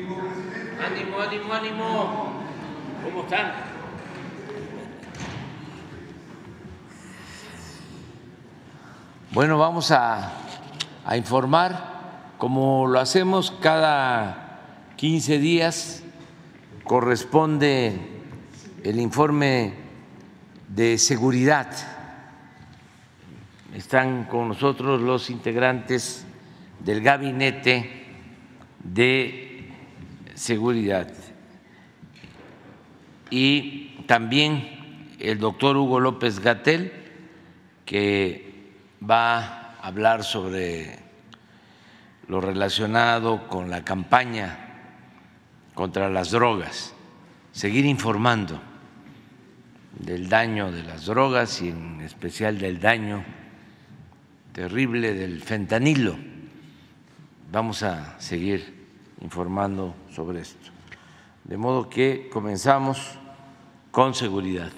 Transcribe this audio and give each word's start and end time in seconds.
Ánimo, 0.00 1.20
ánimo, 1.20 1.52
ánimo. 1.52 2.32
¿Cómo 3.04 3.22
están? 3.24 3.52
Bueno, 9.32 9.58
vamos 9.58 9.90
a, 9.90 10.32
a 11.04 11.16
informar, 11.18 12.32
como 12.38 12.86
lo 12.86 12.98
hacemos 12.98 13.50
cada 13.60 14.60
15 14.96 15.38
días, 15.38 16.02
corresponde 16.84 18.00
el 18.82 18.98
informe 19.00 19.74
de 20.68 20.96
seguridad. 20.96 21.68
Están 23.74 24.24
con 24.24 24.48
nosotros 24.48 25.02
los 25.02 25.28
integrantes 25.28 26.24
del 26.78 27.02
gabinete 27.02 28.06
de 28.82 29.49
seguridad 30.40 31.06
y 33.28 33.88
también 34.06 35.14
el 35.18 35.38
doctor 35.38 35.76
Hugo 35.76 36.00
López 36.00 36.40
Gatel, 36.40 36.92
que 37.84 38.72
va 39.08 39.38
a 39.38 39.76
hablar 39.82 40.24
sobre 40.24 40.98
lo 42.26 42.40
relacionado 42.40 43.48
con 43.48 43.68
la 43.68 43.84
campaña 43.84 44.58
contra 45.74 46.08
las 46.08 46.30
drogas, 46.30 46.94
seguir 47.52 47.84
informando 47.84 48.62
del 49.98 50.30
daño 50.30 50.72
de 50.72 50.84
las 50.84 51.04
drogas 51.04 51.60
y 51.60 51.68
en 51.68 52.00
especial 52.00 52.58
del 52.58 52.80
daño 52.80 53.22
terrible 54.54 55.12
del 55.12 55.42
fentanilo. 55.42 56.16
Vamos 57.52 57.82
a 57.82 58.18
seguir 58.18 58.79
informando 59.20 59.94
sobre 60.10 60.40
esto. 60.40 60.70
De 61.44 61.56
modo 61.56 61.88
que 61.88 62.28
comenzamos 62.32 63.18
con 63.90 64.14
seguridad. 64.14 64.72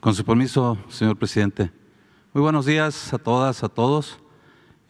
Con 0.00 0.14
su 0.14 0.22
permiso, 0.22 0.76
señor 0.88 1.16
presidente. 1.16 1.70
Muy 2.34 2.42
buenos 2.42 2.66
días 2.66 3.14
a 3.14 3.18
todas, 3.18 3.64
a 3.64 3.70
todos. 3.70 4.18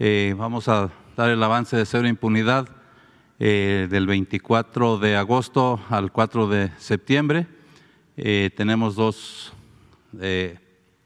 Eh, 0.00 0.34
vamos 0.36 0.66
a 0.66 0.90
dar 1.16 1.30
el 1.30 1.40
avance 1.40 1.76
de 1.76 1.86
cero 1.86 2.08
impunidad 2.08 2.68
eh, 3.38 3.86
del 3.88 4.08
24 4.08 4.98
de 4.98 5.16
agosto 5.16 5.78
al 5.88 6.10
4 6.10 6.48
de 6.48 6.72
septiembre. 6.78 7.46
Eh, 8.16 8.50
tenemos 8.56 8.94
dos 8.94 9.52
eh, 10.20 10.58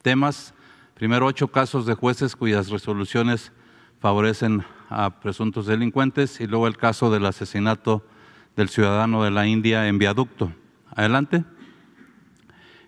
temas. 0.03 0.53
Primero, 0.93 1.25
ocho 1.25 1.47
casos 1.47 1.85
de 1.85 1.95
jueces 1.95 2.35
cuyas 2.35 2.69
resoluciones 2.69 3.51
favorecen 3.99 4.63
a 4.89 5.19
presuntos 5.19 5.65
delincuentes 5.65 6.39
y 6.39 6.45
luego 6.45 6.67
el 6.67 6.77
caso 6.77 7.09
del 7.09 7.25
asesinato 7.25 8.05
del 8.55 8.69
ciudadano 8.69 9.23
de 9.23 9.31
la 9.31 9.47
India 9.47 9.87
en 9.87 9.97
viaducto. 9.97 10.51
Adelante. 10.95 11.43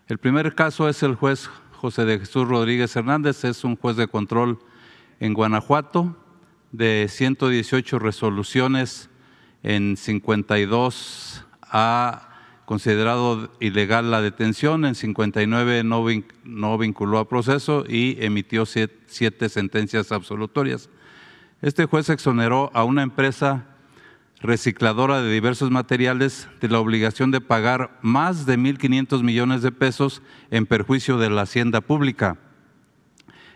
El 0.07 0.17
primer 0.17 0.53
caso 0.53 0.87
es 0.87 1.01
el 1.03 1.15
juez 1.15 1.49
José 1.73 2.05
de 2.05 2.19
Jesús 2.19 2.47
Rodríguez 2.47 2.95
Hernández, 2.95 3.43
es 3.43 3.63
un 3.63 3.75
juez 3.75 3.95
de 3.95 4.07
control 4.07 4.59
en 5.19 5.33
Guanajuato 5.33 6.15
de 6.71 7.07
118 7.09 7.97
resoluciones 7.97 9.09
en 9.63 9.97
52 9.97 11.45
ha 11.63 12.30
considerado 12.65 13.51
ilegal 13.59 14.11
la 14.11 14.21
detención, 14.21 14.85
en 14.85 14.95
59 14.95 15.83
no, 15.83 16.77
vinculó 16.77 17.19
a 17.19 17.27
proceso 17.27 17.83
y 17.87 18.17
emitió 18.23 18.65
siete, 18.65 19.49
sentencias 19.49 20.11
absolutorias. 20.11 20.89
Este 21.61 21.85
juez 21.85 22.09
exoneró 22.09 22.71
a 22.73 22.83
una 22.83 23.03
empresa 23.03 23.67
recicladora 24.41 25.21
de 25.21 25.31
diversos 25.31 25.69
materiales 25.69 26.47
de 26.59 26.69
la 26.69 26.79
obligación 26.79 27.29
de 27.31 27.41
pagar 27.41 27.99
más 28.01 28.45
de 28.45 28.57
1.500 28.57 29.21
millones 29.21 29.61
de 29.61 29.71
pesos 29.71 30.21
en 30.49 30.65
perjuicio 30.65 31.17
de 31.17 31.29
la 31.29 31.43
hacienda 31.43 31.81
pública. 31.81 32.37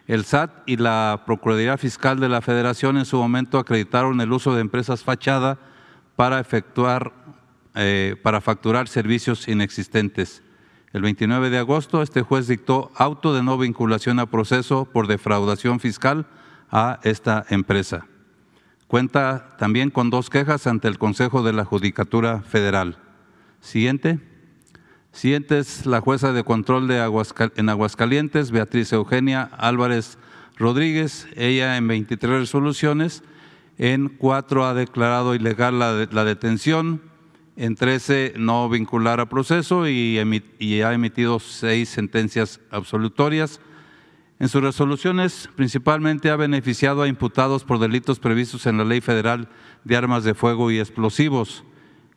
El 0.07 0.23
SAT 0.23 0.51
y 0.67 0.77
la 0.77 1.23
Procuraduría 1.25 1.77
Fiscal 1.77 2.19
de 2.19 2.29
la 2.29 2.41
Federación 2.41 2.97
en 2.97 3.05
su 3.05 3.17
momento 3.17 3.57
acreditaron 3.57 4.21
el 4.21 4.31
uso 4.31 4.53
de 4.53 4.61
empresas 4.61 5.03
fachada 5.03 5.57
para 6.15 6.39
efectuar, 6.39 7.11
eh, 7.75 8.15
para 8.21 8.41
facturar 8.41 8.87
servicios 8.87 9.47
inexistentes. 9.47 10.41
El 10.93 11.01
29 11.01 11.49
de 11.49 11.57
agosto, 11.57 12.01
este 12.01 12.21
juez 12.21 12.47
dictó 12.47 12.91
auto 12.95 13.33
de 13.33 13.43
no 13.43 13.57
vinculación 13.57 14.19
a 14.19 14.29
proceso 14.29 14.85
por 14.85 15.07
defraudación 15.07 15.79
fiscal 15.79 16.25
a 16.71 16.99
esta 17.03 17.45
empresa. 17.49 18.07
Cuenta 18.87 19.55
también 19.57 19.89
con 19.89 20.09
dos 20.09 20.29
quejas 20.29 20.67
ante 20.67 20.87
el 20.87 20.97
Consejo 20.97 21.43
de 21.43 21.53
la 21.53 21.65
Judicatura 21.65 22.41
Federal. 22.41 22.97
Siguiente. 23.59 24.19
Siguiente 25.11 25.59
es 25.59 25.85
la 25.85 26.01
jueza 26.01 26.33
de 26.33 26.43
control 26.43 26.87
de 26.87 26.97
en 27.55 27.69
Aguascalientes, 27.69 28.51
Beatriz 28.51 28.93
Eugenia 28.93 29.49
Álvarez 29.57 30.17
Rodríguez. 30.57 31.27
Ella 31.35 31.77
en 31.77 31.87
23 31.87 32.41
resoluciones 32.41 33.23
en 33.77 34.09
cuatro 34.09 34.65
ha 34.65 34.73
declarado 34.73 35.35
ilegal 35.35 35.79
la, 35.79 36.25
detención, 36.25 37.01
en 37.55 37.75
trece 37.75 38.33
no 38.37 38.67
vincular 38.69 39.19
a 39.19 39.29
proceso 39.29 39.87
y, 39.87 40.17
ha 40.17 40.93
emitido 40.93 41.39
seis 41.39 41.89
sentencias 41.89 42.59
absolutorias. 42.69 43.61
En 44.39 44.49
sus 44.49 44.61
resoluciones 44.61 45.49
principalmente 45.55 46.29
ha 46.29 46.35
beneficiado 46.35 47.01
a 47.01 47.07
imputados 47.07 47.63
por 47.63 47.79
delitos 47.79 48.19
previstos 48.19 48.65
en 48.65 48.77
la 48.77 48.83
Ley 48.83 48.99
Federal 48.99 49.47
de 49.85 49.95
Armas 49.95 50.23
de 50.25 50.33
Fuego 50.33 50.71
y 50.71 50.79
Explosivos, 50.79 51.63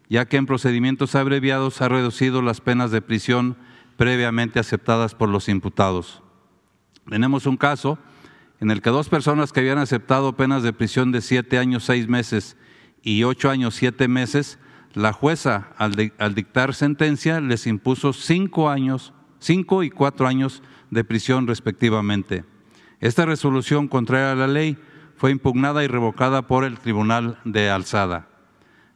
ya 0.09 0.27
que 0.27 0.37
en 0.37 0.47
procedimientos 0.47 1.15
abreviados 1.15 1.81
ha 1.81 1.89
reducido 1.89 2.43
las 2.43 2.61
penas 2.61 2.91
de 2.91 3.03
prisión 3.03 3.57
previamente 3.97 4.59
aceptadas 4.59 5.15
por 5.15 5.29
los 5.29 5.49
imputados. 5.49 6.23
Tenemos 7.09 7.47
un 7.47 7.57
caso 7.57 7.99
en 8.61 8.73
el 8.73 8.83
que 8.83 8.91
dos 8.91 9.09
personas 9.09 9.53
que 9.53 9.61
habían 9.61 9.79
aceptado 9.79 10.37
penas 10.37 10.65
de 10.65 10.73
prisión 10.73 11.13
de 11.13 11.21
siete 11.21 11.59
años, 11.59 11.85
seis 11.85 12.09
meses 12.09 12.57
y 13.03 13.23
ocho 13.23 13.51
años, 13.51 13.77
siete 13.77 14.09
meses, 14.09 14.59
la 14.95 15.13
jueza 15.13 15.69
al, 15.77 15.95
dictar 16.35 16.75
sentencia 16.75 17.41
les 17.41 17.67
impuso 17.67 18.13
cinco 18.13 18.69
años, 18.69 19.13
cinco 19.39 19.83
y 19.83 19.91
cuatro 19.91 20.27
años 20.27 20.63
de 20.91 21.05
prisión 21.05 21.47
respectivamente. 21.47 22.45
Esta 23.01 23.27
resolución 23.27 23.89
contraria 23.89 24.33
a 24.33 24.37
la 24.37 24.47
ley 24.47 24.77
fue 25.17 25.31
impugnada 25.31 25.85
y 25.85 25.89
revocada 25.89 26.43
por 26.43 26.65
el 26.65 26.79
Tribunal 26.79 27.39
de 27.45 27.71
Alzada. 27.71 28.29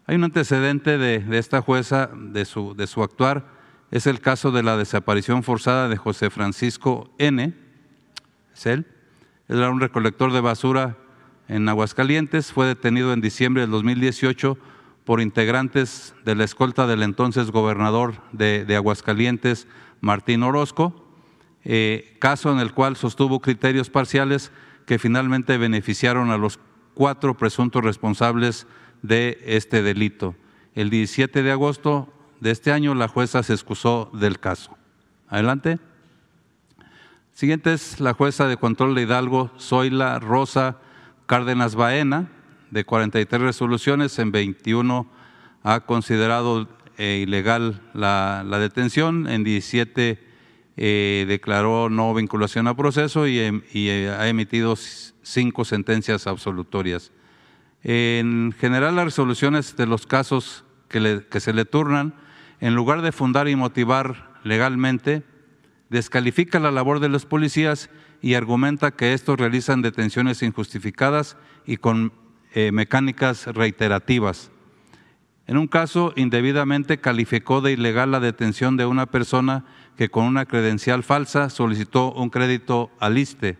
Hay 0.06 0.16
un 0.16 0.24
antecedente 0.24 0.98
de, 0.98 1.24
esta 1.38 1.62
jueza, 1.62 2.10
de 2.14 2.44
su, 2.44 2.74
actuar, 3.02 3.46
es 3.90 4.06
el 4.06 4.20
caso 4.20 4.50
de 4.50 4.62
la 4.62 4.76
desaparición 4.76 5.42
forzada 5.42 5.88
de 5.88 5.96
José 5.96 6.30
Francisco 6.30 7.14
N. 7.18 7.54
¿Es 8.54 8.66
él? 8.66 8.86
era 9.48 9.70
un 9.70 9.80
recolector 9.80 10.32
de 10.32 10.40
basura 10.40 10.96
en 11.48 11.68
Aguascalientes, 11.68 12.52
fue 12.52 12.66
detenido 12.66 13.12
en 13.12 13.20
diciembre 13.20 13.62
del 13.62 13.70
2018 13.70 14.56
por 15.04 15.20
integrantes 15.20 16.14
de 16.24 16.34
la 16.34 16.44
escolta 16.44 16.86
del 16.86 17.02
entonces 17.02 17.50
gobernador 17.50 18.22
de, 18.32 18.76
Aguascalientes, 18.76 19.66
Martín 20.00 20.42
Orozco, 20.42 21.04
eh, 21.64 22.16
caso 22.20 22.52
en 22.52 22.58
el 22.58 22.72
cual 22.72 22.96
sostuvo 22.96 23.40
criterios 23.40 23.90
parciales 23.90 24.52
que 24.86 24.98
finalmente 24.98 25.58
beneficiaron 25.58 26.30
a 26.30 26.38
los 26.38 26.58
cuatro 26.94 27.36
presuntos 27.36 27.84
responsables 27.84 28.66
de 29.02 29.40
este 29.44 29.82
delito. 29.82 30.34
El 30.74 30.90
17 30.90 31.42
de 31.42 31.52
agosto 31.52 32.12
de 32.40 32.50
este 32.50 32.72
año 32.72 32.94
la 32.94 33.08
jueza 33.08 33.42
se 33.42 33.52
excusó 33.52 34.10
del 34.12 34.38
caso. 34.38 34.76
Adelante. 35.28 35.78
Siguiente 37.32 37.72
es 37.72 38.00
la 38.00 38.12
jueza 38.12 38.46
de 38.46 38.56
control 38.56 38.94
de 38.94 39.02
Hidalgo, 39.02 39.50
Zoila 39.58 40.18
Rosa 40.18 40.78
Cárdenas 41.26 41.74
Baena, 41.74 42.28
de 42.72 42.84
43 42.84 43.40
resoluciones, 43.40 44.18
en 44.18 44.32
21 44.32 45.06
ha 45.62 45.80
considerado 45.80 46.66
eh, 46.96 47.20
ilegal 47.22 47.82
la, 47.92 48.44
detención, 48.58 49.28
en 49.28 49.44
17 49.44 50.18
eh, 50.78 51.24
declaró 51.28 51.90
no 51.90 52.14
vinculación 52.14 52.66
a 52.66 52.74
proceso 52.74 53.26
y, 53.26 53.40
em, 53.40 53.62
eh, 53.74 54.14
ha 54.18 54.26
emitido 54.26 54.74
cinco 54.76 55.66
sentencias 55.66 56.26
absolutorias. 56.26 57.12
En 57.82 58.54
general, 58.58 58.96
las 58.96 59.04
resoluciones 59.04 59.76
de 59.76 59.86
los 59.86 60.06
casos 60.06 60.64
que, 60.88 61.26
que 61.30 61.40
se 61.40 61.52
le 61.52 61.66
turnan, 61.66 62.14
en 62.60 62.74
lugar 62.74 63.02
de 63.02 63.12
fundar 63.12 63.48
y 63.48 63.56
motivar 63.56 64.30
legalmente, 64.44 65.24
descalifica 65.90 66.58
la 66.58 66.70
labor 66.70 67.00
de 67.00 67.10
los 67.10 67.26
policías 67.26 67.90
y 68.22 68.32
argumenta 68.32 68.92
que 68.92 69.12
estos 69.12 69.38
realizan 69.38 69.82
detenciones 69.82 70.42
injustificadas 70.42 71.36
y 71.66 71.76
con 71.76 72.12
eh, 72.54 72.72
mecánicas 72.72 73.46
reiterativas. 73.46 74.50
En 75.46 75.56
un 75.58 75.66
caso, 75.66 76.12
indebidamente 76.16 76.98
calificó 76.98 77.60
de 77.60 77.72
ilegal 77.72 78.10
la 78.10 78.20
detención 78.20 78.76
de 78.76 78.86
una 78.86 79.06
persona 79.06 79.64
que 79.96 80.08
con 80.08 80.24
una 80.24 80.46
credencial 80.46 81.02
falsa 81.02 81.50
solicitó 81.50 82.12
un 82.12 82.30
crédito 82.30 82.90
al 83.00 83.18
ISTE. 83.18 83.58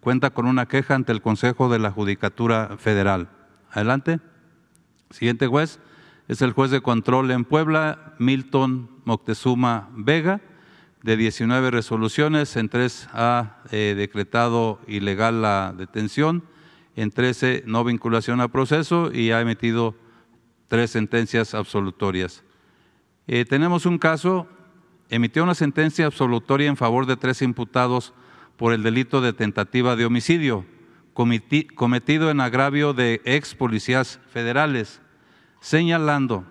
Cuenta 0.00 0.30
con 0.30 0.46
una 0.46 0.66
queja 0.66 0.94
ante 0.94 1.12
el 1.12 1.20
Consejo 1.20 1.68
de 1.68 1.78
la 1.78 1.90
Judicatura 1.90 2.76
Federal. 2.78 3.28
Adelante. 3.70 4.20
Siguiente 5.10 5.46
juez 5.46 5.80
es 6.28 6.42
el 6.42 6.52
juez 6.52 6.70
de 6.70 6.80
control 6.80 7.30
en 7.30 7.44
Puebla, 7.44 8.14
Milton 8.18 8.90
Moctezuma 9.04 9.88
Vega, 9.94 10.40
de 11.02 11.16
19 11.16 11.70
resoluciones, 11.70 12.56
en 12.56 12.68
tres 12.68 13.08
ha 13.12 13.58
eh, 13.70 13.94
decretado 13.96 14.80
ilegal 14.88 15.40
la 15.40 15.72
detención, 15.76 16.42
en 16.96 17.10
13 17.10 17.64
no 17.66 17.84
vinculación 17.84 18.40
a 18.40 18.48
proceso 18.48 19.12
y 19.12 19.30
ha 19.30 19.40
emitido 19.40 19.94
tres 20.68 20.90
sentencias 20.90 21.54
absolutorias. 21.54 22.42
Eh, 23.28 23.44
tenemos 23.44 23.86
un 23.86 23.98
caso, 23.98 24.48
emitió 25.10 25.44
una 25.44 25.54
sentencia 25.54 26.06
absolutoria 26.06 26.68
en 26.68 26.76
favor 26.76 27.06
de 27.06 27.16
tres 27.16 27.42
imputados 27.42 28.12
por 28.56 28.72
el 28.72 28.82
delito 28.82 29.20
de 29.20 29.32
tentativa 29.32 29.94
de 29.94 30.06
homicidio 30.06 30.64
cometido 31.74 32.30
en 32.30 32.40
agravio 32.42 32.92
de 32.92 33.22
ex 33.24 33.54
policías 33.54 34.20
federales, 34.30 35.00
señalando 35.60 36.44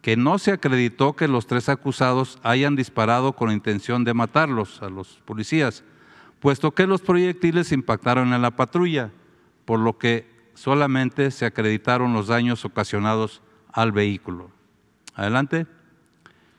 que 0.00 0.16
no 0.16 0.38
se 0.38 0.50
acreditó 0.50 1.14
que 1.14 1.28
los 1.28 1.46
tres 1.46 1.68
acusados 1.68 2.40
hayan 2.42 2.74
disparado 2.74 3.34
con 3.34 3.52
intención 3.52 4.02
de 4.02 4.14
matarlos 4.14 4.82
a 4.82 4.88
los 4.88 5.20
policías, 5.24 5.84
puesto 6.40 6.72
que 6.72 6.88
los 6.88 7.00
proyectiles 7.00 7.70
impactaron 7.70 8.32
en 8.34 8.42
la 8.42 8.50
patrulla, 8.50 9.12
por 9.64 9.80
lo 9.80 9.98
que 9.98 10.26
solamente 10.54 11.30
se 11.30 11.46
acreditaron 11.46 12.12
los 12.12 12.28
daños 12.28 12.64
ocasionados 12.64 13.42
al 13.72 13.92
vehículo. 13.92 14.50
Adelante. 15.14 15.66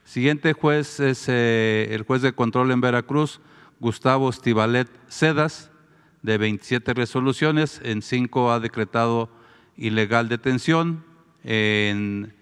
Siguiente 0.04 0.52
juez 0.52 1.00
es 1.00 1.26
eh, 1.28 1.88
el 1.90 2.02
juez 2.02 2.20
de 2.22 2.34
control 2.34 2.70
en 2.70 2.80
Veracruz, 2.80 3.40
Gustavo 3.80 4.28
Estivalet 4.28 4.88
Sedas, 5.08 5.70
de 6.22 6.38
27 6.38 6.94
resoluciones, 6.94 7.80
en 7.84 8.02
cinco 8.02 8.52
ha 8.52 8.60
decretado 8.60 9.30
ilegal 9.76 10.28
detención, 10.28 11.04
en 11.42 12.34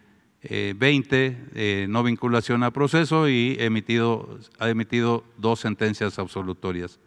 20 0.42 1.26
eh, 1.26 1.36
eh, 1.54 1.86
no 1.88 2.02
vinculación 2.02 2.62
a 2.62 2.72
proceso 2.72 3.28
y 3.28 3.56
ha 3.60 4.68
emitido 4.68 5.24
dos 5.36 5.60
sentencias 5.60 6.18
absolutorias. 6.18 6.98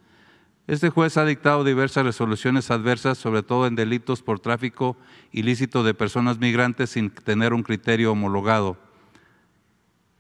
Este 0.68 0.90
juez 0.90 1.16
ha 1.18 1.26
dictado 1.26 1.64
diversas 1.64 2.06
resoluciones 2.06 2.72
adversas, 2.72 3.20
sobre 3.20 3.44
todo 3.44 3.68
en 3.68 3.76
delitos 3.76 4.24
por 4.24 4.40
tráfico 4.40 4.98
ilícito 5.32 5.84
de 5.84 5.94
personas 5.94 6.40
migrantes 6.40 6.90
sin 6.90 7.12
tener 7.12 7.54
un 7.54 7.62
criterio 7.62 8.12
homologado. 8.12 8.78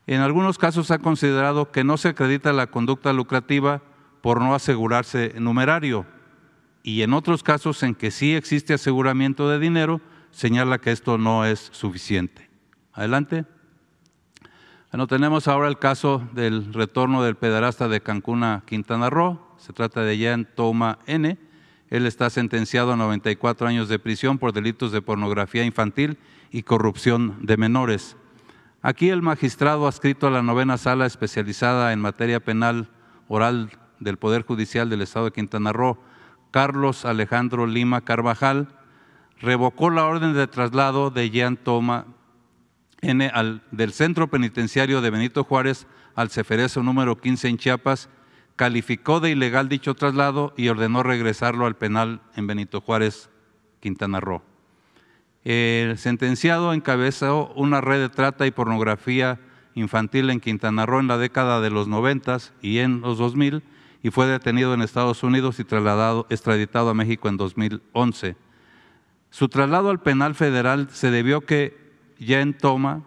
En 0.05 0.21
algunos 0.21 0.59
casos 0.59 0.91
ha 0.91 0.99
considerado 0.99 1.71
que 1.71 1.83
no 1.83 1.97
se 1.97 2.09
acredita 2.09 2.53
la 2.53 2.67
conducta 2.67 3.11
lucrativa 3.11 3.81
por 4.21 4.39
no 4.39 4.53
asegurarse 4.53 5.33
numerario 5.39 6.05
y 6.83 7.01
en 7.01 7.13
otros 7.13 7.41
casos 7.41 7.81
en 7.81 7.95
que 7.95 8.11
sí 8.11 8.35
existe 8.35 8.75
aseguramiento 8.75 9.49
de 9.49 9.57
dinero, 9.57 10.01
señala 10.29 10.77
que 10.77 10.91
esto 10.91 11.17
no 11.17 11.43
es 11.43 11.69
suficiente. 11.71 12.47
Adelante. 12.93 13.45
Bueno, 14.91 15.07
tenemos 15.07 15.47
ahora 15.47 15.67
el 15.67 15.79
caso 15.79 16.29
del 16.33 16.71
retorno 16.71 17.23
del 17.23 17.35
pederasta 17.35 17.87
de 17.87 18.01
Cancún 18.01 18.43
a 18.43 18.61
Quintana 18.67 19.09
Roo. 19.09 19.44
Se 19.65 19.73
trata 19.73 20.01
de 20.01 20.19
Jan 20.19 20.47
Toma 20.53 20.99
N. 21.07 21.39
Él 21.89 22.05
está 22.05 22.29
sentenciado 22.29 22.93
a 22.93 22.95
94 22.97 23.65
años 23.65 23.89
de 23.89 23.97
prisión 23.97 24.37
por 24.37 24.53
delitos 24.53 24.91
de 24.91 25.01
pornografía 25.01 25.65
infantil 25.65 26.19
y 26.51 26.61
corrupción 26.61 27.37
de 27.41 27.57
menores. 27.57 28.15
Aquí 28.83 29.09
el 29.09 29.23
magistrado 29.23 29.87
adscrito 29.87 30.27
a 30.27 30.29
la 30.29 30.43
novena 30.43 30.77
sala 30.77 31.07
especializada 31.07 31.93
en 31.93 31.99
materia 31.99 32.39
penal 32.41 32.91
oral 33.27 33.71
del 33.99 34.17
Poder 34.17 34.43
Judicial 34.43 34.87
del 34.87 35.01
Estado 35.01 35.25
de 35.25 35.31
Quintana 35.31 35.73
Roo 35.73 35.97
Carlos 36.51 37.03
Alejandro 37.03 37.65
Lima 37.65 38.01
Carvajal, 38.01 38.67
revocó 39.39 39.89
la 39.89 40.05
orden 40.05 40.35
de 40.35 40.45
traslado 40.45 41.09
de 41.09 41.31
Jean 41.31 41.57
Toma 41.57 42.05
N 43.01 43.31
del 43.71 43.93
Centro 43.93 44.27
Penitenciario 44.27 45.01
de 45.01 45.09
Benito 45.09 45.43
Juárez 45.43 45.87
al 46.13 46.29
Ceferezo 46.29 46.83
número 46.83 47.17
15 47.19 47.47
en 47.47 47.57
Chiapas, 47.57 48.09
calificó 48.55 49.19
de 49.19 49.31
ilegal 49.31 49.69
dicho 49.69 49.95
traslado 49.95 50.53
y 50.55 50.69
ordenó 50.69 51.03
regresarlo 51.03 51.65
al 51.65 51.75
penal 51.75 52.21
en 52.35 52.47
Benito 52.47 52.81
Juárez, 52.81 53.29
Quintana 53.79 54.19
Roo. 54.19 54.41
El 55.43 55.97
sentenciado 55.97 56.73
encabezó 56.73 57.53
una 57.55 57.81
red 57.81 57.99
de 57.99 58.09
trata 58.09 58.47
y 58.47 58.51
pornografía 58.51 59.39
infantil 59.75 60.29
en 60.29 60.39
Quintana 60.39 60.85
Roo 60.85 60.99
en 60.99 61.07
la 61.07 61.17
década 61.17 61.61
de 61.61 61.69
los 61.69 61.87
90 61.87 62.37
y 62.61 62.79
en 62.79 63.01
los 63.01 63.17
2000 63.17 63.61
y 64.01 64.11
fue 64.11 64.27
detenido 64.27 64.73
en 64.73 64.81
Estados 64.81 65.23
Unidos 65.23 65.59
y 65.59 65.63
trasladado, 65.63 66.27
extraditado 66.29 66.89
a 66.89 66.93
México 66.93 67.27
en 67.27 67.37
2011. 67.37 68.35
Su 69.29 69.49
traslado 69.49 69.89
al 69.89 69.99
penal 69.99 70.35
federal 70.35 70.89
se 70.91 71.11
debió 71.11 71.41
que 71.41 71.77
Jen 72.19 72.55
Toma 72.55 73.03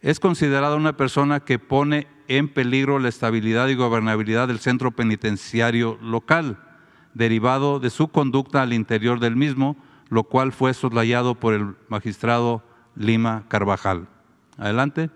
es 0.00 0.20
considerada 0.20 0.76
una 0.76 0.96
persona 0.96 1.40
que 1.40 1.58
pone 1.58 2.06
en 2.28 2.48
peligro 2.48 2.98
la 2.98 3.08
estabilidad 3.08 3.68
y 3.68 3.74
gobernabilidad 3.74 4.48
del 4.48 4.60
centro 4.60 4.90
penitenciario 4.90 5.98
local, 6.02 6.58
derivado 7.14 7.80
de 7.80 7.90
su 7.90 8.08
conducta 8.08 8.62
al 8.62 8.72
interior 8.72 9.18
del 9.18 9.34
mismo, 9.34 9.76
lo 10.10 10.24
cual 10.24 10.52
fue 10.52 10.74
soslayado 10.74 11.34
por 11.34 11.54
el 11.54 11.74
magistrado 11.88 12.62
Lima 12.94 13.44
Carvajal. 13.48 14.08
Adelante. 14.56 15.10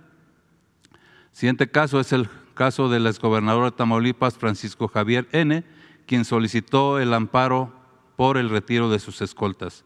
Siguiente 1.33 1.71
caso 1.71 2.01
es 2.01 2.13
el 2.13 2.29
caso 2.55 2.89
del 2.89 3.07
exgobernador 3.07 3.65
de 3.65 3.77
Tamaulipas, 3.77 4.37
Francisco 4.37 4.89
Javier 4.89 5.29
N., 5.33 5.65
quien 6.07 6.25
solicitó 6.25 6.99
el 6.99 7.15
amparo 7.15 7.73
por 8.17 8.37
el 8.37 8.51
retiro 8.51 8.91
de 8.91 8.99
sus 8.99 9.23
escoltas. 9.23 9.85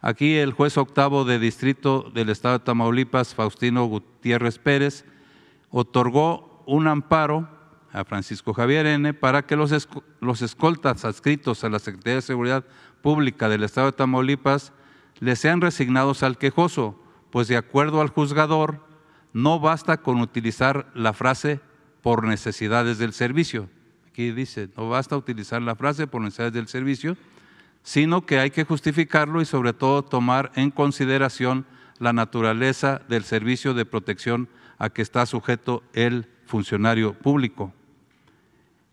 Aquí 0.00 0.36
el 0.36 0.52
juez 0.52 0.76
octavo 0.78 1.24
de 1.24 1.38
distrito 1.38 2.10
del 2.14 2.30
estado 2.30 2.58
de 2.58 2.64
Tamaulipas, 2.64 3.34
Faustino 3.34 3.84
Gutiérrez 3.84 4.58
Pérez, 4.58 5.04
otorgó 5.70 6.49
un 6.70 6.86
amparo 6.86 7.48
a 7.92 8.04
Francisco 8.04 8.54
Javier 8.54 8.86
N. 8.86 9.12
para 9.14 9.42
que 9.42 9.56
los, 9.56 9.88
los 10.20 10.40
escoltas 10.40 11.04
adscritos 11.04 11.64
a 11.64 11.68
la 11.68 11.80
Secretaría 11.80 12.14
de 12.14 12.22
Seguridad 12.22 12.64
Pública 13.02 13.48
del 13.48 13.64
estado 13.64 13.88
de 13.88 13.96
Tamaulipas 13.96 14.72
le 15.18 15.34
sean 15.34 15.60
resignados 15.60 16.22
al 16.22 16.38
quejoso, 16.38 17.02
pues 17.32 17.48
de 17.48 17.56
acuerdo 17.56 18.00
al 18.00 18.10
juzgador, 18.10 18.86
no 19.32 19.58
basta 19.58 19.96
con 19.96 20.20
utilizar 20.20 20.86
la 20.94 21.12
frase 21.12 21.60
por 22.02 22.24
necesidades 22.24 22.98
del 22.98 23.14
servicio. 23.14 23.68
Aquí 24.08 24.30
dice, 24.30 24.68
no 24.76 24.88
basta 24.88 25.16
utilizar 25.16 25.60
la 25.62 25.74
frase 25.74 26.06
por 26.06 26.22
necesidades 26.22 26.54
del 26.54 26.68
servicio, 26.68 27.16
sino 27.82 28.26
que 28.26 28.38
hay 28.38 28.52
que 28.52 28.62
justificarlo 28.62 29.40
y 29.40 29.44
sobre 29.44 29.72
todo 29.72 30.04
tomar 30.04 30.52
en 30.54 30.70
consideración 30.70 31.66
la 31.98 32.12
naturaleza 32.12 33.02
del 33.08 33.24
servicio 33.24 33.74
de 33.74 33.86
protección 33.86 34.48
a 34.78 34.88
que 34.88 35.02
está 35.02 35.26
sujeto 35.26 35.82
el 35.94 36.28
funcionario 36.50 37.14
público. 37.14 37.72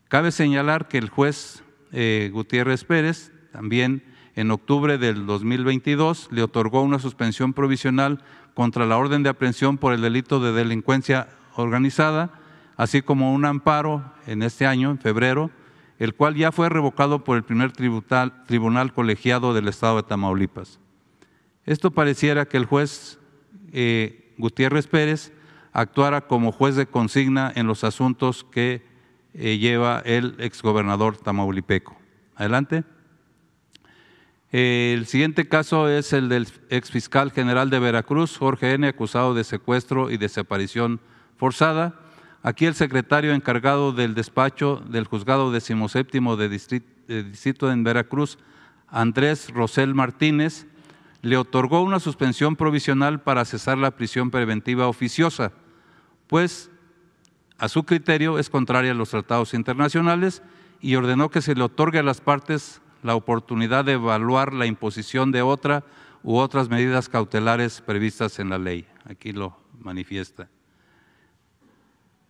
Cabe 0.08 0.32
señalar 0.32 0.88
que 0.88 0.98
el 0.98 1.10
juez 1.10 1.64
eh, 1.92 2.30
Gutiérrez 2.32 2.86
Pérez 2.86 3.34
también 3.52 4.04
en 4.36 4.52
octubre 4.52 4.98
del 4.98 5.26
2022 5.26 6.30
le 6.32 6.44
otorgó 6.44 6.82
una 6.84 7.00
suspensión 7.00 7.54
provisional 7.54 8.24
contra 8.54 8.86
la 8.86 8.98
orden 8.98 9.24
de 9.24 9.30
aprehensión 9.30 9.78
por 9.78 9.94
el 9.94 10.02
delito 10.02 10.40
de 10.40 10.54
delincuencia 10.54 11.28
organizada 11.56 12.40
así 12.78 13.02
como 13.02 13.34
un 13.34 13.44
amparo 13.44 14.14
en 14.28 14.44
este 14.44 14.66
año, 14.66 14.92
en 14.92 15.00
febrero, 15.00 15.52
el 16.00 16.14
cual 16.14 16.36
ya 16.36 16.52
fue 16.52 16.70
revocado 16.70 17.24
por 17.24 17.36
el 17.36 17.44
primer 17.44 17.72
tribunal, 17.74 18.94
colegiado 18.94 19.54
del 19.54 19.68
Estado 19.68 19.98
de 19.98 20.04
Tamaulipas. 20.04 20.80
Esto 21.66 21.92
pareciera 21.92 22.46
que 22.46 22.58
el 22.58 22.66
juez 22.66 23.20
eh, 23.74 24.34
Gutiérrez 24.38 24.88
Pérez 24.88 25.34
actuara 25.78 26.22
como 26.22 26.52
juez 26.52 26.76
de 26.76 26.88
consigna 26.88 27.54
en 27.56 27.68
los 27.68 27.84
asuntos 27.84 28.44
que 28.44 28.84
eh, 29.36 29.60
lleva 29.60 30.02
el 30.06 30.36
exgobernador 30.40 31.18
tamaulipeco. 31.18 31.96
Adelante. 32.36 32.84
El 34.52 35.06
siguiente 35.06 35.48
caso 35.48 35.88
es 35.88 36.14
el 36.14 36.30
del 36.30 36.48
exfiscal 36.72 37.32
general 37.32 37.70
de 37.70 37.78
Veracruz, 37.78 38.38
Jorge 38.38 38.74
N., 38.74 38.88
acusado 38.88 39.36
de 39.36 39.44
secuestro 39.44 40.10
y 40.10 40.18
desaparición 40.18 41.00
forzada. 41.38 42.00
Aquí 42.42 42.66
el 42.66 42.74
secretario 42.74 43.34
encargado 43.34 43.92
del 43.92 44.16
despacho 44.16 44.82
del 44.90 45.06
juzgado 45.06 45.52
decimoséptimo 45.52 46.38
de 46.38 46.50
distrito, 46.50 47.72
en 47.72 47.84
Veracruz, 47.84 48.40
Andrés 48.88 49.52
Rosel 49.54 49.94
Martínez, 49.94 50.66
le 51.22 51.38
otorgó 51.38 51.84
una 51.84 52.00
suspensión 52.00 52.56
provisional 52.56 53.22
para 53.22 53.46
cesar 53.46 53.78
la 53.78 53.92
prisión 53.92 54.32
preventiva 54.32 54.88
oficiosa, 54.88 55.52
pues 56.28 56.70
a 57.58 57.70
su 57.70 57.84
criterio 57.84 58.38
es 58.38 58.50
contraria 58.50 58.92
a 58.92 58.96
los 58.96 59.10
tratados 59.10 59.54
internacionales 59.54 60.44
y 60.80 60.96
ordenó 60.96 61.30
que 61.30 61.42
se 61.42 61.56
le 61.56 61.64
otorgue 61.64 62.00
a 62.00 62.04
las 62.04 62.22
partes 62.22 62.82
la 63.04 63.16
oportunidad 63.16 63.86
de 63.86 63.94
evaluar 63.94 64.54
la 64.54 64.66
imposición 64.66 65.32
de 65.32 65.42
otra 65.42 65.84
u 66.24 66.38
otras 66.38 66.70
medidas 66.70 67.10
cautelares 67.10 67.82
previstas 67.82 68.40
en 68.40 68.50
la 68.50 68.58
ley. 68.58 68.86
aquí 69.06 69.32
lo 69.32 69.58
manifiesta. 69.80 70.50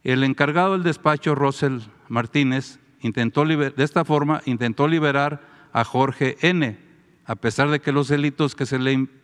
El 0.03 0.23
encargado 0.23 0.73
del 0.73 0.83
despacho, 0.83 1.35
Russell 1.35 1.79
Martínez, 2.07 2.79
intentó 3.01 3.43
de 3.45 3.73
esta 3.77 4.05
forma 4.05 4.41
intentó 4.45 4.87
liberar 4.87 5.41
a 5.73 5.83
Jorge 5.83 6.37
N., 6.41 6.79
a 7.25 7.35
pesar 7.35 7.69
de 7.69 7.81
que 7.81 7.91
los 7.91 8.07
delitos 8.07 8.55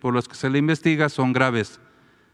por 0.02 0.14
los 0.14 0.28
que 0.28 0.36
se 0.36 0.50
le 0.50 0.58
investiga 0.58 1.08
son 1.08 1.32
graves. 1.32 1.80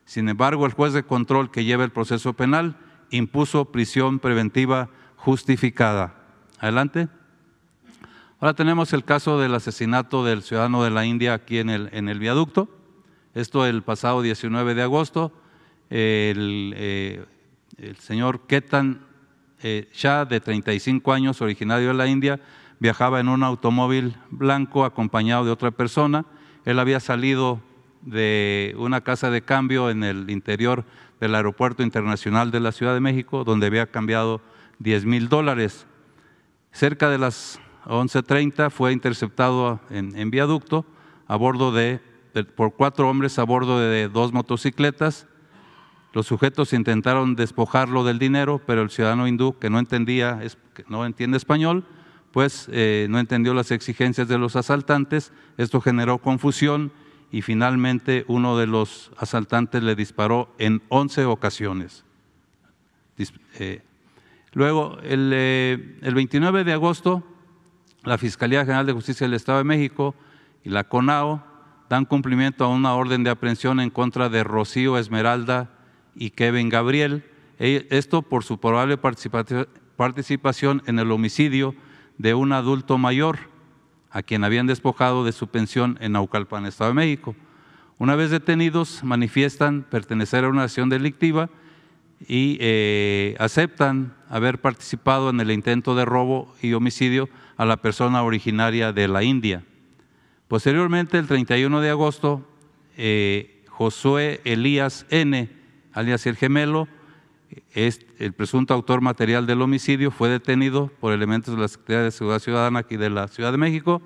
Sin 0.10 0.28
embargo, 0.28 0.66
el 0.66 0.74
juez 0.74 0.94
de 0.94 1.04
control 1.04 1.51
que 1.51 1.66
lleva 1.66 1.84
el 1.84 1.92
proceso 1.92 2.34
penal 2.34 2.78
impuso 3.12 3.66
prisión 3.66 4.18
preventiva 4.18 4.89
justificada. 5.16 6.16
Adelante. 6.58 7.10
Ahora 8.39 8.56
tenemos 8.56 8.92
el 8.94 9.04
caso 9.04 9.39
del 9.39 9.54
asesinato 9.54 10.25
del 10.25 10.42
ciudadano 10.42 10.84
de 10.84 10.89
la 10.89 11.06
India 11.06 11.36
aquí 11.36 11.60
en 11.60 11.70
el, 11.70 12.18
viaducto. 12.20 12.75
Esto 13.36 13.68
el 13.68 13.84
pasado 13.84 14.24
19 14.24 14.74
de 14.74 14.82
agosto. 14.82 15.32
El, 15.92 16.74
eh, 16.75 17.24
señor 18.00 18.48
Ketan 18.48 19.06
eh, 19.62 19.89
Shah, 19.94 20.25
de 20.25 20.39
35 20.39 21.13
años, 21.13 21.39
originario 21.39 21.89
de 21.89 21.94
la 21.94 22.08
India, 22.08 22.42
viajaba 22.80 23.20
en 23.20 23.30
un 23.30 23.44
automóvil 23.44 24.16
blanco 24.32 24.86
acompañado 24.86 25.46
de 25.46 25.51
otra 25.51 25.70
persona. 25.70 26.25
Él 26.66 26.80
había 26.80 27.00
salido 27.00 27.62
de 28.01 28.75
una 28.77 29.01
casa 29.01 29.29
de 29.29 29.41
cambio 29.41 29.89
en 29.89 30.03
el 30.03 30.29
interior 30.29 30.86
del 31.20 31.36
Aeropuerto 31.36 31.84
Internacional 31.84 32.51
de 32.51 32.60
la 32.60 32.72
Ciudad 32.72 32.94
de 32.94 33.00
México, 33.00 33.44
donde 33.44 33.68
había 33.68 33.88
cambiado 33.88 34.41
10 34.79 35.06
mil 35.06 35.29
dólares. 35.29 35.86
Cerca 36.72 37.10
de 37.10 37.18
las 37.18 37.60
11.30 37.86 38.70
fue 38.70 38.94
interceptado 38.94 39.79
en, 39.89 40.32
viaducto 40.32 40.86
a 41.27 41.36
bordo 41.36 41.72
de, 41.72 42.00
por 42.56 42.74
cuatro 42.74 43.10
hombres 43.10 43.39
a 43.39 43.44
bordo 43.44 43.79
de 43.79 44.08
dos 44.08 44.32
motocicletas. 44.34 45.27
Los 46.13 46.27
sujetos 46.27 46.74
intentaron 46.74 47.36
despojarlo 47.36 48.03
del 48.03 48.18
dinero, 48.18 48.62
pero 48.65 48.82
el 48.82 48.89
ciudadano 48.89 49.27
hindú, 49.27 49.58
que 49.60 49.70
no 49.70 49.79
entendía, 49.79 50.39
no 50.88 51.06
entiende 51.06 51.38
español, 51.38 51.86
pues 52.32 52.70
eh, 52.72 53.08
no 53.10 53.20
entendió 53.20 53.53
las 53.53 53.72
exigencias 53.72 54.27
de 54.27 54.38
los 54.38 54.56
asaltantes, 54.56 55.32
esto 55.58 55.82
generó 55.82 56.20
confusión 56.20 56.91
y 57.32 57.42
finalmente 57.42 58.26
uno 58.28 58.58
de 58.58 58.68
los 58.68 59.12
asaltantes 59.18 59.84
le 59.84 59.96
disparó 59.96 60.54
en 60.58 60.82
11 60.90 61.26
ocasiones. 61.26 62.04
Eh, 63.60 63.82
luego, 64.54 64.98
el, 65.04 66.00
29 66.02 66.62
eh, 66.62 66.64
de 66.64 66.74
agosto, 66.74 67.24
la 68.04 68.18
Fiscalía 68.18 68.62
General 68.62 68.86
de 68.86 68.94
Justicia 68.94 69.28
del 69.28 69.36
Estado 69.36 69.58
de 69.60 69.66
México 69.66 70.16
y 70.64 70.70
la 70.70 70.86
CONAO 70.86 71.44
dan 71.90 72.06
cumplimiento 72.06 72.64
a 72.64 72.70
una 72.70 72.94
orden 72.94 73.24
de 73.24 73.30
aprehensión 73.30 73.80
en 73.80 73.90
contra 73.90 74.30
de 74.30 74.44
Rocío 74.44 74.98
Esmeralda 74.98 75.70
y 76.16 76.32
Kevin 76.32 76.70
Gabriel, 76.70 77.26
e, 77.60 77.88
esto 77.90 78.22
por 78.22 78.44
su 78.44 78.60
probable 78.60 78.98
participación 78.98 80.84
en 80.86 81.00
el 81.00 81.12
homicidio 81.12 81.76
de 82.18 82.34
un 82.34 82.54
adulto 82.54 82.98
mayor 82.98 83.40
a 84.12 84.24
quien 84.24 84.44
habían 84.44 84.68
despojado 84.68 85.24
de 85.24 85.32
su 85.32 85.48
pensión 85.48 85.98
en 86.01 86.13
Naucalpan, 86.13 86.66
Estado 86.66 86.92
de 86.92 86.96
México. 86.96 87.36
Una 87.98 88.16
vez 88.16 88.32
detenidos, 88.32 89.04
manifiestan 89.04 89.84
pertenecer 89.84 90.46
a 90.46 90.50
una 90.50 90.63
acción 90.63 90.89
delictiva 90.89 91.50
y 92.28 92.58
eh, 92.60 93.36
aceptan 93.39 94.13
haber 94.30 94.62
participado 94.62 95.30
en 95.30 95.39
el 95.39 95.51
intento 95.51 95.96
de 95.96 96.06
robo 96.06 96.54
y 96.62 96.74
homicidio 96.74 97.30
a 97.58 97.66
la 97.66 97.78
persona 97.78 98.24
originaria 98.24 98.94
de 98.94 99.08
la 99.08 99.24
India. 99.24 99.63
Posteriormente, 100.48 101.18
el 101.18 101.28
31 101.28 101.82
de 101.82 101.89
agosto, 101.89 102.48
eh, 102.98 103.63
Josué 103.68 104.42
Elías 104.44 105.06
N., 105.10 105.50
alias 105.94 106.25
el 106.25 106.36
gemelo, 106.36 106.88
el 107.74 108.34
presunto 108.34 108.74
autor 108.74 109.01
material 109.01 109.46
del 109.48 109.62
homicidio 109.62 110.12
fue 110.12 110.29
detenido 110.29 110.88
por 111.00 111.13
elementos 111.13 111.56
de 111.56 111.62
la 111.62 111.68
Secretaría 111.68 112.03
de 112.03 112.12
Seguridad 112.12 112.39
Ciudadana 112.39 112.79
aquí 112.79 112.98
de 112.98 113.10
la 113.10 113.27
Ciudad 113.27 113.51
de 113.51 113.58
México 113.58 114.01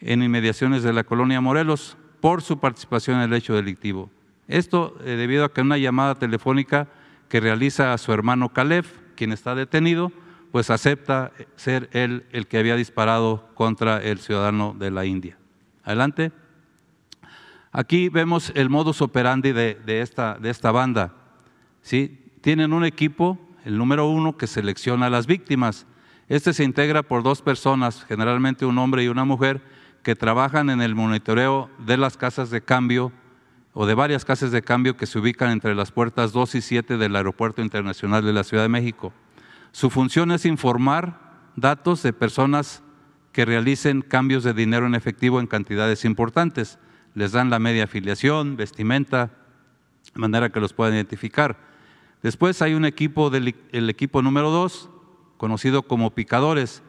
en 0.00 0.22
inmediaciones 0.22 0.82
de 0.82 0.92
la 0.92 1.04
colonia 1.04 1.40
Morelos 1.40 1.96
por 2.20 2.42
su 2.42 2.58
participación 2.58 3.18
en 3.18 3.22
el 3.22 3.34
hecho 3.34 3.54
delictivo. 3.54 4.10
Esto 4.48 4.96
eh, 5.04 5.10
debido 5.10 5.44
a 5.44 5.52
que 5.52 5.60
una 5.60 5.78
llamada 5.78 6.16
telefónica 6.16 6.88
que 7.28 7.40
realiza 7.40 7.92
a 7.92 7.98
su 7.98 8.12
hermano 8.12 8.52
Caleb, 8.52 8.84
quien 9.16 9.32
está 9.32 9.54
detenido, 9.54 10.12
pues 10.50 10.68
acepta 10.68 11.32
ser 11.56 11.88
él 11.92 12.26
el 12.32 12.46
que 12.46 12.58
había 12.58 12.76
disparado 12.76 13.48
contra 13.54 14.02
el 14.02 14.18
ciudadano 14.18 14.76
de 14.78 14.90
la 14.90 15.06
India. 15.06 15.38
Adelante. 15.82 16.32
Aquí 17.70 18.10
vemos 18.10 18.52
el 18.54 18.68
modus 18.68 19.00
operandi 19.00 19.52
de, 19.52 19.78
esta, 19.86 20.36
de 20.38 20.50
esta 20.50 20.70
banda. 20.70 21.14
¿sí? 21.80 22.21
Tienen 22.42 22.72
un 22.72 22.84
equipo, 22.84 23.38
el 23.64 23.78
número 23.78 24.08
uno, 24.08 24.36
que 24.36 24.46
selecciona 24.46 25.06
a 25.06 25.10
las 25.10 25.26
víctimas. 25.26 25.86
Este 26.28 26.52
se 26.52 26.64
integra 26.64 27.02
por 27.02 27.22
dos 27.22 27.40
personas, 27.40 28.04
generalmente 28.04 28.66
un 28.66 28.78
hombre 28.78 29.04
y 29.04 29.08
una 29.08 29.24
mujer, 29.24 29.62
que 30.02 30.16
trabajan 30.16 30.68
en 30.68 30.82
el 30.82 30.94
monitoreo 30.94 31.70
de 31.78 31.96
las 31.96 32.16
casas 32.16 32.50
de 32.50 32.60
cambio 32.60 33.12
o 33.72 33.86
de 33.86 33.94
varias 33.94 34.24
casas 34.24 34.50
de 34.50 34.62
cambio 34.62 34.96
que 34.96 35.06
se 35.06 35.18
ubican 35.18 35.50
entre 35.50 35.74
las 35.74 35.92
puertas 35.92 36.32
2 36.32 36.56
y 36.56 36.60
7 36.60 36.98
del 36.98 37.16
Aeropuerto 37.16 37.62
Internacional 37.62 38.24
de 38.24 38.32
la 38.32 38.44
Ciudad 38.44 38.64
de 38.64 38.68
México. 38.68 39.12
Su 39.70 39.88
función 39.88 40.32
es 40.32 40.44
informar 40.44 41.20
datos 41.56 42.02
de 42.02 42.12
personas 42.12 42.82
que 43.30 43.44
realicen 43.44 44.02
cambios 44.02 44.42
de 44.42 44.52
dinero 44.52 44.86
en 44.86 44.94
efectivo 44.94 45.40
en 45.40 45.46
cantidades 45.46 46.04
importantes. 46.04 46.78
Les 47.14 47.32
dan 47.32 47.50
la 47.50 47.60
media 47.60 47.84
afiliación, 47.84 48.56
vestimenta, 48.56 49.30
de 50.12 50.20
manera 50.20 50.50
que 50.50 50.60
los 50.60 50.74
puedan 50.74 50.94
identificar. 50.94 51.71
Después 52.22 52.62
hay 52.62 52.74
un 52.74 52.84
equipo, 52.84 53.30
del, 53.30 53.54
el 53.72 53.90
equipo 53.90 54.22
número 54.22 54.50
dos, 54.50 54.88
conocido 55.36 55.82
como 55.82 56.14
picadores. 56.14 56.82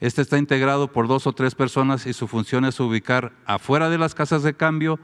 Este 0.00 0.22
está 0.22 0.38
integrado 0.38 0.90
por 0.90 1.06
dos 1.06 1.28
o 1.28 1.32
tres 1.32 1.54
personas 1.54 2.06
y 2.06 2.12
su 2.12 2.26
función 2.26 2.64
es 2.64 2.80
ubicar 2.80 3.32
afuera 3.46 3.88
de 3.88 3.98
las 3.98 4.14
casas 4.14 4.42
de 4.42 4.54
cambio 4.54 4.98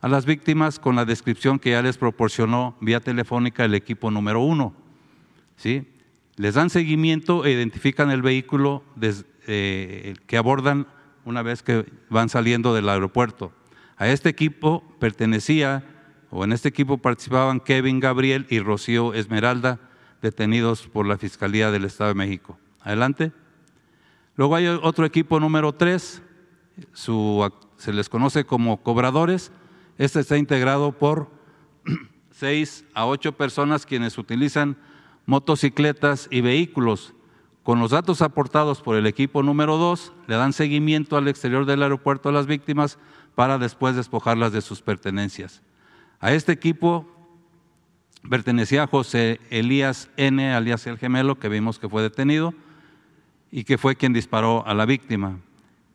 a 0.00 0.08
las 0.08 0.26
víctimas 0.26 0.78
con 0.78 0.94
la 0.94 1.04
descripción 1.04 1.58
que 1.58 1.70
ya 1.70 1.82
les 1.82 1.98
proporcionó 1.98 2.76
vía 2.80 3.00
telefónica 3.00 3.64
el 3.64 3.74
equipo 3.74 4.10
número 4.10 4.40
uno. 4.40 4.72
¿Sí? 5.56 5.88
Les 6.36 6.54
dan 6.54 6.70
seguimiento 6.70 7.44
e 7.44 7.52
identifican 7.52 8.10
el 8.10 8.22
vehículo 8.22 8.84
eh, 9.46 10.14
que 10.26 10.36
abordan 10.36 10.86
una 11.24 11.42
vez 11.42 11.62
que 11.62 11.86
van 12.10 12.28
saliendo 12.28 12.74
del 12.74 12.88
aeropuerto. 12.88 13.52
A 13.96 14.08
este 14.08 14.28
equipo 14.28 14.84
pertenecía 15.00 15.84
o 16.36 16.42
en 16.42 16.50
este 16.50 16.68
equipo 16.68 16.98
participaban 16.98 17.60
Kevin 17.60 18.00
Gabriel 18.00 18.48
y 18.50 18.58
Rocío 18.58 19.14
Esmeralda, 19.14 19.78
detenidos 20.20 20.88
por 20.88 21.06
la 21.06 21.16
Fiscalía 21.16 21.70
del 21.70 21.84
Estado 21.84 22.08
de 22.08 22.16
México. 22.16 22.58
Adelante. 22.80 23.30
Luego 24.34 24.56
hay 24.56 24.66
otro 24.66 25.06
equipo 25.06 25.38
número 25.38 25.72
tres, 25.74 26.22
se 26.92 27.92
les 27.92 28.08
conoce 28.08 28.44
como 28.44 28.82
cobradores. 28.82 29.52
Este 29.96 30.18
está 30.18 30.36
integrado 30.36 30.90
por 30.90 31.30
seis 32.32 32.84
a 32.94 33.06
ocho 33.06 33.36
personas 33.36 33.86
quienes 33.86 34.18
utilizan 34.18 34.76
motocicletas 35.26 36.26
y 36.32 36.40
vehículos. 36.40 37.14
Con 37.62 37.78
los 37.78 37.92
datos 37.92 38.22
aportados 38.22 38.82
por 38.82 38.96
el 38.96 39.06
equipo 39.06 39.44
número 39.44 39.76
dos, 39.76 40.12
le 40.26 40.34
dan 40.34 40.52
seguimiento 40.52 41.16
al 41.16 41.28
exterior 41.28 41.64
del 41.64 41.84
aeropuerto 41.84 42.28
a 42.28 42.32
las 42.32 42.48
víctimas 42.48 42.98
para 43.36 43.56
después 43.58 43.94
despojarlas 43.94 44.50
de 44.50 44.62
sus 44.62 44.82
pertenencias. 44.82 45.62
A 46.20 46.32
este 46.32 46.52
equipo 46.52 47.06
pertenecía 48.28 48.86
José 48.86 49.40
Elías 49.50 50.08
N., 50.16 50.54
alias 50.54 50.86
el 50.86 50.98
gemelo, 50.98 51.38
que 51.38 51.48
vimos 51.48 51.78
que 51.78 51.88
fue 51.88 52.02
detenido 52.02 52.54
y 53.50 53.64
que 53.64 53.78
fue 53.78 53.96
quien 53.96 54.12
disparó 54.12 54.66
a 54.66 54.74
la 54.74 54.86
víctima. 54.86 55.38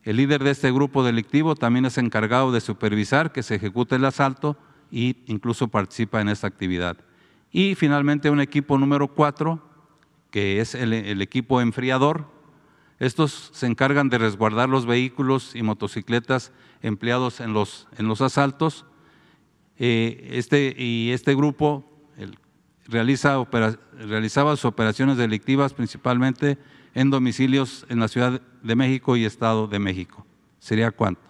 El 0.02 0.16
líder 0.16 0.42
de 0.44 0.50
este 0.50 0.72
grupo 0.72 1.04
delictivo 1.04 1.54
también 1.54 1.84
es 1.84 1.98
encargado 1.98 2.52
de 2.52 2.60
supervisar 2.60 3.32
que 3.32 3.42
se 3.42 3.56
ejecute 3.56 3.96
el 3.96 4.04
asalto 4.04 4.56
e 4.92 5.16
incluso 5.26 5.68
participa 5.68 6.20
en 6.20 6.28
esta 6.28 6.46
actividad. 6.46 6.96
Y 7.52 7.74
finalmente 7.74 8.30
un 8.30 8.40
equipo 8.40 8.78
número 8.78 9.08
cuatro, 9.08 9.62
que 10.30 10.60
es 10.60 10.74
el, 10.74 10.92
el 10.92 11.20
equipo 11.20 11.60
enfriador. 11.60 12.30
Estos 12.98 13.50
se 13.52 13.66
encargan 13.66 14.08
de 14.08 14.18
resguardar 14.18 14.68
los 14.68 14.86
vehículos 14.86 15.54
y 15.56 15.62
motocicletas 15.62 16.52
empleados 16.82 17.40
en 17.40 17.52
los, 17.52 17.88
en 17.98 18.06
los 18.06 18.20
asaltos 18.20 18.86
eh, 19.82 20.32
este, 20.32 20.74
y 20.76 21.10
este 21.10 21.34
grupo 21.34 21.86
realiza 22.86 23.42
realizaba 23.98 24.54
sus 24.54 24.66
operaciones 24.66 25.16
delictivas 25.16 25.72
principalmente 25.72 26.58
en 26.92 27.08
domicilios 27.08 27.86
en 27.88 27.98
la 27.98 28.08
Ciudad 28.08 28.42
de 28.62 28.76
México 28.76 29.16
y 29.16 29.24
Estado 29.24 29.66
de 29.68 29.78
México. 29.78 30.26
¿Sería 30.58 30.90
cuánto? 30.90 31.22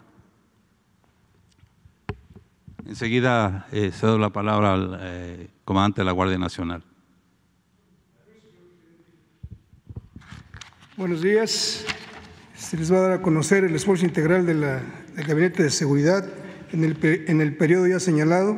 Enseguida 2.87 3.69
eh, 3.71 3.93
cedo 3.93 4.19
la 4.19 4.31
palabra 4.31 4.73
al 4.73 4.99
eh, 5.01 5.49
comandante 5.65 6.01
de 6.01 6.07
la 6.07 6.13
Guardia 6.13 6.39
Nacional. 6.39 6.83
Buenos 10.97 11.23
días. 11.23 11.85
Se 12.57 12.77
les 12.77 12.93
va 12.93 12.97
a 12.97 13.01
dar 13.01 13.13
a 13.13 13.23
conocer 13.23 13.63
el 13.63 13.77
esfuerzo 13.77 14.05
integral 14.05 14.45
del 14.45 14.83
Gabinete 15.25 15.63
de 15.63 15.71
Seguridad 15.71 16.40
en 16.73 17.41
el, 17.41 17.57
periodo 17.57 17.87
ya 17.87 18.01
señalado 18.01 18.57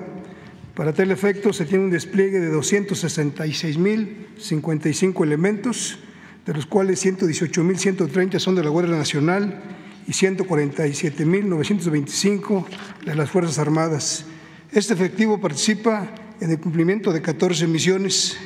Para 0.75 0.93
tal 0.93 1.11
efecto, 1.11 1.53
se 1.53 1.65
tiene 1.65 1.85
un 1.85 1.91
despliegue 1.91 2.39
de 2.41 2.53
266.055 2.53 5.23
elementos, 5.23 5.99
de 6.47 6.55
los 6.55 6.67
cuales 6.67 7.05
118.130 7.05 8.39
son 8.39 8.55
de 8.55 8.65
la 8.65 8.71
Guardia 8.71 8.97
Nacional 8.97 9.61
y 10.07 10.13
147.925 10.13 12.65
de 13.05 13.15
las 13.15 13.31
Fuerzas 13.31 13.59
Armadas. 13.59 14.25
Este 14.73 14.95
efectivo 14.95 15.39
participa 15.41 16.09
en 16.41 16.51
el 16.51 16.59
cumplimiento 16.59 17.13
de 17.13 17.23
14 17.23 17.67
misiones 17.67 18.39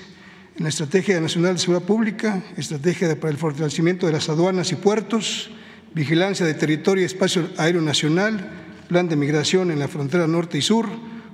en 0.56 0.64
la 0.64 0.70
Estrategia 0.70 1.20
Nacional 1.20 1.54
de 1.54 1.60
Seguridad 1.60 1.86
Pública, 1.86 2.42
Estrategia 2.56 3.14
para 3.20 3.30
el 3.30 3.38
Fortalecimiento 3.38 4.06
de 4.06 4.12
las 4.12 4.28
Aduanas 4.28 4.72
y 4.72 4.74
Puertos, 4.74 5.52
Vigilancia 5.94 6.44
de 6.44 6.54
Territorio 6.54 7.02
y 7.02 7.06
Espacio 7.06 7.48
Aéreo 7.56 7.82
Nacional, 7.82 8.65
Plan 8.88 9.08
de 9.08 9.16
Migración 9.16 9.72
en 9.72 9.80
la 9.80 9.88
frontera 9.88 10.28
norte 10.28 10.58
y 10.58 10.62
sur, 10.62 10.86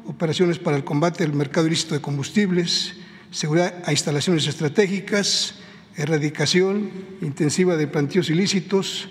operaciones 0.06 0.58
para 0.58 0.76
el 0.76 0.84
combate 0.84 1.22
del 1.22 1.34
mercado 1.34 1.66
ilícito 1.66 1.94
de 1.94 2.00
combustibles, 2.00 2.94
seguridad 3.30 3.74
a 3.84 3.92
instalaciones 3.92 4.46
estratégicas, 4.46 5.56
erradicación 5.96 6.90
intensiva 7.20 7.76
de 7.76 7.86
plantíos 7.86 8.30
ilícitos, 8.30 9.10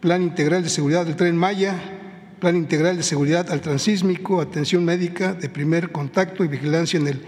Plan 0.00 0.22
Integral 0.22 0.62
de 0.62 0.70
Seguridad 0.70 1.04
del 1.04 1.16
Tren 1.16 1.36
Maya, 1.36 1.74
Plan 2.40 2.56
Integral 2.56 2.96
de 2.96 3.02
Seguridad 3.02 3.50
al 3.50 3.60
Transísmico, 3.60 4.40
atención 4.40 4.84
médica 4.84 5.34
de 5.34 5.50
primer 5.50 5.92
contacto 5.92 6.42
y 6.42 6.48
vigilancia 6.48 6.98
en 6.98 7.08
el 7.08 7.22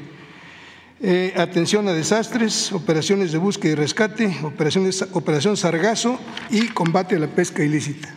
eh, 1.02 1.34
atención 1.36 1.86
a 1.88 1.92
desastres, 1.92 2.72
operaciones 2.72 3.30
de 3.30 3.36
búsqueda 3.36 3.72
y 3.72 3.74
rescate, 3.74 4.34
operaciones, 4.42 5.02
operación 5.12 5.58
Sargazo 5.58 6.18
y 6.48 6.68
combate 6.68 7.16
a 7.16 7.18
la 7.18 7.26
pesca 7.26 7.62
ilícita. 7.62 8.14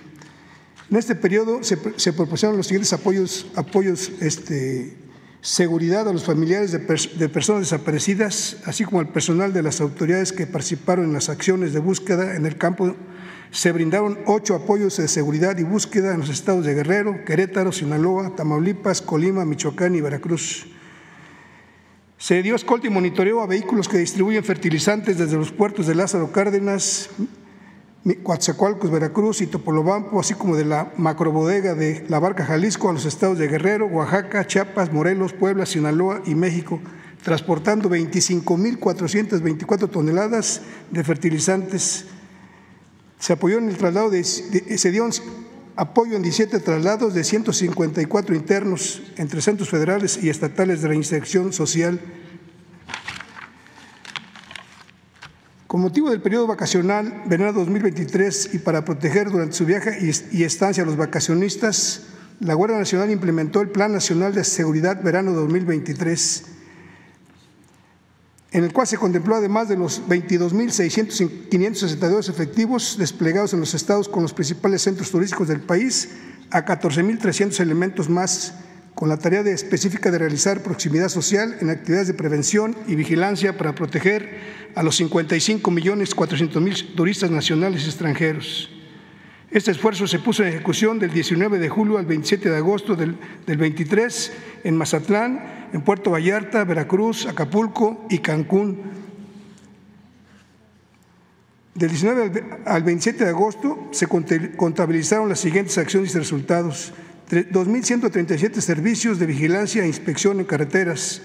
En 0.92 0.98
este 0.98 1.16
periodo 1.16 1.64
se, 1.64 1.78
se 1.98 2.14
proporcionaron 2.14 2.58
los 2.58 2.68
siguientes 2.68 2.92
apoyos, 2.94 3.46
apoyos 3.56 4.12
este, 4.22 4.98
seguridad 5.42 6.08
a 6.08 6.14
los 6.14 6.26
familiares 6.26 6.72
de, 6.72 6.80
de, 6.80 7.30
personas 7.30 7.62
desaparecidas, 7.62 8.58
así 8.66 8.84
como 8.84 9.00
al 9.00 9.10
personal 9.10 9.54
de 9.54 9.62
las 9.62 9.82
autoridades 9.82 10.34
que 10.34 10.48
participaron 10.48 11.06
en 11.06 11.14
las 11.14 11.30
acciones 11.30 11.74
de 11.74 11.80
búsqueda 11.80 12.36
en 12.36 12.46
el 12.46 12.58
campo. 12.58 12.96
Se 13.52 13.72
brindaron 13.72 14.20
ocho 14.26 14.56
apoyos 14.56 14.98
de 14.98 15.08
seguridad 15.08 15.58
y 15.58 15.64
búsqueda 15.64 16.14
en 16.14 16.20
los 16.20 16.30
estados 16.30 16.66
de 16.66 16.74
Guerrero, 16.74 17.24
Querétaro, 17.24 17.72
Sinaloa, 17.72 18.36
Tamaulipas, 18.36 19.02
Colima, 19.02 19.46
Michoacán 19.46 19.96
y 19.96 20.02
Veracruz. 20.02 20.68
Se 22.18 22.44
dio 22.44 22.56
escolta 22.56 22.88
y 22.88 22.90
monitoreo 22.90 23.42
a 23.42 23.48
vehículos 23.48 23.88
que 23.88 23.98
distribuyen 23.98 24.44
fertilizantes 24.44 25.18
desde 25.18 25.38
los 25.38 25.52
puertos 25.52 25.88
de 25.88 25.96
Lázaro 25.96 26.32
Cárdenas, 26.32 27.10
Coatzacoalcos, 28.24 28.92
Veracruz 28.92 29.42
y 29.42 29.48
Topolobampo, 29.48 30.20
así 30.20 30.34
como 30.34 30.56
de 30.56 30.66
la 30.66 30.92
macrobodega 30.98 31.76
de 31.76 32.06
la 32.08 32.20
Barca 32.20 32.46
Jalisco 32.46 32.90
a 32.90 32.94
los 32.94 33.06
estados 33.06 33.38
de 33.38 33.48
Guerrero, 33.48 33.88
Oaxaca, 33.88 34.48
Chiapas, 34.48 34.94
Morelos, 34.94 35.34
Puebla, 35.34 35.66
Sinaloa 35.66 36.22
y 36.26 36.34
México, 36.34 36.80
transportando 37.24 37.90
25.424 37.90 39.90
toneladas 39.90 40.62
de 40.92 41.04
fertilizantes. 41.04 42.06
Se 43.20 43.34
apoyó 43.34 43.58
en 43.58 43.68
el 43.68 43.78
traslado 43.78 44.10
de, 44.10 44.24
se 44.24 44.92
dio 44.92 45.10
apoyo 45.76 46.16
en 46.16 46.22
17 46.22 46.62
traslados 46.62 47.14
de 47.14 47.26
154 47.26 48.34
internos 48.34 49.02
entre 49.18 49.42
centros 49.42 49.70
federales 49.70 50.24
y 50.24 50.30
estatales 50.30 50.82
de 50.82 50.88
reinserción 50.88 51.52
social 51.52 52.00
Con 55.70 55.80
motivo 55.82 56.10
del 56.10 56.20
periodo 56.20 56.48
vacacional 56.48 57.22
verano 57.28 57.54
2023 57.54 58.56
y 58.56 58.58
para 58.58 58.84
proteger 58.84 59.30
durante 59.30 59.56
su 59.56 59.68
viaje 59.68 60.00
y 60.32 60.44
estancia 60.44 60.82
a 60.82 60.86
los 60.88 60.98
vacacionistas, 60.98 62.08
la 62.40 62.56
Guardia 62.56 62.80
Nacional 62.80 63.12
implementó 63.12 63.62
el 63.62 63.70
Plan 63.70 63.94
Nacional 63.94 64.34
de 64.34 64.44
Seguridad 64.44 65.04
Verano 65.04 65.32
2023, 65.32 66.44
en 68.50 68.64
el 68.64 68.74
cual 68.74 68.88
se 68.88 68.98
contempló 68.98 69.36
además 69.36 69.70
de 69.70 69.78
los 69.78 70.02
22.562 70.08 72.30
efectivos 72.30 72.96
desplegados 72.98 73.54
en 73.54 73.60
los 73.60 73.76
estados 73.76 74.10
con 74.10 74.24
los 74.24 74.34
principales 74.34 74.82
centros 74.82 75.12
turísticos 75.12 75.50
del 75.50 75.62
país, 75.62 76.10
a 76.50 76.66
14.300 76.66 77.60
elementos 77.60 78.10
más 78.10 78.56
con 79.00 79.08
la 79.08 79.16
tarea 79.16 79.40
específica 79.44 80.12
de 80.12 80.18
realizar 80.18 80.62
proximidad 80.62 81.08
social 81.08 81.56
en 81.62 81.70
actividades 81.70 82.08
de 82.10 82.14
prevención 82.14 82.76
y 82.86 82.96
vigilancia 82.96 83.58
para 83.58 83.74
proteger 83.74 84.42
a 84.76 84.84
los 84.84 84.98
55 84.98 85.72
millones 85.72 86.14
400 86.14 86.62
mil 86.62 86.96
turistas 86.96 87.32
nacionales 87.32 87.86
y 87.86 87.86
extranjeros. 87.86 88.70
Este 89.52 89.72
esfuerzo 89.72 90.06
se 90.06 90.20
puso 90.20 90.44
en 90.44 90.50
ejecución 90.50 91.00
del 91.00 91.14
19 91.14 91.60
de 91.60 91.70
julio 91.70 91.98
al 91.98 92.08
27 92.08 92.50
de 92.50 92.58
agosto 92.58 92.98
del, 92.98 93.16
del 93.48 93.58
23 93.58 94.34
en 94.66 94.76
Mazatlán, 94.76 95.70
en 95.72 95.82
Puerto 95.82 96.12
Vallarta, 96.12 96.66
Veracruz, 96.66 97.26
Acapulco 97.26 98.06
y 98.10 98.18
Cancún. 98.18 98.82
Del 101.74 101.90
19 101.90 102.44
al 102.66 102.84
27 102.84 103.24
de 103.24 103.30
agosto 103.30 103.88
se 103.92 104.08
contabilizaron 104.08 105.30
las 105.30 105.40
siguientes 105.40 105.78
acciones 105.78 106.14
y 106.14 106.18
resultados. 106.18 106.92
2.137 107.30 108.60
servicios 108.60 109.20
de 109.20 109.28
vigilancia 109.28 109.84
e 109.84 109.88
inspección 109.88 110.40
en 110.40 110.46
carreteras, 110.46 111.22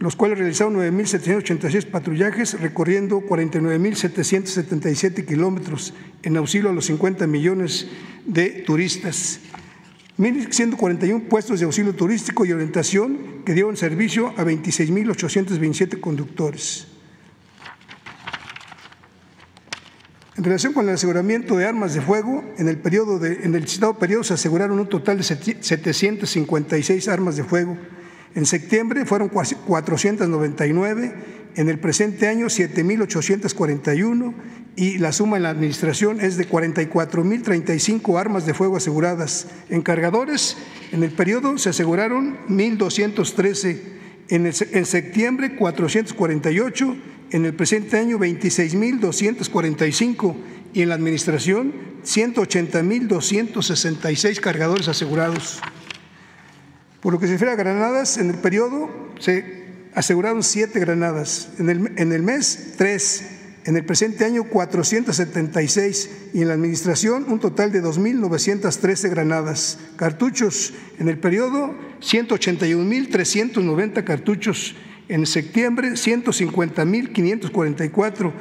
los 0.00 0.16
cuales 0.16 0.38
realizaron 0.38 0.74
9.786 0.74 1.86
patrullajes 1.86 2.60
recorriendo 2.60 3.20
49.777 3.20 5.24
kilómetros 5.24 5.94
en 6.22 6.36
auxilio 6.36 6.70
a 6.70 6.72
los 6.72 6.86
50 6.86 7.28
millones 7.28 7.86
de 8.26 8.64
turistas. 8.66 9.38
1.141 10.18 11.28
puestos 11.28 11.60
de 11.60 11.66
auxilio 11.66 11.94
turístico 11.94 12.44
y 12.44 12.50
orientación 12.52 13.44
que 13.46 13.54
dieron 13.54 13.76
servicio 13.76 14.34
a 14.36 14.44
26.827 14.44 16.00
conductores. 16.00 16.89
En 20.40 20.44
relación 20.44 20.72
con 20.72 20.88
el 20.88 20.94
aseguramiento 20.94 21.58
de 21.58 21.66
armas 21.66 21.92
de 21.92 22.00
fuego, 22.00 22.42
en 22.56 22.66
el, 22.66 22.78
periodo 22.78 23.22
en 23.22 23.54
el 23.54 23.68
citado 23.68 23.98
periodo 23.98 24.24
se 24.24 24.32
aseguraron 24.32 24.80
un 24.80 24.88
total 24.88 25.18
de 25.18 25.22
756 25.22 27.08
armas 27.08 27.36
de 27.36 27.44
fuego. 27.44 27.76
En 28.34 28.46
septiembre 28.46 29.04
fueron 29.04 29.28
499, 29.28 31.14
en 31.56 31.68
el 31.68 31.78
presente 31.78 32.26
año 32.26 32.46
7.841 32.46 34.32
y 34.76 34.96
la 34.96 35.12
suma 35.12 35.36
en 35.36 35.42
la 35.42 35.50
administración 35.50 36.22
es 36.22 36.38
de 36.38 36.48
44.035 36.48 38.18
armas 38.18 38.46
de 38.46 38.54
fuego 38.54 38.78
aseguradas. 38.78 39.46
En 39.68 39.82
cargadores, 39.82 40.56
en 40.90 41.02
el 41.02 41.10
periodo 41.10 41.58
se 41.58 41.68
aseguraron 41.68 42.38
1.213, 42.48 43.78
en, 44.30 44.46
en 44.46 44.86
septiembre 44.86 45.54
448 45.56 46.96
en 47.30 47.44
el 47.44 47.54
presente 47.54 47.98
año 47.98 48.18
26.245 48.18 50.34
y 50.72 50.82
en 50.82 50.88
la 50.88 50.96
administración 50.96 51.72
180.266 52.04 54.40
cargadores 54.40 54.88
asegurados. 54.88 55.60
Por 57.00 57.12
lo 57.12 57.20
que 57.20 57.26
se 57.26 57.32
refiere 57.32 57.52
a 57.52 57.56
granadas, 57.56 58.16
en 58.18 58.30
el 58.30 58.36
periodo 58.36 58.88
se 59.18 59.60
aseguraron 59.94 60.42
siete 60.42 60.80
granadas, 60.80 61.50
en 61.58 61.70
el, 61.70 61.92
en 61.96 62.12
el 62.12 62.22
mes 62.22 62.74
tres, 62.76 63.24
en 63.64 63.76
el 63.76 63.84
presente 63.84 64.24
año 64.24 64.44
476 64.44 66.10
y 66.32 66.40
en 66.42 66.48
la 66.48 66.54
administración 66.54 67.26
un 67.28 67.40
total 67.40 67.72
de 67.72 67.82
2.913 67.82 69.10
granadas. 69.10 69.78
Cartuchos, 69.96 70.72
en 70.98 71.08
el 71.08 71.18
periodo 71.18 71.74
181.390 72.00 74.04
cartuchos 74.04 74.76
en 75.10 75.26
septiembre 75.26 75.90
150.544, 75.90 78.32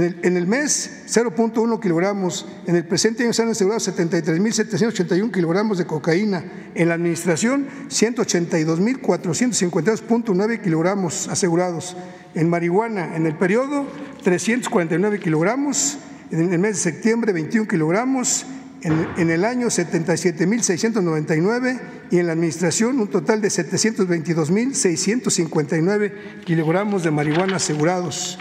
en 0.05 0.37
el, 0.37 0.45
mes, 0.45 1.05
0.1 1.07 1.79
kilogramos. 1.79 2.45
En 2.67 2.75
el 2.75 2.85
presente 2.85 3.23
año 3.23 3.33
se 3.33 3.41
han 3.41 3.49
asegurado 3.49 3.79
73.781 3.79 5.31
kilogramos 5.31 5.79
de 5.79 5.85
cocaína. 5.85 6.43
En 6.75 6.89
la 6.89 6.95
administración, 6.95 7.67
182.452.9 7.89 10.61
kilogramos 10.61 11.29
asegurados. 11.29 11.95
En 12.35 12.49
marihuana, 12.49 13.15
en 13.15 13.25
el 13.25 13.35
periodo, 13.35 13.87
349 14.23 15.19
kilogramos. 15.19 15.97
En 16.29 16.53
el 16.53 16.59
mes 16.59 16.75
de 16.75 16.81
septiembre, 16.91 17.33
21 17.33 17.67
kilogramos. 17.67 18.45
En, 18.83 19.07
en 19.17 19.31
el 19.31 19.43
año, 19.45 19.65
77.699. 19.67 21.79
Y 22.11 22.19
en 22.19 22.27
la 22.27 22.33
administración, 22.33 22.99
un 22.99 23.07
total 23.07 23.41
de 23.41 23.47
722.659 23.47 26.11
kilogramos 26.45 27.01
de 27.03 27.11
marihuana 27.11 27.55
asegurados. 27.55 28.37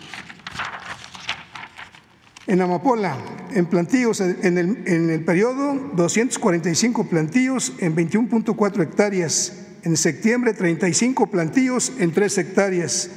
En 2.48 2.60
Amapola, 2.62 3.16
en 3.52 3.66
plantíos, 3.66 4.22
en 4.22 4.56
el, 4.56 4.82
en 4.86 5.10
el 5.10 5.22
periodo, 5.22 5.74
245 5.94 7.04
plantíos 7.04 7.74
en 7.78 7.94
21.4 7.94 8.82
hectáreas. 8.82 9.52
En 9.82 9.98
septiembre, 9.98 10.54
35 10.54 11.26
plantíos 11.26 11.92
en 11.98 12.10
3 12.10 12.38
hectáreas. 12.38 13.10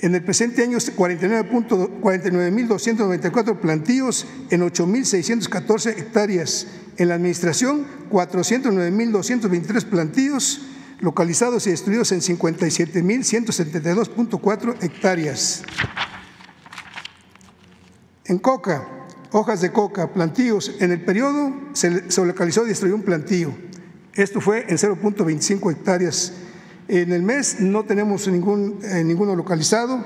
En 0.00 0.16
el 0.16 0.24
presente 0.24 0.64
año, 0.64 0.78
49.294 0.78 3.60
plantíos 3.60 4.26
en 4.50 4.62
8.614 4.62 5.96
hectáreas. 5.96 6.66
En 6.96 7.08
la 7.08 7.14
administración, 7.14 7.86
409.223 8.10 9.84
plantíos 9.84 10.62
localizados 10.98 11.68
y 11.68 11.70
destruidos 11.70 12.10
en 12.10 12.20
57.172.4 12.20 14.82
hectáreas. 14.82 15.62
En 18.24 18.38
coca, 18.38 18.86
hojas 19.32 19.60
de 19.60 19.72
coca, 19.72 20.12
plantíos, 20.12 20.76
en 20.78 20.92
el 20.92 21.04
periodo 21.04 21.52
se, 21.72 21.90
localizó 22.24 22.64
y 22.64 22.68
destruyó 22.68 22.94
un 22.94 23.02
plantío. 23.02 23.52
Esto 24.14 24.40
fue 24.40 24.66
en 24.68 24.76
0.25 24.76 25.72
hectáreas. 25.72 26.32
En 26.86 27.12
el 27.12 27.22
mes 27.22 27.60
no 27.60 27.84
tenemos 27.84 28.28
ningún, 28.28 28.78
eh, 28.84 29.02
ninguno 29.02 29.34
localizado. 29.34 30.04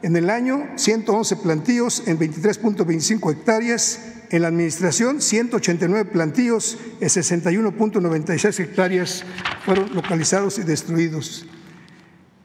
En 0.00 0.16
el 0.16 0.30
año, 0.30 0.66
111 0.76 1.36
plantíos 1.36 2.04
en 2.06 2.18
23.25 2.18 3.32
hectáreas. 3.32 4.00
En 4.30 4.42
la 4.42 4.48
administración, 4.48 5.20
189 5.20 6.10
plantíos 6.10 6.78
en 7.00 7.08
61.96 7.08 8.60
hectáreas 8.60 9.24
fueron 9.64 9.94
localizados 9.94 10.58
y 10.58 10.62
destruidos. 10.62 11.46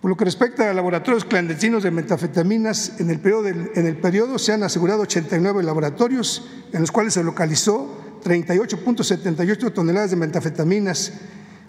Por 0.04 0.10
lo 0.10 0.18
que 0.18 0.26
respecta 0.26 0.70
a 0.70 0.74
laboratorios 0.74 1.24
clandestinos 1.24 1.82
de 1.82 1.90
metafetaminas, 1.90 3.00
en 3.00 3.10
el, 3.10 3.22
periodo 3.22 4.38
se 4.38 4.52
han 4.52 4.62
asegurado 4.64 5.04
89 5.04 5.64
laboratorios 5.64 6.46
en 6.74 6.82
los 6.82 6.92
cuales 6.92 7.14
se 7.14 7.24
localizó 7.24 8.20
38.78 8.26 9.72
toneladas 9.72 10.10
de 10.10 10.18
metafetaminas, 10.18 11.14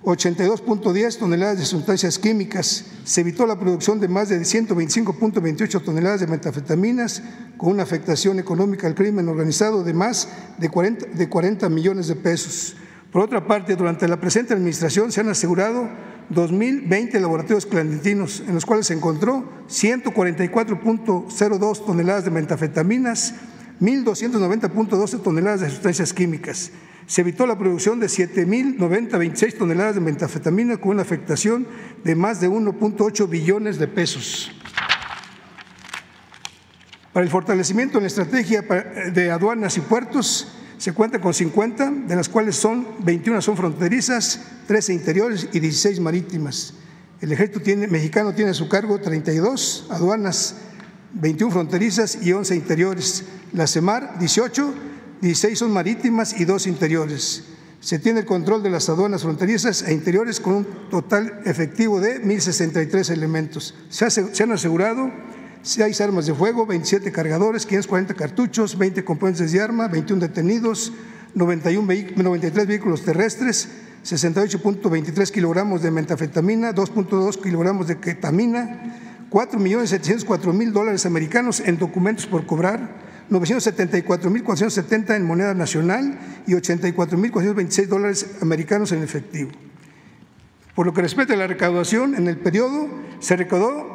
82.10 0.03 1.17
toneladas 1.17 1.59
de 1.59 1.65
sustancias 1.65 2.19
químicas. 2.19 2.87
Se 3.05 3.21
evitó 3.21 3.47
la 3.47 3.57
producción 3.57 4.01
de 4.01 4.09
más 4.09 4.31
de 4.31 4.41
125.28 4.41 5.85
toneladas 5.85 6.19
de 6.19 6.27
metafetaminas, 6.27 7.23
con 7.57 7.71
una 7.71 7.85
afectación 7.85 8.41
económica 8.41 8.89
al 8.89 8.97
crimen 8.97 9.29
organizado 9.29 9.85
de 9.85 9.95
más 9.95 10.29
de 10.59 10.69
40, 10.71 11.07
de 11.07 11.29
40 11.29 11.69
millones 11.69 12.09
de 12.09 12.17
pesos. 12.17 12.75
Por 13.13 13.23
otra 13.23 13.47
parte, 13.47 13.77
durante 13.77 14.09
la 14.09 14.19
presente 14.19 14.55
administración 14.55 15.13
se 15.13 15.21
han 15.21 15.29
asegurado 15.29 15.89
2.020 16.31 17.21
laboratorios 17.21 17.67
clandestinos, 17.67 18.43
en 18.47 18.55
los 18.55 18.65
cuales 18.65 18.87
se 18.87 18.95
encontró 18.95 19.45
144.02 19.69 21.85
toneladas 21.85 22.25
de 22.25 22.31
metafetaminas, 22.31 23.35
1.290.12 23.81 25.23
toneladas 25.23 25.61
de 25.61 25.71
sustancias 25.71 26.13
químicas. 26.13 26.71
Se 27.07 27.21
evitó 27.21 27.47
la 27.47 27.59
producción 27.59 28.01
de 28.01 28.07
7.090.26 28.07 29.59
toneladas 29.59 29.97
de 29.97 30.01
metafetamina 30.01 30.79
con 30.79 30.93
una 30.93 31.03
afectación 31.03 31.67
de 32.03 32.15
más 32.15 32.41
de 32.41 32.49
1.8 32.49 33.29
billones 33.29 33.79
de 33.79 33.89
pesos. 33.89 34.51
Para 37.13 37.25
el 37.25 37.31
fortalecimiento 37.31 37.99
en 37.99 38.05
la 38.05 38.09
estrategia 38.09 38.63
de 38.63 39.31
aduanas 39.31 39.77
y 39.77 39.81
puertos, 39.81 40.64
se 40.79 40.93
cuenta 40.93 41.21
con 41.21 41.33
50, 41.33 41.91
de 42.07 42.17
las 42.17 42.29
cuales 42.29 42.57
son 42.57 42.87
21 43.01 43.41
son 43.41 43.57
fronterizas, 43.57 44.41
13 44.67 44.93
interiores 44.93 45.49
y 45.53 45.61
16 45.61 46.01
marítimas. 46.01 46.75
El 47.21 47.33
ejército 47.33 47.61
mexicano 47.89 48.35
tiene 48.35 48.51
a 48.51 48.55
su 48.55 48.69
cargo 48.69 49.01
32 49.01 49.87
aduanas, 49.91 50.57
21 51.15 51.53
fronterizas 51.53 52.19
y 52.21 52.33
11 52.33 52.57
interiores. 52.57 53.25
La 53.53 53.67
CEMAR 53.67 54.19
18, 54.19 54.75
16 55.21 55.59
son 55.59 55.71
marítimas 55.71 56.39
y 56.39 56.45
2 56.45 56.67
interiores. 56.67 57.45
Se 57.81 57.99
tiene 57.99 58.21
el 58.21 58.27
control 58.27 58.63
de 58.63 58.71
las 58.71 58.89
aduanas 58.89 59.23
fronterizas 59.23 59.83
e 59.83 59.93
interiores 59.93 60.41
con 60.41 60.55
un 60.55 60.67
total 60.91 61.43
efectivo 61.45 62.01
de 62.01 62.23
1.063 62.23 63.11
elementos. 63.11 63.75
Se, 63.91 64.11
se 64.11 64.43
han 64.43 64.53
asegurado 64.53 65.11
Seis 65.65 66.03
armas 66.03 66.27
de 66.27 66.35
fuego, 66.35 66.67
27 66.67 67.11
cargadores, 67.11 67.65
540 67.65 68.13
cartuchos, 68.13 68.77
20 68.77 69.03
componentes 69.03 69.51
de 69.51 69.63
arma, 69.63 69.89
21 69.89 70.21
detenidos, 70.21 70.93
91 71.35 72.13
93 72.17 72.67
vehículos 72.67 73.03
terrestres, 73.03 73.71
68.23 74.05 75.31
kilogramos 75.31 75.81
de 75.81 75.91
metafetamina, 75.91 76.75
2.2 76.75 77.41
kilogramos 77.41 77.89
de 77.89 77.99
ketamina, 77.99 79.27
4.704.000 79.31 80.71
dólares 80.71 81.07
americanos 81.07 81.61
en 81.61 81.79
documentos 81.79 82.27
por 82.27 82.45
cobrar, 82.45 83.01
974.470 83.31 85.17
en 85.17 85.25
moneda 85.25 85.55
nacional 85.55 86.19
y 86.47 86.53
84.426 86.53 87.87
dólares 87.87 88.37
americanos 88.43 88.93
en 88.93 89.03
efectivo. 89.03 89.51
Por 90.75 90.85
lo 90.85 90.93
que 90.93 91.01
respecta 91.01 91.33
a 91.33 91.39
la 91.39 91.47
recaudación, 91.47 92.17
en 92.17 92.29
el 92.29 92.37
periodo 92.37 92.87
se 93.21 93.37
recaudó 93.37 93.94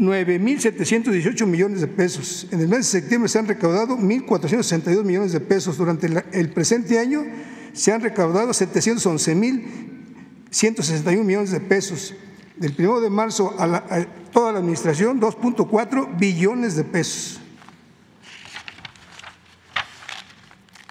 9.718 0.00 1.46
millones 1.46 1.80
de 1.82 1.86
pesos. 1.86 2.48
En 2.50 2.60
el 2.60 2.68
mes 2.68 2.78
de 2.78 2.84
septiembre 2.84 3.28
se 3.28 3.38
han 3.38 3.46
recaudado 3.46 3.98
1.462 3.98 5.04
millones 5.04 5.32
de 5.32 5.40
pesos. 5.40 5.76
Durante 5.76 6.08
el 6.32 6.50
presente 6.50 6.98
año 6.98 7.26
se 7.74 7.92
han 7.92 8.00
recaudado 8.00 8.52
711.161 8.52 11.22
millones 11.22 11.50
de 11.50 11.60
pesos. 11.60 12.14
Del 12.56 12.74
1 12.76 13.00
de 13.00 13.10
marzo 13.10 13.54
a, 13.58 14.06
toda 14.32 14.52
la 14.52 14.60
administración, 14.60 15.20
2.4 15.20 16.18
billones 16.18 16.76
de 16.76 16.84
pesos. 16.84 17.40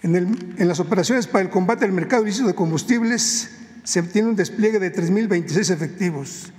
En, 0.02 0.54
las 0.58 0.80
operaciones 0.80 1.26
para 1.26 1.44
el 1.44 1.50
combate 1.50 1.84
al 1.84 1.92
mercado 1.92 2.22
ilícito 2.22 2.46
de 2.46 2.54
combustibles 2.54 3.50
se 3.82 4.02
tiene 4.04 4.28
un 4.28 4.36
despliegue 4.36 4.78
de 4.78 4.94
3.026 4.94 5.72
efectivos. 5.72 6.52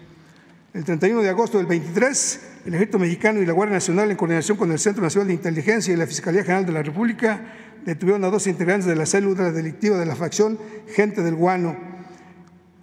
El 0.73 0.84
31 0.84 1.21
de 1.21 1.30
agosto 1.30 1.60
del 1.60 1.67
23, 1.67 2.39
el 2.65 2.73
Ejército 2.73 2.97
Mexicano 2.97 3.39
y 3.39 3.45
la 3.45 3.54
Guardia 3.54 3.76
Nacional, 3.76 4.10
en 4.10 4.17
coordinación 4.17 4.58
con 4.58 4.71
el 4.71 4.80
Centro 4.80 5.04
Nacional 5.04 5.28
de 5.28 5.36
Inteligencia 5.36 5.93
y 5.93 5.97
la 5.97 6.08
Fiscalía 6.08 6.41
General 6.41 6.65
de 6.65 6.71
la 6.71 6.82
República, 6.82 7.54
detuvieron 7.86 8.23
a 8.23 8.30
dos 8.30 8.47
integrantes 8.47 8.88
de 8.88 8.95
la 8.95 9.06
célula 9.06 9.52
delictiva 9.52 9.97
de 9.97 10.06
la 10.08 10.15
facción 10.15 10.58
Gente 10.88 11.21
del 11.21 11.36
Guano 11.36 11.96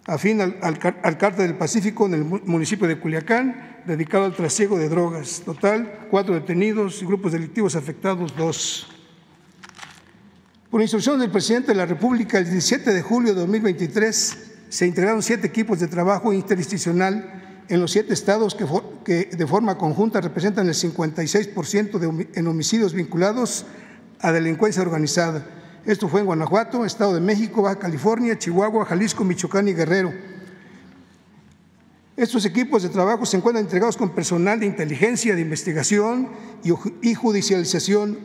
afín 0.07 0.41
al, 0.41 0.59
al, 0.61 0.79
Cártel 0.79 1.47
del 1.47 1.57
Pacífico 1.57 2.07
en 2.07 2.15
el 2.15 2.25
municipio 2.25 2.87
de 2.87 2.99
Culiacán, 2.99 3.83
dedicado 3.87 4.25
al 4.25 4.35
trasiego 4.35 4.79
de 4.79 4.89
drogas. 4.89 5.43
Total, 5.45 6.07
cuatro 6.11 6.35
detenidos 6.35 7.03
y 7.03 7.07
grupos 7.07 7.33
delictivos 7.33 7.77
afectados, 7.77 8.37
dos. 8.37 8.89
Por 10.71 10.83
instrucción 10.83 11.21
del 11.21 11.31
presidente 11.31 11.69
de 11.69 11.77
la 11.77 11.87
República, 11.87 12.39
el 12.39 12.45
17 12.45 12.93
de 12.93 13.03
julio 13.03 13.35
de 13.35 13.41
2023 13.41 14.39
se 14.69 14.87
integraron 14.87 15.23
siete 15.23 15.47
equipos 15.47 15.79
de 15.79 15.87
trabajo 15.87 16.33
interinstitucional 16.33 17.63
en 17.69 17.81
los 17.81 17.93
siete 17.93 18.13
estados 18.13 18.55
que, 18.55 18.67
que 19.05 19.37
de 19.37 19.47
forma 19.47 19.79
conjunta 19.79 20.21
representan 20.21 20.67
el 20.67 20.75
56% 20.75 21.99
de, 21.99 22.29
en 22.35 22.47
homicidios 22.47 22.93
vinculados 22.93 23.65
a 24.21 24.33
delincuencia 24.33 24.83
organizada 24.83 25.47
esto 25.87 26.09
fue 26.09 26.21
en 26.21 26.27
Guanajuato, 26.27 26.85
Estado 26.85 27.15
de 27.15 27.21
México, 27.21 27.63
Baja 27.63 27.79
California, 27.79 28.39
Chihuahua, 28.39 28.87
Jalisco, 28.87 29.25
Michoacán 29.25 29.69
y 29.69 29.75
Guerrero. 29.75 30.13
Estos 32.17 32.45
equipos 32.45 32.83
de 32.83 32.89
trabajo 32.89 33.27
se 33.27 33.37
encuentran 33.37 33.65
entregados 33.65 33.97
con 33.97 34.11
personal 34.11 34.61
de 34.61 34.67
inteligencia, 34.67 35.35
de 35.35 35.41
investigación 35.41 36.29
y 37.03 37.15
judicialización, 37.15 38.19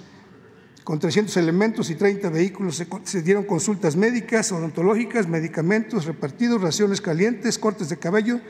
Con 0.84 1.00
300 1.00 1.36
elementos 1.38 1.90
y 1.90 1.96
30 1.96 2.30
vehículos 2.30 2.84
se, 3.04 3.22
dieron 3.22 3.46
consultas 3.46 3.96
médicas, 3.96 4.52
odontológicas, 4.52 5.28
medicamentos 5.28 6.06
repartidos, 6.06 6.62
raciones 6.62 7.00
calientes, 7.00 7.58
cortes 7.58 7.90
de 7.90 7.98
cabello 7.98 8.42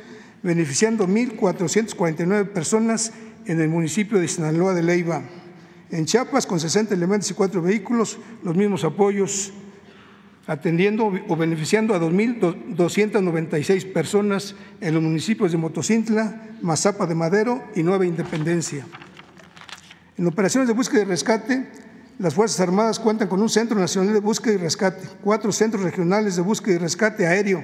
beneficiando 0.43 1.07
1.449 1.07 2.49
personas 2.49 3.13
en 3.45 3.61
el 3.61 3.69
municipio 3.69 4.19
de 4.19 4.27
Sinaloa 4.27 4.73
de 4.73 4.83
Leiva. 4.83 5.23
En 5.89 6.05
Chiapas, 6.05 6.45
con 6.45 6.59
60 6.59 6.93
elementos 6.93 7.31
y 7.31 7.33
cuatro 7.33 7.61
vehículos, 7.61 8.19
los 8.43 8.55
mismos 8.55 8.83
apoyos, 8.83 9.53
atendiendo 10.45 11.13
o 11.29 11.35
beneficiando 11.37 11.95
a 11.95 11.99
2.296 11.99 13.93
personas 13.93 14.55
en 14.81 14.93
los 14.93 15.01
municipios 15.01 15.51
de 15.53 15.57
Motocintla, 15.57 16.49
Mazapa 16.61 17.05
de 17.05 17.15
Madero 17.15 17.63
y 17.75 17.83
Nueva 17.83 18.05
Independencia. 18.05 18.85
En 20.17 20.27
operaciones 20.27 20.67
de 20.67 20.73
búsqueda 20.73 21.03
y 21.03 21.05
rescate, 21.05 21.82
las 22.19 22.35
Fuerzas 22.35 22.59
Armadas 22.59 22.99
cuentan 22.99 23.27
con 23.27 23.41
un 23.41 23.49
Centro 23.49 23.79
Nacional 23.79 24.13
de 24.13 24.19
Búsqueda 24.19 24.53
y 24.53 24.57
Rescate, 24.57 25.07
cuatro 25.23 25.51
centros 25.51 25.83
regionales 25.83 26.35
de 26.35 26.41
búsqueda 26.43 26.75
y 26.75 26.77
rescate 26.77 27.25
aéreo, 27.25 27.63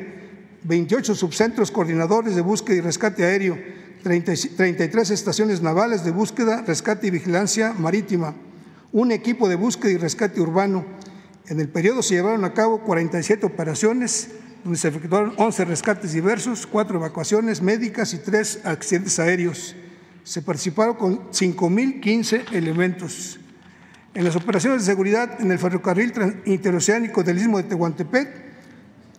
28 0.63 1.15
subcentros 1.15 1.71
coordinadores 1.71 2.35
de 2.35 2.41
búsqueda 2.41 2.77
y 2.77 2.81
rescate 2.81 3.23
aéreo, 3.23 3.57
33 4.03 5.11
estaciones 5.11 5.61
navales 5.61 6.03
de 6.03 6.11
búsqueda, 6.11 6.63
rescate 6.65 7.07
y 7.07 7.11
vigilancia 7.11 7.73
marítima, 7.73 8.33
un 8.91 9.11
equipo 9.11 9.47
de 9.47 9.55
búsqueda 9.55 9.91
y 9.91 9.97
rescate 9.97 10.41
urbano. 10.41 10.85
En 11.47 11.59
el 11.59 11.69
periodo 11.69 12.01
se 12.01 12.15
llevaron 12.15 12.43
a 12.43 12.53
cabo 12.53 12.81
47 12.81 13.45
operaciones, 13.45 14.29
donde 14.63 14.79
se 14.79 14.87
efectuaron 14.87 15.33
11 15.37 15.65
rescates 15.65 16.13
diversos, 16.13 16.67
4 16.67 16.97
evacuaciones 16.97 17.61
médicas 17.61 18.13
y 18.13 18.17
3 18.17 18.61
accidentes 18.65 19.19
aéreos. 19.19 19.75
Se 20.23 20.41
participaron 20.41 20.95
con 20.95 21.31
5.015 21.31 22.53
elementos. 22.53 23.39
En 24.15 24.23
las 24.23 24.35
operaciones 24.35 24.81
de 24.81 24.91
seguridad 24.91 25.39
en 25.39 25.51
el 25.51 25.59
ferrocarril 25.59 26.11
interoceánico 26.45 27.23
del 27.23 27.37
Istmo 27.37 27.57
de 27.57 27.63
Tehuantepec, 27.63 28.49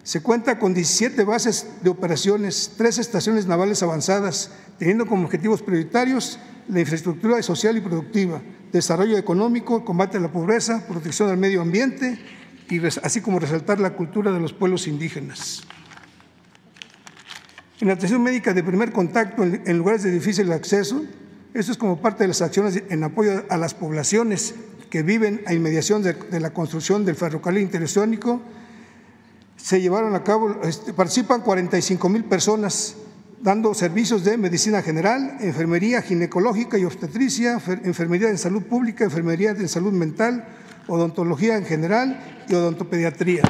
se 0.02 0.20
cuenta 0.22 0.58
con 0.58 0.74
17 0.74 1.22
bases 1.24 1.66
de 1.82 1.90
operaciones, 1.90 2.72
tres 2.76 2.98
estaciones 2.98 3.46
navales 3.46 3.82
avanzadas, 3.82 4.50
teniendo 4.78 5.06
como 5.06 5.24
objetivos 5.24 5.62
prioritarios 5.62 6.40
la 6.68 6.80
infraestructura 6.80 7.40
social 7.42 7.76
y 7.76 7.80
productiva, 7.80 8.42
desarrollo 8.72 9.16
económico, 9.16 9.84
combate 9.84 10.16
a 10.16 10.20
la 10.20 10.32
pobreza, 10.32 10.84
protección 10.88 11.28
del 11.28 11.38
medio 11.38 11.60
ambiente, 11.60 12.18
y 12.68 12.84
así 12.84 13.20
como 13.20 13.38
resaltar 13.38 13.78
la 13.78 13.90
cultura 13.90 14.32
de 14.32 14.40
los 14.40 14.52
pueblos 14.52 14.88
indígenas. 14.88 15.62
En 17.80 17.88
la 17.88 17.94
atención 17.94 18.22
médica 18.22 18.52
de 18.52 18.62
primer 18.62 18.92
contacto 18.92 19.42
en 19.42 19.78
lugares 19.78 20.02
de 20.02 20.10
difícil 20.10 20.50
acceso, 20.52 21.04
esto 21.52 21.72
es 21.72 21.78
como 21.78 22.00
parte 22.00 22.24
de 22.24 22.28
las 22.28 22.42
acciones 22.42 22.82
en 22.88 23.02
apoyo 23.02 23.44
a 23.48 23.56
las 23.56 23.74
poblaciones 23.74 24.54
que 24.90 25.02
viven 25.02 25.42
a 25.46 25.54
inmediación 25.54 26.02
de, 26.02 26.40
la 26.40 26.50
construcción 26.50 27.04
del 27.04 27.14
ferrocarril 27.14 27.62
interoceánico, 27.62 28.42
se 29.56 29.80
llevaron 29.80 30.14
a 30.14 30.24
cabo, 30.24 30.60
este, 30.64 30.92
participan 30.92 31.42
45 31.42 32.08
mil 32.08 32.24
personas 32.24 32.96
dando 33.40 33.72
servicios 33.72 34.24
de 34.24 34.36
medicina 34.36 34.82
general, 34.82 35.38
enfermería 35.40 36.02
ginecológica 36.02 36.76
y 36.76 36.84
obstetricia, 36.84 37.60
enfermería 37.84 38.28
de 38.28 38.36
salud 38.36 38.62
pública, 38.64 39.04
enfermería 39.04 39.54
de 39.54 39.66
salud 39.68 39.92
mental, 39.92 40.46
odontología 40.88 41.56
en 41.56 41.64
general 41.64 42.44
y 42.48 42.54
odontopediatría. 42.54 43.42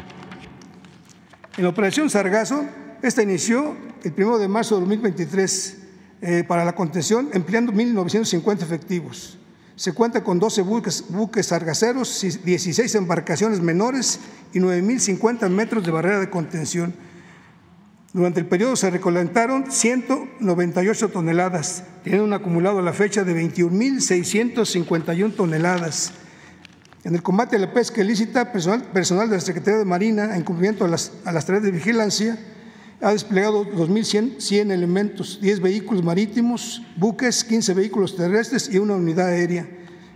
En 1.56 1.64
la 1.64 1.70
operación 1.70 2.08
Sargazo, 2.10 2.64
esta 3.02 3.22
inició 3.22 3.74
el 4.04 4.14
1 4.16 4.38
de 4.38 4.48
marzo 4.48 4.76
de 4.76 4.80
2023 4.82 5.76
eh, 6.22 6.44
para 6.46 6.64
la 6.64 6.74
contención 6.74 7.30
empleando 7.32 7.72
1.950 7.72 8.62
efectivos. 8.62 9.39
Se 9.80 9.94
cuenta 9.94 10.22
con 10.22 10.38
12 10.38 10.60
buques, 10.60 11.06
buques 11.08 11.46
sargaceros, 11.46 12.26
16 12.44 12.94
embarcaciones 12.96 13.62
menores 13.62 14.20
y 14.52 14.58
9.050 14.58 15.48
metros 15.48 15.86
de 15.86 15.90
barrera 15.90 16.20
de 16.20 16.28
contención. 16.28 16.92
Durante 18.12 18.40
el 18.40 18.46
periodo 18.46 18.76
se 18.76 18.90
recolectaron 18.90 19.72
198 19.72 21.08
toneladas, 21.08 21.84
teniendo 22.04 22.26
un 22.26 22.34
acumulado 22.34 22.80
a 22.80 22.82
la 22.82 22.92
fecha 22.92 23.24
de 23.24 23.34
21.651 23.34 25.34
toneladas. 25.34 26.12
En 27.02 27.14
el 27.14 27.22
combate 27.22 27.56
a 27.56 27.60
la 27.60 27.72
pesca 27.72 28.02
ilícita, 28.02 28.52
personal, 28.52 28.82
personal 28.92 29.30
de 29.30 29.36
la 29.36 29.40
Secretaría 29.40 29.78
de 29.78 29.86
Marina, 29.86 30.36
en 30.36 30.42
cumplimiento 30.42 30.84
a 30.84 30.88
las, 30.88 31.12
a 31.24 31.32
las 31.32 31.46
tareas 31.46 31.64
de 31.64 31.70
vigilancia, 31.70 32.38
ha 33.02 33.12
desplegado 33.12 33.64
2.100 33.64 34.70
elementos, 34.70 35.38
10 35.40 35.60
vehículos 35.60 36.04
marítimos, 36.04 36.82
buques, 36.96 37.44
15 37.44 37.74
vehículos 37.74 38.14
terrestres 38.14 38.68
y 38.72 38.78
una 38.78 38.94
unidad 38.94 39.28
aérea. 39.28 39.66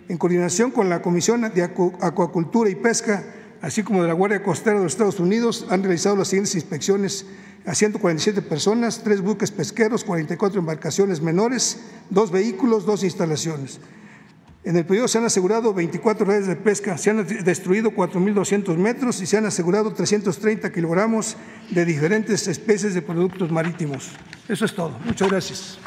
En 0.08 0.18
coordinación 0.18 0.70
con 0.70 0.90
la 0.90 1.00
Comisión 1.00 1.40
de 1.54 1.62
Acuacultura 1.62 2.68
y 2.68 2.74
Pesca, 2.74 3.24
así 3.62 3.82
como 3.82 4.02
de 4.02 4.08
la 4.08 4.14
Guardia 4.14 4.42
Costera 4.42 4.76
de 4.76 4.84
los 4.84 4.92
Estados 4.92 5.18
Unidos, 5.18 5.66
han 5.70 5.82
realizado 5.82 6.16
las 6.16 6.28
siguientes 6.28 6.54
inspecciones 6.54 7.24
a 7.64 7.74
147 7.74 8.42
personas, 8.42 9.02
3 9.02 9.22
buques 9.22 9.50
pesqueros, 9.50 10.04
44 10.04 10.60
embarcaciones 10.60 11.22
menores, 11.22 11.78
2 12.10 12.30
vehículos, 12.30 12.84
2 12.84 13.04
instalaciones. 13.04 13.80
En 14.64 14.78
el 14.78 14.86
periodo 14.86 15.08
se 15.08 15.18
han 15.18 15.24
asegurado 15.24 15.74
24 15.74 16.24
redes 16.24 16.46
de 16.46 16.56
pesca, 16.56 16.96
se 16.96 17.10
han 17.10 17.26
destruido 17.44 17.90
4.200 17.90 18.76
metros 18.78 19.20
y 19.20 19.26
se 19.26 19.36
han 19.36 19.44
asegurado 19.44 19.92
330 19.92 20.72
kilogramos 20.72 21.36
de 21.68 21.84
diferentes 21.84 22.48
especies 22.48 22.94
de 22.94 23.02
productos 23.02 23.50
marítimos. 23.50 24.12
Eso 24.48 24.64
es 24.64 24.74
todo. 24.74 24.98
Muchas 25.04 25.28
gracias. 25.28 25.78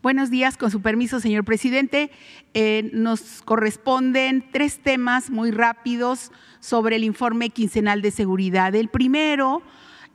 Buenos 0.00 0.30
días, 0.30 0.56
con 0.56 0.70
su 0.70 0.80
permiso, 0.80 1.20
señor 1.20 1.44
presidente. 1.44 2.10
Eh, 2.54 2.90
nos 2.94 3.42
corresponden 3.42 4.42
tres 4.50 4.78
temas 4.82 5.28
muy 5.28 5.50
rápidos 5.50 6.32
sobre 6.60 6.96
el 6.96 7.04
informe 7.04 7.50
quincenal 7.50 8.00
de 8.00 8.10
seguridad. 8.10 8.74
El 8.74 8.88
primero 8.88 9.62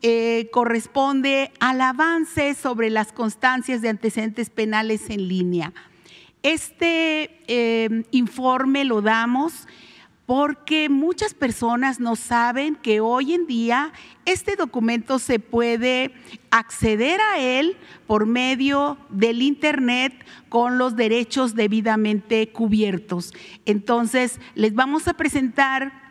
eh, 0.02 0.50
corresponde 0.52 1.52
al 1.60 1.82
avance 1.82 2.54
sobre 2.54 2.90
las 2.90 3.12
constancias 3.12 3.82
de 3.82 3.90
antecedentes 3.90 4.50
penales 4.50 5.10
en 5.10 5.28
línea. 5.28 5.74
Este 6.44 7.42
eh, 7.48 8.04
informe 8.12 8.86
lo 8.86 9.02
damos 9.02 9.68
porque 10.28 10.90
muchas 10.90 11.34
personas 11.34 12.02
no 12.02 12.18
saben 12.18 12.76
que 12.76 13.00
hoy 13.00 13.34
en 13.34 13.48
día 13.48 13.94
este 14.26 14.58
documento 14.58 15.20
se 15.20 15.40
puede 15.40 16.14
acceder 16.52 17.20
a 17.22 17.40
él 17.40 17.78
por 18.06 18.26
medio 18.26 18.98
del 19.10 19.42
Internet 19.42 20.14
con 20.50 20.78
los 20.78 20.98
derechos 20.98 21.56
debidamente 21.56 22.50
cubiertos. 22.50 23.34
Entonces, 23.66 24.42
les 24.54 24.76
vamos 24.76 25.08
a 25.08 25.14
presentar 25.14 26.07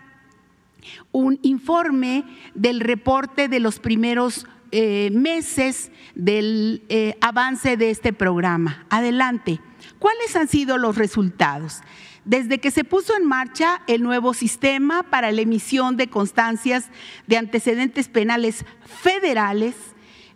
un 1.12 1.38
informe 1.42 2.24
del 2.54 2.80
reporte 2.80 3.48
de 3.48 3.60
los 3.60 3.78
primeros 3.78 4.46
eh, 4.72 5.10
meses 5.12 5.90
del 6.14 6.82
eh, 6.88 7.16
avance 7.20 7.76
de 7.76 7.90
este 7.90 8.12
programa. 8.12 8.86
Adelante. 8.90 9.60
¿Cuáles 9.98 10.34
han 10.36 10.48
sido 10.48 10.76
los 10.78 10.96
resultados? 10.96 11.82
Desde 12.24 12.58
que 12.58 12.72
se 12.72 12.82
puso 12.82 13.16
en 13.16 13.24
marcha 13.24 13.82
el 13.86 14.02
nuevo 14.02 14.34
sistema 14.34 15.04
para 15.04 15.30
la 15.30 15.42
emisión 15.42 15.96
de 15.96 16.08
constancias 16.08 16.90
de 17.28 17.36
antecedentes 17.36 18.08
penales 18.08 18.64
federales 18.84 19.74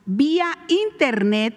vía 0.07 0.59
Internet, 0.69 1.55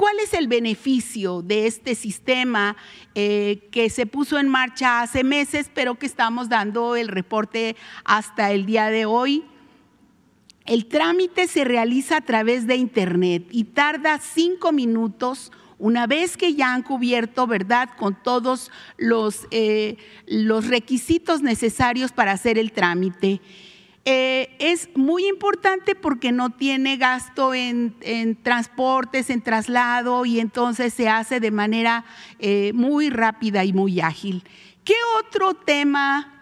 ¿Cuál 0.00 0.18
es 0.18 0.32
el 0.32 0.48
beneficio 0.48 1.42
de 1.42 1.66
este 1.66 1.94
sistema 1.94 2.74
eh, 3.14 3.68
que 3.70 3.90
se 3.90 4.06
puso 4.06 4.38
en 4.38 4.48
marcha 4.48 5.02
hace 5.02 5.24
meses, 5.24 5.70
pero 5.74 5.96
que 5.96 6.06
estamos 6.06 6.48
dando 6.48 6.96
el 6.96 7.06
reporte 7.06 7.76
hasta 8.04 8.50
el 8.50 8.64
día 8.64 8.86
de 8.86 9.04
hoy? 9.04 9.44
El 10.66 10.86
trámite 10.86 11.48
se 11.48 11.64
realiza 11.64 12.18
a 12.18 12.20
través 12.20 12.66
de 12.66 12.76
Internet 12.76 13.46
y 13.50 13.64
tarda 13.64 14.18
cinco 14.18 14.72
minutos 14.72 15.50
una 15.80 16.06
vez 16.06 16.36
que 16.36 16.54
ya 16.54 16.74
han 16.74 16.82
cubierto, 16.82 17.46
¿verdad?, 17.46 17.88
con 17.96 18.14
todos 18.22 18.70
los, 18.98 19.48
eh, 19.50 19.96
los 20.26 20.68
requisitos 20.68 21.42
necesarios 21.42 22.12
para 22.12 22.32
hacer 22.32 22.58
el 22.58 22.70
trámite. 22.70 23.40
Eh, 24.04 24.56
es 24.58 24.90
muy 24.94 25.26
importante 25.26 25.94
porque 25.94 26.32
no 26.32 26.50
tiene 26.50 26.96
gasto 26.98 27.54
en, 27.54 27.94
transportes, 28.42 29.30
en 29.30 29.42
traslado 29.42 30.26
y 30.26 30.40
entonces 30.40 30.92
se 30.92 31.08
hace 31.08 31.40
de 31.40 31.50
manera 31.50 32.04
eh, 32.38 32.72
muy 32.74 33.08
rápida 33.08 33.64
y 33.64 33.72
muy 33.72 34.00
ágil. 34.00 34.44
¿Qué 34.84 34.94
otro 35.18 35.54
tema 35.54 36.40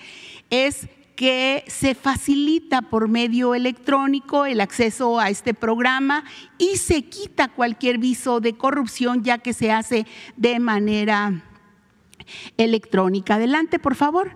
es 0.49 0.87
que 1.15 1.63
se 1.67 1.95
facilita 1.95 2.81
por 2.81 3.07
medio 3.07 3.55
electrónico 3.55 4.45
el 4.45 4.61
acceso 4.61 5.19
a 5.19 5.29
este 5.29 5.53
programa 5.53 6.23
y 6.57 6.77
se 6.77 7.03
quita 7.03 7.49
cualquier 7.49 7.97
viso 7.97 8.39
de 8.39 8.53
corrupción 8.53 9.23
ya 9.23 9.37
que 9.37 9.53
se 9.53 9.71
hace 9.71 10.05
de 10.37 10.59
manera 10.59 11.43
electrónica. 12.57 13.35
Adelante, 13.35 13.79
por 13.79 13.95
favor. 13.95 14.35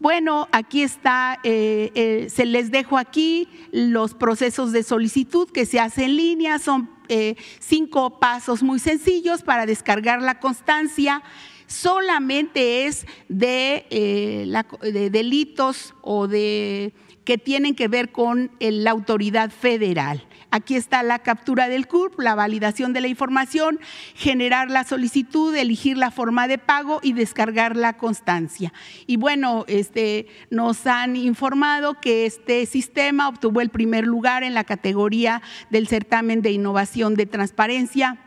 Bueno, 0.00 0.48
aquí 0.52 0.82
está, 0.82 1.38
eh, 1.44 1.90
eh, 1.94 2.26
se 2.28 2.44
les 2.44 2.70
dejo 2.70 2.98
aquí 2.98 3.48
los 3.72 4.14
procesos 4.14 4.72
de 4.72 4.82
solicitud 4.82 5.48
que 5.50 5.66
se 5.66 5.80
hacen 5.80 6.04
en 6.04 6.16
línea, 6.16 6.58
son 6.58 6.90
eh, 7.08 7.36
cinco 7.60 8.18
pasos 8.18 8.62
muy 8.62 8.78
sencillos 8.78 9.42
para 9.42 9.66
descargar 9.66 10.20
la 10.20 10.40
constancia 10.40 11.22
solamente 11.66 12.86
es 12.86 13.06
eh, 13.40 14.46
de, 14.82 15.10
delitos 15.10 15.94
o 16.02 16.28
de 16.28 16.92
que 17.24 17.38
tienen 17.38 17.74
que 17.74 17.88
ver 17.88 18.12
con 18.12 18.50
la 18.60 18.90
autoridad 18.90 19.50
federal. 19.50 20.26
Aquí 20.54 20.76
está 20.76 21.02
la 21.02 21.18
captura 21.18 21.68
del 21.68 21.88
CURP, 21.88 22.20
la 22.20 22.36
validación 22.36 22.92
de 22.92 23.00
la 23.00 23.08
información, 23.08 23.80
generar 24.14 24.70
la 24.70 24.84
solicitud, 24.84 25.52
elegir 25.52 25.98
la 25.98 26.12
forma 26.12 26.46
de 26.46 26.58
pago 26.58 27.00
y 27.02 27.12
descargar 27.12 27.76
la 27.76 27.96
constancia. 27.96 28.72
Y 29.08 29.16
bueno, 29.16 29.64
este, 29.66 30.28
nos 30.50 30.86
han 30.86 31.16
informado 31.16 32.00
que 32.00 32.24
este 32.24 32.66
sistema 32.66 33.26
obtuvo 33.28 33.62
el 33.62 33.70
primer 33.70 34.06
lugar 34.06 34.44
en 34.44 34.54
la 34.54 34.62
categoría 34.62 35.42
del 35.70 35.88
certamen 35.88 36.40
de 36.40 36.52
innovación 36.52 37.16
de 37.16 37.26
transparencia 37.26 38.23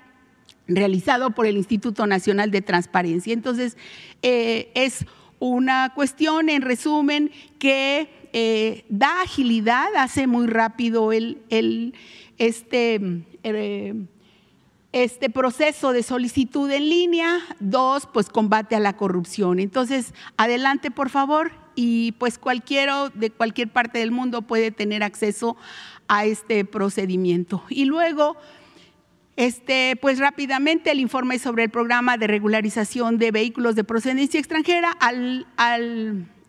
realizado 0.67 1.31
por 1.31 1.45
el 1.45 1.57
Instituto 1.57 2.05
Nacional 2.07 2.51
de 2.51 2.61
Transparencia. 2.61 3.33
Entonces, 3.33 3.77
eh, 4.21 4.71
es 4.75 5.05
una 5.39 5.93
cuestión, 5.93 6.49
en 6.49 6.61
resumen, 6.61 7.31
que 7.59 8.09
eh, 8.33 8.85
da 8.89 9.21
agilidad, 9.21 9.87
hace 9.95 10.27
muy 10.27 10.47
rápido 10.47 11.11
el, 11.11 11.93
este, 12.37 12.99
eh, 13.43 13.93
este 14.91 15.29
proceso 15.29 15.93
de 15.93 16.03
solicitud 16.03 16.69
en 16.71 16.89
línea. 16.89 17.39
Dos, 17.59 18.07
pues 18.11 18.29
combate 18.29 18.75
a 18.75 18.79
la 18.79 18.97
corrupción. 18.97 19.59
Entonces, 19.59 20.13
adelante, 20.37 20.91
por 20.91 21.09
favor. 21.09 21.51
Y 21.79 22.13
pues 22.13 22.39
cualquiera 22.39 23.09
de 23.13 23.29
cualquier 23.29 23.69
parte 23.69 23.99
del 23.99 24.09
mundo 24.09 24.41
puede 24.41 24.71
tener 24.71 25.03
acceso 25.03 25.55
a 26.07 26.25
este 26.25 26.65
procedimiento. 26.65 27.63
Y 27.69 27.85
luego, 27.85 28.35
este, 29.37 29.95
pues 30.01 30.19
rápidamente 30.19 30.91
el 30.91 30.99
informe 30.99 31.39
sobre 31.39 31.63
el 31.63 31.69
programa 31.69 32.17
de 32.17 32.27
regularización 32.27 33.17
de 33.17 33.31
vehículos 33.31 33.75
de 33.75 33.85
procedencia 33.85 34.39
extranjera 34.39 34.91
al, 34.91 35.47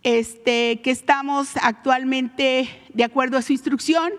Este, 0.04 0.82
que 0.82 0.92
estamos 0.92 1.52
actualmente, 1.62 2.70
de 2.94 3.04
acuerdo 3.04 3.38
a 3.38 3.42
su 3.42 3.54
instrucción, 3.54 4.12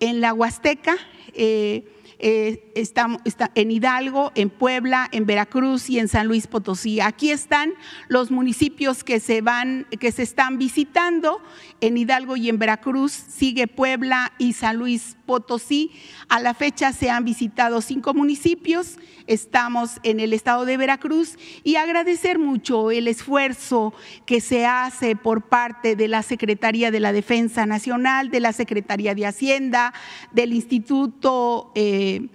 en 0.00 0.20
la 0.20 0.32
Huasteca. 0.34 0.96
Eh, 1.34 1.84
eh, 2.20 2.72
estamos, 2.74 3.20
en 3.54 3.70
Hidalgo, 3.70 4.32
en 4.34 4.50
Puebla, 4.50 5.08
en 5.12 5.24
Veracruz 5.24 5.88
y 5.88 6.00
en 6.00 6.08
San 6.08 6.26
Luis 6.26 6.48
Potosí. 6.48 7.00
Aquí 7.00 7.30
están 7.30 7.74
los 8.08 8.32
municipios 8.32 9.04
que 9.04 9.20
se 9.20 9.40
van, 9.40 9.86
que 10.00 10.10
se 10.10 10.24
están 10.24 10.58
visitando. 10.58 11.40
En 11.80 11.96
Hidalgo 11.96 12.36
y 12.36 12.48
en 12.48 12.58
Veracruz 12.58 13.12
sigue 13.12 13.68
Puebla 13.68 14.32
y 14.38 14.54
San 14.54 14.76
Luis 14.76 15.16
Potosí. 15.26 15.92
A 16.28 16.40
la 16.40 16.54
fecha 16.54 16.92
se 16.92 17.08
han 17.08 17.24
visitado 17.24 17.80
cinco 17.80 18.14
municipios. 18.14 18.98
Estamos 19.28 20.00
en 20.02 20.18
el 20.18 20.32
estado 20.32 20.64
de 20.64 20.76
Veracruz 20.76 21.36
y 21.62 21.76
agradecer 21.76 22.40
mucho 22.40 22.90
el 22.90 23.06
esfuerzo 23.06 23.94
que 24.26 24.40
se 24.40 24.66
hace 24.66 25.14
por 25.14 25.48
parte 25.48 25.94
de 25.94 26.08
la 26.08 26.24
Secretaría 26.24 26.90
de 26.90 26.98
la 26.98 27.12
Defensa 27.12 27.66
Nacional, 27.66 28.30
de 28.30 28.40
la 28.40 28.52
Secretaría 28.52 29.14
de 29.14 29.26
Hacienda, 29.26 29.94
del 30.32 30.52
Instituto. 30.52 31.70
Eh, 31.76 32.26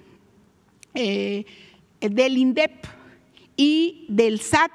eh, 0.96 1.46
del 2.00 2.38
INDEP 2.38 2.86
y 3.56 4.06
del 4.10 4.40
SAT, 4.42 4.72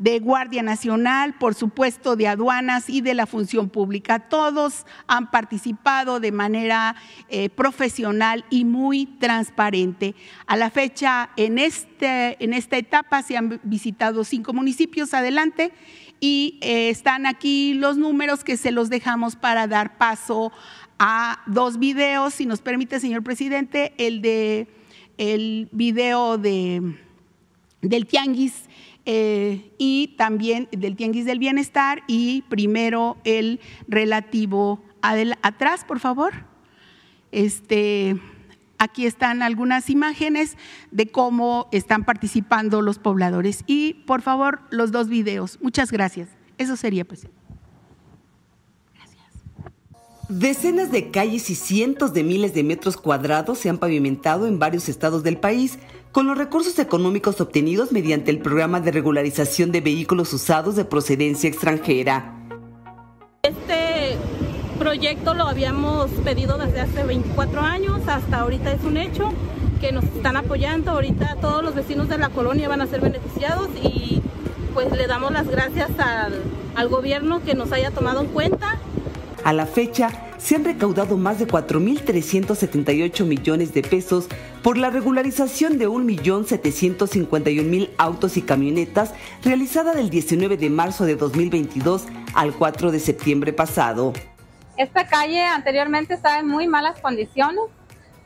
de 0.00 0.18
Guardia 0.18 0.62
Nacional, 0.62 1.34
por 1.34 1.54
supuesto 1.54 2.16
de 2.16 2.26
aduanas 2.26 2.88
y 2.88 3.02
de 3.02 3.12
la 3.12 3.26
función 3.26 3.68
pública. 3.68 4.18
Todos 4.18 4.86
han 5.06 5.30
participado 5.30 6.20
de 6.20 6.32
manera 6.32 6.96
eh, 7.28 7.50
profesional 7.50 8.46
y 8.48 8.64
muy 8.64 9.04
transparente. 9.04 10.14
A 10.46 10.56
la 10.56 10.70
fecha, 10.70 11.28
en, 11.36 11.58
este, 11.58 12.42
en 12.42 12.54
esta 12.54 12.78
etapa 12.78 13.22
se 13.22 13.36
han 13.36 13.60
visitado 13.62 14.24
cinco 14.24 14.54
municipios 14.54 15.12
adelante 15.12 15.70
y 16.18 16.58
eh, 16.62 16.88
están 16.88 17.26
aquí 17.26 17.74
los 17.74 17.98
números 17.98 18.42
que 18.42 18.56
se 18.56 18.70
los 18.70 18.88
dejamos 18.88 19.36
para 19.36 19.66
dar 19.66 19.98
paso 19.98 20.50
a 20.98 21.42
dos 21.46 21.78
videos, 21.78 22.32
si 22.32 22.46
nos 22.46 22.62
permite, 22.62 23.00
señor 23.00 23.22
presidente, 23.22 23.92
el 23.98 24.22
de 24.22 24.66
el 25.18 25.68
video 25.72 26.38
de, 26.38 26.96
del 27.82 28.06
tianguis 28.06 28.69
eh, 29.06 29.72
y 29.78 30.14
también 30.18 30.68
del 30.72 30.96
tianguis 30.96 31.24
del 31.24 31.38
bienestar 31.38 32.02
y 32.06 32.42
primero 32.48 33.16
el 33.24 33.60
relativo 33.88 34.82
atrás, 35.42 35.84
por 35.84 36.00
favor. 36.00 36.32
Este, 37.32 38.16
aquí 38.78 39.06
están 39.06 39.42
algunas 39.42 39.88
imágenes 39.90 40.56
de 40.90 41.06
cómo 41.06 41.68
están 41.72 42.04
participando 42.04 42.82
los 42.82 42.98
pobladores 42.98 43.64
y 43.66 43.94
por 44.06 44.22
favor 44.22 44.60
los 44.70 44.92
dos 44.92 45.08
videos. 45.08 45.58
Muchas 45.62 45.90
gracias. 45.92 46.28
Eso 46.58 46.76
sería, 46.76 47.04
presidente. 47.04 47.40
Decenas 50.28 50.92
de 50.92 51.10
calles 51.10 51.50
y 51.50 51.56
cientos 51.56 52.14
de 52.14 52.22
miles 52.22 52.54
de 52.54 52.62
metros 52.62 52.96
cuadrados 52.96 53.58
se 53.58 53.68
han 53.68 53.78
pavimentado 53.78 54.46
en 54.46 54.60
varios 54.60 54.88
estados 54.88 55.24
del 55.24 55.38
país 55.38 55.80
con 56.12 56.26
los 56.26 56.36
recursos 56.36 56.78
económicos 56.78 57.40
obtenidos 57.40 57.92
mediante 57.92 58.30
el 58.30 58.40
programa 58.40 58.80
de 58.80 58.90
regularización 58.90 59.70
de 59.70 59.80
vehículos 59.80 60.32
usados 60.32 60.76
de 60.76 60.84
procedencia 60.84 61.48
extranjera. 61.48 62.34
Este 63.42 64.16
proyecto 64.78 65.34
lo 65.34 65.44
habíamos 65.44 66.10
pedido 66.24 66.58
desde 66.58 66.80
hace 66.80 67.04
24 67.04 67.60
años, 67.60 68.00
hasta 68.06 68.40
ahorita 68.40 68.72
es 68.72 68.82
un 68.84 68.96
hecho 68.96 69.32
que 69.80 69.92
nos 69.92 70.04
están 70.04 70.36
apoyando, 70.36 70.90
ahorita 70.90 71.36
todos 71.40 71.62
los 71.62 71.74
vecinos 71.74 72.08
de 72.08 72.18
la 72.18 72.28
colonia 72.30 72.68
van 72.68 72.80
a 72.80 72.86
ser 72.86 73.00
beneficiados 73.00 73.68
y 73.82 74.20
pues 74.74 74.90
le 74.92 75.06
damos 75.06 75.32
las 75.32 75.48
gracias 75.48 75.90
al, 75.98 76.34
al 76.74 76.88
gobierno 76.88 77.42
que 77.44 77.54
nos 77.54 77.72
haya 77.72 77.90
tomado 77.90 78.20
en 78.20 78.26
cuenta 78.26 78.78
a 79.44 79.52
la 79.52 79.66
fecha, 79.66 80.08
se 80.38 80.56
han 80.56 80.64
recaudado 80.64 81.16
más 81.16 81.38
de 81.38 81.46
4.378 81.46 83.24
millones 83.24 83.72
de 83.74 83.82
pesos 83.82 84.26
por 84.62 84.78
la 84.78 84.90
regularización 84.90 85.78
de 85.78 85.88
1.751.000 85.88 87.90
autos 87.98 88.36
y 88.36 88.42
camionetas 88.42 89.14
realizada 89.44 89.92
del 89.92 90.10
19 90.10 90.56
de 90.56 90.70
marzo 90.70 91.04
de 91.04 91.14
2022 91.16 92.06
al 92.34 92.52
4 92.54 92.90
de 92.90 92.98
septiembre 93.00 93.52
pasado. 93.52 94.12
Esta 94.76 95.06
calle 95.06 95.44
anteriormente 95.44 96.14
estaba 96.14 96.38
en 96.38 96.48
muy 96.48 96.66
malas 96.66 96.98
condiciones, 97.00 97.64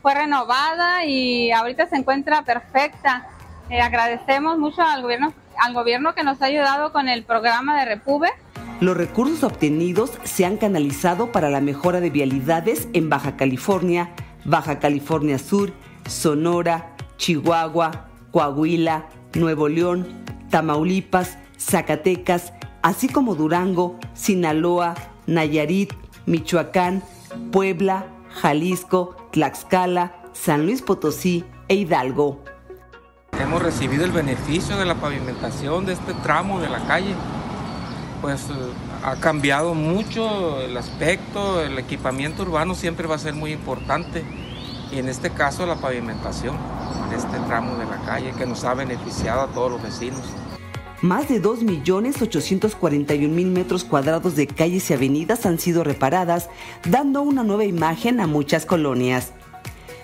fue 0.01 0.13
renovada 0.13 1.03
y 1.05 1.51
ahorita 1.51 1.87
se 1.87 1.97
encuentra 1.97 2.43
perfecta. 2.43 3.27
Eh, 3.69 3.81
agradecemos 3.81 4.57
mucho 4.57 4.81
al 4.81 5.01
gobierno, 5.01 5.33
al 5.57 5.73
gobierno 5.73 6.15
que 6.15 6.23
nos 6.23 6.41
ha 6.41 6.45
ayudado 6.45 6.93
con 6.93 7.09
el 7.09 7.23
programa 7.23 7.77
de 7.79 7.85
Repube 7.85 8.29
los 8.85 8.95
recursos 8.95 9.43
obtenidos 9.43 10.11
se 10.23 10.45
han 10.45 10.57
canalizado 10.57 11.31
para 11.31 11.49
la 11.49 11.59
mejora 11.59 11.99
de 12.01 12.11
vialidades 12.11 12.87
en 12.93 13.09
Baja 13.09 13.35
California, 13.35 14.13
Baja 14.45 14.79
California 14.79 15.39
Sur, 15.39 15.73
Sonora, 16.07 16.95
Chihuahua, 17.17 18.09
Coahuila, 18.31 19.07
Nuevo 19.33 19.67
León, 19.69 20.07
Tamaulipas, 20.51 21.39
Zacatecas, 21.57 22.53
así 22.83 23.09
como 23.09 23.33
Durango, 23.33 23.97
Sinaloa, 24.13 24.93
Nayarit, 25.25 25.91
Michoacán, 26.27 27.01
Puebla, 27.51 28.05
Jalisco, 28.29 29.15
Tlaxcala, 29.31 30.15
San 30.33 30.67
Luis 30.67 30.83
Potosí 30.83 31.43
e 31.69 31.75
Hidalgo. 31.75 32.43
Hemos 33.39 33.63
recibido 33.63 34.05
el 34.05 34.11
beneficio 34.11 34.77
de 34.77 34.85
la 34.85 34.95
pavimentación 34.95 35.87
de 35.87 35.93
este 35.93 36.13
tramo 36.13 36.59
de 36.59 36.69
la 36.69 36.85
calle 36.85 37.15
pues 38.25 38.41
ha 39.03 39.15
cambiado 39.17 39.75
mucho 39.75 40.59
el 40.59 40.75
aspecto, 40.77 41.61
el 41.61 41.77
equipamiento 41.77 42.41
urbano 42.41 42.73
siempre 42.73 43.05
va 43.05 43.13
a 43.13 43.19
ser 43.19 43.35
muy 43.35 43.51
importante 43.51 44.23
y 44.91 44.97
en 44.97 45.09
este 45.09 45.29
caso 45.29 45.67
la 45.67 45.75
pavimentación 45.75 46.57
de 47.11 47.17
este 47.17 47.37
tramo 47.45 47.77
de 47.77 47.85
la 47.85 48.01
calle 48.03 48.33
que 48.35 48.47
nos 48.47 48.63
ha 48.63 48.73
beneficiado 48.73 49.41
a 49.41 49.47
todos 49.49 49.73
los 49.73 49.83
vecinos. 49.83 50.21
Más 51.03 51.29
de 51.29 51.39
2.841.000 51.39 53.45
metros 53.45 53.83
cuadrados 53.83 54.35
de 54.35 54.47
calles 54.47 54.89
y 54.89 54.95
avenidas 54.95 55.45
han 55.45 55.59
sido 55.59 55.83
reparadas, 55.83 56.49
dando 56.89 57.21
una 57.21 57.43
nueva 57.43 57.65
imagen 57.65 58.19
a 58.19 58.25
muchas 58.25 58.65
colonias. 58.65 59.33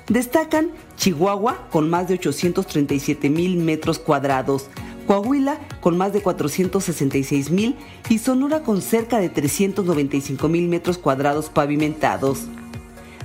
Destacan 0.09 0.69
Chihuahua 0.95 1.69
con 1.72 1.89
más 1.89 2.07
de 2.07 2.19
837.000 2.19 3.57
metros 3.57 3.97
cuadrados, 3.97 4.69
Coahuila 5.07 5.59
con 5.79 5.97
más 5.97 6.13
de 6.13 6.21
466 6.21 7.51
mil 7.51 7.75
y 8.09 8.19
Sonora 8.19 8.61
con 8.63 8.81
cerca 8.81 9.19
de 9.19 9.29
395 9.29 10.47
mil 10.47 10.67
metros 10.67 10.97
cuadrados 10.97 11.49
pavimentados. 11.49 12.47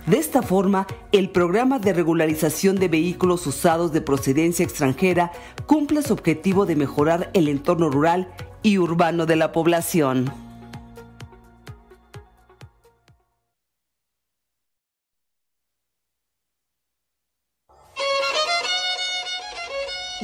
De 0.06 0.18
esta 0.18 0.40
forma, 0.40 0.86
el 1.10 1.30
programa 1.30 1.80
de 1.80 1.92
regularización 1.92 2.76
de 2.76 2.86
vehículos 2.86 3.44
usados 3.46 3.92
de 3.92 4.00
procedencia 4.00 4.64
extranjera 4.64 5.32
cumple 5.66 6.02
su 6.02 6.12
objetivo 6.12 6.64
de 6.64 6.76
mejorar 6.76 7.30
el 7.34 7.48
entorno 7.48 7.90
rural 7.90 8.28
y 8.62 8.78
urbano 8.78 9.26
de 9.26 9.34
la 9.34 9.50
población. 9.50 10.45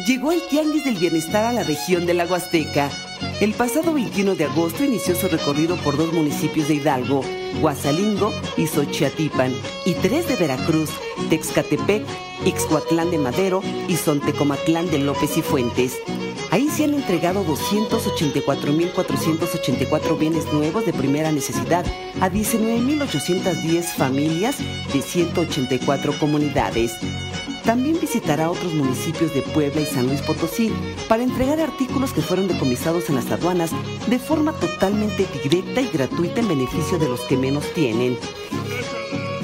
Llegó 0.07 0.33
el 0.33 0.41
Tianguis 0.49 0.85
del 0.85 0.97
Bienestar 0.97 1.45
a 1.45 1.53
la 1.53 1.63
región 1.63 2.07
de 2.07 2.15
la 2.15 2.25
Huasteca. 2.25 2.91
El 3.41 3.53
pasado 3.55 3.93
21 3.93 4.35
de 4.35 4.45
agosto 4.45 4.83
inició 4.85 5.15
su 5.15 5.29
recorrido 5.29 5.77
por 5.77 5.97
dos 5.97 6.13
municipios 6.13 6.67
de 6.69 6.75
Hidalgo, 6.75 7.23
Guasalingo 7.61 8.33
y 8.57 8.67
Xochiatipan, 8.67 9.53
y 9.85 9.95
tres 9.95 10.29
de 10.29 10.37
Veracruz, 10.37 10.91
Texcatepec, 11.31 12.05
Ixcuatlán 12.45 13.11
de 13.11 13.17
Madero 13.19 13.63
y 13.87 13.97
Sontecomatlán 13.97 14.91
de 14.91 14.99
López 14.99 15.37
y 15.37 15.43
Fuentes. 15.43 15.99
Ahí 16.51 16.69
se 16.69 16.85
han 16.85 16.95
entregado 16.95 17.47
284.484 17.47 20.19
bienes 20.19 20.53
nuevos 20.53 20.85
de 20.85 20.93
primera 20.93 21.31
necesidad 21.33 21.87
a 22.21 22.29
19.810 22.29 23.85
familias 23.85 24.59
de 24.93 25.01
184 25.01 26.19
comunidades. 26.19 26.93
También 27.65 28.01
visitará 28.01 28.51
otros 28.51 28.75
municipios 28.75 29.33
de 29.35 29.43
Puebla 29.43 29.81
y 29.81 29.87
San 29.87 30.07
Luis 30.07 30.21
Potosí 30.23 30.73
para 31.09 31.23
entregar 31.23 31.61
artículos 31.61 32.13
que 32.13 32.23
fueron 32.23 32.49
decomisados 32.49 33.09
en 33.09 33.15
las 33.15 33.31
aduanas 33.31 33.71
de 34.09 34.19
forma 34.19 34.53
totalmente 34.53 35.27
directa 35.43 35.81
y 35.81 35.89
gratuita 35.89 36.41
en 36.41 36.49
beneficio 36.49 36.99
de 36.99 37.09
los 37.09 37.21
que 37.21 37.37
menos 37.37 37.65
tienen. 37.73 38.19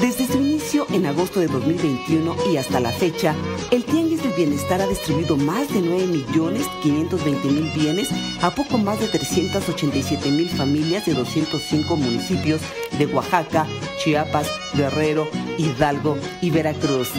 Desde 0.01 0.27
su 0.27 0.39
inicio 0.39 0.87
en 0.93 1.07
agosto 1.07 1.41
de 1.41 1.49
2021 1.49 2.37
y 2.53 2.57
hasta 2.57 2.79
la 2.79 2.91
fecha, 2.91 3.35
el 3.73 3.85
Tianguis 3.85 4.23
del 4.23 4.33
Bienestar 4.33 4.81
ha 4.81 4.87
distribuido 4.87 5.37
más 5.37 5.69
de 5.73 5.81
9.520.000 5.81 7.75
bienes 7.75 8.09
a 8.41 8.51
poco 8.51 8.79
más 8.79 9.01
de 9.01 9.07
387.000 9.07 10.49
familias 10.51 11.07
de 11.07 11.15
205 11.15 11.97
municipios 11.97 12.61
de 12.97 13.07
Oaxaca, 13.07 13.67
Chiapas, 13.99 14.49
Guerrero, 14.75 15.29
Hidalgo 15.59 16.17
y 16.41 16.51
Veracruz. 16.51 17.11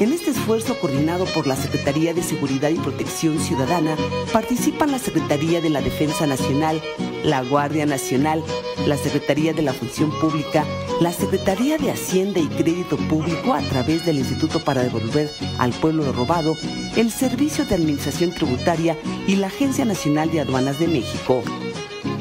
En 0.00 0.14
este 0.14 0.30
esfuerzo 0.30 0.80
coordinado 0.80 1.26
por 1.26 1.46
la 1.46 1.54
Secretaría 1.54 2.14
de 2.14 2.22
Seguridad 2.22 2.70
y 2.70 2.78
Protección 2.78 3.38
Ciudadana 3.38 3.98
participan 4.32 4.92
la 4.92 4.98
Secretaría 4.98 5.60
de 5.60 5.68
la 5.68 5.82
Defensa 5.82 6.26
Nacional, 6.26 6.80
la 7.22 7.42
Guardia 7.42 7.84
Nacional, 7.84 8.42
la 8.86 8.96
Secretaría 8.96 9.52
de 9.52 9.60
la 9.60 9.74
Función 9.74 10.10
Pública, 10.18 10.64
la 11.02 11.12
Secretaría 11.12 11.76
de 11.76 11.90
Hacienda 11.90 12.40
y 12.40 12.48
Crédito 12.48 12.96
Público 12.96 13.52
a 13.52 13.60
través 13.60 14.06
del 14.06 14.16
Instituto 14.16 14.58
para 14.60 14.82
Devolver 14.82 15.30
al 15.58 15.72
Pueblo 15.72 16.02
lo 16.02 16.12
Robado, 16.12 16.56
el 16.96 17.10
Servicio 17.10 17.66
de 17.66 17.74
Administración 17.74 18.30
Tributaria 18.30 18.96
y 19.26 19.36
la 19.36 19.48
Agencia 19.48 19.84
Nacional 19.84 20.30
de 20.30 20.40
Aduanas 20.40 20.78
de 20.78 20.88
México 20.88 21.42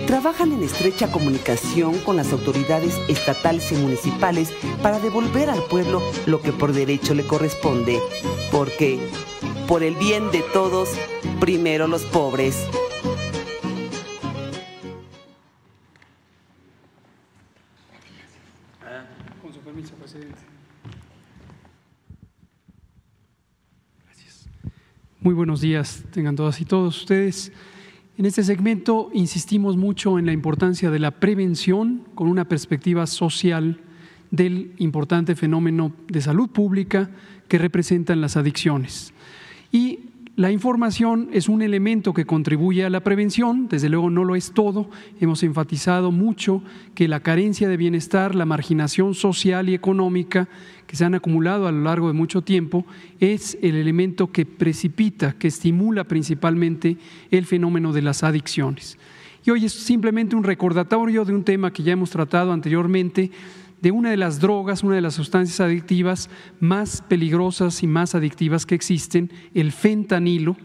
trabajan 0.10 0.52
en 0.52 0.64
estrecha 0.64 1.12
comunicación 1.12 2.00
con 2.00 2.16
las 2.16 2.34
autoridades 2.34 3.00
estatales 3.08 3.72
y 3.72 3.76
municipales 3.76 4.52
para 4.82 5.00
devolver 5.00 5.52
al 5.52 5.62
pueblo 5.66 6.02
lo 6.26 6.42
que 6.42 6.52
por 6.52 6.74
derecho 6.74 7.14
le 7.14 7.28
corresponde. 7.28 8.00
Porque, 8.52 9.00
por 9.68 9.84
el 9.84 9.94
bien 9.94 10.32
de 10.32 10.42
todos, 10.52 10.90
primero 11.40 11.88
los 11.88 12.06
pobres. 12.06 12.66
Con 19.44 19.54
su 19.54 19.60
permiso, 19.60 19.94
presidente. 19.94 20.40
Gracias. 24.06 24.50
Muy 25.20 25.36
buenos 25.36 25.62
días, 25.62 26.04
tengan 26.12 26.36
todas 26.36 26.60
y 26.62 26.66
todos 26.66 26.98
ustedes. 26.98 27.52
En 28.20 28.26
este 28.26 28.44
segmento 28.44 29.10
insistimos 29.14 29.78
mucho 29.78 30.20
en 30.20 30.26
la 30.26 30.34
importancia 30.34 30.92
de 30.92 31.00
la 31.00 31.12
prevención 31.12 32.04
con 32.16 32.28
una 32.28 32.44
perspectiva 32.50 33.08
social 33.08 33.80
del 34.30 34.74
importante 34.78 35.38
fenómeno 35.38 35.94
de 36.10 36.20
salud 36.20 36.50
pública 36.50 37.12
que 37.48 37.58
representan 37.58 38.20
las 38.20 38.36
adicciones. 38.36 39.14
La 40.40 40.54
información 40.54 41.28
es 41.34 41.50
un 41.50 41.62
elemento 41.62 42.14
que 42.14 42.24
contribuye 42.24 42.86
a 42.86 42.90
la 42.90 43.04
prevención, 43.04 43.68
desde 43.68 43.90
luego 43.90 44.10
no 44.10 44.24
lo 44.24 44.38
es 44.38 44.54
todo. 44.54 44.90
Hemos 45.20 45.44
enfatizado 45.44 46.14
mucho 46.14 46.64
que 46.96 47.10
la 47.10 47.20
carencia 47.20 47.68
de 47.68 47.76
bienestar, 47.76 48.36
la 48.36 48.46
marginación 48.46 49.16
social 49.16 49.68
y 49.68 49.74
económica 49.74 50.48
que 50.88 50.96
se 50.96 51.04
han 51.04 51.14
acumulado 51.14 51.68
a 51.68 51.74
lo 51.74 51.82
largo 51.82 52.08
de 52.08 52.14
mucho 52.14 52.42
tiempo 52.42 52.86
es 53.20 53.58
el 53.62 53.76
elemento 53.76 54.32
que 54.32 54.46
precipita, 54.46 55.34
que 55.34 55.50
estimula 55.50 56.06
principalmente 56.06 56.96
el 57.32 57.46
fenómeno 57.46 57.92
de 57.92 58.02
las 58.02 58.24
adicciones. 58.24 58.98
Y 59.46 59.52
hoy 59.52 59.66
es 59.66 59.74
simplemente 59.74 60.38
un 60.38 60.46
recordatorio 60.46 61.26
de 61.26 61.34
un 61.34 61.44
tema 61.44 61.74
que 61.74 61.84
ya 61.84 61.92
hemos 61.92 62.12
tratado 62.12 62.54
anteriormente, 62.54 63.30
de 63.82 63.92
una 63.92 64.12
de 64.12 64.18
las 64.18 64.40
drogas, 64.40 64.84
una 64.84 64.96
de 64.96 65.02
las 65.02 65.14
sustancias 65.14 65.60
adictivas 65.60 66.30
más 66.60 67.02
peligrosas 67.02 67.84
y 67.84 67.88
más 67.88 68.16
adictivas 68.16 68.66
que 68.66 68.76
existen, 68.76 69.32
el 69.54 69.72
fentanilo, 69.72 70.58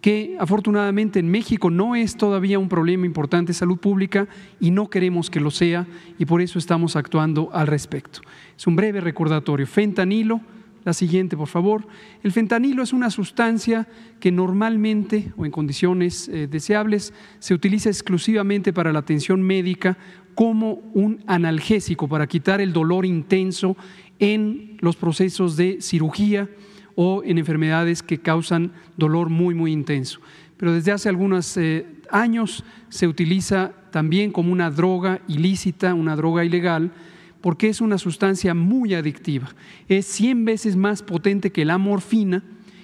que 0.00 0.36
afortunadamente 0.38 1.18
en 1.18 1.28
México 1.28 1.70
no 1.70 1.96
es 1.96 2.16
todavía 2.16 2.58
un 2.58 2.68
problema 2.68 3.06
importante 3.06 3.50
de 3.50 3.58
salud 3.58 3.78
pública 3.78 4.28
y 4.60 4.70
no 4.70 4.88
queremos 4.88 5.30
que 5.30 5.40
lo 5.40 5.50
sea 5.50 5.86
y 6.18 6.26
por 6.26 6.40
eso 6.40 6.58
estamos 6.58 6.96
actuando 6.96 7.50
al 7.52 7.66
respecto. 7.66 8.20
Es 8.56 8.66
un 8.66 8.76
breve 8.76 9.00
recordatorio. 9.00 9.66
Fentanilo, 9.66 10.40
la 10.84 10.92
siguiente 10.92 11.36
por 11.36 11.48
favor. 11.48 11.88
El 12.22 12.30
fentanilo 12.30 12.84
es 12.84 12.92
una 12.92 13.10
sustancia 13.10 13.88
que 14.20 14.30
normalmente 14.30 15.32
o 15.36 15.44
en 15.44 15.50
condiciones 15.50 16.28
eh, 16.28 16.46
deseables 16.46 17.12
se 17.40 17.54
utiliza 17.54 17.88
exclusivamente 17.88 18.72
para 18.72 18.92
la 18.92 19.00
atención 19.00 19.42
médica 19.42 19.98
como 20.36 20.74
un 20.92 21.24
analgésico 21.26 22.06
para 22.06 22.26
quitar 22.28 22.60
el 22.60 22.74
dolor 22.74 23.06
intenso 23.06 23.74
en 24.18 24.76
los 24.80 24.94
procesos 24.94 25.56
de 25.56 25.78
cirugía 25.80 26.48
o 26.94 27.22
en 27.24 27.38
enfermedades 27.38 28.02
que 28.02 28.18
causan 28.18 28.72
dolor 28.98 29.30
muy, 29.30 29.54
muy 29.54 29.72
intenso. 29.72 30.20
Pero 30.58 30.72
desde 30.72 30.92
hace 30.92 31.08
algunos 31.08 31.56
eh, 31.56 31.86
años 32.10 32.64
se 32.90 33.08
utiliza 33.08 33.72
también 33.90 34.30
como 34.30 34.52
una 34.52 34.70
droga 34.70 35.22
ilícita, 35.26 35.94
una 35.94 36.14
droga 36.16 36.44
ilegal, 36.44 36.92
porque 37.40 37.68
es 37.68 37.80
una 37.80 37.96
sustancia 37.96 38.52
muy 38.52 38.92
adictiva. 38.92 39.48
Es 39.88 40.04
100 40.04 40.44
veces 40.44 40.76
más 40.76 41.02
potente 41.02 41.50
que 41.50 41.64
la 41.64 41.78
morfina 41.78 42.42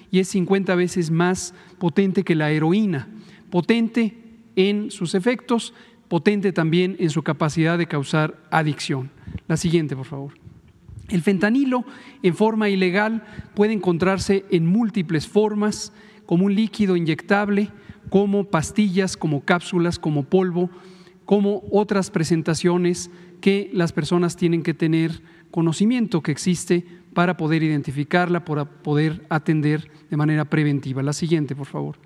y 0.09 0.19
es 0.19 0.27
50 0.29 0.73
veces 0.73 1.11
más 1.11 1.53
potente 1.77 2.23
que 2.23 2.33
la 2.33 2.49
heroína. 2.49 3.09
Potente 3.51 4.17
en 4.55 4.89
sus 4.89 5.15
efectos, 5.15 5.73
potente 6.13 6.53
también 6.53 6.95
en 6.99 7.09
su 7.09 7.23
capacidad 7.23 7.75
de 7.75 7.87
causar 7.87 8.37
adicción. 8.51 9.09
La 9.47 9.57
siguiente, 9.57 9.95
por 9.95 10.05
favor. 10.05 10.33
El 11.09 11.23
fentanilo 11.23 11.85
en 12.21 12.35
forma 12.35 12.69
ilegal 12.69 13.23
puede 13.55 13.73
encontrarse 13.73 14.45
en 14.51 14.67
múltiples 14.67 15.27
formas, 15.27 15.91
como 16.27 16.45
un 16.45 16.53
líquido 16.53 16.95
inyectable, 16.95 17.71
como 18.11 18.43
pastillas, 18.43 19.17
como 19.17 19.41
cápsulas, 19.41 19.97
como 19.97 20.21
polvo, 20.21 20.69
como 21.25 21.63
otras 21.71 22.11
presentaciones 22.11 23.09
que 23.41 23.71
las 23.73 23.91
personas 23.91 24.35
tienen 24.37 24.61
que 24.61 24.75
tener 24.75 25.23
conocimiento 25.49 26.21
que 26.21 26.31
existe 26.31 26.85
para 27.15 27.37
poder 27.37 27.63
identificarla, 27.63 28.45
para 28.45 28.65
poder 28.65 29.25
atender 29.29 29.89
de 30.11 30.17
manera 30.17 30.45
preventiva. 30.45 31.01
La 31.01 31.13
siguiente, 31.13 31.55
por 31.55 31.65
favor. 31.65 31.97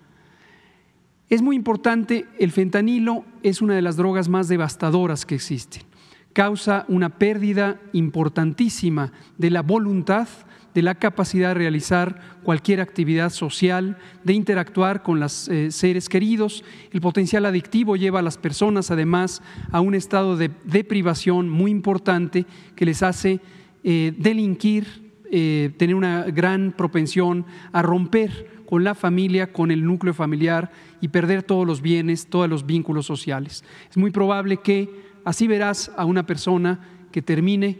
Es 1.29 1.41
muy 1.41 1.57
importante, 1.57 2.25
el 2.39 2.51
fentanilo 2.51 3.25
es 3.43 3.61
una 3.61 3.75
de 3.75 3.81
las 3.81 3.97
drogas 3.97 4.29
más 4.29 4.47
devastadoras 4.47 5.25
que 5.25 5.35
existen. 5.35 5.83
Causa 6.31 6.85
una 6.87 7.09
pérdida 7.09 7.81
importantísima 7.91 9.11
de 9.37 9.49
la 9.49 9.61
voluntad, 9.61 10.29
de 10.73 10.83
la 10.83 10.95
capacidad 10.95 11.49
de 11.49 11.55
realizar 11.55 12.21
cualquier 12.43 12.79
actividad 12.79 13.29
social, 13.31 13.97
de 14.23 14.33
interactuar 14.33 15.03
con 15.03 15.19
los 15.19 15.49
eh, 15.49 15.69
seres 15.71 16.07
queridos. 16.07 16.63
El 16.93 17.01
potencial 17.01 17.45
adictivo 17.45 17.97
lleva 17.97 18.19
a 18.19 18.23
las 18.23 18.37
personas 18.37 18.89
además 18.89 19.41
a 19.71 19.81
un 19.81 19.95
estado 19.95 20.37
de 20.37 20.49
deprivación 20.63 21.49
muy 21.49 21.71
importante 21.71 22.45
que 22.75 22.85
les 22.85 23.03
hace 23.03 23.41
eh, 23.83 24.13
delinquir, 24.17 25.11
eh, 25.29 25.73
tener 25.77 25.95
una 25.95 26.23
gran 26.23 26.71
propensión 26.71 27.45
a 27.73 27.81
romper 27.81 28.56
con 28.67 28.83
la 28.83 28.93
familia, 28.93 29.51
con 29.51 29.71
el 29.71 29.83
núcleo 29.83 30.13
familiar 30.13 30.71
y 31.01 31.07
perder 31.07 31.41
todos 31.41 31.65
los 31.65 31.81
bienes, 31.81 32.27
todos 32.27 32.49
los 32.49 32.65
vínculos 32.65 33.05
sociales. 33.05 33.63
Es 33.89 33.97
muy 33.97 34.11
probable 34.11 34.57
que 34.57 34.89
así 35.25 35.47
verás 35.47 35.89
a 35.97 36.05
una 36.05 36.25
persona 36.25 36.79
que 37.11 37.21
termine 37.21 37.79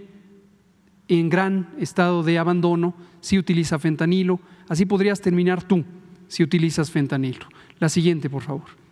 en 1.10 1.30
gran 1.30 1.70
estado 1.78 2.24
de 2.24 2.40
abandono 2.40 2.96
si 3.20 3.38
utiliza 3.38 3.78
fentanilo. 3.78 4.40
Así 4.70 4.86
podrías 4.86 5.22
terminar 5.22 5.62
tú 5.62 5.84
si 6.28 6.42
utilizas 6.42 6.90
fentanilo. 6.90 7.46
La 7.80 7.90
siguiente, 7.90 8.30
por 8.30 8.44
favor. 8.44 8.87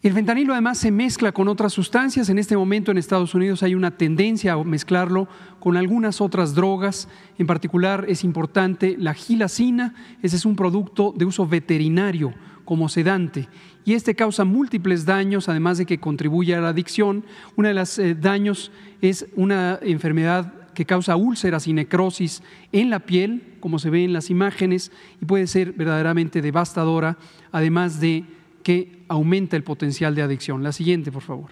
El 0.00 0.12
fentanilo 0.12 0.52
además 0.52 0.78
se 0.78 0.92
mezcla 0.92 1.32
con 1.32 1.48
otras 1.48 1.72
sustancias. 1.72 2.28
En 2.28 2.38
este 2.38 2.56
momento 2.56 2.92
en 2.92 2.98
Estados 2.98 3.34
Unidos 3.34 3.64
hay 3.64 3.74
una 3.74 3.90
tendencia 3.90 4.52
a 4.52 4.62
mezclarlo 4.62 5.26
con 5.58 5.76
algunas 5.76 6.20
otras 6.20 6.54
drogas. 6.54 7.08
En 7.36 7.48
particular 7.48 8.04
es 8.08 8.22
importante 8.22 8.94
la 8.96 9.12
gilacina. 9.12 9.94
Ese 10.22 10.36
es 10.36 10.44
un 10.44 10.54
producto 10.54 11.12
de 11.16 11.24
uso 11.24 11.48
veterinario 11.48 12.32
como 12.64 12.88
sedante 12.88 13.48
y 13.84 13.94
este 13.94 14.14
causa 14.14 14.44
múltiples 14.44 15.04
daños, 15.04 15.48
además 15.48 15.78
de 15.78 15.86
que 15.86 15.98
contribuye 15.98 16.54
a 16.54 16.60
la 16.60 16.68
adicción. 16.68 17.24
Uno 17.56 17.66
de 17.68 17.74
los 17.74 17.98
eh, 17.98 18.14
daños 18.14 18.70
es 19.00 19.26
una 19.34 19.80
enfermedad 19.82 20.52
que 20.74 20.84
causa 20.84 21.16
úlceras 21.16 21.66
y 21.66 21.72
necrosis 21.72 22.42
en 22.70 22.90
la 22.90 23.00
piel, 23.00 23.56
como 23.58 23.78
se 23.78 23.90
ve 23.90 24.04
en 24.04 24.12
las 24.12 24.28
imágenes, 24.28 24.92
y 25.20 25.24
puede 25.24 25.46
ser 25.46 25.72
verdaderamente 25.72 26.42
devastadora, 26.42 27.16
además 27.50 27.98
de 27.98 28.26
que 28.62 29.04
aumenta 29.08 29.56
el 29.56 29.64
potencial 29.64 30.14
de 30.14 30.22
adicción. 30.22 30.62
La 30.62 30.72
siguiente, 30.72 31.12
por 31.12 31.22
favor. 31.22 31.50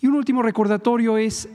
Y 0.00 0.06
un 0.06 0.14
último 0.14 0.42
recordatorio 0.42 1.18
es, 1.18 1.48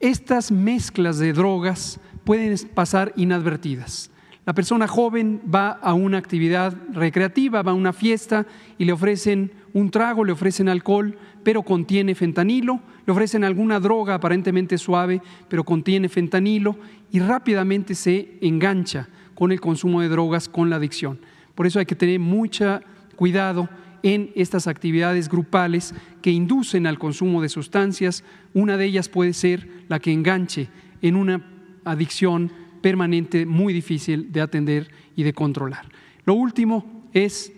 estas 0.00 0.50
mezclas 0.50 1.18
de 1.18 1.32
drogas 1.32 2.00
pueden 2.24 2.56
pasar 2.74 3.12
inadvertidas. 3.16 4.10
La 4.46 4.54
persona 4.54 4.88
joven 4.88 5.40
va 5.52 5.70
a 5.70 5.94
una 5.94 6.18
actividad 6.18 6.74
recreativa, 6.92 7.62
va 7.62 7.72
a 7.72 7.74
una 7.74 7.92
fiesta 7.92 8.46
y 8.78 8.84
le 8.84 8.92
ofrecen 8.92 9.52
un 9.74 9.90
trago, 9.90 10.24
le 10.24 10.32
ofrecen 10.32 10.68
alcohol, 10.68 11.16
pero 11.44 11.62
contiene 11.62 12.14
fentanilo, 12.14 12.80
le 13.06 13.12
ofrecen 13.12 13.44
alguna 13.44 13.80
droga 13.80 14.14
aparentemente 14.14 14.78
suave, 14.78 15.20
pero 15.48 15.64
contiene 15.64 16.08
fentanilo 16.08 16.76
y 17.12 17.20
rápidamente 17.20 17.94
se 17.94 18.38
engancha 18.40 19.08
con 19.34 19.52
el 19.52 19.60
consumo 19.60 20.00
de 20.00 20.08
drogas, 20.08 20.48
con 20.48 20.70
la 20.70 20.76
adicción. 20.76 21.20
Por 21.54 21.66
eso 21.66 21.78
hay 21.78 21.86
que 21.86 21.94
tener 21.94 22.18
mucha 22.18 22.82
cuidado 23.20 23.68
en 24.02 24.32
estas 24.34 24.66
actividades 24.66 25.28
grupales 25.28 25.94
que 26.22 26.30
inducen 26.30 26.86
al 26.86 26.98
consumo 26.98 27.42
de 27.42 27.50
sustancias. 27.50 28.24
Una 28.54 28.78
de 28.78 28.86
ellas 28.86 29.10
puede 29.10 29.34
ser 29.34 29.68
la 29.88 29.98
que 29.98 30.10
enganche 30.10 30.70
en 31.02 31.16
una 31.16 31.44
adicción 31.84 32.50
permanente 32.80 33.44
muy 33.44 33.74
difícil 33.74 34.32
de 34.32 34.40
atender 34.40 34.90
y 35.16 35.22
de 35.22 35.34
controlar. 35.34 35.86
Lo 36.24 36.32
último 36.32 37.10
es, 37.12 37.52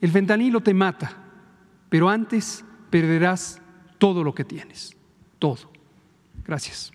el 0.00 0.12
fentanilo 0.12 0.60
te 0.60 0.74
mata, 0.74 1.10
pero 1.88 2.08
antes 2.08 2.64
perderás 2.88 3.60
todo 3.98 4.22
lo 4.22 4.32
que 4.32 4.44
tienes, 4.44 4.96
todo. 5.40 5.72
Gracias. 6.44 6.92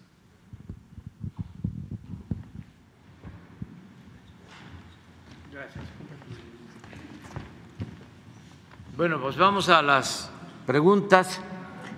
Bueno, 9.00 9.22
pues 9.22 9.38
vamos 9.38 9.70
a 9.70 9.82
las 9.82 10.30
preguntas. 10.66 11.39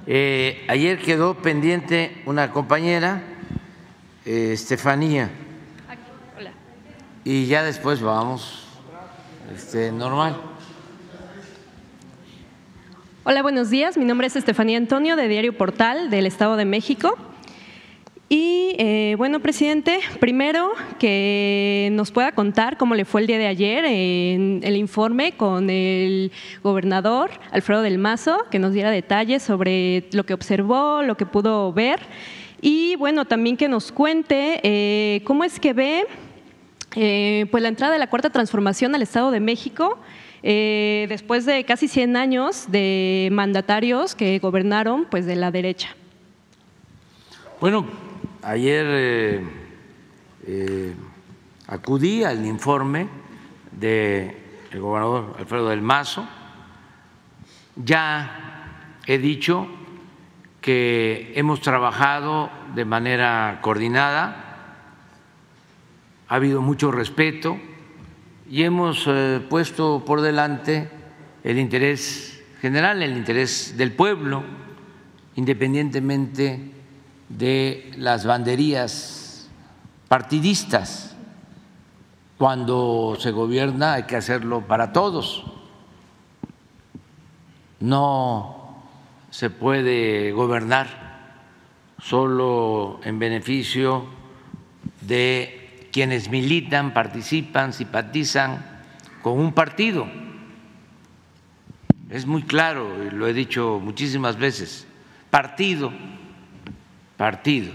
Eh, 0.06 0.64
ayer 0.70 0.99
quedó 0.99 1.34
pendiente 1.34 2.22
una 2.28 2.52
compañera, 2.52 3.24
eh, 4.24 4.52
Estefanía. 4.54 5.32
Hola. 6.38 6.52
Y 7.24 7.47
ya 7.47 7.64
después 7.64 8.04
vamos 8.04 8.68
este, 9.52 9.91
normal. 9.91 10.39
Hola, 13.24 13.41
buenos 13.41 13.72
días. 13.72 13.97
Mi 13.97 14.06
nombre 14.06 14.28
es 14.28 14.36
Estefanía 14.36 14.78
Antonio 14.78 15.16
de 15.16 15.28
Diario 15.28 15.58
Portal 15.58 16.12
del 16.12 16.28
Estado 16.28 16.56
de 16.56 16.66
México. 16.66 17.18
Y 18.34 18.76
eh, 18.78 19.16
bueno, 19.18 19.42
presidente, 19.42 20.00
primero 20.22 20.72
que 21.00 21.90
nos 21.92 22.12
pueda 22.12 22.32
contar 22.32 22.78
cómo 22.78 22.96
le 22.96 23.04
fue 23.04 23.20
el 23.20 23.28
día 23.28 23.38
de 23.38 23.48
ayer 23.48 23.84
en 23.84 24.62
el 24.64 24.78
informe 24.78 25.34
con 25.34 25.70
el 25.70 26.32
gobernador 26.64 27.32
Alfredo 27.52 27.82
del 27.82 27.98
Mazo, 27.98 28.46
que 28.50 28.58
nos 28.58 28.72
diera 28.72 28.90
detalles 28.90 29.44
sobre 29.44 30.06
lo 30.14 30.26
que 30.26 30.34
observó, 30.34 31.02
lo 31.02 31.18
que 31.18 31.26
pudo 31.26 31.74
ver. 31.74 32.00
Y 32.62 32.96
bueno, 32.96 33.26
también 33.26 33.58
que 33.58 33.68
nos 33.68 33.92
cuente 33.92 34.62
eh, 34.64 35.24
cómo 35.26 35.44
es 35.44 35.60
que 35.60 35.74
ve 35.74 36.06
eh, 36.96 37.48
pues 37.52 37.62
la 37.62 37.68
entrada 37.68 37.92
de 37.92 38.00
la 38.00 38.10
cuarta 38.10 38.30
transformación 38.30 38.96
al 38.96 39.02
Estado 39.02 39.32
de 39.32 39.42
México. 39.42 40.00
después 40.42 41.46
de 41.46 41.66
casi 41.66 41.90
100 41.90 42.16
años 42.16 42.72
de 42.72 43.28
mandatarios 43.34 44.16
que 44.16 44.40
gobernaron 44.40 45.04
pues 45.12 45.26
de 45.26 45.36
la 45.36 45.52
derecha. 45.52 45.98
Bueno, 47.60 47.86
ayer 48.44 48.86
eh, 48.88 49.44
eh, 50.48 50.94
acudí 51.68 52.24
al 52.24 52.46
informe 52.46 53.08
del 53.72 54.36
gobernador 54.74 55.36
Alfredo 55.39 55.70
del 55.70 55.82
Mazo. 55.82 56.28
Ya 57.76 58.98
he 59.06 59.18
dicho 59.18 59.68
que 60.60 61.34
hemos 61.36 61.62
trabajado 61.62 62.50
de 62.76 62.86
manera 62.86 63.60
coordinada, 63.62 64.48
ha 66.28 66.36
habido 66.36 66.62
mucho 66.62 66.92
respeto 66.92 67.58
y 68.50 68.64
hemos 68.64 69.06
eh, 69.08 69.42
puesto 69.50 70.04
por 70.06 70.22
delante 70.22 70.89
el 71.44 71.58
interés 71.58 72.44
general, 72.62 73.02
el 73.02 73.18
interés 73.18 73.76
del 73.78 73.92
pueblo, 73.94 74.44
independientemente 75.36 76.72
de 77.38 77.92
las 77.98 78.26
banderías 78.26 79.48
partidistas. 80.08 81.16
Cuando 82.38 83.18
se 83.20 83.32
gobierna 83.32 83.94
hay 83.94 84.04
que 84.04 84.16
hacerlo 84.16 84.62
para 84.62 84.92
todos. 84.92 85.44
No 87.80 88.84
se 89.30 89.50
puede 89.50 90.32
gobernar 90.32 90.88
solo 92.02 93.00
en 93.04 93.20
beneficio 93.20 94.06
de 95.02 95.88
quienes 95.92 96.30
militan, 96.30 96.94
participan, 96.94 97.74
simpatizan 97.74 98.82
con 99.22 99.40
un 99.40 99.54
partido. 99.54 100.08
Es 102.10 102.26
muy 102.26 102.44
claro, 102.44 103.06
y 103.06 103.12
lo 103.12 103.28
he 103.28 103.34
dicho 103.34 103.80
muchísimas 103.82 104.38
veces, 104.38 104.86
partido 105.30 105.92
partido, 107.22 107.72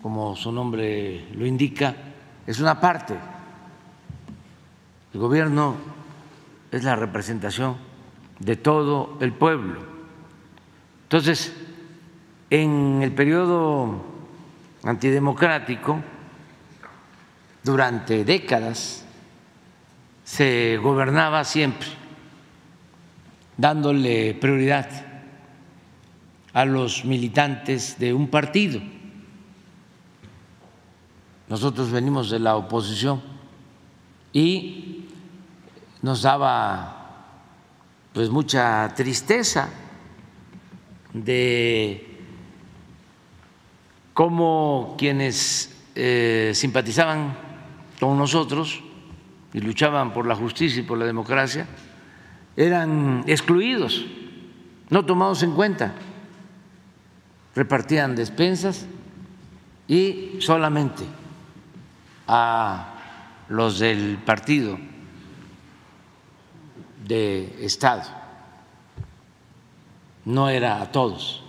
como 0.00 0.36
su 0.36 0.52
nombre 0.52 1.26
lo 1.34 1.44
indica, 1.44 1.96
es 2.46 2.60
una 2.60 2.78
parte. 2.78 3.16
El 5.12 5.18
gobierno 5.18 5.74
es 6.70 6.84
la 6.84 6.94
representación 6.94 7.76
de 8.38 8.54
todo 8.54 9.18
el 9.20 9.32
pueblo. 9.32 9.80
Entonces, 11.02 11.52
en 12.50 13.00
el 13.02 13.10
periodo 13.10 14.00
antidemocrático, 14.84 15.98
durante 17.64 18.24
décadas, 18.24 19.04
se 20.22 20.78
gobernaba 20.80 21.42
siempre 21.42 21.88
dándole 23.56 24.34
prioridad 24.34 25.09
a 26.52 26.64
los 26.64 27.04
militantes 27.04 27.98
de 27.98 28.12
un 28.12 28.28
partido. 28.28 28.80
Nosotros 31.48 31.90
venimos 31.90 32.30
de 32.30 32.38
la 32.38 32.56
oposición 32.56 33.20
y 34.32 35.06
nos 36.02 36.22
daba 36.22 36.96
pues 38.12 38.30
mucha 38.30 38.92
tristeza 38.94 39.68
de 41.12 42.18
cómo 44.14 44.94
quienes 44.98 45.76
eh, 45.94 46.52
simpatizaban 46.54 47.36
con 47.98 48.16
nosotros 48.16 48.80
y 49.52 49.60
luchaban 49.60 50.12
por 50.12 50.26
la 50.26 50.36
justicia 50.36 50.80
y 50.80 50.84
por 50.84 50.98
la 50.98 51.04
democracia 51.04 51.66
eran 52.56 53.24
excluidos, 53.26 54.06
no 54.88 55.04
tomados 55.04 55.42
en 55.42 55.52
cuenta 55.52 55.94
repartían 57.54 58.14
despensas 58.14 58.86
y 59.88 60.36
solamente 60.40 61.04
a 62.26 62.94
los 63.48 63.80
del 63.80 64.18
partido 64.18 64.78
de 67.06 67.64
Estado, 67.64 68.04
no 70.24 70.48
era 70.48 70.80
a 70.80 70.92
todos. 70.92 71.42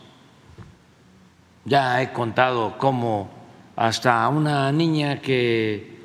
Ya 1.65 2.01
he 2.01 2.11
contado 2.11 2.77
cómo 2.79 3.29
hasta 3.75 4.27
una 4.29 4.71
niña 4.71 5.21
que 5.21 5.99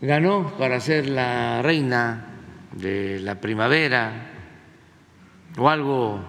ganó 0.00 0.54
para 0.58 0.80
ser 0.80 1.08
la 1.08 1.60
reina 1.60 2.26
de 2.72 3.20
la 3.20 3.40
primavera 3.40 4.30
o 5.58 5.68
algo 5.68 6.20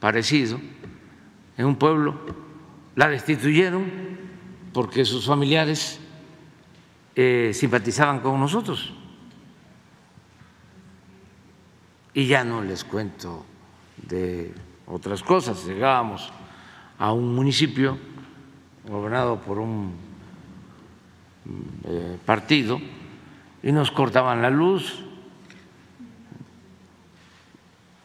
parecido, 0.00 0.58
en 1.58 1.66
un 1.66 1.76
pueblo, 1.76 2.14
la 2.94 3.08
destituyeron 3.08 3.90
porque 4.72 5.04
sus 5.04 5.26
familiares 5.26 6.00
eh, 7.16 7.50
simpatizaban 7.52 8.20
con 8.20 8.38
nosotros. 8.38 8.94
Y 12.14 12.26
ya 12.26 12.44
no 12.44 12.62
les 12.62 12.84
cuento 12.84 13.44
de 13.96 14.54
otras 14.86 15.22
cosas. 15.22 15.66
Llegábamos 15.66 16.32
a 16.96 17.12
un 17.12 17.34
municipio 17.34 17.98
gobernado 18.88 19.40
por 19.40 19.58
un 19.58 19.94
eh, 21.84 22.18
partido 22.24 22.80
y 23.64 23.72
nos 23.72 23.90
cortaban 23.90 24.42
la 24.42 24.50
luz 24.50 25.02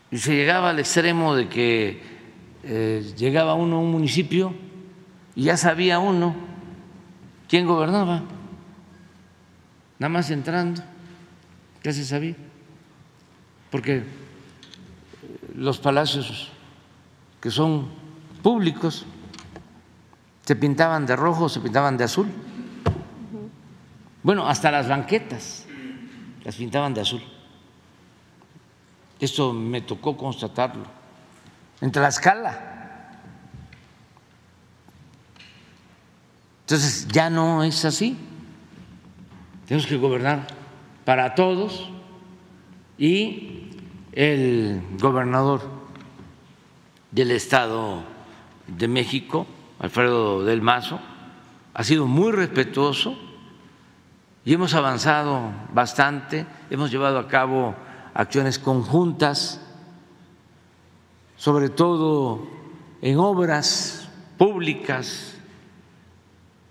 y 0.09 0.17
se 0.17 0.35
llegaba 0.35 0.71
al 0.71 0.79
extremo 0.79 1.35
de 1.35 1.49
que 1.49 2.12
eh, 2.63 3.13
llegaba 3.17 3.55
uno 3.55 3.75
a 3.75 3.79
un 3.79 3.91
municipio 3.91 4.53
y 5.35 5.43
ya 5.43 5.57
sabía 5.57 5.99
uno 5.99 6.33
quién 7.49 7.67
gobernaba, 7.67 8.23
nada 9.99 10.09
más 10.09 10.31
entrando, 10.31 10.81
ya 11.83 11.91
se 11.91 12.05
sabía, 12.05 12.35
porque 13.69 14.03
los 15.55 15.77
palacios 15.77 16.51
que 17.41 17.51
son 17.51 17.89
públicos 18.41 19.05
se 20.45 20.55
pintaban 20.55 21.05
de 21.05 21.15
rojo, 21.17 21.49
se 21.49 21.59
pintaban 21.59 21.97
de 21.97 22.05
azul. 22.05 22.27
Bueno, 24.23 24.47
hasta 24.47 24.71
las 24.71 24.87
banquetas 24.87 25.65
las 26.45 26.55
pintaban 26.55 26.93
de 26.93 27.01
azul. 27.01 27.21
Esto 29.19 29.51
me 29.51 29.81
tocó 29.81 30.15
constatarlo 30.15 31.02
en 31.83 31.91
Tlaxcala. 31.91 32.57
Entonces 36.61 37.09
ya 37.09 37.29
no 37.29 37.61
es 37.61 37.83
así. 37.83 38.17
Tenemos 39.67 39.85
que 39.85 39.97
gobernar 39.97 40.47
para 41.03 41.35
todos 41.35 41.89
y 42.97 43.69
el 44.13 44.81
gobernador 44.97 45.61
del 47.11 47.31
Estado 47.31 48.03
de 48.67 48.87
México, 48.87 49.45
Alfredo 49.79 50.45
del 50.45 50.61
Mazo, 50.61 51.01
ha 51.73 51.83
sido 51.83 52.07
muy 52.07 52.31
respetuoso 52.31 53.17
y 54.45 54.53
hemos 54.53 54.73
avanzado 54.73 55.51
bastante, 55.73 56.45
hemos 56.69 56.91
llevado 56.91 57.19
a 57.19 57.27
cabo 57.27 57.75
acciones 58.13 58.57
conjuntas 58.57 59.59
sobre 61.43 61.67
todo 61.67 62.47
en 63.01 63.19
obras 63.19 64.07
públicas 64.37 65.33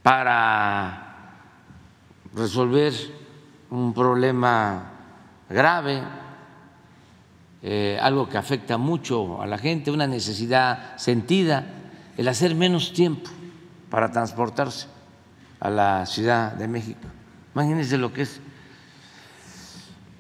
para 0.03 1.45
resolver 2.35 2.95
un 3.69 3.93
problema 3.93 4.93
grave 5.51 6.01
eh, 7.61 7.99
algo 8.01 8.31
que 8.31 8.39
afecta 8.39 8.79
mucho 8.79 9.43
a 9.43 9.47
la 9.47 9.59
gente, 9.59 9.91
una 9.91 10.07
necesidad 10.07 10.97
sentida, 10.97 11.67
el 12.17 12.27
hacer 12.27 12.55
menos 12.55 12.95
tiempo 12.95 13.31
para 13.91 14.11
transportarse 14.11 14.87
a 15.61 15.69
la 15.69 16.07
Ciudad 16.07 16.53
de 16.53 16.67
México. 16.67 17.09
Imagínense 17.55 17.99
lo 17.99 18.11
que 18.11 18.23
es 18.23 18.41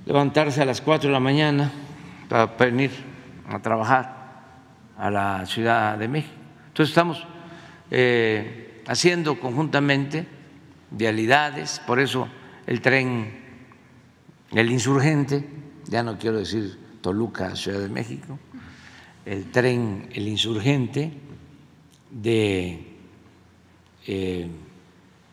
levantarse 0.05 0.61
a 0.61 0.67
las 0.67 0.83
4 0.83 1.09
de 1.09 1.13
la 1.15 1.21
mañana 1.21 1.73
para 2.29 2.45
venir 2.45 2.91
a 3.49 3.59
trabajar 3.59 4.22
a 5.03 5.11
la 5.11 5.47
Ciudad 5.47 5.99
de 5.99 6.07
México. 6.07 6.33
Entonces 6.69 6.91
estamos 6.91 7.27
eh, 7.91 8.85
haciendo 8.87 9.41
conjuntamente 9.41 10.29
vialidades, 10.93 11.83
por 11.85 11.99
eso 11.99 12.29
el 12.69 12.81
tren, 12.81 13.43
el 14.53 14.71
insurgente, 14.71 15.45
ya 15.87 16.05
no 16.05 16.19
quiero 16.19 16.39
decir 16.39 16.79
Toluca, 17.01 17.57
Ciudad 17.57 17.81
de 17.81 17.89
México, 17.89 18.39
el 19.27 19.51
tren, 19.51 20.09
el 20.13 20.29
insurgente 20.29 21.13
de 22.09 22.87
eh, 24.07 24.49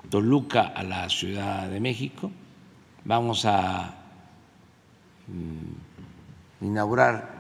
Toluca 0.10 0.64
a 0.64 0.82
la 0.82 1.08
Ciudad 1.10 1.70
de 1.70 1.80
México. 1.80 2.32
Vamos 3.06 3.46
a 3.46 3.94
mm, 5.28 6.66
inaugurar 6.66 7.39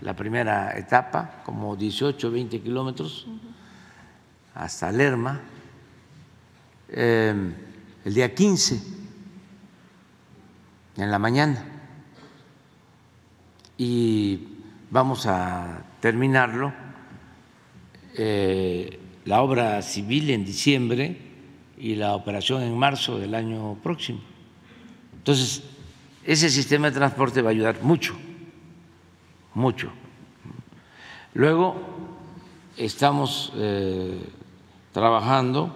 la 0.00 0.14
primera 0.14 0.76
etapa, 0.78 1.42
como 1.44 1.76
18, 1.76 2.30
20 2.30 2.60
kilómetros, 2.60 3.26
hasta 4.54 4.90
Lerma, 4.90 5.40
eh, 6.88 7.34
el 8.04 8.14
día 8.14 8.34
15, 8.34 8.80
en 10.96 11.10
la 11.10 11.18
mañana. 11.18 11.64
Y 13.76 14.48
vamos 14.90 15.26
a 15.26 15.82
terminarlo, 16.00 16.72
eh, 18.16 18.98
la 19.26 19.42
obra 19.42 19.82
civil 19.82 20.30
en 20.30 20.44
diciembre 20.44 21.18
y 21.78 21.94
la 21.94 22.14
operación 22.14 22.62
en 22.62 22.76
marzo 22.76 23.18
del 23.18 23.34
año 23.34 23.74
próximo. 23.82 24.20
Entonces, 25.16 25.62
ese 26.24 26.50
sistema 26.50 26.90
de 26.90 26.96
transporte 26.96 27.42
va 27.42 27.50
a 27.50 27.52
ayudar 27.52 27.82
mucho 27.82 28.14
mucho. 29.54 29.90
Luego 31.34 31.76
estamos 32.76 33.52
eh, 33.56 34.20
trabajando 34.92 35.74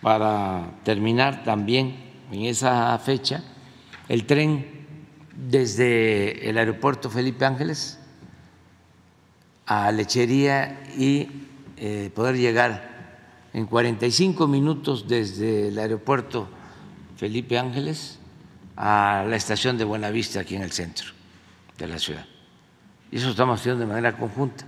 para 0.00 0.70
terminar 0.82 1.44
también 1.44 1.94
en 2.32 2.42
esa 2.42 2.98
fecha 2.98 3.44
el 4.08 4.26
tren 4.26 4.86
desde 5.36 6.48
el 6.48 6.58
aeropuerto 6.58 7.10
Felipe 7.10 7.44
Ángeles 7.44 7.98
a 9.66 9.92
Lechería 9.92 10.82
y 10.96 11.28
eh, 11.76 12.10
poder 12.14 12.36
llegar 12.36 12.90
en 13.52 13.66
45 13.66 14.48
minutos 14.48 15.06
desde 15.06 15.68
el 15.68 15.78
aeropuerto 15.78 16.48
Felipe 17.16 17.58
Ángeles 17.58 18.18
a 18.76 19.24
la 19.28 19.36
estación 19.36 19.78
de 19.78 19.84
Buenavista 19.84 20.40
aquí 20.40 20.56
en 20.56 20.62
el 20.62 20.72
centro 20.72 21.12
de 21.78 21.86
la 21.86 21.98
ciudad 21.98 22.31
y 23.12 23.18
eso 23.18 23.28
estamos 23.28 23.60
haciendo 23.60 23.80
de 23.80 23.86
manera 23.86 24.16
conjunta. 24.16 24.64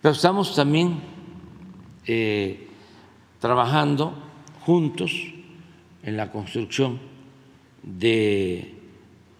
Pero 0.00 0.14
estamos 0.14 0.56
también 0.56 0.98
eh, 2.06 2.68
trabajando 3.38 4.14
juntos 4.62 5.12
en 6.02 6.16
la 6.16 6.32
construcción 6.32 6.98
de 7.82 8.72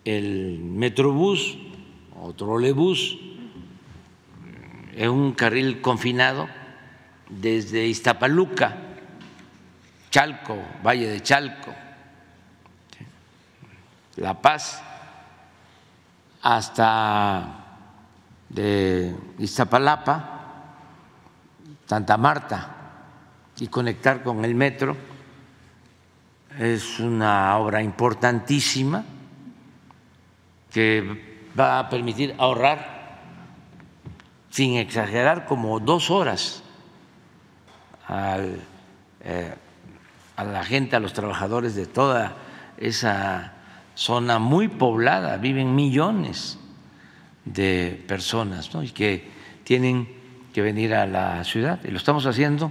Metrobús 0.04 1.56
o 2.20 2.34
trolebús 2.34 3.18
en 4.94 5.10
un 5.10 5.32
carril 5.32 5.80
confinado 5.80 6.46
desde 7.30 7.86
Iztapaluca, 7.86 8.76
Chalco, 10.10 10.58
Valle 10.84 11.08
de 11.08 11.22
Chalco, 11.22 11.74
La 14.16 14.40
Paz, 14.40 14.82
hasta 16.42 17.65
de 18.48 19.14
Iztapalapa, 19.38 20.36
Santa 21.86 22.16
Marta 22.16 22.76
y 23.58 23.68
conectar 23.68 24.22
con 24.22 24.44
el 24.44 24.54
metro 24.54 24.96
es 26.58 27.00
una 27.00 27.56
obra 27.58 27.82
importantísima 27.82 29.04
que 30.70 31.48
va 31.58 31.78
a 31.78 31.88
permitir 31.88 32.34
ahorrar, 32.38 32.96
sin 34.50 34.76
exagerar, 34.76 35.46
como 35.46 35.80
dos 35.80 36.10
horas 36.10 36.62
eh, 38.08 39.54
a 40.36 40.44
la 40.44 40.64
gente, 40.64 40.96
a 40.96 41.00
los 41.00 41.12
trabajadores 41.12 41.74
de 41.74 41.86
toda 41.86 42.36
esa 42.78 43.52
zona 43.94 44.38
muy 44.38 44.68
poblada, 44.68 45.36
viven 45.38 45.74
millones 45.74 46.58
de 47.46 48.04
personas 48.06 48.70
y 48.82 48.90
que 48.90 49.24
tienen 49.64 50.08
que 50.52 50.60
venir 50.60 50.94
a 50.94 51.06
la 51.06 51.42
ciudad. 51.44 51.80
Y 51.84 51.90
lo 51.90 51.96
estamos 51.96 52.26
haciendo 52.26 52.70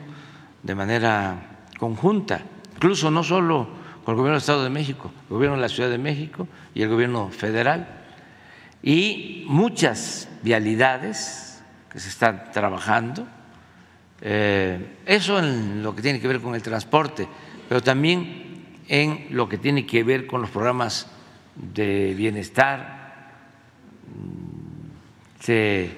de 0.61 0.75
manera 0.75 1.65
conjunta, 1.79 2.41
incluso 2.75 3.09
no 3.09 3.23
solo 3.23 3.67
con 4.03 4.13
el 4.13 4.17
gobierno 4.17 4.35
del 4.35 4.41
Estado 4.41 4.63
de 4.63 4.69
México, 4.69 5.11
el 5.29 5.35
gobierno 5.35 5.55
de 5.55 5.61
la 5.61 5.69
Ciudad 5.69 5.89
de 5.89 5.97
México 5.97 6.47
y 6.73 6.83
el 6.83 6.89
gobierno 6.89 7.29
federal, 7.29 7.87
y 8.83 9.45
muchas 9.47 10.29
vialidades 10.43 11.63
que 11.89 11.99
se 11.99 12.09
están 12.09 12.51
trabajando, 12.51 13.27
eh, 14.21 14.97
eso 15.05 15.39
en 15.39 15.81
lo 15.81 15.95
que 15.95 16.01
tiene 16.01 16.19
que 16.19 16.27
ver 16.27 16.39
con 16.39 16.53
el 16.53 16.61
transporte, 16.61 17.27
pero 17.67 17.81
también 17.81 18.63
en 18.87 19.27
lo 19.31 19.49
que 19.49 19.57
tiene 19.57 19.85
que 19.85 20.03
ver 20.03 20.27
con 20.27 20.41
los 20.41 20.51
programas 20.51 21.07
de 21.55 22.13
bienestar, 22.15 22.94
se 25.45 25.91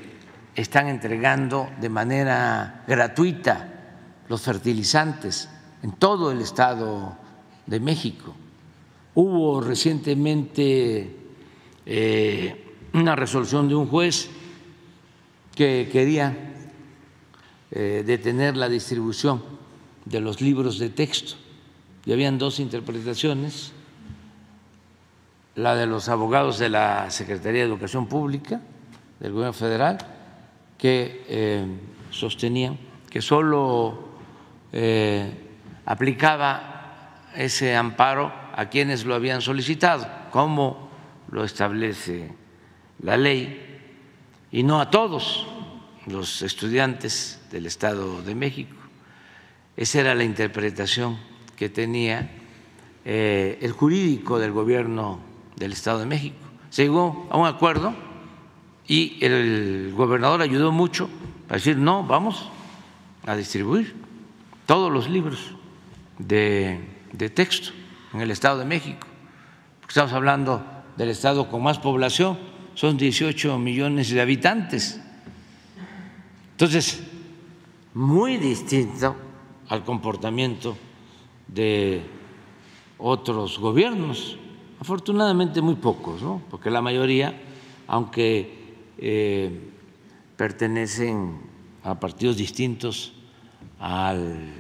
están 0.55 0.89
entregando 0.89 1.71
de 1.79 1.87
manera 1.87 2.83
gratuita 2.85 4.25
los 4.27 4.41
fertilizantes 4.41 5.47
en 5.83 5.93
todo 5.93 6.33
el 6.33 6.41
Estado 6.41 7.15
de 7.65 7.79
México. 7.79 8.35
Hubo 9.15 9.61
recientemente 9.61 11.15
eh, 11.85 12.75
una 12.91 13.15
resolución 13.15 13.69
de 13.69 13.75
un 13.75 13.87
juez 13.87 14.29
que 15.55 15.87
quería 15.93 16.35
eh, 17.71 18.03
detener 18.05 18.57
la 18.57 18.67
distribución 18.67 19.41
de 20.03 20.19
los 20.19 20.41
libros 20.41 20.77
de 20.77 20.89
texto 20.89 21.35
y 22.05 22.11
habían 22.11 22.37
dos 22.37 22.59
interpretaciones, 22.59 23.71
la 25.55 25.73
de 25.75 25.85
los 25.85 26.09
abogados 26.09 26.59
de 26.59 26.67
la 26.67 27.09
Secretaría 27.11 27.61
de 27.61 27.67
Educación 27.69 28.07
Pública 28.07 28.59
del 29.19 29.31
gobierno 29.31 29.53
federal 29.53 29.97
que 30.77 31.25
eh, 31.27 31.65
sostenían 32.11 32.77
que 33.09 33.21
solo 33.21 34.09
eh, 34.71 35.31
aplicaba 35.85 37.23
ese 37.35 37.75
amparo 37.75 38.31
a 38.53 38.69
quienes 38.69 39.05
lo 39.05 39.15
habían 39.15 39.41
solicitado, 39.41 40.07
como 40.31 40.89
lo 41.31 41.43
establece 41.43 42.31
la 43.01 43.17
ley, 43.17 43.79
y 44.51 44.63
no 44.63 44.79
a 44.79 44.89
todos 44.89 45.47
los 46.07 46.41
estudiantes 46.41 47.41
del 47.51 47.65
Estado 47.65 48.21
de 48.21 48.35
México. 48.35 48.75
Esa 49.75 50.01
era 50.01 50.15
la 50.15 50.23
interpretación 50.23 51.17
que 51.55 51.69
tenía 51.69 52.29
eh, 53.05 53.59
el 53.61 53.71
jurídico 53.71 54.39
del 54.39 54.51
gobierno 54.51 55.19
del 55.55 55.73
Estado 55.73 55.99
de 55.99 56.05
México. 56.05 56.37
Se 56.69 56.83
llegó 56.83 57.27
a 57.29 57.37
un 57.37 57.47
acuerdo 57.47 57.93
y 58.87 59.17
el 59.23 59.93
gobernador 59.95 60.41
ayudó 60.41 60.71
mucho 60.71 61.09
a 61.49 61.55
decir, 61.55 61.77
no, 61.77 62.03
vamos 62.03 62.49
a 63.25 63.35
distribuir 63.35 63.95
todos 64.65 64.91
los 64.91 65.09
libros 65.09 65.53
de, 66.17 66.79
texto 67.33 67.71
en 68.13 68.21
el 68.21 68.31
Estado 68.31 68.59
de 68.59 68.65
México, 68.65 69.05
porque 69.79 69.91
estamos 69.91 70.13
hablando 70.13 70.63
del 70.95 71.09
Estado 71.09 71.49
con 71.49 71.63
más 71.63 71.79
población, 71.79 72.37
son 72.75 72.97
18 72.97 73.57
millones 73.59 74.09
de 74.09 74.21
habitantes. 74.21 75.01
Entonces, 76.51 77.03
muy 77.93 78.37
distinto 78.37 79.15
al 79.69 79.83
comportamiento 79.83 80.77
de 81.47 82.03
otros 82.97 83.59
gobiernos, 83.59 84.37
afortunadamente 84.79 85.61
muy 85.61 85.75
pocos, 85.75 86.21
¿no? 86.21 86.41
porque 86.49 86.69
la 86.69 86.81
mayoría, 86.81 87.39
aunque 87.87 88.56
eh, 88.97 89.71
pertenecen 90.35 91.39
a 91.83 91.99
partidos 91.99 92.37
distintos 92.37 93.13
al 93.79 94.51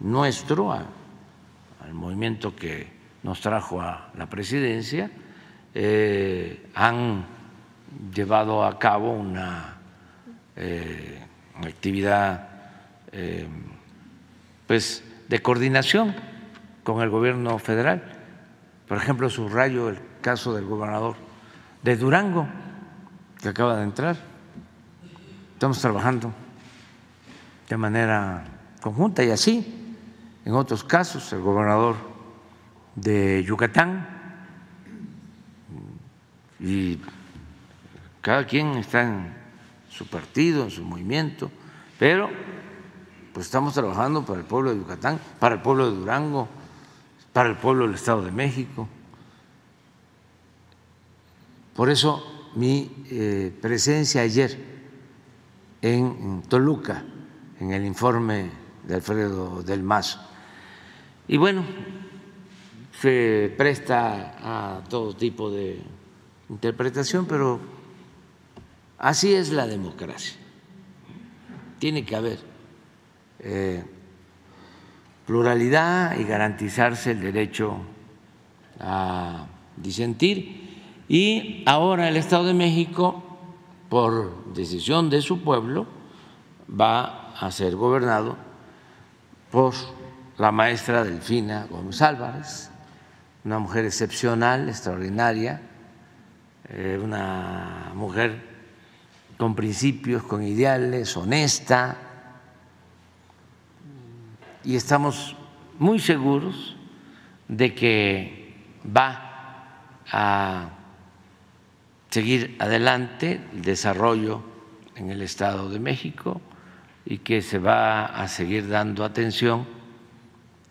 nuestro, 0.00 0.72
al 0.72 1.94
movimiento 1.94 2.54
que 2.54 2.86
nos 3.22 3.40
trajo 3.40 3.80
a 3.80 4.10
la 4.16 4.28
presidencia, 4.28 5.10
eh, 5.74 6.66
han 6.74 7.24
llevado 8.14 8.64
a 8.64 8.78
cabo 8.78 9.12
una 9.12 9.78
eh, 10.56 11.24
actividad 11.54 12.48
pues 14.66 15.04
de 15.28 15.42
coordinación 15.42 16.14
con 16.82 17.02
el 17.02 17.10
gobierno 17.10 17.58
federal. 17.58 18.02
Por 18.88 18.96
ejemplo, 18.96 19.28
subrayo 19.28 19.88
el 19.90 19.98
caso 20.20 20.54
del 20.54 20.64
gobernador 20.64 21.16
de 21.82 21.96
Durango, 21.96 22.46
que 23.42 23.48
acaba 23.48 23.76
de 23.76 23.82
entrar. 23.82 24.16
Estamos 25.54 25.80
trabajando 25.80 26.32
de 27.68 27.76
manera 27.76 28.44
conjunta 28.80 29.24
y 29.24 29.30
así, 29.30 29.96
en 30.44 30.54
otros 30.54 30.84
casos, 30.84 31.32
el 31.32 31.40
gobernador 31.40 31.96
de 32.94 33.42
Yucatán 33.44 34.06
y 36.60 37.00
cada 38.20 38.46
quien 38.46 38.76
está 38.76 39.02
en 39.02 39.34
su 39.90 40.06
partido, 40.06 40.62
en 40.64 40.70
su 40.70 40.84
movimiento, 40.84 41.50
pero 41.98 42.30
pues 43.32 43.46
estamos 43.46 43.74
trabajando 43.74 44.24
para 44.24 44.38
el 44.38 44.46
pueblo 44.46 44.70
de 44.70 44.78
Yucatán, 44.78 45.18
para 45.40 45.56
el 45.56 45.62
pueblo 45.62 45.90
de 45.90 45.96
Durango, 45.96 46.48
para 47.32 47.48
el 47.48 47.56
pueblo 47.56 47.86
del 47.86 47.94
Estado 47.96 48.22
de 48.22 48.30
México. 48.30 48.88
Por 51.74 51.90
eso 51.90 52.31
mi 52.54 52.90
eh, 53.10 53.52
presencia 53.60 54.22
ayer 54.22 54.56
en 55.80 56.42
Toluca, 56.48 57.04
en 57.60 57.72
el 57.72 57.84
informe 57.84 58.50
de 58.86 58.94
Alfredo 58.94 59.62
del 59.62 59.82
Mazo. 59.82 60.20
Y 61.28 61.36
bueno, 61.36 61.64
se 63.00 63.52
presta 63.56 64.36
a 64.76 64.84
todo 64.84 65.14
tipo 65.16 65.50
de 65.50 65.80
interpretación, 66.48 67.26
pero 67.26 67.60
así 68.98 69.34
es 69.34 69.50
la 69.50 69.66
democracia. 69.66 70.36
Tiene 71.78 72.04
que 72.04 72.14
haber 72.14 72.38
eh, 73.40 73.82
pluralidad 75.26 76.18
y 76.18 76.24
garantizarse 76.24 77.12
el 77.12 77.20
derecho 77.20 77.78
a 78.78 79.46
disentir. 79.76 80.71
Y 81.08 81.62
ahora 81.66 82.08
el 82.08 82.16
Estado 82.16 82.44
de 82.44 82.54
México, 82.54 83.22
por 83.88 84.52
decisión 84.54 85.10
de 85.10 85.20
su 85.20 85.42
pueblo, 85.42 85.86
va 86.68 87.32
a 87.38 87.50
ser 87.50 87.76
gobernado 87.76 88.36
por 89.50 89.74
la 90.38 90.50
maestra 90.52 91.04
Delfina 91.04 91.66
Gómez 91.68 92.00
Álvarez, 92.00 92.70
una 93.44 93.58
mujer 93.58 93.84
excepcional, 93.84 94.68
extraordinaria, 94.68 95.60
eh, 96.68 96.98
una 97.02 97.92
mujer 97.94 98.50
con 99.36 99.54
principios, 99.54 100.22
con 100.22 100.42
ideales, 100.42 101.16
honesta, 101.16 101.96
y 104.64 104.76
estamos 104.76 105.36
muy 105.78 105.98
seguros 105.98 106.76
de 107.48 107.74
que 107.74 108.54
va 108.84 109.30
a 110.10 110.70
seguir 112.12 112.56
adelante 112.58 113.40
el 113.54 113.62
desarrollo 113.62 114.42
en 114.96 115.10
el 115.10 115.22
Estado 115.22 115.70
de 115.70 115.80
México 115.80 116.42
y 117.06 117.18
que 117.18 117.40
se 117.40 117.58
va 117.58 118.04
a 118.04 118.28
seguir 118.28 118.68
dando 118.68 119.02
atención 119.02 119.66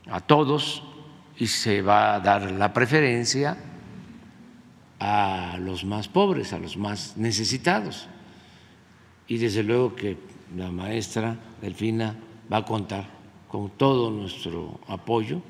a 0.07 0.19
todos 0.19 0.83
y 1.39 1.47
se 1.47 1.81
va 1.81 2.13
a 2.13 2.19
dar 2.19 2.51
la 2.51 2.71
preferencia 2.71 3.57
a 4.99 5.57
los 5.59 5.83
más 5.83 6.07
pobres, 6.07 6.53
a 6.53 6.59
los 6.59 6.77
más 6.77 7.17
necesitados. 7.17 8.07
Y 9.27 9.39
desde 9.39 9.63
luego 9.63 9.95
que 9.95 10.17
la 10.55 10.69
maestra 10.69 11.35
Delfina 11.59 12.15
va 12.53 12.57
a 12.57 12.65
contar 12.65 13.09
con 13.47 13.71
todo 13.71 14.11
nuestro 14.11 14.79
apoyo. 14.87 15.41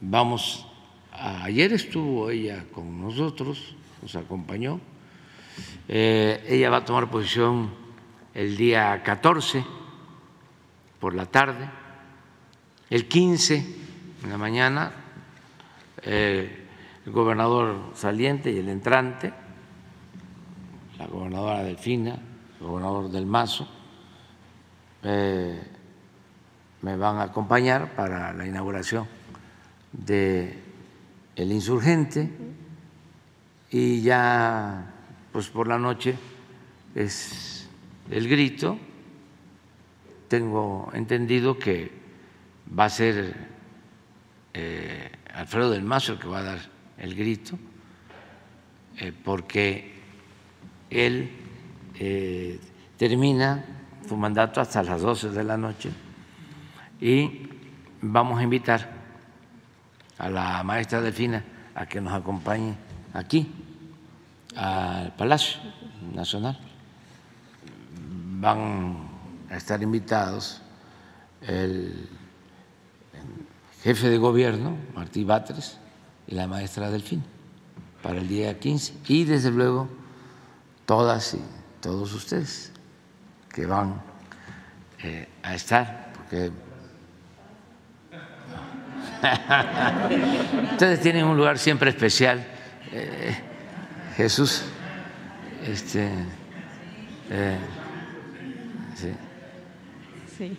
Vamos, 0.00 0.64
ayer 1.10 1.72
estuvo 1.72 2.30
ella 2.30 2.64
con 2.72 3.00
nosotros, 3.00 3.74
nos 4.02 4.16
acompañó. 4.16 4.80
Eh, 5.88 6.44
ella 6.48 6.70
va 6.70 6.78
a 6.78 6.84
tomar 6.84 7.10
posición 7.10 7.70
el 8.34 8.56
día 8.56 9.02
14 9.02 9.64
por 11.00 11.14
la 11.14 11.26
tarde, 11.26 11.68
el 12.90 13.08
15 13.08 13.76
en 14.22 14.30
la 14.30 14.38
mañana, 14.38 14.92
eh, 16.02 16.66
el 17.04 17.12
gobernador 17.12 17.92
saliente 17.94 18.52
y 18.52 18.58
el 18.58 18.68
entrante, 18.68 19.32
la 20.98 21.06
gobernadora 21.06 21.62
Delfina, 21.62 22.18
el 22.60 22.66
gobernador 22.66 23.10
del 23.10 23.26
Mazo, 23.26 23.66
eh, 25.02 25.60
me 26.82 26.96
van 26.96 27.16
a 27.16 27.22
acompañar 27.24 27.94
para 27.94 28.32
la 28.32 28.46
inauguración 28.46 29.06
de 29.92 30.58
el 31.36 31.52
insurgente 31.52 32.30
y 33.70 34.02
ya 34.02 34.84
pues 35.32 35.48
por 35.48 35.68
la 35.68 35.78
noche 35.78 36.16
es 36.94 37.68
el 38.10 38.28
grito, 38.28 38.78
tengo 40.28 40.90
entendido 40.92 41.58
que 41.58 41.92
va 42.76 42.86
a 42.86 42.90
ser 42.90 43.34
eh, 44.54 45.10
Alfredo 45.32 45.70
del 45.70 45.82
Mazo 45.82 46.14
el 46.14 46.18
que 46.18 46.28
va 46.28 46.38
a 46.40 46.42
dar 46.42 46.58
el 46.98 47.14
grito, 47.14 47.56
eh, 48.98 49.12
porque 49.24 49.94
él 50.90 51.30
eh, 51.94 52.58
termina 52.96 53.64
su 54.08 54.16
mandato 54.16 54.60
hasta 54.60 54.82
las 54.82 55.00
12 55.00 55.30
de 55.30 55.44
la 55.44 55.56
noche 55.56 55.90
y 57.00 57.48
vamos 58.02 58.40
a 58.40 58.42
invitar 58.42 58.90
a 60.18 60.28
la 60.28 60.62
maestra 60.64 61.00
Delfina 61.00 61.44
a 61.74 61.86
que 61.86 62.00
nos 62.00 62.12
acompañe 62.12 62.89
aquí, 63.12 63.50
al 64.56 65.14
Palacio 65.16 65.60
Nacional 66.14 66.58
van 68.40 69.08
a 69.50 69.56
estar 69.56 69.82
invitados 69.82 70.62
el 71.42 72.08
jefe 73.82 74.08
de 74.08 74.18
gobierno, 74.18 74.76
Martí 74.94 75.24
Batres, 75.24 75.78
y 76.26 76.34
la 76.34 76.46
maestra 76.46 76.90
Delfín, 76.90 77.22
para 78.02 78.18
el 78.18 78.28
día 78.28 78.58
15. 78.58 78.94
Y 79.08 79.24
desde 79.24 79.50
luego 79.50 79.88
todas 80.86 81.34
y 81.34 81.40
todos 81.80 82.12
ustedes 82.14 82.72
que 83.52 83.66
van 83.66 84.00
eh, 85.02 85.28
a 85.42 85.54
estar, 85.54 86.12
porque 86.14 86.50
ustedes 90.72 91.00
tienen 91.00 91.24
un 91.24 91.36
lugar 91.36 91.58
siempre 91.58 91.90
especial. 91.90 92.46
Eh, 92.92 93.34
Jesús, 94.16 94.64
este. 95.66 96.08
Eh, 97.30 97.58
Sí. 100.36 100.56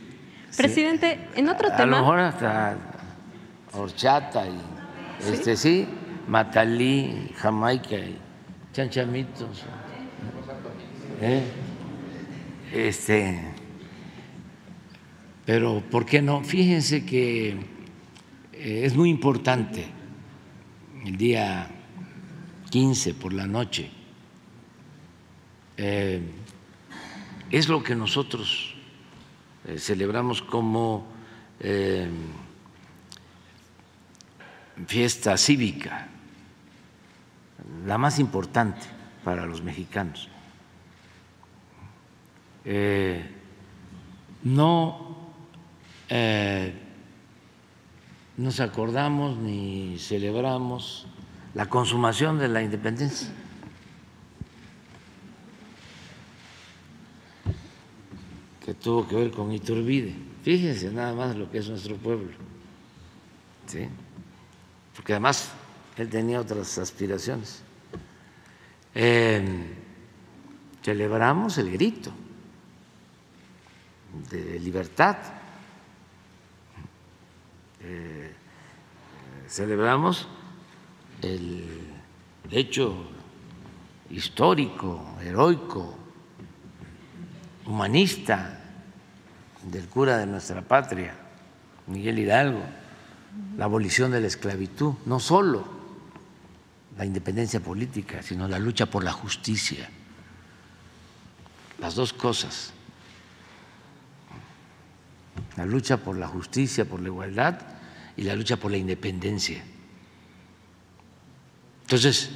Presidente, 0.56 1.28
en 1.36 1.50
otro 1.50 1.70
tema. 1.70 1.84
A 1.84 1.86
lo 1.86 1.98
mejor 1.98 2.20
hasta 2.20 2.78
horchata 3.74 4.46
y 4.46 4.60
este 5.32 5.56
sí, 5.56 5.88
matalí, 6.28 7.32
jamaica 7.38 7.96
y 7.96 8.18
chanchamitos. 8.74 9.64
¿Eh? 11.22 11.44
Este, 12.74 13.42
pero 15.46 15.82
¿por 15.90 16.06
qué 16.06 16.22
no? 16.22 16.44
Fíjense 16.44 17.06
que 17.06 17.50
eh, 18.54 18.82
es 18.86 18.96
muy 18.96 19.10
importante 19.10 19.86
el 21.06 21.18
día 21.18 21.68
15 22.72 23.13
por 23.15 23.34
la 23.34 23.45
noche. 23.45 23.91
Eh, 25.76 26.22
es 27.51 27.67
lo 27.67 27.84
que 27.84 27.95
nosotros 27.95 28.74
eh, 29.67 29.78
celebramos 29.78 30.41
como 30.41 31.05
eh, 31.59 32.09
fiesta 34.88 35.38
cívica, 35.38 36.07
la 37.86 37.97
más 37.97 38.19
importante 38.19 38.88
para 39.24 39.45
los 39.45 39.61
mexicanos. 39.61 40.30
No 44.43 45.17
nos 48.38 48.59
acordamos 48.59 49.38
ni 49.38 49.97
celebramos 49.99 51.07
la 51.54 51.68
consumación 51.68 52.39
de 52.39 52.47
la 52.47 52.62
independencia. 52.62 53.30
que 58.66 58.76
tuvo 58.76 59.08
que 59.08 59.16
ver 59.16 59.32
con 59.32 59.52
Iturbide. 59.52 60.16
Fíjense 60.43 60.91
nada 60.91 61.14
más 61.14 61.36
lo 61.36 61.49
que 61.49 61.58
es 61.58 61.68
nuestro 61.68 61.95
pueblo. 61.97 62.32
¿sí? 63.66 63.89
Porque 64.95 65.14
además 65.14 65.52
él 65.97 66.10
tenía 66.10 66.39
otras 66.39 66.78
aspiraciones. 66.78 67.64
Eh, 68.93 69.74
celebramos 70.84 71.58
el 71.58 71.72
grito 71.72 72.12
de 74.30 74.60
libertad. 74.60 75.18
Eh, 77.80 78.32
celebramos 79.47 80.28
el 81.22 81.63
hecho 82.51 82.95
histórico, 84.09 85.15
heroico, 85.24 85.97
humanista 87.65 88.59
del 89.63 89.88
cura 89.88 90.17
de 90.17 90.26
nuestra 90.26 90.61
patria, 90.61 91.15
Miguel 91.88 92.19
Hidalgo, 92.19 92.63
la 93.57 93.65
abolición 93.65 94.11
de 94.11 94.22
la 94.22 94.28
esclavitud, 94.28 94.93
no 95.05 95.19
solo 95.19 95.65
la 96.97 97.05
independencia 97.05 97.59
política, 97.59 98.22
sino 98.22 98.47
la 98.47 98.59
lucha 98.59 98.86
por 98.88 99.03
la 99.03 99.11
justicia, 99.11 99.89
las 101.80 101.95
dos 101.95 102.13
cosas, 102.13 102.74
la 105.57 105.65
lucha 105.65 105.97
por 105.97 106.17
la 106.17 106.28
justicia, 106.28 106.86
por 106.86 106.99
la 106.99 107.07
igualdad 107.07 107.59
y 108.17 108.24
la 108.24 108.36
lucha 108.36 108.57
por 108.57 108.72
la 108.72 108.78
independencia. 108.78 109.63
Entonces, 111.92 112.30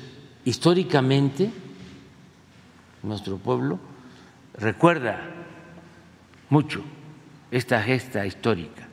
históricamente, 0.43 1.49
nuestro 3.01 3.37
pueblo 3.37 3.79
recuerda 4.55 5.21
mucho 6.49 6.83
esta 7.51 7.81
gesta 7.81 8.25
histórica. 8.25 8.85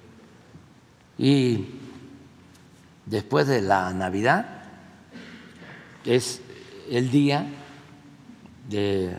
Y 1.18 1.66
después 3.06 3.48
de 3.48 3.60
la 3.60 3.92
Navidad 3.92 4.62
es 6.04 6.40
el 6.88 7.10
día 7.10 7.44
de 8.68 9.16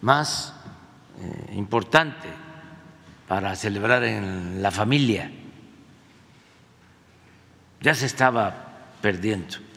más 0.00 0.54
eh, 1.20 1.52
importante 1.54 2.26
para 3.28 3.54
celebrar 3.54 4.02
en 4.02 4.60
la 4.60 4.72
familia. 4.72 5.30
Ya 7.80 7.94
se 7.94 8.06
estaba 8.06 8.88
perdiendo 9.00 9.69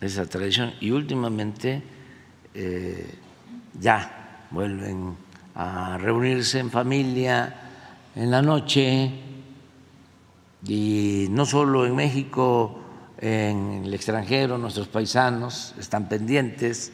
esa 0.00 0.26
tradición 0.26 0.72
y 0.80 0.90
últimamente 0.90 1.82
eh, 2.54 3.14
ya 3.78 4.46
vuelven 4.50 5.16
a 5.54 5.98
reunirse 5.98 6.58
en 6.58 6.70
familia 6.70 7.54
en 8.14 8.30
la 8.30 8.42
noche 8.42 9.10
y 10.64 11.26
no 11.30 11.46
solo 11.46 11.86
en 11.86 11.94
México, 11.94 12.78
en 13.18 13.82
el 13.84 13.94
extranjero, 13.94 14.58
nuestros 14.58 14.88
paisanos 14.88 15.74
están 15.78 16.08
pendientes 16.08 16.92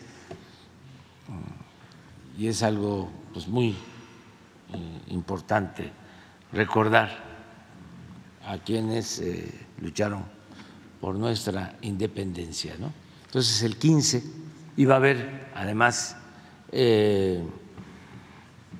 y 2.36 2.48
es 2.48 2.62
algo 2.62 3.10
pues, 3.32 3.48
muy 3.48 3.70
eh, 3.70 5.00
importante 5.08 5.90
recordar 6.52 7.10
a 8.46 8.58
quienes 8.58 9.20
eh, 9.20 9.66
lucharon 9.80 10.35
por 11.00 11.14
nuestra 11.14 11.76
independencia. 11.82 12.74
¿no? 12.78 12.92
Entonces 13.26 13.62
el 13.62 13.76
15 13.76 14.22
iba 14.76 14.94
a 14.94 14.96
haber 14.98 15.48
además 15.54 16.16
eh, 16.72 17.42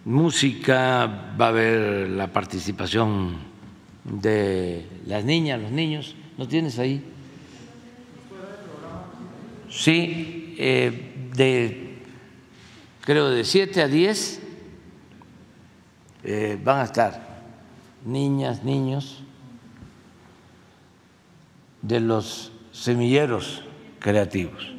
música, 0.05 1.35
va 1.41 1.47
a 1.47 1.49
haber 1.49 2.09
la 2.11 2.33
participación 2.33 3.37
de 4.05 4.87
las 5.07 5.25
niñas, 5.25 5.61
los 5.61 5.73
niños. 5.73 6.15
¿No 6.39 6.47
tienes 6.47 6.79
ahí? 6.79 7.03
Sí, 9.71 10.55
eh, 10.59 11.31
de 11.35 12.03
creo 13.03 13.31
de 13.31 13.45
7 13.45 13.83
a 13.83 13.89
10 13.89 14.41
eh, 16.25 16.59
van 16.63 16.81
a 16.81 16.85
estar 16.85 17.45
niñas, 18.05 18.65
niños 18.65 19.16
de 21.87 22.01
los 22.01 22.53
semilleros 22.73 23.63
creativos. 24.01 24.73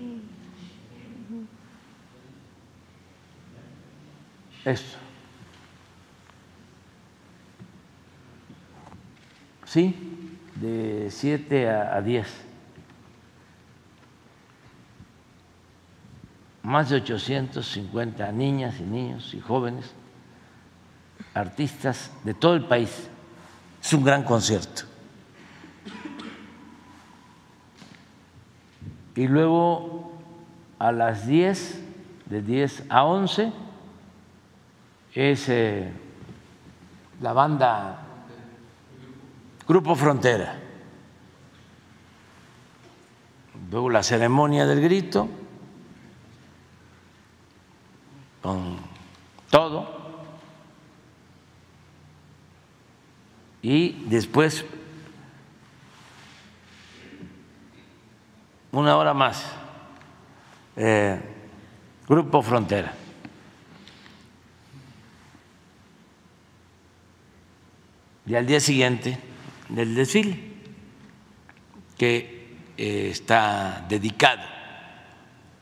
Esto. 4.65 4.97
¿Sí? 9.65 9.95
De 10.55 11.07
7 11.09 11.69
a 11.69 12.01
10. 12.01 12.27
Más 16.63 16.89
de 16.89 16.97
850 16.97 18.29
niñas 18.33 18.75
y 18.81 18.83
niños 18.83 19.33
y 19.33 19.39
jóvenes, 19.39 19.93
artistas 21.33 22.11
de 22.25 22.33
todo 22.33 22.55
el 22.55 22.65
país. 22.65 23.07
Es 23.81 23.93
un 23.93 24.03
gran 24.03 24.23
concierto. 24.23 24.86
Y 29.17 29.27
luego 29.27 30.11
a 30.77 30.91
las 30.91 31.25
10, 31.25 31.81
de 32.27 32.41
10 32.43 32.83
a 32.87 33.03
11, 33.03 33.51
es 35.15 35.49
eh, 35.49 35.91
la 37.19 37.33
banda 37.33 37.99
Grupo 39.67 39.95
Frontera. 39.95 40.59
Luego 43.71 43.89
la 43.89 44.03
ceremonia 44.03 44.67
del 44.67 44.81
grito, 44.81 45.27
con 48.43 48.77
todo. 49.49 49.97
Y 53.63 54.05
después 54.05 54.63
una 58.71 58.97
hora 58.97 59.13
más, 59.13 59.45
eh, 60.75 61.19
Grupo 62.07 62.41
Frontera. 62.41 62.93
Y 68.25 68.35
al 68.35 68.45
día 68.45 68.59
siguiente 68.59 69.17
del 69.69 69.95
desfile, 69.95 70.39
que 71.97 72.55
eh, 72.77 73.09
está 73.11 73.85
dedicado 73.87 74.43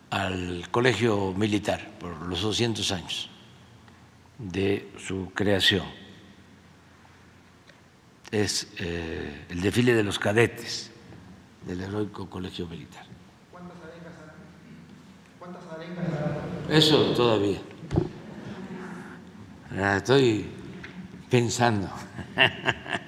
al 0.09 0.67
Colegio 0.71 1.33
Militar 1.33 1.81
por 1.99 2.25
los 2.27 2.41
200 2.41 2.91
años 2.91 3.29
de 4.37 4.91
su 4.97 5.31
creación. 5.33 5.85
Es 8.31 8.67
eh, 8.79 9.45
el 9.49 9.61
desfile 9.61 9.93
de 9.93 10.03
los 10.03 10.19
cadetes 10.19 10.91
del 11.65 11.81
heroico 11.81 12.29
Colegio 12.29 12.67
Militar. 12.67 13.05
¿Cuántas 13.51 13.77
arengas 13.83 14.13
¿Cuántas 15.39 15.63
Eso 16.69 17.13
todavía. 17.13 17.59
Ah, 19.77 19.97
estoy 19.97 20.45
pensando. 21.29 21.89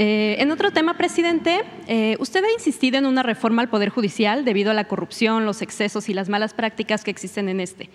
Eh, 0.00 0.40
en 0.40 0.52
otro 0.52 0.70
tema, 0.70 0.96
presidente, 0.96 1.64
eh, 1.88 2.16
usted 2.20 2.44
ha 2.44 2.52
insistido 2.52 2.98
en 2.98 3.06
una 3.06 3.24
reforma 3.24 3.62
al 3.62 3.68
Poder 3.68 3.88
Judicial 3.88 4.44
debido 4.44 4.70
a 4.70 4.74
la 4.74 4.86
corrupción, 4.86 5.44
los 5.44 5.60
excesos 5.60 6.08
y 6.08 6.14
las 6.14 6.28
malas 6.28 6.54
prácticas 6.54 7.02
que 7.02 7.10
existen 7.10 7.48
en 7.48 7.58
este. 7.58 7.90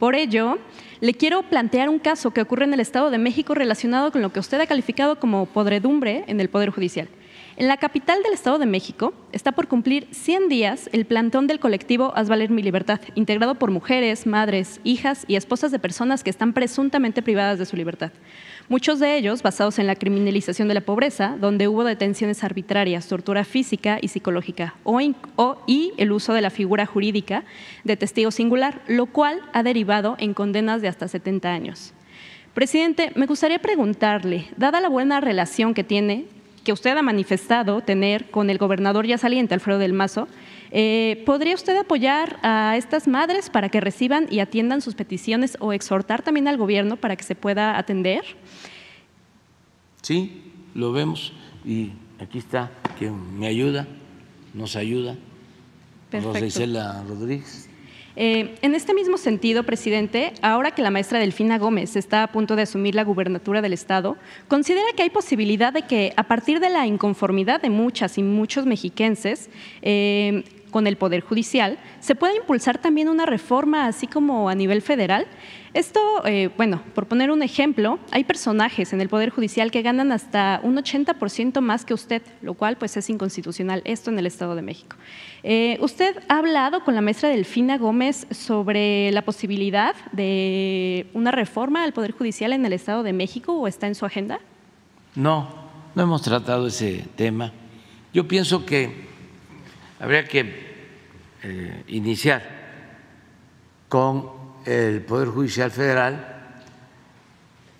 Por 0.00 0.16
ello, 0.16 0.58
le 1.00 1.14
quiero 1.14 1.44
plantear 1.44 1.88
un 1.88 2.00
caso 2.00 2.32
que 2.32 2.40
ocurre 2.40 2.64
en 2.64 2.74
el 2.74 2.80
Estado 2.80 3.08
de 3.08 3.18
México 3.18 3.54
relacionado 3.54 4.10
con 4.10 4.20
lo 4.20 4.32
que 4.32 4.40
usted 4.40 4.60
ha 4.60 4.66
calificado 4.66 5.20
como 5.20 5.46
podredumbre 5.46 6.24
en 6.26 6.40
el 6.40 6.48
Poder 6.48 6.70
Judicial. 6.70 7.08
En 7.56 7.68
la 7.68 7.76
capital 7.76 8.20
del 8.24 8.32
Estado 8.32 8.58
de 8.58 8.66
México 8.66 9.14
está 9.30 9.52
por 9.52 9.68
cumplir 9.68 10.08
100 10.10 10.48
días 10.48 10.90
el 10.92 11.04
plantón 11.06 11.46
del 11.46 11.60
colectivo 11.60 12.12
Haz 12.16 12.28
Valer 12.28 12.50
Mi 12.50 12.64
Libertad, 12.64 13.00
integrado 13.14 13.54
por 13.54 13.70
mujeres, 13.70 14.26
madres, 14.26 14.80
hijas 14.82 15.24
y 15.28 15.36
esposas 15.36 15.70
de 15.70 15.78
personas 15.78 16.24
que 16.24 16.30
están 16.30 16.52
presuntamente 16.52 17.22
privadas 17.22 17.60
de 17.60 17.66
su 17.66 17.76
libertad. 17.76 18.10
Muchos 18.68 18.98
de 18.98 19.16
ellos 19.16 19.44
basados 19.44 19.78
en 19.78 19.86
la 19.86 19.94
criminalización 19.94 20.66
de 20.66 20.74
la 20.74 20.80
pobreza, 20.80 21.36
donde 21.40 21.68
hubo 21.68 21.84
detenciones 21.84 22.42
arbitrarias, 22.42 23.06
tortura 23.06 23.44
física 23.44 23.98
y 24.02 24.08
psicológica, 24.08 24.74
o, 24.82 25.00
y 25.68 25.92
el 25.96 26.10
uso 26.10 26.32
de 26.32 26.40
la 26.40 26.50
figura 26.50 26.86
jurídica 26.86 27.44
de 27.84 27.96
testigo 27.96 28.32
singular, 28.32 28.82
lo 28.88 29.06
cual 29.06 29.40
ha 29.52 29.62
derivado 29.62 30.16
en 30.18 30.34
condenas 30.34 30.82
de 30.82 30.88
hasta 30.88 31.06
70 31.06 31.52
años. 31.52 31.92
Presidente, 32.52 33.12
me 33.14 33.26
gustaría 33.26 33.60
preguntarle, 33.60 34.48
dada 34.56 34.80
la 34.80 34.88
buena 34.88 35.20
relación 35.20 35.72
que 35.72 35.84
tiene 35.84 36.26
que 36.64 36.72
usted 36.72 36.96
ha 36.96 37.02
manifestado 37.02 37.82
tener 37.82 38.30
con 38.30 38.50
el 38.50 38.58
gobernador 38.58 39.06
ya 39.06 39.18
saliente, 39.18 39.54
Alfredo 39.54 39.78
del 39.78 39.92
Mazo, 39.92 40.26
eh, 40.70 41.22
¿podría 41.26 41.54
usted 41.54 41.76
apoyar 41.76 42.38
a 42.42 42.76
estas 42.76 43.06
madres 43.06 43.50
para 43.50 43.68
que 43.68 43.80
reciban 43.80 44.26
y 44.30 44.40
atiendan 44.40 44.80
sus 44.80 44.94
peticiones 44.94 45.56
o 45.60 45.72
exhortar 45.72 46.22
también 46.22 46.48
al 46.48 46.56
gobierno 46.56 46.96
para 46.96 47.14
que 47.16 47.22
se 47.22 47.34
pueda 47.34 47.78
atender? 47.78 48.24
Sí, 50.02 50.42
lo 50.74 50.92
vemos 50.92 51.32
y 51.64 51.92
aquí 52.18 52.38
está 52.38 52.70
quien 52.98 53.38
me 53.38 53.46
ayuda, 53.46 53.86
nos 54.52 54.74
ayuda, 54.74 55.16
Rosa 56.12 56.46
Isela 56.46 57.04
Rodríguez. 57.06 57.68
Eh, 58.16 58.54
en 58.62 58.74
este 58.74 58.94
mismo 58.94 59.18
sentido, 59.18 59.64
presidente, 59.64 60.32
ahora 60.40 60.70
que 60.70 60.82
la 60.82 60.90
maestra 60.90 61.18
Delfina 61.18 61.58
Gómez 61.58 61.96
está 61.96 62.22
a 62.22 62.32
punto 62.32 62.54
de 62.54 62.62
asumir 62.62 62.94
la 62.94 63.02
gubernatura 63.02 63.60
del 63.60 63.72
Estado, 63.72 64.16
¿considera 64.46 64.86
que 64.96 65.02
hay 65.02 65.10
posibilidad 65.10 65.72
de 65.72 65.82
que 65.82 66.12
a 66.16 66.22
partir 66.24 66.60
de 66.60 66.70
la 66.70 66.86
inconformidad 66.86 67.60
de 67.60 67.70
muchas 67.70 68.16
y 68.18 68.22
muchos 68.22 68.66
mexiquenses, 68.66 69.50
eh, 69.82 70.44
con 70.74 70.88
el 70.88 70.96
Poder 70.96 71.20
Judicial, 71.20 71.78
se 72.00 72.16
pueda 72.16 72.34
impulsar 72.34 72.78
también 72.78 73.08
una 73.08 73.26
reforma 73.26 73.86
así 73.86 74.08
como 74.08 74.48
a 74.48 74.56
nivel 74.56 74.82
federal. 74.82 75.24
Esto, 75.72 76.00
eh, 76.26 76.50
bueno, 76.56 76.82
por 76.96 77.06
poner 77.06 77.30
un 77.30 77.44
ejemplo, 77.44 78.00
hay 78.10 78.24
personajes 78.24 78.92
en 78.92 79.00
el 79.00 79.08
Poder 79.08 79.30
Judicial 79.30 79.70
que 79.70 79.82
ganan 79.82 80.10
hasta 80.10 80.58
un 80.64 80.76
80% 80.76 81.60
más 81.60 81.84
que 81.84 81.94
usted, 81.94 82.22
lo 82.42 82.54
cual 82.54 82.76
pues 82.76 82.96
es 82.96 83.08
inconstitucional, 83.08 83.82
esto 83.84 84.10
en 84.10 84.18
el 84.18 84.26
Estado 84.26 84.56
de 84.56 84.62
México. 84.62 84.96
Eh, 85.44 85.78
¿Usted 85.80 86.16
ha 86.28 86.38
hablado 86.38 86.82
con 86.82 86.96
la 86.96 87.02
maestra 87.02 87.28
Delfina 87.28 87.78
Gómez 87.78 88.26
sobre 88.32 89.12
la 89.12 89.22
posibilidad 89.22 89.94
de 90.10 91.06
una 91.14 91.30
reforma 91.30 91.84
al 91.84 91.92
Poder 91.92 92.10
Judicial 92.10 92.52
en 92.52 92.66
el 92.66 92.72
Estado 92.72 93.04
de 93.04 93.12
México 93.12 93.52
o 93.52 93.68
está 93.68 93.86
en 93.86 93.94
su 93.94 94.06
agenda? 94.06 94.40
No, 95.14 95.54
no 95.94 96.02
hemos 96.02 96.22
tratado 96.22 96.66
ese 96.66 97.04
tema. 97.14 97.52
Yo 98.12 98.26
pienso 98.26 98.66
que 98.66 99.04
habría 100.00 100.24
que 100.24 100.63
eh, 101.44 101.84
iniciar 101.88 102.42
con 103.88 104.30
el 104.64 105.02
Poder 105.02 105.28
Judicial 105.28 105.70
Federal. 105.70 106.62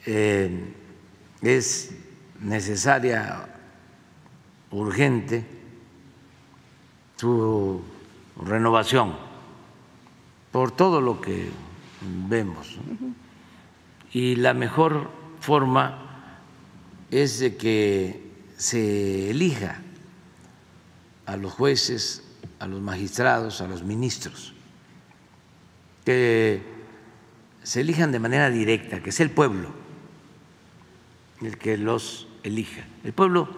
Eh, 0.05 0.74
es 1.41 1.97
necesaria, 2.41 3.49
urgente, 4.70 5.47
su 7.16 7.82
renovación 8.45 9.16
por 10.53 10.70
todo 10.73 11.01
lo 11.01 11.20
que 11.23 11.49
vemos. 12.28 12.78
Y 14.12 14.36
la 14.36 14.53
mejor 14.53 15.11
forma 15.41 16.31
es 17.11 17.39
de 17.39 17.57
que 17.57 18.31
se 18.59 19.31
elija 19.31 19.81
a 21.27 21.36
los 21.36 21.53
jueces, 21.53 22.24
a 22.59 22.66
los 22.66 22.81
magistrados, 22.81 23.60
a 23.60 23.68
los 23.68 23.82
ministros, 23.82 24.55
que 26.05 26.62
se 27.62 27.81
elijan 27.81 28.12
de 28.12 28.18
manera 28.18 28.51
directa, 28.51 29.02
que 29.02 29.12
sea 29.12 29.24
el 29.24 29.32
pueblo 29.32 29.85
el 31.43 31.59
que 31.59 31.76
los 31.76 32.26
elija. 32.43 32.85
El 33.02 33.12
pueblo 33.12 33.48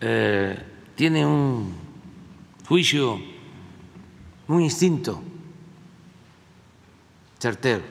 eh, 0.00 0.58
tiene 0.94 1.26
un 1.26 1.74
juicio, 2.66 3.20
un 4.48 4.60
instinto 4.60 5.22
certero 7.38 7.82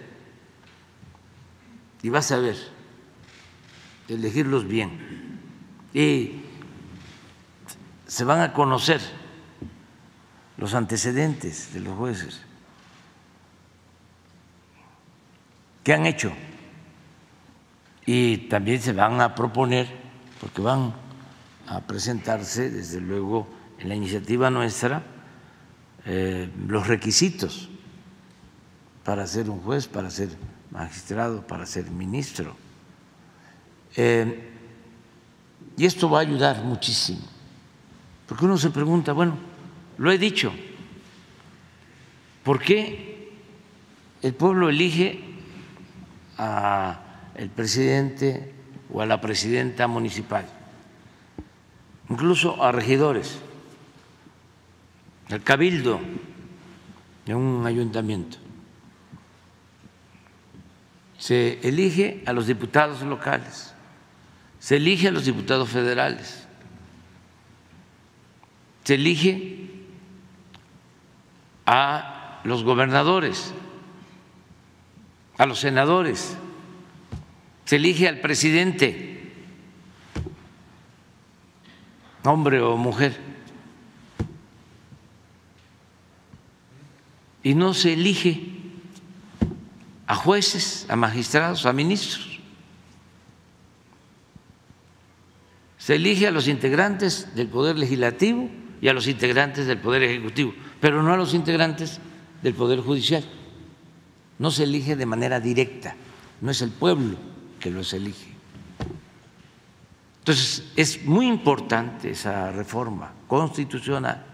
y 2.01 2.09
va 2.09 2.19
a 2.19 2.23
saber 2.23 2.55
elegirlos 4.07 4.67
bien. 4.67 5.39
Y 5.93 6.41
se 8.07 8.23
van 8.23 8.41
a 8.41 8.53
conocer 8.53 9.01
los 10.61 10.75
antecedentes 10.75 11.73
de 11.73 11.79
los 11.79 11.97
jueces. 11.97 12.39
¿Qué 15.83 15.93
han 15.93 16.05
hecho? 16.05 16.31
Y 18.05 18.37
también 18.47 18.79
se 18.79 18.93
van 18.93 19.19
a 19.19 19.33
proponer, 19.33 19.87
porque 20.39 20.61
van 20.61 20.93
a 21.67 21.81
presentarse, 21.81 22.69
desde 22.69 23.01
luego, 23.01 23.47
en 23.79 23.89
la 23.89 23.95
iniciativa 23.95 24.51
nuestra, 24.51 25.01
eh, 26.05 26.49
los 26.67 26.87
requisitos 26.87 27.69
para 29.03 29.25
ser 29.25 29.49
un 29.49 29.61
juez, 29.61 29.87
para 29.87 30.11
ser 30.11 30.29
magistrado, 30.69 31.45
para 31.47 31.65
ser 31.65 31.89
ministro. 31.89 32.55
Eh, 33.95 34.51
y 35.75 35.85
esto 35.85 36.07
va 36.07 36.19
a 36.19 36.21
ayudar 36.21 36.63
muchísimo 36.63 37.31
porque 38.31 38.45
uno 38.45 38.57
se 38.57 38.69
pregunta, 38.69 39.11
bueno, 39.11 39.35
lo 40.01 40.11
he 40.11 40.17
dicho, 40.17 40.51
¿por 42.43 42.59
qué 42.59 43.29
el 44.23 44.33
pueblo 44.33 44.69
elige 44.69 45.19
al 46.37 47.49
presidente 47.55 48.51
o 48.91 49.01
a 49.01 49.05
la 49.05 49.21
presidenta 49.21 49.87
municipal? 49.87 50.47
Incluso 52.09 52.63
a 52.63 52.71
regidores, 52.71 53.39
al 55.29 55.43
cabildo 55.43 55.99
de 57.27 57.35
un 57.35 57.65
ayuntamiento. 57.67 58.37
Se 61.19 61.59
elige 61.61 62.23
a 62.25 62.33
los 62.33 62.47
diputados 62.47 63.03
locales, 63.03 63.75
se 64.59 64.77
elige 64.77 65.09
a 65.09 65.11
los 65.11 65.25
diputados 65.25 65.69
federales 65.69 66.41
se 68.83 68.95
elige 68.95 69.80
a 71.73 72.41
los 72.43 72.65
gobernadores, 72.65 73.53
a 75.37 75.45
los 75.45 75.61
senadores, 75.61 76.35
se 77.63 77.77
elige 77.77 78.09
al 78.09 78.19
presidente, 78.19 79.31
hombre 82.25 82.59
o 82.59 82.75
mujer, 82.75 83.17
y 87.41 87.53
no 87.55 87.73
se 87.73 87.93
elige 87.93 88.49
a 90.07 90.15
jueces, 90.15 90.85
a 90.89 90.97
magistrados, 90.97 91.65
a 91.65 91.71
ministros. 91.71 92.41
Se 95.77 95.95
elige 95.95 96.27
a 96.27 96.31
los 96.31 96.49
integrantes 96.49 97.33
del 97.33 97.47
Poder 97.47 97.79
Legislativo 97.79 98.49
y 98.81 98.89
a 98.89 98.93
los 98.93 99.07
integrantes 99.07 99.67
del 99.67 99.77
Poder 99.77 100.03
Ejecutivo, 100.03 100.53
pero 100.81 101.01
no 101.01 101.13
a 101.13 101.17
los 101.17 101.33
integrantes 101.33 102.01
del 102.41 102.55
Poder 102.55 102.81
Judicial. 102.81 103.23
No 104.39 104.51
se 104.51 104.63
elige 104.63 104.95
de 104.95 105.05
manera 105.05 105.39
directa, 105.39 105.95
no 106.41 106.51
es 106.51 106.61
el 106.61 106.71
pueblo 106.71 107.15
que 107.59 107.69
los 107.69 107.93
elige. 107.93 108.31
Entonces, 110.19 110.65
es 110.75 111.05
muy 111.05 111.27
importante 111.27 112.11
esa 112.11 112.51
reforma 112.51 113.11
constitucional 113.27 114.25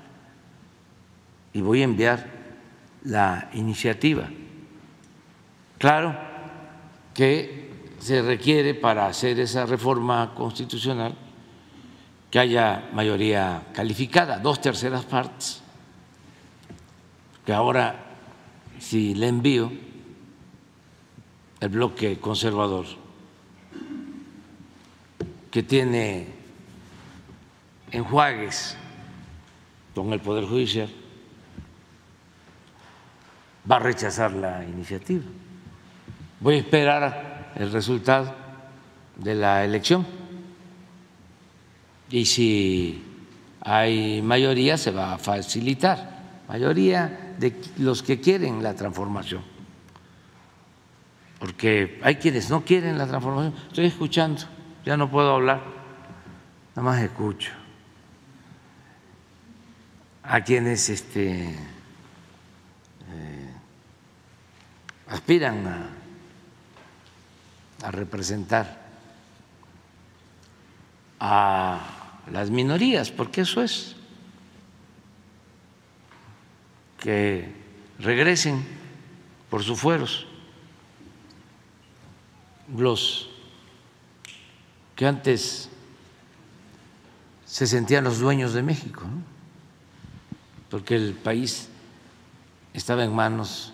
y 1.54 1.62
voy 1.62 1.82
a 1.82 1.86
enviar 1.86 2.28
la 3.04 3.50
iniciativa. 3.54 4.30
Claro 5.78 6.16
que 7.14 7.94
se 8.00 8.22
requiere 8.22 8.74
para 8.74 9.08
hacer 9.08 9.40
esa 9.40 9.66
reforma 9.66 10.34
constitucional 10.34 11.16
que 12.32 12.40
haya 12.40 12.90
mayoría 12.94 13.64
calificada, 13.74 14.40
dos 14.40 14.62
terceras 14.62 15.06
partes, 15.06 15.64
que 17.48 17.54
ahora 17.54 17.96
si 18.78 19.16
le 19.16 19.30
envío 19.30 19.72
el 21.62 21.70
bloque 21.70 22.20
conservador, 22.20 22.86
que 25.50 25.64
tiene 25.64 26.28
enjuagues 27.90 28.76
con 29.96 30.12
el 30.12 30.20
Poder 30.20 30.44
Judicial, 30.44 30.90
va 33.72 33.78
a 33.78 33.80
rechazar 33.80 34.34
la 34.34 34.66
iniciativa. 34.66 35.24
Voy 36.42 36.56
a 36.56 36.58
esperar 36.58 37.54
el 37.56 37.72
resultado 37.72 38.36
de 39.16 39.36
la 39.36 39.64
elección 39.64 40.06
y 42.12 42.26
si 42.26 43.02
hay 43.62 44.22
mayoría 44.22 44.78
se 44.78 44.92
va 44.92 45.14
a 45.14 45.18
facilitar, 45.18 46.44
mayoría 46.50 47.24
de 47.38 47.60
los 47.78 48.04
que 48.04 48.20
quieren 48.20 48.64
la 48.64 48.74
transformación, 48.74 49.42
porque 51.40 52.00
hay 52.04 52.16
quienes 52.16 52.50
no 52.50 52.64
quieren 52.66 52.98
la 52.98 53.08
transformación. 53.08 53.54
Estoy 53.68 53.86
escuchando, 53.86 54.42
ya 54.86 54.98
no 54.98 55.10
puedo 55.10 55.34
hablar, 55.34 55.62
nada 56.76 56.82
más 56.82 57.02
escucho. 57.02 57.52
A 60.24 60.42
quienes 60.42 60.90
este, 60.90 61.56
eh, 63.12 63.54
aspiran 65.08 65.68
a, 65.68 65.90
a 67.84 67.92
representar 67.92 68.88
a 71.20 71.80
las 72.32 72.50
minorías, 72.50 73.12
porque 73.12 73.42
eso 73.42 73.62
es, 73.62 73.96
que 77.00 77.54
regresen 78.00 78.64
por 79.50 79.64
sus 79.64 79.80
fueros 79.80 80.28
los 82.76 83.30
que 84.96 85.06
antes 85.06 85.70
se 87.46 87.66
sentían 87.66 88.04
los 88.04 88.20
dueños 88.20 88.54
de 88.54 88.62
México, 88.62 89.04
porque 90.70 90.96
el 90.96 91.14
país 91.14 91.70
estaba 92.74 93.04
en 93.04 93.16
manos 93.16 93.74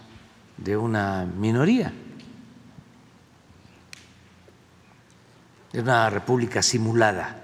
de 0.57 0.77
una 0.77 1.25
minoría. 1.25 1.91
Es 5.71 5.81
una 5.81 6.09
república 6.09 6.61
simulada. 6.61 7.39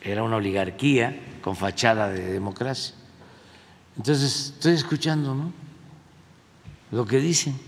Era 0.00 0.22
una 0.22 0.36
oligarquía 0.36 1.38
con 1.42 1.56
fachada 1.56 2.08
de 2.08 2.32
democracia. 2.32 2.94
Entonces, 3.96 4.52
estoy 4.54 4.74
escuchando, 4.74 5.34
¿no? 5.34 5.52
Lo 6.90 7.06
que 7.06 7.18
dicen 7.18 7.58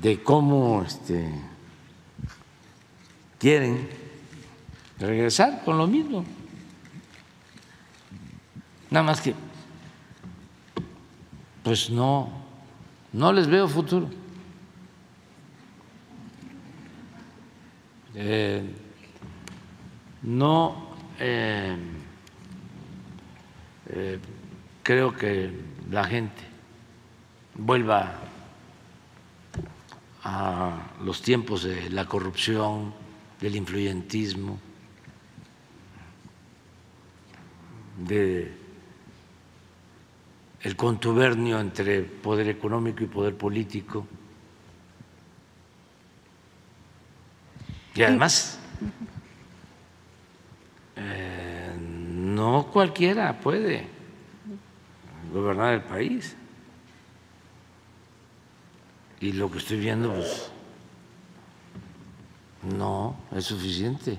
de 0.00 0.22
cómo 0.22 0.82
este, 0.86 1.28
quieren 3.38 3.88
regresar 4.98 5.64
con 5.64 5.78
lo 5.78 5.86
mismo. 5.86 6.24
Nada 8.90 9.04
más 9.04 9.20
que, 9.20 9.34
pues 11.62 11.90
no, 11.90 12.30
no 13.12 13.32
les 13.32 13.46
veo 13.46 13.68
futuro. 13.68 14.08
Eh, 18.14 18.62
no 20.22 20.90
eh, 21.18 21.76
eh, 23.88 24.18
creo 24.82 25.16
que 25.16 25.50
la 25.90 26.04
gente 26.04 26.42
vuelva 27.54 28.12
a 30.24 30.90
los 31.02 31.22
tiempos 31.22 31.64
de 31.64 31.90
la 31.90 32.06
corrupción, 32.06 32.92
del 33.40 33.56
influyentismo, 33.56 34.58
de 38.06 38.52
el 40.60 40.76
contubernio 40.76 41.58
entre 41.58 42.02
poder 42.02 42.48
económico 42.48 43.02
y 43.02 43.06
poder 43.06 43.36
político. 43.36 44.06
Y 47.94 48.02
además, 48.02 48.58
eh, 50.96 51.74
no 51.78 52.68
cualquiera 52.72 53.38
puede 53.38 53.86
gobernar 55.32 55.74
el 55.74 55.82
país. 55.82 56.36
Y 59.20 59.32
lo 59.32 59.50
que 59.50 59.58
estoy 59.58 59.78
viendo, 59.78 60.12
pues, 60.12 60.50
no 62.62 63.16
es 63.34 63.44
suficiente 63.44 64.18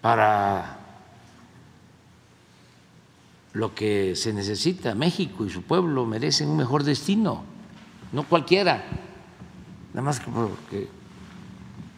para 0.00 0.78
lo 3.52 3.74
que 3.74 4.14
se 4.16 4.32
necesita. 4.32 4.94
México 4.94 5.44
y 5.44 5.50
su 5.50 5.62
pueblo 5.62 6.04
merecen 6.04 6.48
un 6.48 6.56
mejor 6.56 6.84
destino, 6.84 7.42
no 8.12 8.24
cualquiera. 8.24 8.84
Nada 9.94 10.02
más 10.02 10.20
que 10.20 10.30
porque 10.30 10.95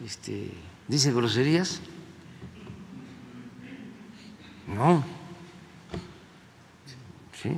este, 0.09 0.49
dice 0.87 1.13
groserías. 1.13 1.81
No. 4.65 5.03
¿Sí? 7.39 7.51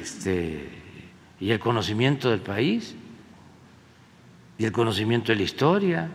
Este, 0.00 0.70
y 1.38 1.50
el 1.50 1.60
conocimiento 1.60 2.30
del 2.30 2.40
país, 2.40 2.94
y 4.56 4.64
el 4.64 4.72
conocimiento 4.72 5.30
de 5.32 5.36
la 5.36 5.42
historia, 5.42 6.08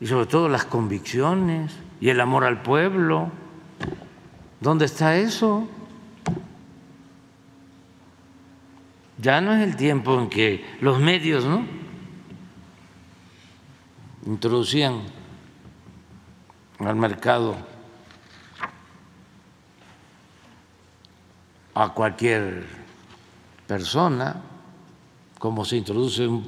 y 0.00 0.06
sobre 0.06 0.26
todo 0.26 0.50
las 0.50 0.66
convicciones, 0.66 1.74
y 2.02 2.10
el 2.10 2.20
amor 2.20 2.44
al 2.44 2.60
pueblo. 2.60 3.32
¿Dónde 4.60 4.84
está 4.84 5.16
eso? 5.16 5.66
Ya 9.16 9.40
no 9.40 9.54
es 9.54 9.66
el 9.66 9.76
tiempo 9.76 10.20
en 10.20 10.28
que 10.28 10.62
los 10.82 11.00
medios, 11.00 11.46
¿no? 11.46 11.87
Introducían 14.28 15.00
al 16.80 16.96
mercado 16.96 17.56
a 21.74 21.88
cualquier 21.94 22.66
persona, 23.66 24.36
como 25.38 25.64
se 25.64 25.78
introduce 25.78 26.26
un 26.26 26.44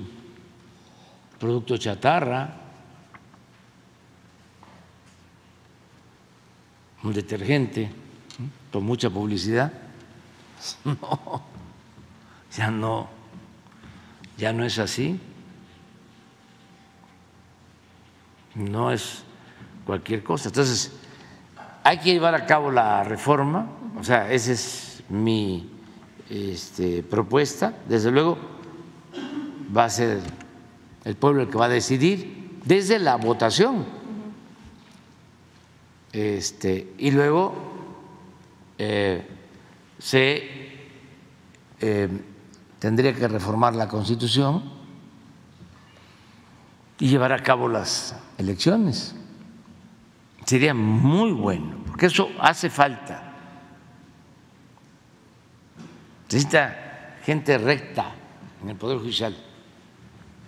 producto 1.39 1.79
chatarra, 1.79 2.55
un 7.03 7.15
detergente 7.15 7.91
con 8.71 8.85
mucha 8.85 9.09
publicidad. 9.09 9.73
No, 10.85 11.43
ya 12.55 12.71
no, 12.71 13.09
ya 14.37 14.53
no 14.53 14.67
es 14.67 14.79
así. 14.79 15.19
No 18.55 18.91
es 18.91 19.23
cualquier 19.87 20.23
cosa. 20.23 20.49
Entonces, 20.49 20.93
hay 21.85 21.99
que 21.99 22.13
llevar 22.13 22.35
a 22.35 22.47
cabo 22.47 22.71
la 22.71 23.05
reforma, 23.05 23.69
o 23.99 24.05
sea, 24.05 24.31
esa 24.31 24.53
es 24.53 25.03
mi 25.09 25.71
este, 26.29 27.03
propuesta. 27.03 27.75
Desde 27.89 28.11
luego, 28.11 28.39
va 29.77 29.85
a 29.85 29.91
ser 29.91 30.21
el 31.05 31.17
pueblo 31.17 31.43
el 31.43 31.49
que 31.49 31.59
va 31.59 31.67
a 31.67 31.71
decidir 31.71 32.61
desde 32.65 32.99
la 32.99 33.17
votación. 33.17 33.85
Este, 36.13 36.95
y 36.99 37.13
luego 37.13 37.55
eh, 38.79 39.27
se 39.99 40.43
eh, 41.81 42.09
tendría 42.79 43.15
que 43.15 43.29
reformar 43.29 43.75
la 43.75 43.87
Constitución 43.87 44.80
y 47.01 47.09
llevar 47.09 47.33
a 47.33 47.43
cabo 47.43 47.67
las 47.67 48.15
elecciones. 48.37 49.15
Sería 50.45 50.75
muy 50.75 51.33
bueno, 51.33 51.79
porque 51.87 52.07
eso 52.07 52.29
hace 52.39 52.69
falta. 52.69 53.33
Necesita 56.25 57.17
gente 57.25 57.57
recta 57.59 58.13
en 58.63 58.69
el 58.69 58.77
Poder 58.77 58.99
Judicial, 58.99 59.37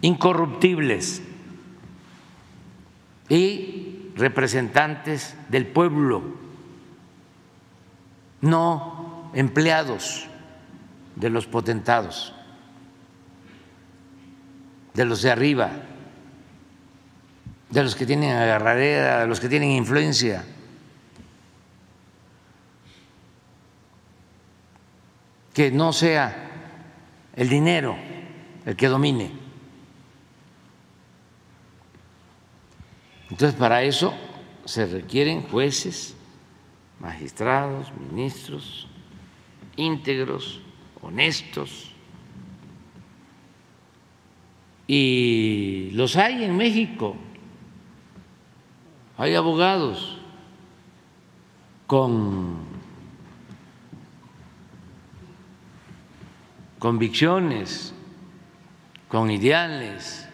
incorruptibles 0.02 1.22
y 3.30 4.10
representantes 4.14 5.34
del 5.48 5.66
pueblo, 5.66 6.22
no 8.42 9.30
empleados 9.32 10.26
de 11.16 11.30
los 11.30 11.46
potentados, 11.46 12.34
de 14.92 15.04
los 15.06 15.22
de 15.22 15.30
arriba 15.30 15.70
de 17.72 17.82
los 17.82 17.96
que 17.96 18.04
tienen 18.04 18.36
agarradera, 18.36 19.20
de 19.20 19.26
los 19.26 19.40
que 19.40 19.48
tienen 19.48 19.70
influencia. 19.70 20.44
Que 25.54 25.70
no 25.70 25.94
sea 25.94 26.50
el 27.34 27.48
dinero 27.48 27.96
el 28.66 28.76
que 28.76 28.88
domine. 28.88 29.32
Entonces, 33.30 33.58
para 33.58 33.82
eso 33.82 34.12
se 34.66 34.84
requieren 34.84 35.42
jueces, 35.44 36.14
magistrados, 37.00 37.90
ministros, 37.98 38.86
íntegros, 39.76 40.60
honestos. 41.00 41.90
Y 44.86 45.88
los 45.94 46.16
hay 46.16 46.44
en 46.44 46.54
México 46.54 47.16
hay 49.18 49.34
abogados 49.34 50.18
con 51.86 52.58
convicciones, 56.78 57.94
con 59.08 59.30
ideales, 59.30 60.28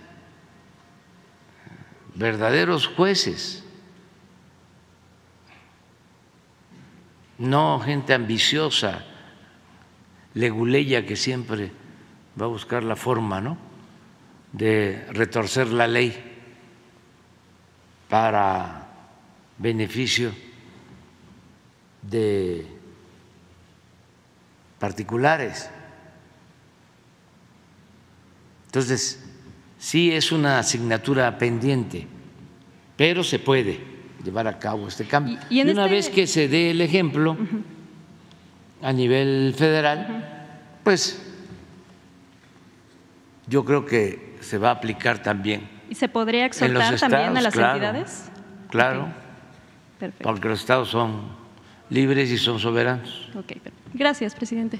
verdaderos 2.15 2.87
jueces, 2.87 3.65
no 7.39 7.81
gente 7.81 8.15
ambiciosa, 8.15 9.05
leguleya 10.35 11.05
que 11.05 11.17
siempre 11.17 11.73
va 12.41 12.47
a 12.47 12.49
buscar 12.49 12.83
la 12.85 12.97
forma, 12.97 13.41
¿no? 13.41 13.59
de 14.53 15.07
retorcer 15.11 15.69
la 15.69 15.87
ley 15.87 16.28
para 18.09 18.89
beneficio 19.59 20.33
de 22.03 22.67
particulares. 24.79 25.69
Entonces, 28.67 29.25
sí 29.79 30.13
es 30.13 30.33
una 30.33 30.59
asignatura 30.59 31.39
pendiente, 31.39 32.07
pero 32.97 33.25
se 33.25 33.39
puede 33.39 33.81
llevar 34.25 34.47
a 34.47 34.59
cabo 34.59 34.89
este 34.89 35.05
cambio. 35.05 35.39
Y, 35.51 35.63
una 35.63 35.85
este 35.85 35.95
vez 35.95 36.09
que 36.11 36.27
se 36.27 36.49
dé 36.49 36.71
el 36.71 36.81
ejemplo 36.81 37.37
a 38.83 38.93
nivel 38.93 39.55
federal, 39.57 40.51
pues 40.85 41.21
yo 43.47 43.65
creo 43.65 43.85
que 43.85 44.37
se 44.41 44.59
va 44.59 44.69
a 44.69 44.73
aplicar 44.73 45.23
también. 45.23 45.78
¿Y 45.89 45.95
se 45.95 46.09
podría 46.09 46.45
exhortar 46.45 46.99
también 46.99 47.37
a 47.37 47.41
las 47.41 47.55
entidades? 47.57 48.31
Claro, 48.71 49.09
porque 50.23 50.49
los 50.49 50.61
estados 50.61 50.89
son 50.89 51.23
libres 51.91 52.31
y 52.31 52.39
son 52.39 52.59
soberanos. 52.59 53.31
Gracias, 53.95 54.35
presidente. 54.35 54.79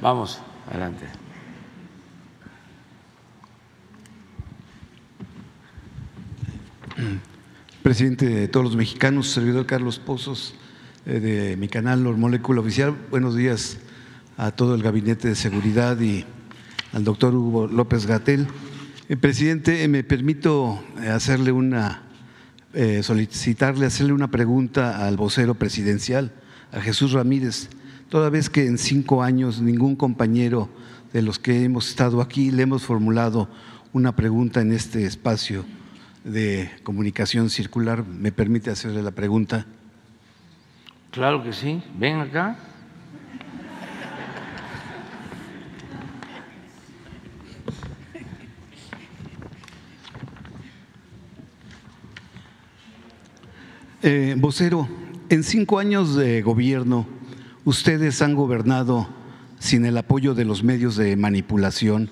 Vamos, 0.00 0.40
adelante. 0.70 1.06
Presidente 7.82 8.26
de 8.26 8.48
todos 8.48 8.66
los 8.66 8.76
mexicanos, 8.76 9.30
servidor 9.30 9.66
Carlos 9.66 9.98
Pozos 9.98 10.54
eh, 11.06 11.20
de 11.20 11.56
mi 11.56 11.68
canal 11.68 12.00
Molécula 12.00 12.60
Oficial. 12.60 12.94
Buenos 13.10 13.34
días 13.34 13.78
a 14.36 14.50
todo 14.52 14.74
el 14.74 14.82
gabinete 14.82 15.28
de 15.28 15.34
seguridad 15.34 15.98
y 16.00 16.24
al 16.92 17.04
doctor 17.04 17.34
Hugo 17.34 17.66
López 17.66 18.06
Gatel. 18.06 18.46
Eh, 19.08 19.16
presidente, 19.16 19.86
me 19.88 20.04
permito 20.04 20.82
eh, 21.02 21.08
hacerle 21.08 21.52
una, 21.52 22.02
solicitarle, 23.02 23.86
hacerle 23.86 24.12
una 24.12 24.30
pregunta 24.30 25.06
al 25.06 25.16
vocero 25.16 25.54
presidencial, 25.54 26.32
a 26.72 26.80
Jesús 26.80 27.12
Ramírez, 27.12 27.70
toda 28.08 28.30
vez 28.30 28.50
que 28.50 28.66
en 28.66 28.78
cinco 28.78 29.22
años 29.22 29.60
ningún 29.60 29.96
compañero 29.96 30.68
de 31.12 31.22
los 31.22 31.38
que 31.38 31.64
hemos 31.64 31.88
estado 31.88 32.20
aquí 32.20 32.50
le 32.50 32.62
hemos 32.62 32.82
formulado 32.82 33.48
una 33.92 34.14
pregunta 34.14 34.60
en 34.60 34.72
este 34.72 35.04
espacio 35.04 35.64
de 36.24 36.70
comunicación 36.82 37.50
circular. 37.50 38.04
¿Me 38.04 38.32
permite 38.32 38.70
hacerle 38.70 39.02
la 39.02 39.10
pregunta? 39.10 39.66
Claro 41.10 41.42
que 41.42 41.52
sí. 41.52 41.82
Ven 41.98 42.20
acá. 42.20 42.56
Eh, 54.00 54.36
vocero, 54.38 54.86
en 55.28 55.42
cinco 55.42 55.80
años 55.80 56.14
de 56.14 56.40
gobierno, 56.40 57.04
ustedes 57.64 58.22
han 58.22 58.36
gobernado 58.36 59.08
sin 59.58 59.84
el 59.84 59.98
apoyo 59.98 60.36
de 60.36 60.44
los 60.44 60.62
medios 60.62 60.94
de 60.94 61.16
manipulación 61.16 62.08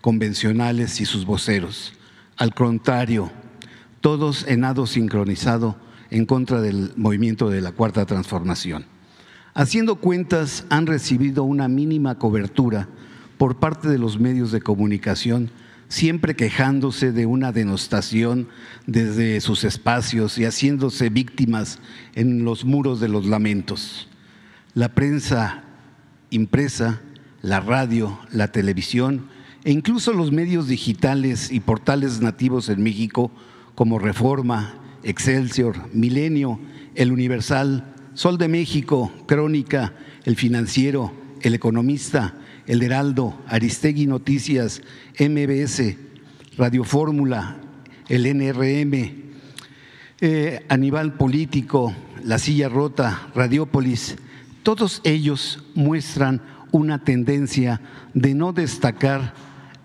convencionales 0.00 1.00
y 1.00 1.04
sus 1.04 1.24
voceros. 1.24 1.92
Al 2.36 2.54
contrario, 2.54 3.30
todos 4.00 4.48
en 4.48 4.60
nado 4.60 4.84
sincronizado 4.88 5.76
en 6.10 6.26
contra 6.26 6.60
del 6.60 6.92
movimiento 6.96 7.50
de 7.50 7.60
la 7.60 7.70
Cuarta 7.70 8.04
Transformación. 8.04 8.86
Haciendo 9.54 9.94
cuentas, 9.94 10.64
han 10.70 10.88
recibido 10.88 11.44
una 11.44 11.68
mínima 11.68 12.18
cobertura 12.18 12.88
por 13.36 13.60
parte 13.60 13.86
de 13.88 13.98
los 13.98 14.18
medios 14.18 14.50
de 14.50 14.60
comunicación, 14.60 15.52
siempre 15.88 16.36
quejándose 16.36 17.12
de 17.12 17.26
una 17.26 17.50
denostación 17.50 18.48
desde 18.86 19.40
sus 19.40 19.64
espacios 19.64 20.38
y 20.38 20.44
haciéndose 20.44 21.08
víctimas 21.08 21.78
en 22.14 22.44
los 22.44 22.64
muros 22.64 23.00
de 23.00 23.08
los 23.08 23.26
lamentos. 23.26 24.08
La 24.74 24.94
prensa 24.94 25.64
impresa, 26.30 27.00
la 27.42 27.60
radio, 27.60 28.18
la 28.30 28.52
televisión 28.52 29.28
e 29.64 29.72
incluso 29.72 30.12
los 30.12 30.30
medios 30.30 30.68
digitales 30.68 31.50
y 31.50 31.60
portales 31.60 32.20
nativos 32.20 32.68
en 32.68 32.82
México 32.82 33.30
como 33.74 33.98
Reforma, 33.98 34.74
Excelsior, 35.02 35.88
Milenio, 35.94 36.60
El 36.94 37.12
Universal, 37.12 37.94
Sol 38.14 38.36
de 38.36 38.48
México, 38.48 39.12
Crónica, 39.26 39.94
El 40.24 40.36
Financiero, 40.36 41.12
El 41.40 41.54
Economista, 41.54 42.34
El 42.68 42.82
Heraldo, 42.82 43.34
Aristegui 43.46 44.06
Noticias, 44.06 44.82
MBS, 45.18 45.96
Radio 46.58 46.84
Fórmula, 46.84 47.56
el 48.10 48.26
NRM, 48.26 49.14
eh, 50.20 50.66
Aníbal 50.68 51.14
Político, 51.14 51.94
La 52.22 52.38
Silla 52.38 52.68
Rota, 52.68 53.28
Radiópolis, 53.34 54.16
todos 54.62 55.00
ellos 55.04 55.64
muestran 55.74 56.42
una 56.70 57.02
tendencia 57.04 57.80
de 58.12 58.34
no 58.34 58.52
destacar 58.52 59.32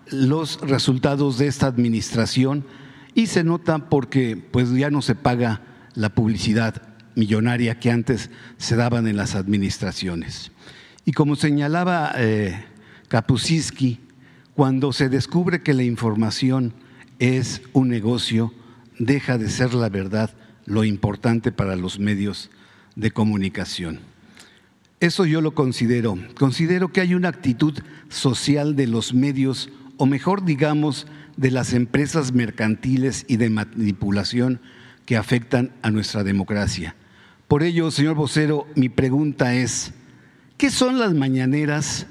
los 0.08 0.60
resultados 0.60 1.38
de 1.38 1.48
esta 1.48 1.68
administración 1.68 2.66
y 3.16 3.28
se 3.28 3.46
nota 3.46 3.90
porque 3.90 4.36
pues 4.36 4.70
ya 4.74 4.90
no 4.90 5.02
se 5.02 5.16
paga 5.16 5.62
la 5.96 6.10
publicidad 6.10 6.82
millonaria 7.16 7.80
que 7.80 7.92
antes 7.92 8.30
se 8.58 8.76
daban 8.76 9.08
en 9.08 9.16
las 9.16 9.36
administraciones. 9.36 10.52
Y 11.06 11.14
como 11.14 11.38
señalaba 11.38 12.14
eh, 12.18 12.66
cuando 14.56 14.94
se 14.94 15.10
descubre 15.10 15.62
que 15.62 15.74
la 15.74 15.84
información 15.84 16.74
es 17.20 17.62
un 17.74 17.90
negocio, 17.90 18.54
deja 18.98 19.38
de 19.38 19.50
ser 19.50 19.74
la 19.74 19.90
verdad 19.90 20.32
lo 20.66 20.84
importante 20.84 21.52
para 21.52 21.76
los 21.76 22.00
medios 22.00 22.50
de 22.96 23.12
comunicación. 23.12 24.00
Eso 25.00 25.26
yo 25.26 25.42
lo 25.42 25.54
considero. 25.54 26.18
Considero 26.38 26.92
que 26.92 27.02
hay 27.02 27.14
una 27.14 27.30
actitud 27.30 27.78
social 28.10 28.76
de 28.76 28.88
los 28.88 29.14
medios, 29.14 29.70
o 29.98 30.06
mejor 30.06 30.46
digamos, 30.46 31.08
de 31.36 31.52
las 31.52 31.74
empresas 31.74 32.32
mercantiles 32.32 33.26
y 33.28 33.38
de 33.38 33.50
manipulación 33.50 34.62
que 35.06 35.18
afectan 35.18 35.72
a 35.82 35.92
nuestra 35.92 36.24
democracia. 36.24 36.96
Por 37.48 37.64
ello, 37.64 37.92
señor 37.92 38.16
vocero, 38.16 38.66
mi 38.76 38.90
pregunta 38.90 39.56
es, 39.56 39.92
¿qué 40.58 40.72
son 40.72 41.00
las 41.00 41.14
mañaneras? 41.14 42.08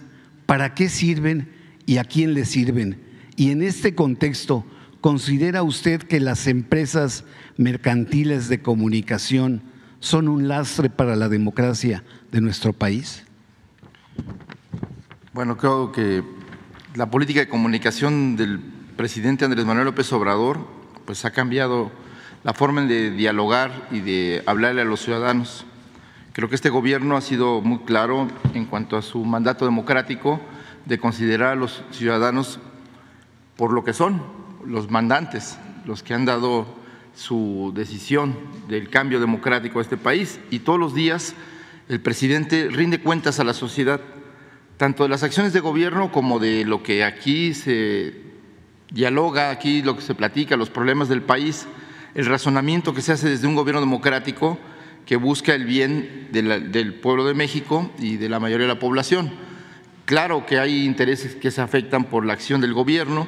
¿Para 0.46 0.74
qué 0.74 0.88
sirven 0.88 1.48
y 1.86 1.98
a 1.98 2.04
quién 2.04 2.34
le 2.34 2.44
sirven? 2.44 3.00
Y 3.36 3.50
en 3.50 3.62
este 3.62 3.94
contexto, 3.94 4.64
¿considera 5.00 5.62
usted 5.62 6.02
que 6.02 6.20
las 6.20 6.46
empresas 6.46 7.24
mercantiles 7.56 8.48
de 8.48 8.60
comunicación 8.60 9.62
son 10.00 10.28
un 10.28 10.48
lastre 10.48 10.90
para 10.90 11.16
la 11.16 11.28
democracia 11.28 12.02
de 12.30 12.40
nuestro 12.40 12.72
país? 12.72 13.24
Bueno, 15.32 15.56
creo 15.56 15.92
que 15.92 16.22
la 16.94 17.10
política 17.10 17.40
de 17.40 17.48
comunicación 17.48 18.36
del 18.36 18.60
presidente 18.96 19.44
Andrés 19.44 19.64
Manuel 19.64 19.86
López 19.86 20.12
Obrador 20.12 20.66
pues 21.06 21.24
ha 21.24 21.30
cambiado 21.30 21.90
la 22.44 22.52
forma 22.52 22.82
de 22.82 23.10
dialogar 23.10 23.88
y 23.90 24.00
de 24.00 24.42
hablarle 24.46 24.82
a 24.82 24.84
los 24.84 25.00
ciudadanos. 25.00 25.64
Creo 26.32 26.48
que 26.48 26.54
este 26.54 26.70
gobierno 26.70 27.18
ha 27.18 27.20
sido 27.20 27.60
muy 27.60 27.80
claro 27.80 28.26
en 28.54 28.64
cuanto 28.64 28.96
a 28.96 29.02
su 29.02 29.22
mandato 29.22 29.66
democrático 29.66 30.40
de 30.86 30.98
considerar 30.98 31.50
a 31.50 31.56
los 31.56 31.84
ciudadanos 31.90 32.58
por 33.54 33.70
lo 33.74 33.84
que 33.84 33.92
son, 33.92 34.22
los 34.64 34.90
mandantes, 34.90 35.58
los 35.84 36.02
que 36.02 36.14
han 36.14 36.24
dado 36.24 36.66
su 37.14 37.70
decisión 37.76 38.34
del 38.66 38.88
cambio 38.88 39.20
democrático 39.20 39.78
a 39.78 39.82
este 39.82 39.98
país. 39.98 40.40
Y 40.50 40.60
todos 40.60 40.80
los 40.80 40.94
días 40.94 41.34
el 41.90 42.00
presidente 42.00 42.68
rinde 42.70 42.98
cuentas 42.98 43.38
a 43.38 43.44
la 43.44 43.52
sociedad, 43.52 44.00
tanto 44.78 45.02
de 45.02 45.10
las 45.10 45.24
acciones 45.24 45.52
de 45.52 45.60
gobierno 45.60 46.10
como 46.10 46.38
de 46.38 46.64
lo 46.64 46.82
que 46.82 47.04
aquí 47.04 47.52
se 47.52 48.22
dialoga 48.90 49.50
aquí 49.50 49.82
lo 49.82 49.96
que 49.96 50.02
se 50.02 50.14
platica, 50.14 50.56
los 50.56 50.70
problemas 50.70 51.10
del 51.10 51.20
país, 51.20 51.66
el 52.14 52.24
razonamiento 52.24 52.94
que 52.94 53.02
se 53.02 53.12
hace 53.12 53.28
desde 53.28 53.46
un 53.46 53.54
gobierno 53.54 53.82
democrático 53.82 54.58
que 55.06 55.16
busca 55.16 55.54
el 55.54 55.64
bien 55.64 56.28
del 56.32 56.94
pueblo 56.94 57.24
de 57.24 57.34
México 57.34 57.90
y 57.98 58.16
de 58.16 58.28
la 58.28 58.40
mayoría 58.40 58.66
de 58.66 58.74
la 58.74 58.78
población. 58.78 59.32
Claro 60.04 60.46
que 60.46 60.58
hay 60.58 60.84
intereses 60.84 61.34
que 61.34 61.50
se 61.50 61.60
afectan 61.60 62.04
por 62.04 62.24
la 62.24 62.32
acción 62.32 62.60
del 62.60 62.74
gobierno, 62.74 63.26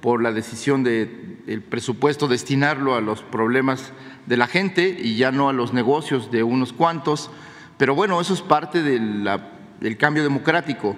por 0.00 0.22
la 0.22 0.32
decisión 0.32 0.82
del 0.84 1.62
presupuesto 1.68 2.28
destinarlo 2.28 2.94
a 2.94 3.00
los 3.00 3.22
problemas 3.22 3.92
de 4.26 4.36
la 4.36 4.46
gente 4.46 4.96
y 5.00 5.16
ya 5.16 5.32
no 5.32 5.48
a 5.48 5.52
los 5.52 5.72
negocios 5.72 6.30
de 6.30 6.42
unos 6.42 6.72
cuantos, 6.72 7.30
pero 7.78 7.94
bueno, 7.94 8.20
eso 8.20 8.34
es 8.34 8.42
parte 8.42 8.82
del 8.82 9.96
cambio 9.98 10.22
democrático. 10.22 10.96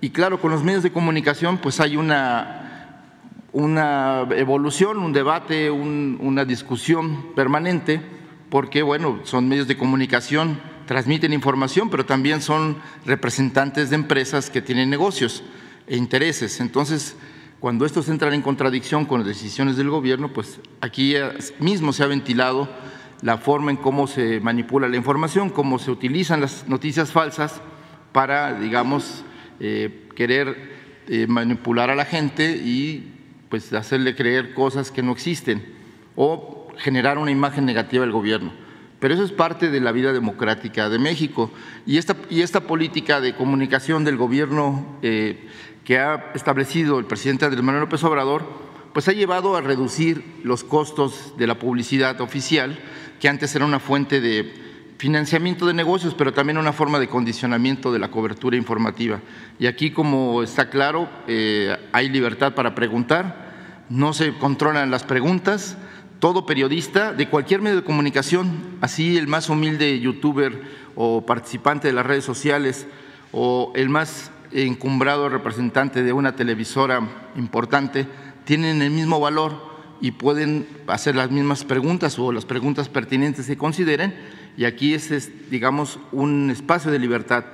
Y 0.00 0.10
claro, 0.10 0.40
con 0.40 0.50
los 0.50 0.62
medios 0.62 0.82
de 0.82 0.92
comunicación 0.92 1.58
pues 1.58 1.80
hay 1.80 1.96
una 1.96 2.60
una 3.54 4.26
evolución, 4.32 4.98
un 4.98 5.12
debate, 5.12 5.70
una 5.70 6.44
discusión 6.44 7.34
permanente, 7.36 8.02
porque 8.54 8.82
bueno, 8.82 9.18
son 9.24 9.48
medios 9.48 9.66
de 9.66 9.76
comunicación, 9.76 10.60
transmiten 10.86 11.32
información, 11.32 11.90
pero 11.90 12.06
también 12.06 12.40
son 12.40 12.76
representantes 13.04 13.90
de 13.90 13.96
empresas 13.96 14.48
que 14.48 14.62
tienen 14.62 14.90
negocios 14.90 15.42
e 15.88 15.96
intereses. 15.96 16.60
Entonces, 16.60 17.16
cuando 17.58 17.84
estos 17.84 18.08
entran 18.08 18.32
en 18.32 18.42
contradicción 18.42 19.06
con 19.06 19.18
las 19.18 19.26
decisiones 19.26 19.76
del 19.76 19.90
gobierno, 19.90 20.32
pues 20.32 20.60
aquí 20.80 21.16
mismo 21.58 21.92
se 21.92 22.04
ha 22.04 22.06
ventilado 22.06 22.68
la 23.22 23.38
forma 23.38 23.72
en 23.72 23.76
cómo 23.76 24.06
se 24.06 24.38
manipula 24.38 24.86
la 24.86 24.98
información, 24.98 25.50
cómo 25.50 25.80
se 25.80 25.90
utilizan 25.90 26.40
las 26.40 26.68
noticias 26.68 27.10
falsas 27.10 27.60
para, 28.12 28.56
digamos, 28.60 29.24
eh, 29.58 30.06
querer 30.14 31.02
eh, 31.08 31.26
manipular 31.26 31.90
a 31.90 31.96
la 31.96 32.04
gente 32.04 32.52
y 32.54 33.14
pues 33.48 33.72
hacerle 33.72 34.14
creer 34.14 34.54
cosas 34.54 34.92
que 34.92 35.02
no 35.02 35.10
existen 35.10 35.74
o 36.14 36.63
generar 36.78 37.18
una 37.18 37.30
imagen 37.30 37.64
negativa 37.66 38.02
del 38.02 38.12
gobierno. 38.12 38.52
Pero 39.00 39.14
eso 39.14 39.24
es 39.24 39.32
parte 39.32 39.70
de 39.70 39.80
la 39.80 39.92
vida 39.92 40.12
democrática 40.12 40.88
de 40.88 40.98
México. 40.98 41.50
Y 41.84 41.98
esta, 41.98 42.16
y 42.30 42.40
esta 42.40 42.60
política 42.60 43.20
de 43.20 43.34
comunicación 43.34 44.04
del 44.04 44.16
gobierno 44.16 44.98
eh, 45.02 45.48
que 45.84 45.98
ha 45.98 46.32
establecido 46.34 46.98
el 46.98 47.04
presidente 47.04 47.44
Andrés 47.44 47.62
Manuel 47.62 47.82
López 47.82 48.02
Obrador, 48.04 48.44
pues 48.94 49.08
ha 49.08 49.12
llevado 49.12 49.56
a 49.56 49.60
reducir 49.60 50.40
los 50.44 50.64
costos 50.64 51.34
de 51.36 51.46
la 51.46 51.58
publicidad 51.58 52.20
oficial, 52.20 52.78
que 53.20 53.28
antes 53.28 53.54
era 53.54 53.64
una 53.64 53.80
fuente 53.80 54.20
de 54.20 54.64
financiamiento 54.98 55.66
de 55.66 55.74
negocios, 55.74 56.14
pero 56.14 56.32
también 56.32 56.56
una 56.56 56.72
forma 56.72 56.98
de 56.98 57.08
condicionamiento 57.08 57.92
de 57.92 57.98
la 57.98 58.10
cobertura 58.10 58.56
informativa. 58.56 59.20
Y 59.58 59.66
aquí, 59.66 59.90
como 59.90 60.42
está 60.42 60.70
claro, 60.70 61.10
eh, 61.26 61.76
hay 61.92 62.08
libertad 62.08 62.54
para 62.54 62.74
preguntar, 62.74 63.84
no 63.90 64.12
se 64.12 64.32
controlan 64.34 64.90
las 64.90 65.02
preguntas, 65.02 65.76
todo 66.24 66.46
periodista 66.46 67.12
de 67.12 67.28
cualquier 67.28 67.60
medio 67.60 67.76
de 67.76 67.84
comunicación, 67.84 68.78
así 68.80 69.18
el 69.18 69.28
más 69.28 69.50
humilde 69.50 70.00
youtuber 70.00 70.58
o 70.94 71.26
participante 71.26 71.88
de 71.88 71.92
las 71.92 72.06
redes 72.06 72.24
sociales 72.24 72.86
o 73.30 73.72
el 73.74 73.90
más 73.90 74.30
encumbrado 74.50 75.28
representante 75.28 76.02
de 76.02 76.14
una 76.14 76.34
televisora 76.34 77.06
importante, 77.36 78.06
tienen 78.46 78.80
el 78.80 78.90
mismo 78.90 79.20
valor 79.20 79.52
y 80.00 80.12
pueden 80.12 80.66
hacer 80.86 81.14
las 81.14 81.30
mismas 81.30 81.62
preguntas 81.62 82.18
o 82.18 82.32
las 82.32 82.46
preguntas 82.46 82.88
pertinentes 82.88 83.46
que 83.46 83.58
consideren. 83.58 84.14
Y 84.56 84.64
aquí 84.64 84.94
es, 84.94 85.50
digamos, 85.50 85.98
un 86.10 86.50
espacio 86.50 86.90
de 86.90 87.00
libertad, 87.00 87.44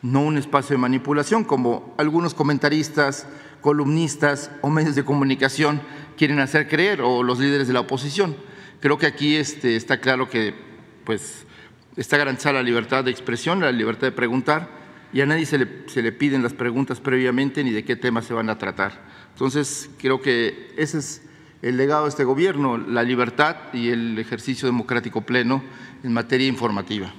no 0.00 0.22
un 0.22 0.38
espacio 0.38 0.76
de 0.76 0.80
manipulación, 0.80 1.44
como 1.44 1.94
algunos 1.98 2.32
comentaristas, 2.32 3.26
columnistas 3.60 4.50
o 4.62 4.70
medios 4.70 4.94
de 4.94 5.04
comunicación 5.04 5.82
quieren 6.16 6.38
hacer 6.40 6.68
creer 6.68 7.00
o 7.02 7.22
los 7.22 7.38
líderes 7.38 7.66
de 7.66 7.74
la 7.74 7.80
oposición. 7.80 8.36
Creo 8.80 8.98
que 8.98 9.06
aquí 9.06 9.36
este, 9.36 9.76
está 9.76 10.00
claro 10.00 10.28
que 10.28 10.54
pues, 11.04 11.44
está 11.96 12.16
garantizada 12.16 12.54
la 12.54 12.62
libertad 12.62 13.04
de 13.04 13.10
expresión, 13.10 13.60
la 13.60 13.72
libertad 13.72 14.06
de 14.06 14.12
preguntar 14.12 14.68
y 15.12 15.20
a 15.20 15.26
nadie 15.26 15.46
se 15.46 15.58
le, 15.58 15.68
se 15.86 16.02
le 16.02 16.12
piden 16.12 16.42
las 16.42 16.52
preguntas 16.52 17.00
previamente 17.00 17.62
ni 17.62 17.70
de 17.70 17.84
qué 17.84 17.96
temas 17.96 18.24
se 18.24 18.34
van 18.34 18.50
a 18.50 18.58
tratar. 18.58 19.00
Entonces, 19.32 19.88
creo 19.98 20.20
que 20.20 20.72
ese 20.76 20.98
es 20.98 21.22
el 21.62 21.76
legado 21.76 22.04
de 22.04 22.10
este 22.10 22.24
gobierno, 22.24 22.76
la 22.76 23.02
libertad 23.02 23.56
y 23.72 23.88
el 23.88 24.18
ejercicio 24.18 24.66
democrático 24.66 25.22
pleno 25.22 25.62
en 26.02 26.12
materia 26.12 26.46
informativa. 26.46 27.14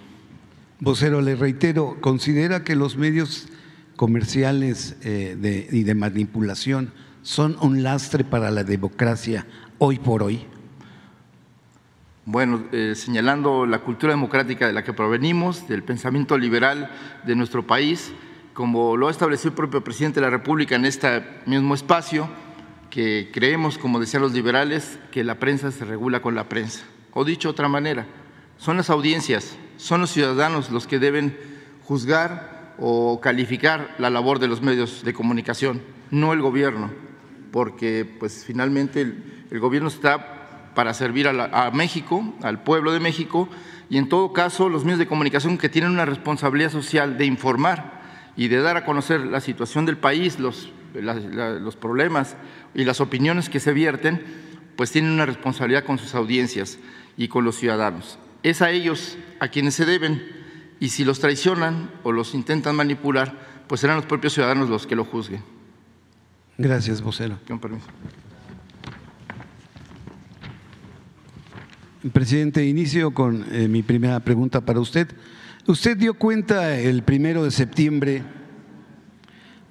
Vocero, 0.79 1.21
le 1.21 1.35
reitero, 1.35 1.97
¿considera 2.01 2.63
que 2.63 2.75
los 2.75 2.97
medios 2.97 3.47
comerciales 3.95 4.97
eh, 5.01 5.67
y 5.71 5.83
de 5.83 5.95
manipulación 5.95 6.91
son 7.25 7.57
un 7.59 7.81
lastre 7.81 8.23
para 8.23 8.51
la 8.51 8.63
democracia 8.63 9.47
hoy 9.79 9.97
por 9.97 10.21
hoy? 10.21 10.45
Bueno, 12.23 12.65
eh, 12.71 12.93
señalando 12.95 13.65
la 13.65 13.79
cultura 13.79 14.13
democrática 14.13 14.67
de 14.67 14.73
la 14.73 14.83
que 14.83 14.93
provenimos, 14.93 15.67
del 15.67 15.83
pensamiento 15.83 16.37
liberal 16.37 16.91
de 17.25 17.35
nuestro 17.35 17.65
país, 17.65 18.13
como 18.53 18.95
lo 18.95 19.07
ha 19.07 19.11
establecido 19.11 19.49
el 19.49 19.55
propio 19.55 19.83
presidente 19.83 20.19
de 20.19 20.27
la 20.27 20.29
República 20.29 20.75
en 20.75 20.85
este 20.85 21.23
mismo 21.47 21.73
espacio, 21.73 22.29
que 22.91 23.31
creemos, 23.33 23.79
como 23.79 23.99
decían 23.99 24.21
los 24.21 24.33
liberales, 24.33 24.99
que 25.11 25.23
la 25.23 25.39
prensa 25.39 25.71
se 25.71 25.83
regula 25.83 26.21
con 26.21 26.35
la 26.35 26.47
prensa. 26.47 26.85
O 27.11 27.25
dicho 27.25 27.47
de 27.47 27.53
otra 27.53 27.67
manera, 27.67 28.05
son 28.57 28.77
las 28.77 28.91
audiencias, 28.91 29.57
son 29.77 30.01
los 30.01 30.11
ciudadanos 30.11 30.69
los 30.69 30.85
que 30.85 30.99
deben 30.99 31.37
juzgar 31.85 32.75
o 32.77 33.19
calificar 33.19 33.95
la 33.97 34.11
labor 34.11 34.37
de 34.37 34.47
los 34.47 34.61
medios 34.61 35.03
de 35.03 35.13
comunicación, 35.13 35.81
no 36.11 36.31
el 36.31 36.41
gobierno 36.41 37.04
porque 37.55 38.05
pues 38.19 38.43
finalmente 38.45 38.99
el, 38.99 39.59
gobierno 39.61 39.87
está 39.87 40.73
para 40.75 40.93
servir 40.93 41.25
a, 41.29 41.71
México, 41.71 42.35
al 42.41 42.61
pueblo 42.63 42.91
de 42.91 42.99
México, 42.99 43.47
y 43.89 43.97
en 43.97 44.09
todo 44.09 44.33
caso 44.33 44.67
los 44.67 44.83
medios 44.83 44.99
de 44.99 45.07
comunicación 45.07 45.57
que 45.57 45.69
tienen 45.69 45.91
una 45.91 46.03
responsabilidad 46.03 46.69
social 46.69 47.17
de 47.17 47.23
informar 47.23 48.01
y 48.35 48.49
de 48.49 48.59
dar 48.59 48.75
a 48.75 48.83
conocer 48.83 49.21
la 49.21 49.39
situación 49.39 49.85
del 49.85 49.95
país, 49.95 50.37
los, 50.37 50.73
los 50.95 51.77
problemas 51.77 52.35
y 52.73 52.83
las 52.83 52.99
opiniones 52.99 53.47
que 53.47 53.61
se 53.61 53.71
vierten, 53.71 54.21
pues 54.75 54.91
tienen 54.91 55.11
una 55.11 55.25
responsabilidad 55.25 55.85
con 55.85 55.97
sus 55.97 56.13
audiencias 56.13 56.77
y 57.15 57.29
con 57.29 57.45
los 57.45 57.55
ciudadanos. 57.55 58.19
Es 58.43 58.61
a 58.61 58.71
ellos 58.71 59.17
a 59.39 59.47
quienes 59.47 59.75
se 59.75 59.85
deben 59.85 60.21
y 60.81 60.89
si 60.89 61.05
los 61.05 61.21
traicionan 61.21 61.89
o 62.03 62.11
los 62.11 62.33
intentan 62.33 62.75
manipular, 62.75 63.63
pues 63.67 63.79
serán 63.79 63.95
los 63.95 64.05
propios 64.07 64.33
ciudadanos 64.33 64.67
los 64.67 64.85
que 64.85 64.97
lo 64.97 65.05
juzguen. 65.05 65.54
Gracias, 66.57 67.01
vocero. 67.01 67.37
Con 67.47 67.59
permiso. 67.59 67.87
Presidente, 72.13 72.65
inicio 72.65 73.13
con 73.13 73.45
eh, 73.51 73.67
mi 73.67 73.81
primera 73.81 74.19
pregunta 74.21 74.61
para 74.61 74.79
usted. 74.79 75.07
Usted 75.67 75.97
dio 75.97 76.13
cuenta 76.13 76.79
el 76.79 77.03
primero 77.03 77.43
de 77.43 77.51
septiembre, 77.51 78.21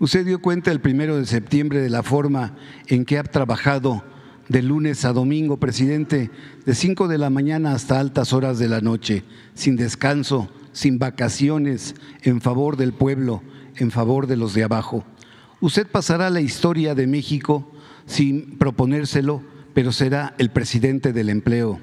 usted 0.01 0.27
dio 0.27 0.43
cuenta 0.43 0.73
el 0.73 0.81
primero 0.81 1.17
de 1.17 1.25
septiembre 1.25 1.81
de 1.81 1.89
la 1.89 2.03
forma 2.03 2.57
en 2.89 3.05
que 3.05 3.19
ha 3.19 3.23
trabajado 3.23 4.03
de 4.49 4.61
lunes 4.61 5.05
a 5.05 5.13
domingo, 5.13 5.59
presidente, 5.59 6.31
de 6.67 6.75
5 6.75 7.09
de 7.09 7.19
la 7.19 7.31
mañana 7.31 7.73
hasta 7.73 8.01
altas 8.01 8.33
horas 8.33 8.59
de 8.59 8.69
la 8.69 8.81
noche, 8.81 9.23
sin 9.55 9.77
descanso, 9.77 10.51
sin 10.73 10.99
vacaciones, 10.99 11.95
en 12.23 12.41
favor 12.41 12.77
del 12.77 12.93
pueblo, 12.93 13.43
en 13.77 13.91
favor 13.91 14.27
de 14.27 14.37
los 14.37 14.53
de 14.53 14.65
abajo. 14.65 15.05
Usted 15.65 15.87
pasará 15.87 16.27
a 16.27 16.31
la 16.31 16.43
historia 16.43 16.95
de 16.95 17.07
México 17.07 17.67
sin 18.05 18.59
proponérselo, 18.59 19.43
pero 19.73 19.93
será 19.93 20.35
el 20.37 20.51
presidente 20.51 21.15
del 21.15 21.31
empleo. 21.31 21.81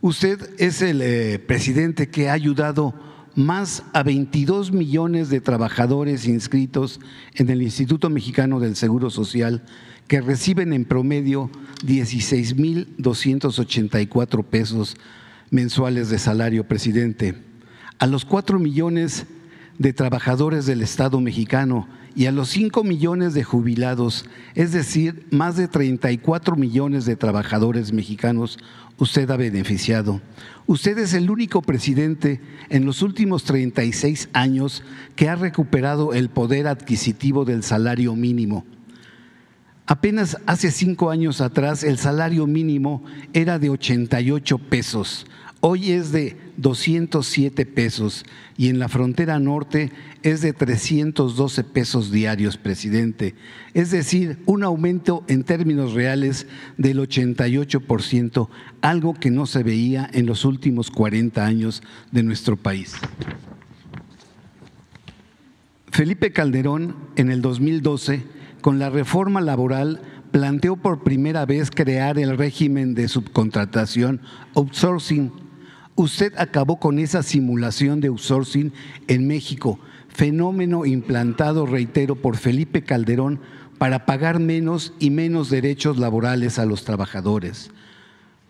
Usted 0.00 0.50
es 0.58 0.82
el 0.82 1.00
eh, 1.00 1.38
presidente 1.38 2.08
que 2.08 2.28
ha 2.28 2.32
ayudado 2.32 2.92
más 3.36 3.84
a 3.92 4.02
22 4.02 4.72
millones 4.72 5.28
de 5.28 5.40
trabajadores 5.40 6.26
inscritos 6.26 6.98
en 7.34 7.48
el 7.48 7.62
Instituto 7.62 8.10
Mexicano 8.10 8.58
del 8.58 8.74
Seguro 8.74 9.08
Social 9.08 9.62
que 10.08 10.20
reciben 10.20 10.72
en 10.72 10.84
promedio 10.84 11.52
16.284 11.86 14.44
pesos 14.44 14.96
mensuales 15.50 16.08
de 16.08 16.18
salario, 16.18 16.66
presidente. 16.66 17.36
A 18.00 18.08
los 18.08 18.24
4 18.24 18.58
millones 18.58 19.26
de 19.78 19.92
trabajadores 19.92 20.66
del 20.66 20.82
Estado 20.82 21.20
mexicano 21.20 21.86
y 22.16 22.26
a 22.26 22.32
los 22.32 22.48
5 22.50 22.84
millones 22.84 23.34
de 23.34 23.44
jubilados, 23.44 24.24
es 24.54 24.72
decir, 24.72 25.26
más 25.30 25.56
de 25.56 25.68
34 25.68 26.56
millones 26.56 27.06
de 27.06 27.16
trabajadores 27.16 27.92
mexicanos, 27.92 28.58
usted 28.98 29.30
ha 29.30 29.36
beneficiado. 29.36 30.20
Usted 30.66 30.98
es 30.98 31.12
el 31.14 31.30
único 31.30 31.62
presidente 31.62 32.40
en 32.68 32.86
los 32.86 33.02
últimos 33.02 33.44
36 33.44 34.28
años 34.32 34.82
que 35.16 35.28
ha 35.28 35.36
recuperado 35.36 36.14
el 36.14 36.30
poder 36.30 36.66
adquisitivo 36.68 37.44
del 37.44 37.62
salario 37.62 38.14
mínimo. 38.14 38.64
Apenas 39.86 40.38
hace 40.46 40.70
cinco 40.70 41.10
años 41.10 41.42
atrás 41.42 41.84
el 41.84 41.98
salario 41.98 42.46
mínimo 42.46 43.04
era 43.34 43.58
de 43.58 43.68
88 43.68 44.58
pesos. 44.58 45.26
Hoy 45.66 45.92
es 45.92 46.12
de 46.12 46.36
207 46.58 47.64
pesos 47.64 48.26
y 48.58 48.68
en 48.68 48.78
la 48.78 48.90
frontera 48.90 49.38
norte 49.38 49.92
es 50.22 50.42
de 50.42 50.52
312 50.52 51.64
pesos 51.64 52.10
diarios, 52.10 52.58
presidente. 52.58 53.34
Es 53.72 53.90
decir, 53.90 54.40
un 54.44 54.62
aumento 54.62 55.24
en 55.26 55.42
términos 55.42 55.94
reales 55.94 56.46
del 56.76 56.98
88%, 56.98 58.48
algo 58.82 59.14
que 59.14 59.30
no 59.30 59.46
se 59.46 59.62
veía 59.62 60.06
en 60.12 60.26
los 60.26 60.44
últimos 60.44 60.90
40 60.90 61.46
años 61.46 61.82
de 62.12 62.22
nuestro 62.24 62.58
país. 62.58 62.96
Felipe 65.90 66.30
Calderón, 66.30 66.94
en 67.16 67.30
el 67.30 67.40
2012, 67.40 68.22
con 68.60 68.78
la 68.78 68.90
reforma 68.90 69.40
laboral, 69.40 70.02
planteó 70.30 70.76
por 70.76 71.04
primera 71.04 71.46
vez 71.46 71.70
crear 71.70 72.18
el 72.18 72.36
régimen 72.36 72.94
de 72.94 73.08
subcontratación 73.08 74.20
outsourcing 74.54 75.43
Usted 75.96 76.32
acabó 76.36 76.80
con 76.80 76.98
esa 76.98 77.22
simulación 77.22 78.00
de 78.00 78.08
outsourcing 78.08 78.72
en 79.06 79.26
México, 79.26 79.78
fenómeno 80.08 80.86
implantado, 80.86 81.66
reitero, 81.66 82.16
por 82.16 82.36
Felipe 82.36 82.82
Calderón 82.82 83.40
para 83.78 84.06
pagar 84.06 84.40
menos 84.40 84.92
y 84.98 85.10
menos 85.10 85.50
derechos 85.50 85.98
laborales 85.98 86.58
a 86.58 86.66
los 86.66 86.84
trabajadores. 86.84 87.70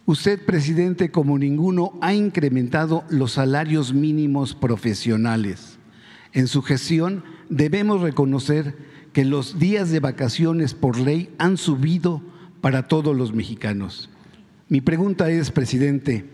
Usted, 0.06 0.44
presidente, 0.44 1.10
como 1.10 1.38
ninguno, 1.38 1.98
ha 2.00 2.14
incrementado 2.14 3.04
los 3.08 3.32
salarios 3.32 3.94
mínimos 3.94 4.54
profesionales. 4.54 5.78
En 6.32 6.46
su 6.46 6.62
gestión 6.62 7.24
debemos 7.48 8.00
reconocer 8.00 8.76
que 9.12 9.24
los 9.24 9.58
días 9.58 9.90
de 9.90 10.00
vacaciones 10.00 10.74
por 10.74 10.98
ley 10.98 11.30
han 11.38 11.56
subido 11.56 12.20
para 12.60 12.88
todos 12.88 13.16
los 13.16 13.32
mexicanos. 13.32 14.10
Mi 14.68 14.80
pregunta 14.80 15.30
es, 15.30 15.50
presidente, 15.50 16.24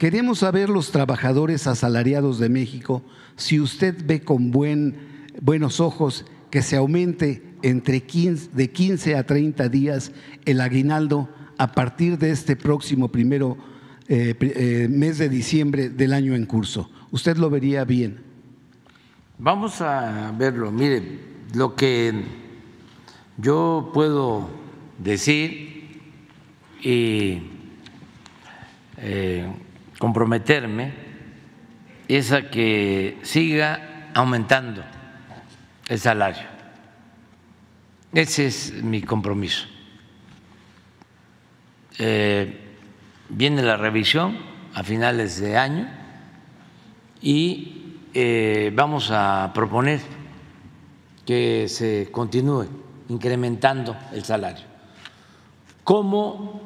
Queremos 0.00 0.38
saber 0.38 0.70
los 0.70 0.92
trabajadores 0.92 1.66
asalariados 1.66 2.38
de 2.38 2.48
México 2.48 3.02
si 3.36 3.60
usted 3.60 3.94
ve 4.06 4.22
con 4.22 4.50
buen, 4.50 4.96
buenos 5.42 5.78
ojos 5.78 6.24
que 6.48 6.62
se 6.62 6.76
aumente 6.76 7.42
entre 7.60 8.04
15, 8.04 8.48
de 8.54 8.70
15 8.70 9.16
a 9.16 9.26
30 9.26 9.68
días 9.68 10.12
el 10.46 10.62
aguinaldo 10.62 11.28
a 11.58 11.72
partir 11.72 12.16
de 12.16 12.30
este 12.30 12.56
próximo 12.56 13.08
primero 13.08 13.58
eh, 14.08 14.34
eh, 14.40 14.88
mes 14.88 15.18
de 15.18 15.28
diciembre 15.28 15.90
del 15.90 16.14
año 16.14 16.34
en 16.34 16.46
curso. 16.46 16.90
¿Usted 17.10 17.36
lo 17.36 17.50
vería 17.50 17.84
bien? 17.84 18.20
Vamos 19.36 19.82
a 19.82 20.34
verlo. 20.38 20.72
Mire, 20.72 21.02
lo 21.52 21.76
que 21.76 22.24
yo 23.36 23.90
puedo 23.92 24.48
decir 24.98 26.00
y 26.80 27.42
eh, 28.96 29.46
comprometerme 30.00 30.94
es 32.08 32.32
a 32.32 32.50
que 32.50 33.18
siga 33.22 34.08
aumentando 34.14 34.82
el 35.88 36.00
salario. 36.00 36.42
Ese 38.12 38.46
es 38.46 38.82
mi 38.82 39.02
compromiso. 39.02 39.66
Eh, 41.98 42.76
viene 43.28 43.62
la 43.62 43.76
revisión 43.76 44.38
a 44.74 44.82
finales 44.82 45.38
de 45.38 45.58
año 45.58 45.86
y 47.20 47.98
eh, 48.14 48.72
vamos 48.74 49.10
a 49.12 49.52
proponer 49.54 50.00
que 51.26 51.68
se 51.68 52.08
continúe 52.10 52.66
incrementando 53.10 53.94
el 54.12 54.24
salario 54.24 54.64
como 55.84 56.62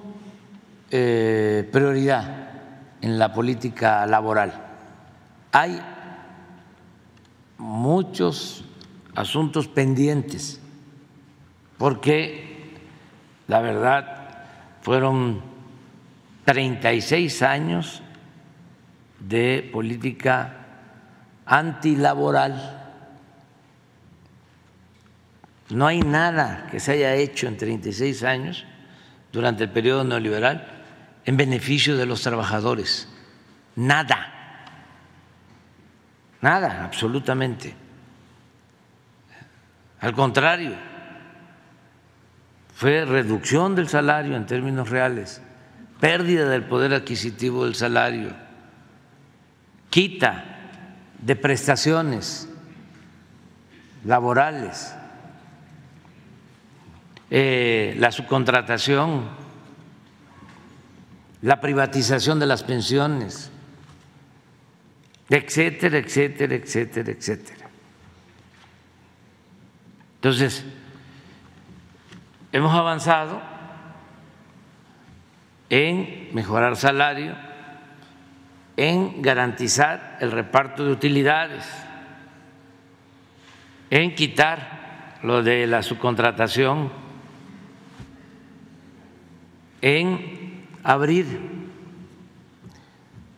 eh, 0.91 1.69
prioridad 1.73 2.54
en 3.05 3.19
la 3.19 3.35
política 3.35 4.07
laboral. 4.07 4.51
Hay 5.53 5.79
muchos 7.59 8.65
asuntos 9.15 9.69
pendientes 9.69 10.59
porque 11.77 12.73
la 13.47 13.61
verdad 13.61 14.47
fueron 14.81 15.43
36 16.47 17.43
años 17.43 18.03
de 19.21 19.69
política 19.71 20.55
antilaboral. 21.45 22.95
No 25.69 25.87
hay 25.87 26.01
nada 26.01 26.69
que 26.71 26.81
se 26.81 26.93
haya 26.93 27.15
hecho 27.17 27.49
en 27.49 27.59
36 27.59 28.25
años 28.25 28.65
durante 29.31 29.65
el 29.65 29.71
periodo 29.71 30.05
neoliberal 30.05 30.74
en 31.25 31.37
beneficio 31.37 31.97
de 31.97 32.07
los 32.07 32.23
trabajadores. 32.23 33.09
Nada. 33.77 34.33
Nada, 36.41 36.85
absolutamente. 36.85 37.75
Al 40.01 40.13
contrario, 40.13 40.75
fue 42.75 43.05
reducción 43.05 43.75
del 43.75 43.89
salario 43.89 44.37
en 44.37 44.47
términos 44.47 44.91
reales, 44.91 45.41
pérdida 46.01 46.49
del 46.49 46.65
poder 46.65 46.93
adquisitivo 46.93 47.65
del 47.65 47.75
salario, 47.75 48.33
quita 49.89 50.45
de 51.19 51.37
prestaciones 51.37 52.49
laborales, 54.05 54.95
eh, 57.31 57.95
la 57.99 58.13
subcontratación, 58.13 59.44
la 61.45 61.61
privatización 61.61 62.41
de 62.41 62.47
las 62.47 62.63
pensiones, 62.63 63.51
etcétera, 65.29 65.99
etcétera, 65.99 66.55
etcétera, 66.55 67.13
etcétera. 67.13 67.69
Entonces, 70.15 70.65
hemos 72.51 72.73
avanzado 72.75 73.43
en 75.69 76.31
mejorar 76.33 76.77
salario, 76.77 77.37
en 78.79 79.21
garantizar 79.21 80.17
el 80.23 80.33
reparto 80.33 80.83
de 80.87 80.93
utilidades, 80.93 81.67
en 83.91 84.15
quitar 84.15 85.19
lo 85.23 85.43
de 85.43 85.67
la 85.67 85.83
subcontratación, 85.83 86.91
en 89.83 90.34
abrir 90.85 91.27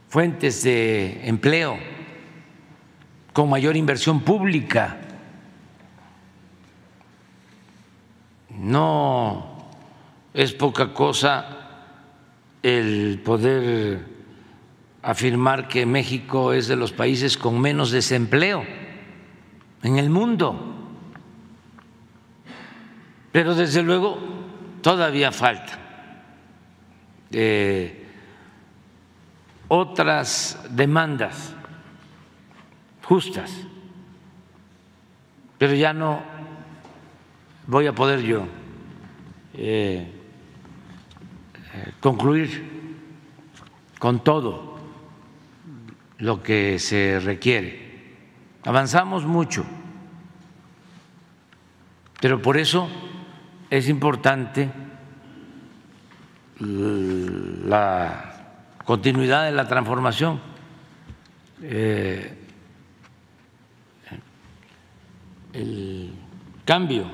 fuentes 0.09 0.65
de 0.65 1.29
empleo 1.29 1.79
con 3.33 3.49
mayor 3.49 3.77
inversión 3.77 4.21
pública. 4.21 4.99
No 8.51 9.71
es 10.35 10.53
poca 10.53 10.93
cosa 10.93 11.47
el 12.63 13.21
poder 13.25 14.05
afirmar 15.03 15.69
que 15.69 15.87
México 15.87 16.53
es 16.53 16.67
de 16.67 16.75
los 16.75 16.91
países 16.93 17.39
con 17.39 17.61
menos 17.61 17.93
desempleo 17.93 18.65
en 19.83 19.99
el 19.99 20.11
mundo. 20.11 20.75
Pero 23.31 23.55
desde 23.55 23.83
luego 23.83 24.19
todavía 24.81 25.31
falta 25.31 25.86
eh, 27.31 28.07
otras 29.69 30.59
demandas 30.71 31.55
justas, 33.03 33.53
pero 35.59 35.75
ya 35.75 35.93
no 35.93 36.23
voy 37.67 37.87
a 37.87 37.95
poder 37.95 38.23
yo 38.23 38.47
eh, 39.55 40.13
eh, 41.75 41.93
concluir 42.01 42.77
con 43.99 44.23
todo 44.23 44.77
lo 46.19 46.43
que 46.43 46.79
se 46.79 47.21
requiere. 47.21 47.87
Avanzamos 48.65 49.25
mucho, 49.25 49.65
pero 52.21 52.41
por 52.41 52.57
eso 52.57 52.89
es 53.71 53.89
importante 53.89 54.71
la 56.61 58.33
continuidad 58.85 59.45
de 59.45 59.53
la 59.53 59.67
transformación. 59.67 60.41
Eh, 61.63 62.33
el 65.53 66.13
cambio, 66.65 67.07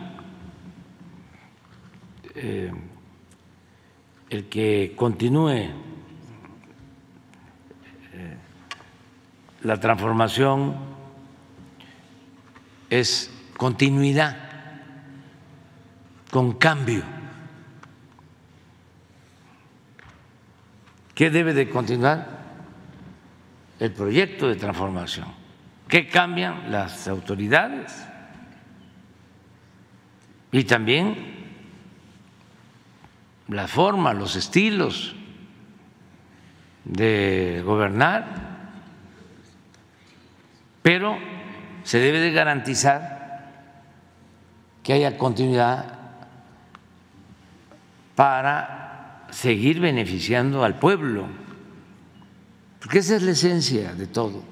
eh, 2.34 2.72
el 4.30 4.48
que 4.48 4.94
continúe 4.96 5.82
la 9.62 9.78
transformación 9.78 10.74
es 12.90 13.30
continuidad 13.56 14.36
con 16.30 16.52
cambio. 16.52 17.21
¿Qué 21.14 21.30
debe 21.30 21.54
de 21.54 21.68
continuar? 21.68 22.42
El 23.78 23.92
proyecto 23.92 24.48
de 24.48 24.56
transformación. 24.56 25.26
¿Qué 25.88 26.08
cambian 26.08 26.70
las 26.70 27.08
autoridades? 27.08 28.06
Y 30.50 30.64
también 30.64 31.16
la 33.48 33.68
forma, 33.68 34.12
los 34.14 34.36
estilos 34.36 35.14
de 36.84 37.62
gobernar 37.64 38.52
pero 40.82 41.16
se 41.84 41.98
debe 41.98 42.20
de 42.20 42.32
garantizar 42.32 43.50
que 44.82 44.92
haya 44.92 45.16
continuidad 45.16 45.98
para 48.16 48.81
seguir 49.32 49.80
beneficiando 49.80 50.62
al 50.62 50.78
pueblo, 50.78 51.26
porque 52.80 52.98
esa 52.98 53.16
es 53.16 53.22
la 53.22 53.32
esencia 53.32 53.94
de 53.94 54.06
todo. 54.06 54.42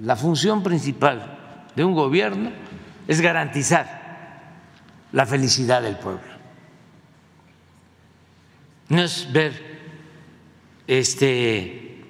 La 0.00 0.16
función 0.16 0.62
principal 0.62 1.38
de 1.74 1.84
un 1.84 1.94
gobierno 1.94 2.50
es 3.06 3.20
garantizar 3.20 4.02
la 5.12 5.24
felicidad 5.24 5.82
del 5.82 5.96
pueblo. 5.96 6.32
No 8.88 9.02
es 9.02 9.32
ver 9.32 9.80
este 10.86 12.04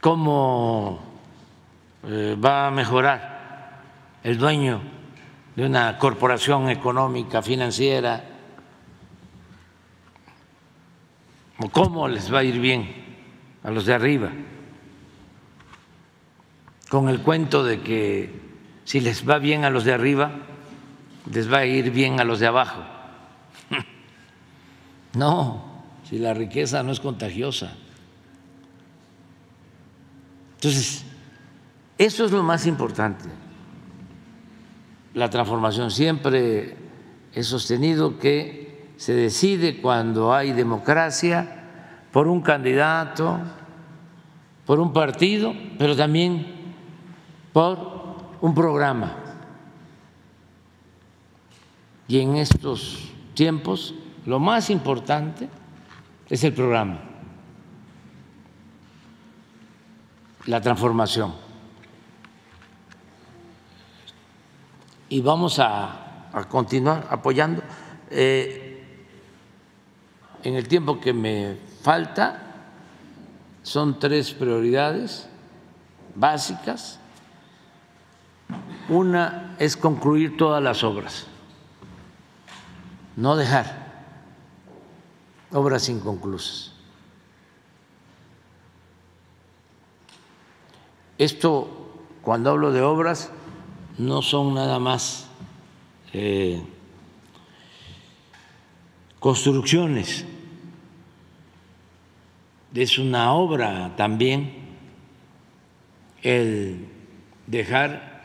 cómo 0.00 1.00
eh, 2.04 2.36
va 2.42 2.66
a 2.68 2.70
mejorar 2.70 3.82
el 4.22 4.38
dueño 4.38 4.80
de 5.56 5.64
una 5.64 5.98
corporación 5.98 6.68
económica, 6.68 7.42
financiera, 7.42 8.22
o 11.47 11.47
cómo 11.66 12.06
les 12.06 12.32
va 12.32 12.40
a 12.40 12.44
ir 12.44 12.60
bien 12.60 12.88
a 13.64 13.70
los 13.70 13.86
de 13.86 13.94
arriba, 13.94 14.30
con 16.88 17.08
el 17.08 17.20
cuento 17.20 17.64
de 17.64 17.80
que 17.80 18.32
si 18.84 19.00
les 19.00 19.28
va 19.28 19.38
bien 19.38 19.64
a 19.64 19.70
los 19.70 19.84
de 19.84 19.92
arriba, 19.92 20.30
les 21.30 21.52
va 21.52 21.58
a 21.58 21.66
ir 21.66 21.90
bien 21.90 22.20
a 22.20 22.24
los 22.24 22.40
de 22.40 22.46
abajo. 22.46 22.82
No, 25.14 25.64
si 26.08 26.18
la 26.18 26.34
riqueza 26.34 26.82
no 26.82 26.92
es 26.92 27.00
contagiosa. 27.00 27.72
Entonces, 30.56 31.04
eso 31.96 32.24
es 32.24 32.30
lo 32.30 32.42
más 32.42 32.66
importante. 32.66 33.24
La 35.14 35.30
transformación 35.30 35.90
siempre 35.90 36.76
he 37.34 37.42
sostenido 37.42 38.18
que 38.18 38.67
se 38.98 39.14
decide 39.14 39.80
cuando 39.80 40.34
hay 40.34 40.52
democracia 40.52 41.46
por 42.10 42.26
un 42.26 42.42
candidato, 42.42 43.38
por 44.66 44.80
un 44.80 44.92
partido, 44.92 45.54
pero 45.78 45.96
también 45.96 46.74
por 47.52 48.16
un 48.40 48.52
programa. 48.56 49.14
Y 52.08 52.18
en 52.18 52.36
estos 52.36 53.12
tiempos 53.34 53.94
lo 54.26 54.40
más 54.40 54.68
importante 54.68 55.48
es 56.28 56.42
el 56.42 56.52
programa, 56.52 56.98
la 60.46 60.60
transformación. 60.60 61.34
Y 65.08 65.20
vamos 65.20 65.60
a, 65.60 66.30
a 66.32 66.48
continuar 66.48 67.06
apoyando. 67.08 67.62
Eh, 68.10 68.67
en 70.42 70.54
el 70.54 70.68
tiempo 70.68 71.00
que 71.00 71.12
me 71.12 71.56
falta, 71.82 72.42
son 73.62 73.98
tres 73.98 74.32
prioridades 74.32 75.28
básicas. 76.14 76.98
Una 78.88 79.56
es 79.58 79.76
concluir 79.76 80.36
todas 80.36 80.62
las 80.62 80.82
obras, 80.82 81.26
no 83.16 83.36
dejar 83.36 83.88
obras 85.52 85.88
inconclusas. 85.88 86.72
Esto, 91.18 91.68
cuando 92.22 92.50
hablo 92.50 92.72
de 92.72 92.80
obras, 92.80 93.30
no 93.98 94.22
son 94.22 94.54
nada 94.54 94.78
más 94.78 95.26
eh, 96.12 96.62
construcciones, 99.20 100.24
es 102.74 102.98
una 102.98 103.32
obra 103.32 103.96
también 103.96 104.52
el 106.22 106.86
dejar 107.46 108.22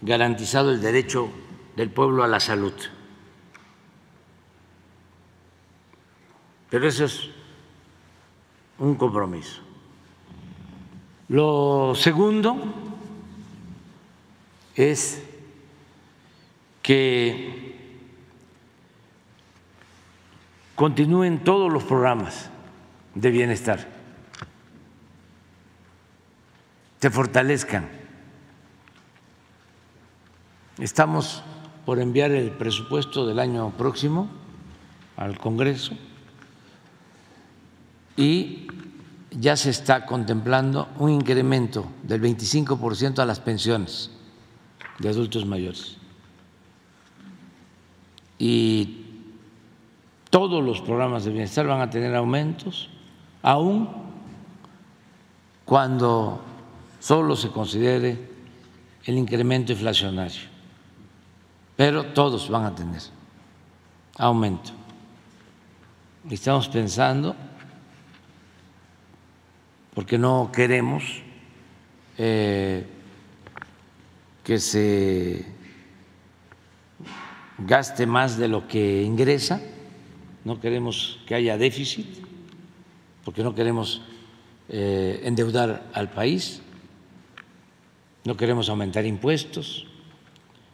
garantizado 0.00 0.70
el 0.70 0.80
derecho 0.80 1.28
del 1.74 1.90
pueblo 1.90 2.22
a 2.22 2.28
la 2.28 2.40
salud. 2.40 2.72
Pero 6.70 6.88
eso 6.88 7.04
es 7.04 7.30
un 8.78 8.94
compromiso. 8.96 9.60
Lo 11.28 11.94
segundo 11.94 12.56
es 14.74 15.22
que 16.82 17.65
continúen 20.76 21.42
todos 21.42 21.72
los 21.72 21.82
programas 21.82 22.50
de 23.14 23.30
bienestar, 23.30 23.88
se 27.00 27.10
fortalezcan. 27.10 27.88
Estamos 30.78 31.42
por 31.86 31.98
enviar 31.98 32.30
el 32.32 32.50
presupuesto 32.50 33.26
del 33.26 33.38
año 33.38 33.70
próximo 33.70 34.28
al 35.16 35.38
Congreso 35.38 35.94
y 38.14 38.66
ya 39.30 39.56
se 39.56 39.70
está 39.70 40.04
contemplando 40.04 40.88
un 40.98 41.10
incremento 41.10 41.86
del 42.02 42.20
25% 42.20 43.20
a 43.20 43.24
las 43.24 43.40
pensiones 43.40 44.10
de 44.98 45.08
adultos 45.08 45.46
mayores. 45.46 45.96
Y 48.38 49.05
todos 50.30 50.62
los 50.62 50.80
programas 50.80 51.24
de 51.24 51.30
bienestar 51.30 51.66
van 51.66 51.80
a 51.80 51.90
tener 51.90 52.14
aumentos, 52.14 52.88
aún 53.42 53.88
cuando 55.64 56.40
solo 57.00 57.36
se 57.36 57.50
considere 57.50 58.18
el 59.04 59.18
incremento 59.18 59.72
inflacionario. 59.72 60.42
Pero 61.76 62.06
todos 62.06 62.48
van 62.48 62.64
a 62.64 62.74
tener 62.74 63.02
aumento. 64.18 64.70
Estamos 66.30 66.68
pensando 66.68 67.36
porque 69.94 70.18
no 70.18 70.50
queremos 70.52 71.22
eh, 72.18 72.86
que 74.42 74.58
se 74.58 75.46
gaste 77.58 78.06
más 78.06 78.36
de 78.36 78.48
lo 78.48 78.66
que 78.68 79.02
ingresa, 79.02 79.60
no 80.46 80.60
queremos 80.60 81.18
que 81.26 81.34
haya 81.34 81.58
déficit, 81.58 82.06
porque 83.24 83.42
no 83.42 83.52
queremos 83.52 84.00
eh, 84.68 85.20
endeudar 85.24 85.90
al 85.92 86.08
país, 86.10 86.62
no 88.24 88.36
queremos 88.36 88.68
aumentar 88.68 89.04
impuestos. 89.04 89.88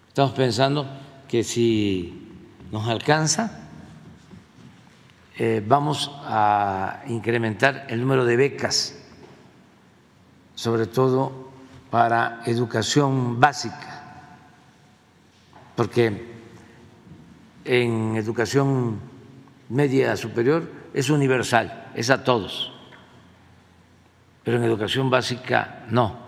Estamos 0.08 0.32
pensando 0.32 0.86
que 1.26 1.42
si 1.42 2.28
nos 2.70 2.86
alcanza, 2.86 3.64
eh, 5.38 5.64
vamos 5.66 6.10
a 6.24 7.02
incrementar 7.08 7.86
el 7.88 8.02
número 8.02 8.26
de 8.26 8.36
becas 8.36 8.98
sobre 10.54 10.86
todo 10.86 11.48
para 11.90 12.42
educación 12.44 13.40
básica, 13.40 14.36
porque 15.74 16.28
en 17.64 18.16
educación 18.16 19.11
media 19.72 20.14
superior 20.18 20.70
es 20.92 21.08
universal, 21.08 21.90
es 21.94 22.10
a 22.10 22.22
todos, 22.24 22.70
pero 24.44 24.58
en 24.58 24.64
educación 24.64 25.08
básica 25.08 25.86
no. 25.88 26.20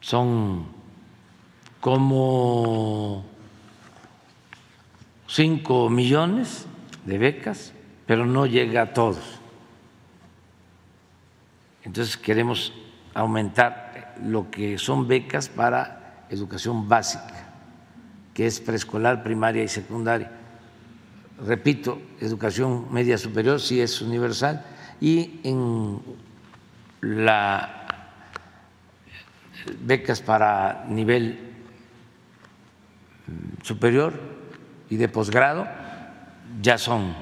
Son 0.00 0.66
como 1.80 3.24
cinco 5.26 5.88
millones 5.88 6.66
de 7.06 7.16
becas, 7.16 7.72
pero 8.06 8.26
no 8.26 8.44
llega 8.44 8.82
a 8.82 8.92
todos. 8.92 9.40
Entonces 11.84 12.18
queremos 12.18 12.74
aumentar 13.14 14.14
lo 14.22 14.50
que 14.50 14.76
son 14.76 15.08
becas 15.08 15.48
para 15.48 16.26
educación 16.28 16.86
básica, 16.86 17.48
que 18.34 18.46
es 18.46 18.60
preescolar, 18.60 19.22
primaria 19.22 19.62
y 19.62 19.68
secundaria. 19.68 20.39
Repito, 21.46 22.00
educación 22.20 22.92
media 22.92 23.16
superior 23.16 23.60
sí 23.60 23.80
es 23.80 24.02
universal 24.02 24.64
y 25.00 25.40
en 25.42 26.00
la 27.00 27.76
becas 29.80 30.20
para 30.20 30.84
nivel 30.88 31.38
superior 33.62 34.20
y 34.90 34.96
de 34.96 35.08
posgrado 35.08 35.66
ya 36.60 36.76
son 36.76 37.14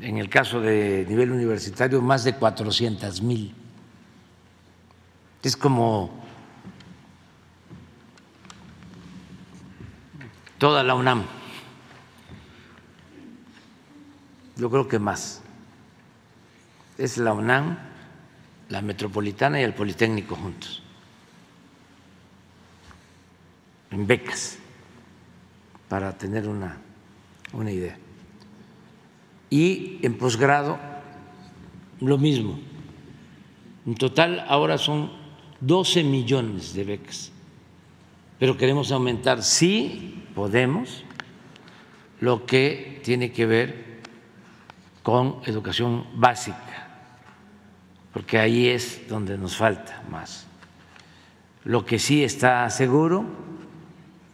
en 0.00 0.18
el 0.18 0.28
caso 0.28 0.60
de 0.60 1.04
nivel 1.08 1.32
universitario, 1.32 2.00
más 2.02 2.22
de 2.24 2.34
400 2.34 3.22
mil. 3.22 3.54
Es 5.42 5.56
como 5.56 6.10
toda 10.58 10.82
la 10.82 10.94
UNAM. 10.94 11.35
Yo 14.56 14.70
creo 14.70 14.88
que 14.88 14.98
más. 14.98 15.42
Es 16.98 17.18
la 17.18 17.32
UNAM, 17.32 17.78
la 18.68 18.82
Metropolitana 18.82 19.60
y 19.60 19.64
el 19.64 19.74
Politécnico 19.74 20.34
juntos. 20.34 20.82
En 23.90 24.06
becas, 24.06 24.58
para 25.88 26.16
tener 26.16 26.48
una, 26.48 26.78
una 27.52 27.70
idea 27.70 27.96
y 29.50 29.98
en 30.02 30.18
posgrado 30.18 30.78
lo 32.00 32.18
mismo. 32.18 32.58
En 33.86 33.94
total 33.94 34.44
ahora 34.48 34.78
son 34.78 35.10
12 35.60 36.04
millones 36.04 36.74
de 36.74 36.84
becas, 36.84 37.32
pero 38.38 38.56
queremos 38.56 38.90
aumentar, 38.90 39.42
sí 39.42 40.24
podemos, 40.34 41.04
lo 42.20 42.46
que 42.46 43.00
tiene 43.04 43.32
que 43.32 43.46
ver 43.46 43.85
con 45.06 45.36
educación 45.46 46.04
básica, 46.14 46.88
porque 48.12 48.40
ahí 48.40 48.66
es 48.66 49.06
donde 49.08 49.38
nos 49.38 49.56
falta 49.56 50.02
más. 50.10 50.48
Lo 51.62 51.86
que 51.86 52.00
sí 52.00 52.24
está 52.24 52.68
seguro 52.70 53.24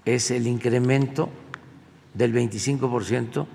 es 0.07 0.31
el 0.31 0.47
incremento 0.47 1.28
del 2.15 2.32
25%, 2.32 3.47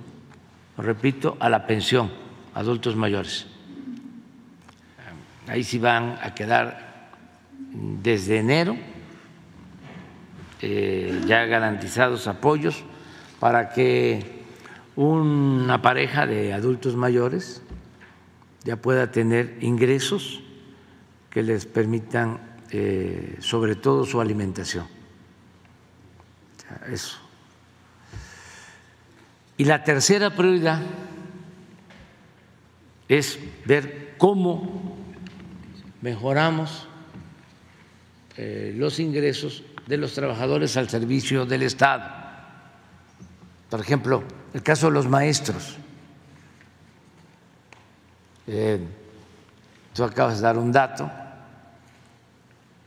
repito, 0.78 1.38
a 1.40 1.50
la 1.50 1.66
pensión 1.66 2.12
adultos 2.54 2.96
mayores. 2.96 3.48
Ahí 5.48 5.64
sí 5.64 5.80
van 5.80 6.20
a 6.22 6.36
quedar 6.36 7.10
desde 8.04 8.38
enero 8.38 8.78
eh, 10.62 11.24
ya 11.26 11.46
garantizados 11.46 12.28
apoyos 12.28 12.84
para 13.40 13.70
que 13.70 14.37
una 14.98 15.82
pareja 15.82 16.26
de 16.26 16.54
adultos 16.54 16.96
mayores 16.96 17.62
ya 18.64 18.78
pueda 18.78 19.12
tener 19.12 19.58
ingresos 19.62 20.42
que 21.30 21.44
les 21.44 21.68
permitan 21.68 22.40
eh, 22.72 23.38
sobre 23.40 23.76
todo 23.76 24.06
su 24.06 24.20
alimentación. 24.20 24.88
Eso. 26.92 27.20
Y 29.56 29.66
la 29.66 29.84
tercera 29.84 30.36
prioridad 30.36 30.82
es 33.08 33.40
ver 33.66 34.16
cómo 34.18 34.98
mejoramos 36.02 36.88
eh, 38.36 38.74
los 38.76 39.00
ingresos 39.00 39.64
de 39.86 39.98
los 39.98 40.14
trabajadores 40.14 40.76
al 40.76 40.90
servicio 40.90 41.46
del 41.46 41.62
Estado. 41.62 42.04
Por 43.70 43.80
ejemplo, 43.80 44.24
el 44.58 44.64
caso 44.64 44.88
de 44.88 44.94
los 44.94 45.08
maestros. 45.08 45.78
Eh, 48.48 48.80
tú 49.94 50.04
acabas 50.04 50.38
de 50.38 50.42
dar 50.42 50.58
un 50.58 50.72
dato 50.72 51.08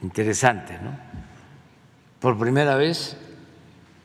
interesante, 0.02 0.76
¿no? 0.82 0.98
Por 2.18 2.36
primera 2.36 2.74
vez 2.74 3.16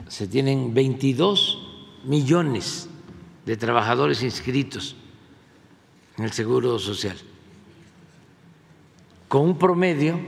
se 0.08 0.28
tienen 0.28 0.76
22 0.76 2.04
millones 2.04 2.88
de 3.48 3.58
trabajadores 3.58 4.22
inscritos 4.22 4.96
en 6.20 6.26
el 6.26 6.34
Seguro 6.34 6.78
Social, 6.78 7.18
con 9.28 9.42
un 9.42 9.58
promedio 9.58 10.20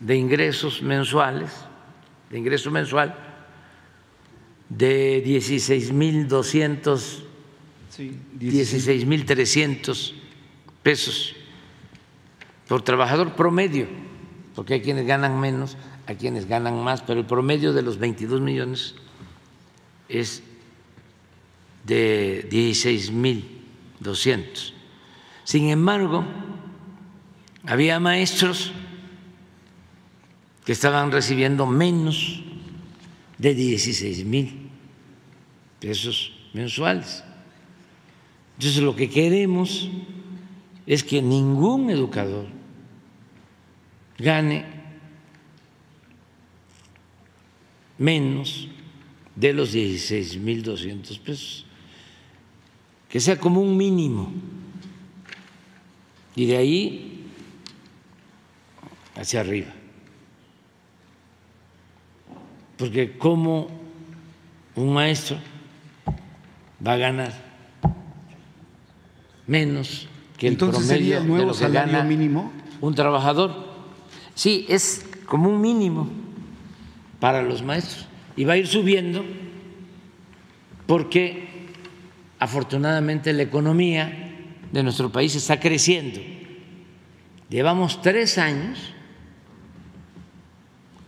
de 0.00 0.16
ingresos 0.16 0.80
mensuales, 0.80 1.52
de 2.30 2.38
ingreso 2.38 2.70
mensual 2.70 3.29
de 4.70 5.22
16.200, 5.24 7.22
sí, 7.90 8.18
16.300 8.38 10.14
pesos 10.82 11.36
por 12.68 12.82
trabajador 12.82 13.34
promedio, 13.34 13.86
porque 14.54 14.74
hay 14.74 14.80
quienes 14.80 15.06
ganan 15.06 15.40
menos, 15.40 15.76
hay 16.06 16.16
quienes 16.16 16.46
ganan 16.46 16.82
más, 16.82 17.02
pero 17.02 17.20
el 17.20 17.26
promedio 17.26 17.72
de 17.72 17.82
los 17.82 17.98
22 17.98 18.40
millones 18.40 18.94
es 20.08 20.42
de 21.84 22.48
16.200. 22.48 24.72
Sin 25.44 25.68
embargo, 25.68 26.24
había 27.66 27.98
maestros 27.98 28.72
que 30.64 30.72
estaban 30.72 31.10
recibiendo 31.10 31.66
menos 31.66 32.44
de 33.40 33.54
16 33.54 34.24
mil 34.26 34.68
pesos 35.80 36.32
mensuales. 36.52 37.24
Entonces 38.58 38.82
lo 38.82 38.94
que 38.94 39.08
queremos 39.08 39.88
es 40.86 41.02
que 41.02 41.22
ningún 41.22 41.88
educador 41.88 42.46
gane 44.18 44.66
menos 47.96 48.68
de 49.34 49.54
los 49.54 49.72
16 49.72 50.36
mil 50.36 50.62
200 50.62 51.18
pesos, 51.20 51.64
que 53.08 53.20
sea 53.20 53.38
como 53.38 53.62
un 53.62 53.74
mínimo. 53.74 54.32
Y 56.36 56.46
de 56.46 56.56
ahí 56.58 57.24
hacia 59.16 59.40
arriba. 59.40 59.79
Porque 62.80 63.18
¿cómo 63.18 63.68
un 64.74 64.94
maestro 64.94 65.36
va 66.84 66.94
a 66.94 66.96
ganar 66.96 67.32
menos 69.46 70.08
que 70.38 70.46
el 70.46 70.54
Entonces, 70.54 70.86
promedio 70.86 70.98
¿sería 70.98 71.18
el 71.18 71.28
nuevo 71.28 71.40
de 71.42 71.46
lo 71.48 71.52
que 71.52 71.58
salario 71.58 71.92
gana 71.92 72.04
mínimo? 72.08 72.50
un 72.80 72.94
trabajador? 72.94 73.68
Sí, 74.34 74.64
es 74.66 75.04
como 75.26 75.50
un 75.50 75.60
mínimo 75.60 76.08
para 77.20 77.42
los 77.42 77.62
maestros 77.62 78.08
y 78.34 78.44
va 78.44 78.54
a 78.54 78.56
ir 78.56 78.66
subiendo 78.66 79.26
porque 80.86 81.66
afortunadamente 82.38 83.34
la 83.34 83.42
economía 83.42 84.56
de 84.72 84.82
nuestro 84.82 85.12
país 85.12 85.34
está 85.34 85.60
creciendo. 85.60 86.18
Llevamos 87.50 88.00
tres 88.00 88.38
años 88.38 88.78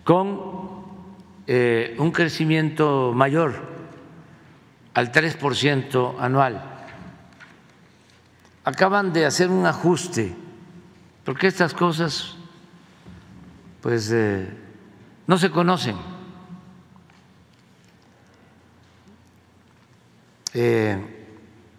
con 0.05 0.62
eh, 1.47 1.97
un 1.99 2.13
crecimiento 2.13 3.13
mayor 3.15 3.55
al 4.95 5.11
3% 5.11 6.17
anual. 6.19 6.63
Acaban 8.65 9.13
de 9.13 9.27
hacer 9.27 9.51
un 9.51 9.67
ajuste, 9.67 10.35
porque 11.25 11.49
estas 11.49 11.75
cosas 11.75 12.37
pues 13.81 14.13
eh, 14.13 14.49
no 15.27 15.37
se 15.37 15.51
conocen. 15.51 15.97
Eh, 20.55 20.97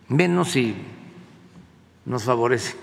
menos 0.09 0.51
si 0.51 0.75
nos 2.05 2.23
favorece. 2.23 2.75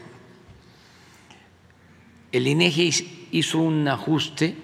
El 2.33 2.47
INEGI 2.47 3.29
hizo 3.33 3.59
un 3.59 3.87
ajuste 3.89 4.57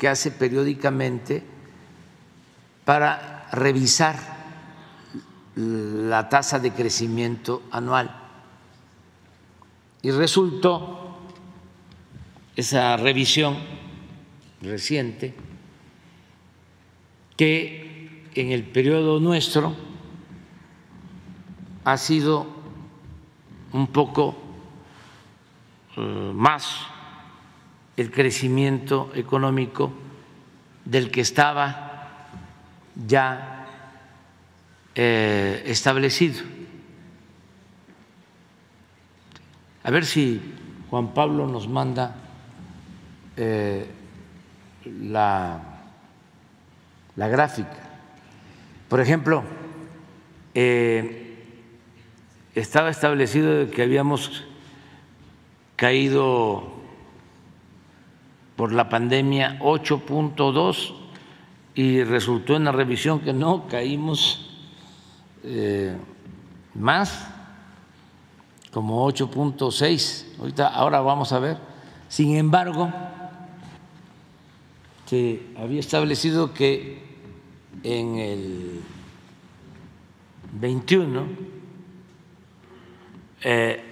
que 0.00 0.08
hace 0.08 0.30
periódicamente 0.30 1.44
para 2.86 3.46
revisar 3.52 4.16
la 5.54 6.26
tasa 6.30 6.58
de 6.58 6.72
crecimiento 6.72 7.62
anual. 7.70 8.10
Y 10.00 10.10
resultó 10.10 11.18
esa 12.56 12.96
revisión 12.96 13.58
reciente 14.62 15.34
que 17.36 18.24
en 18.34 18.52
el 18.52 18.64
periodo 18.64 19.20
nuestro 19.20 19.76
ha 21.84 21.96
sido 21.98 22.46
un 23.72 23.86
poco 23.88 24.34
eh, 25.98 26.32
más 26.34 26.86
el 28.00 28.10
crecimiento 28.10 29.10
económico 29.14 29.92
del 30.86 31.10
que 31.10 31.20
estaba 31.20 32.28
ya 33.06 33.66
eh, 34.94 35.64
establecido. 35.66 36.40
A 39.84 39.90
ver 39.90 40.06
si 40.06 40.40
Juan 40.88 41.12
Pablo 41.12 41.46
nos 41.46 41.68
manda 41.68 42.16
eh, 43.36 43.86
la, 45.02 45.60
la, 47.16 47.28
gráfica. 47.28 47.76
Por 48.88 49.00
ejemplo, 49.00 49.44
eh, 50.54 51.36
estaba 52.54 52.88
establecido 52.88 53.70
que 53.70 53.82
habíamos 53.82 54.46
caído 55.76 56.79
por 58.60 58.74
la 58.74 58.90
pandemia 58.90 59.58
8.2 59.60 60.92
y 61.74 62.04
resultó 62.04 62.56
en 62.56 62.64
la 62.64 62.72
revisión 62.72 63.20
que 63.20 63.32
no, 63.32 63.66
caímos 63.66 64.50
eh, 65.42 65.96
más, 66.74 67.26
como 68.70 69.10
8.6. 69.10 70.38
Ahorita, 70.38 70.68
ahora 70.68 71.00
vamos 71.00 71.32
a 71.32 71.38
ver. 71.38 71.56
Sin 72.10 72.36
embargo, 72.36 72.92
se 75.06 75.40
había 75.56 75.80
establecido 75.80 76.52
que 76.52 77.02
en 77.82 78.18
el 78.18 78.80
21 80.52 81.24
eh, 83.42 83.82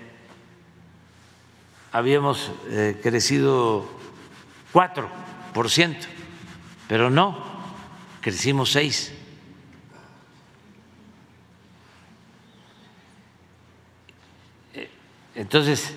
habíamos 1.90 2.50
eh, 2.68 3.00
crecido 3.02 3.96
4%, 4.72 5.96
pero 6.86 7.10
no, 7.10 7.36
crecimos 8.20 8.74
6%. 8.76 9.12
Entonces, 15.34 15.94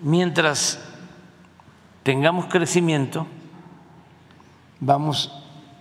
mientras 0.00 0.82
tengamos 2.02 2.46
crecimiento, 2.46 3.26
vamos 4.80 5.30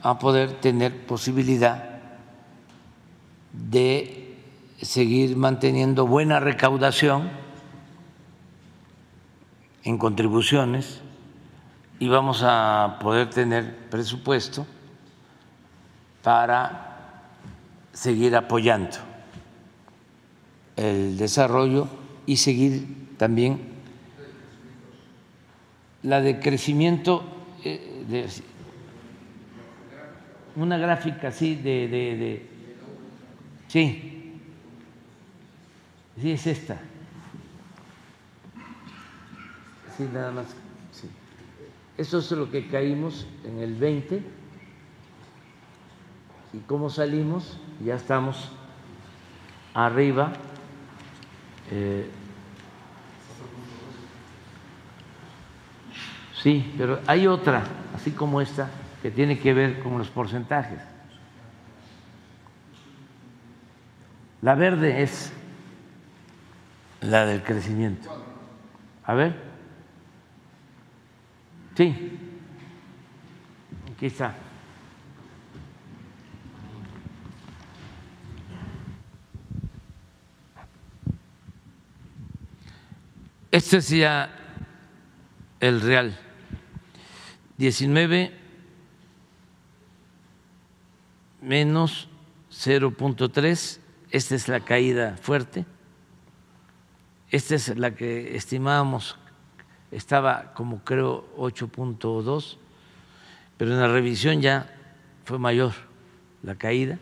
a 0.04 0.20
poder 0.20 0.60
tener 0.60 1.06
posibilidad 1.06 2.02
de 3.54 4.38
seguir 4.82 5.36
manteniendo 5.38 6.08
buena 6.08 6.40
recaudación 6.40 7.30
en 9.84 9.98
contribuciones 9.98 11.01
y 12.02 12.08
vamos 12.08 12.42
a 12.44 12.98
poder 13.00 13.30
tener 13.30 13.76
presupuesto 13.92 14.66
para 16.24 17.28
seguir 17.94 18.36
apoyando 18.36 18.98
el 20.76 21.16
desarrollo 21.16 21.88
y 22.26 22.38
seguir 22.38 23.16
también 23.18 23.62
la 26.02 26.22
de 26.22 26.40
crecimiento, 26.40 27.24
eh, 27.64 28.04
de, 28.10 28.28
una 30.56 30.80
gráfica 30.80 31.28
así 31.28 31.54
de, 31.54 31.88
de, 31.88 32.18
de, 32.18 32.50
sí, 33.68 34.40
sí 36.20 36.32
es 36.32 36.48
esta, 36.48 36.80
sí 39.96 40.10
nada 40.12 40.32
más. 40.32 40.61
Eso 42.02 42.18
es 42.18 42.32
lo 42.32 42.50
que 42.50 42.68
caímos 42.68 43.28
en 43.44 43.60
el 43.60 43.76
20 43.76 44.24
y 46.52 46.58
cómo 46.66 46.90
salimos, 46.90 47.60
ya 47.86 47.94
estamos 47.94 48.52
arriba. 49.76 50.34
Eh, 51.70 52.10
Sí, 56.42 56.74
pero 56.76 57.00
hay 57.06 57.28
otra, 57.28 57.62
así 57.94 58.10
como 58.10 58.42
esta, 58.42 58.68
que 59.04 59.12
tiene 59.12 59.38
que 59.38 59.54
ver 59.54 59.80
con 59.84 60.00
los 60.00 60.10
porcentajes. 60.10 60.80
La 64.42 64.56
verde 64.56 65.04
es 65.04 65.32
la 67.02 67.28
del 67.28 67.44
crecimiento. 67.44 68.10
A 69.04 69.14
ver. 69.14 69.51
Sí. 71.82 71.96
Aquí 73.92 74.06
está. 74.06 74.36
Este 83.50 83.78
es 83.78 83.90
ya 83.90 84.30
el 85.60 85.82
real. 85.82 86.20
19 87.58 88.32
menos 91.42 92.10
0.3, 92.52 93.80
esta 94.12 94.36
es 94.36 94.48
la 94.48 94.60
caída 94.60 95.18
fuerte, 95.18 95.66
esta 97.32 97.56
es 97.56 97.76
la 97.76 97.96
que 97.96 98.36
estimábamos, 98.36 99.18
estaba 99.92 100.54
como 100.54 100.84
creo 100.84 101.26
8.2, 101.38 102.58
pero 103.58 103.72
en 103.72 103.80
la 103.80 103.88
revisión 103.88 104.42
ya 104.42 104.74
fue 105.26 105.38
mayor 105.38 105.74
la 106.44 106.56
caída, 106.56 106.98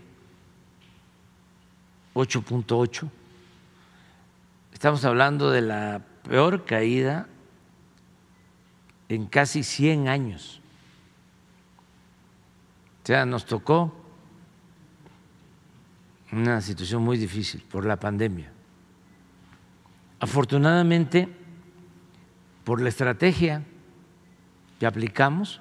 8.8. 2.15 3.09
Estamos 4.73 5.05
hablando 5.05 5.51
de 5.51 5.61
la 5.61 6.01
peor 6.23 6.65
caída 6.65 7.27
en 9.07 9.25
casi 9.25 9.63
100 9.63 10.07
años. 10.07 10.61
O 13.03 13.05
sea, 13.05 13.25
nos 13.25 13.45
tocó 13.45 13.93
una 16.31 16.61
situación 16.61 17.01
muy 17.01 17.17
difícil 17.17 17.63
por 17.63 17.85
la 17.85 17.97
pandemia. 17.97 18.51
Afortunadamente, 20.19 21.38
por 22.69 22.81
la 22.81 22.89
estrategia 22.89 23.63
que 24.79 24.85
aplicamos, 24.85 25.59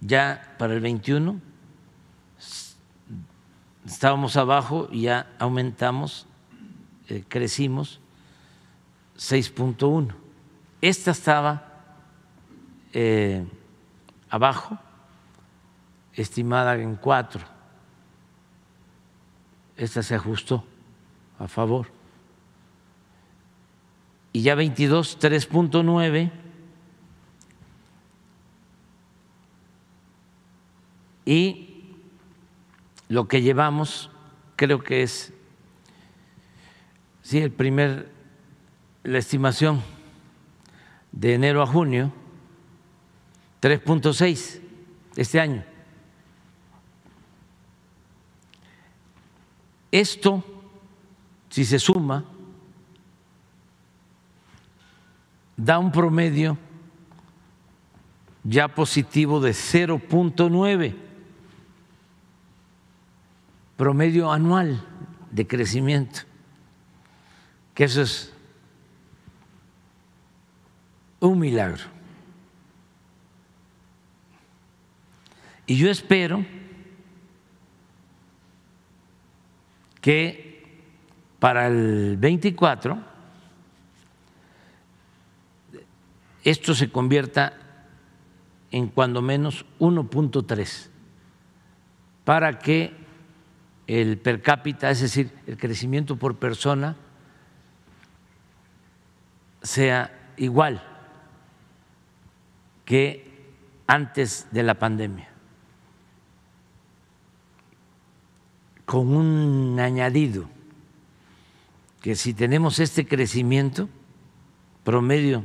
ya 0.00 0.54
para 0.56 0.72
el 0.72 0.78
21 0.78 1.40
estábamos 3.84 4.36
abajo 4.36 4.88
y 4.92 5.00
ya 5.00 5.34
aumentamos, 5.40 6.28
eh, 7.08 7.24
crecimos 7.26 7.98
6.1 9.16 10.14
esta 10.80 11.10
estaba 11.10 11.72
eh, 12.92 13.44
abajo, 14.30 14.78
estimada 16.12 16.76
en 16.76 16.94
cuatro. 16.94 17.44
Esta 19.76 20.04
se 20.04 20.14
ajustó 20.14 20.64
a 21.36 21.48
favor. 21.48 21.97
Y 24.32 24.42
ya 24.42 24.54
22, 24.54 25.18
3.9. 25.20 26.30
Y 31.24 31.94
lo 33.08 33.28
que 33.28 33.42
llevamos 33.42 34.10
creo 34.56 34.82
que 34.82 35.02
es, 35.02 35.32
sí, 37.22 37.38
el 37.38 37.52
primer, 37.52 38.10
la 39.04 39.18
estimación 39.18 39.82
de 41.12 41.34
enero 41.34 41.62
a 41.62 41.66
junio, 41.66 42.12
3.6 43.60 44.60
este 45.16 45.40
año. 45.40 45.64
Esto, 49.90 50.44
si 51.50 51.64
se 51.64 51.78
suma, 51.78 52.24
da 55.58 55.78
un 55.80 55.90
promedio 55.90 56.56
ya 58.44 58.68
positivo 58.68 59.40
de 59.40 59.50
0.9, 59.50 60.94
promedio 63.76 64.32
anual 64.32 64.80
de 65.32 65.46
crecimiento, 65.46 66.20
que 67.74 67.84
eso 67.84 68.02
es 68.02 68.32
un 71.20 71.38
milagro. 71.40 71.84
Y 75.66 75.76
yo 75.76 75.90
espero 75.90 76.46
que 80.00 80.64
para 81.40 81.66
el 81.66 82.16
24 82.16 83.07
esto 86.50 86.74
se 86.74 86.90
convierta 86.90 87.54
en 88.70 88.88
cuando 88.88 89.22
menos 89.22 89.64
1.3 89.78 90.88
para 92.24 92.58
que 92.58 92.92
el 93.86 94.18
per 94.18 94.42
cápita, 94.42 94.90
es 94.90 95.00
decir, 95.00 95.32
el 95.46 95.56
crecimiento 95.56 96.16
por 96.16 96.36
persona, 96.36 96.96
sea 99.62 100.32
igual 100.36 100.82
que 102.84 103.46
antes 103.86 104.46
de 104.50 104.62
la 104.62 104.74
pandemia, 104.74 105.28
con 108.84 109.14
un 109.14 109.80
añadido, 109.80 110.48
que 112.02 112.14
si 112.14 112.34
tenemos 112.34 112.78
este 112.78 113.06
crecimiento 113.06 113.88
promedio 114.84 115.44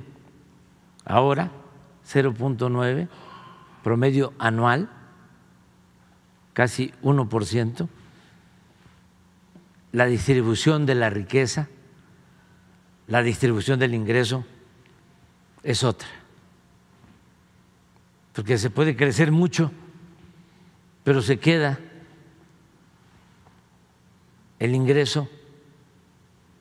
ahora, 1.06 1.52
0.9, 2.08 3.08
promedio 3.84 4.34
anual, 4.40 4.90
casi 6.54 6.94
1%, 7.04 7.88
la 9.92 10.06
distribución 10.06 10.86
de 10.86 10.96
la 10.96 11.10
riqueza, 11.10 11.70
la 13.08 13.22
distribución 13.22 13.80
del 13.80 13.94
ingreso 13.94 14.46
es 15.64 15.84
otra 15.84 16.08
porque 18.34 18.58
se 18.58 18.72
puede 18.72 18.96
crecer 18.96 19.32
mucho, 19.32 19.72
pero 21.04 21.22
se 21.22 21.38
queda 21.38 21.80
el 24.60 24.74
ingreso 24.74 25.30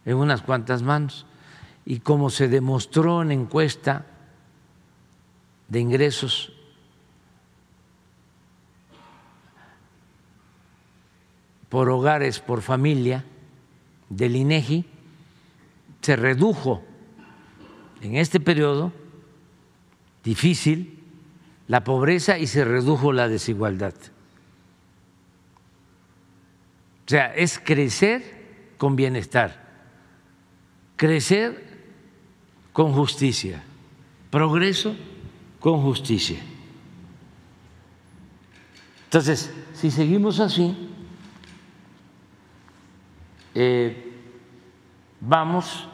en 0.04 0.16
unas 0.16 0.42
cuantas 0.42 0.82
manos. 0.82 1.26
Y 1.84 2.00
como 2.00 2.30
se 2.30 2.48
demostró 2.48 3.22
en 3.22 3.32
encuesta 3.32 4.06
de 5.72 5.80
ingresos 5.80 6.52
por 11.70 11.88
hogares, 11.88 12.40
por 12.40 12.60
familia 12.60 13.24
del 14.10 14.36
INEGI, 14.36 14.84
se 16.02 16.16
redujo 16.16 16.84
en 18.02 18.16
este 18.16 18.38
periodo 18.38 18.92
difícil 20.22 21.02
la 21.68 21.82
pobreza 21.84 22.36
y 22.38 22.48
se 22.48 22.66
redujo 22.66 23.14
la 23.14 23.28
desigualdad. 23.28 23.94
O 27.06 27.08
sea, 27.08 27.34
es 27.34 27.58
crecer 27.58 28.74
con 28.76 28.94
bienestar, 28.94 29.70
crecer 30.96 31.80
con 32.74 32.92
justicia, 32.92 33.64
progreso 34.30 34.94
con 35.62 35.80
justicia. 35.80 36.40
Entonces, 39.04 39.54
si 39.74 39.90
seguimos 39.90 40.40
así, 40.40 40.76
eh, 43.54 44.12
vamos 45.20 45.86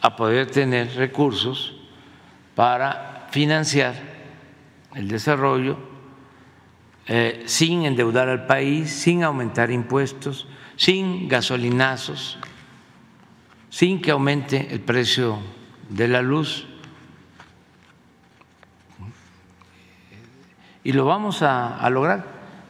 a 0.00 0.16
poder 0.16 0.50
tener 0.50 0.94
recursos 0.94 1.74
para 2.54 3.28
financiar 3.30 3.94
el 4.94 5.08
desarrollo 5.08 5.76
eh, 7.06 7.42
sin 7.46 7.84
endeudar 7.84 8.30
al 8.30 8.46
país, 8.46 8.90
sin 8.90 9.24
aumentar 9.24 9.70
impuestos, 9.70 10.46
sin 10.76 11.28
gasolinazos, 11.28 12.38
sin 13.68 14.00
que 14.00 14.10
aumente 14.10 14.68
el 14.70 14.80
precio 14.80 15.38
de 15.90 16.08
la 16.08 16.22
luz. 16.22 16.66
Y 20.84 20.92
lo 20.92 21.04
vamos 21.04 21.42
a 21.42 21.88
lograr. 21.90 22.24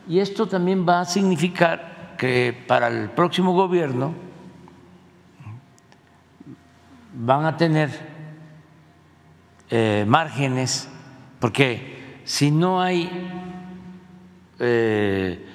Y 0.09 0.19
esto 0.19 0.47
también 0.47 0.87
va 0.87 1.01
a 1.01 1.05
significar 1.05 2.15
que 2.19 2.57
para 2.69 2.89
el 2.89 3.11
próximo 3.11 3.53
gobierno 3.53 4.15
van 7.15 7.45
a 7.45 7.57
tener 7.57 7.91
eh, 9.71 10.05
márgenes, 10.07 10.89
porque 11.41 12.21
si 12.25 12.51
no 12.51 12.81
hay 12.81 13.11
eh, 14.59 15.47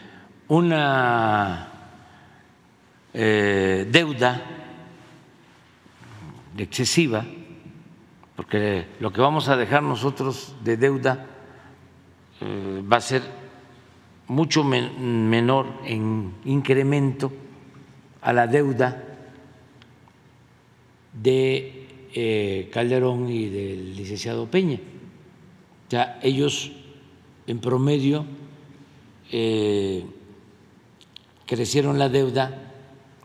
una 0.48 1.68
eh, 3.14 3.88
deuda 3.90 4.42
excesiva, 6.58 7.24
porque 8.36 8.88
lo 9.00 9.14
que 9.14 9.22
vamos 9.22 9.50
a 9.50 9.56
dejar 9.56 9.84
nosotros 9.84 10.56
de 10.64 10.78
deuda 10.78 11.26
va 12.42 12.98
a 12.98 13.02
ser 13.02 13.22
mucho 14.28 14.64
menor 14.64 15.68
en 15.86 16.34
incremento 16.46 17.32
a 18.22 18.34
la 18.34 18.48
deuda 18.48 19.04
de 21.14 21.88
eh, 22.14 22.70
Calderón 22.72 23.30
y 23.30 23.48
del 23.48 23.96
licenciado 23.96 24.50
Peña. 24.50 24.80
Ya 25.90 26.20
ellos 26.22 26.72
en 27.48 27.60
promedio 27.60 28.26
eh, 29.32 30.06
crecieron 31.46 31.98
la 31.98 32.10
deuda 32.10 32.74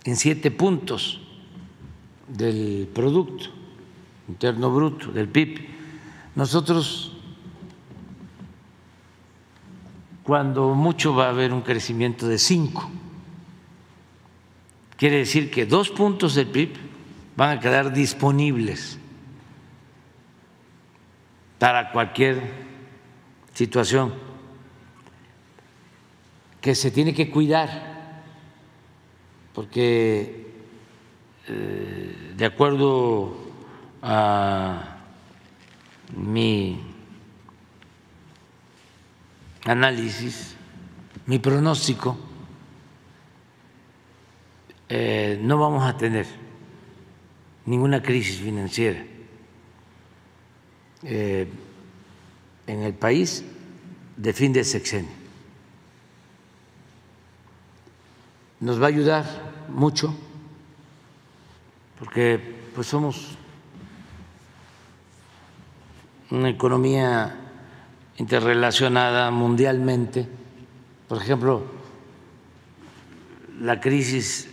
en 0.05 0.17
siete 0.17 0.51
puntos 0.51 1.21
del 2.29 2.89
Producto 2.93 3.47
Interno 4.29 4.73
Bruto, 4.75 5.13
del 5.13 5.29
PIB. 5.29 5.67
Nosotros, 6.35 7.12
cuando 10.23 10.74
mucho 10.74 11.15
va 11.15 11.27
a 11.27 11.31
haber 11.31 11.53
un 11.53 11.62
crecimiento 11.62 12.28
de 12.28 12.39
cinco, 12.39 12.90
quiere 14.97 15.19
decir 15.19 15.51
que 15.51 15.66
dos 15.66 15.90
puntos 15.90 16.35
del 16.35 16.47
PIB 16.47 16.74
van 17.36 17.59
a 17.59 17.61
quedar 17.61 17.93
disponibles 17.93 18.99
para 21.59 21.90
cualquier 21.90 22.40
situación 23.55 24.15
que 26.61 26.74
se 26.74 26.93
tiene 26.93 27.12
que 27.12 27.31
cuidar, 27.31 28.23
porque 29.53 30.53
eh, 31.49 32.35
de 32.36 32.44
acuerdo 32.44 33.36
a 34.01 34.97
mi 36.16 36.91
análisis, 39.65 40.57
mi 41.27 41.39
pronóstico, 41.39 42.19
eh, 44.89 45.39
no 45.41 45.59
vamos 45.59 45.85
a 45.85 45.97
tener 45.97 46.27
ninguna 47.65 48.03
crisis 48.03 48.41
financiera 48.41 49.05
eh, 51.05 51.49
en 52.67 52.83
el 52.83 52.95
país 52.95 53.45
de 54.17 54.33
fin 54.33 54.53
de 54.53 54.65
sexenio. 54.65 55.11
Nos 58.61 58.81
va 58.81 58.87
a 58.87 58.89
ayudar 58.89 59.25
mucho 59.69 60.15
porque 61.99 62.39
pues 62.75 62.87
somos 62.87 63.37
una 66.31 66.49
economía 66.49 67.41
interrelacionada 68.19 69.31
mundialmente. 69.31 70.29
Por 71.09 71.19
ejemplo, 71.19 71.65
la 73.61 73.81
crisis 73.81 74.49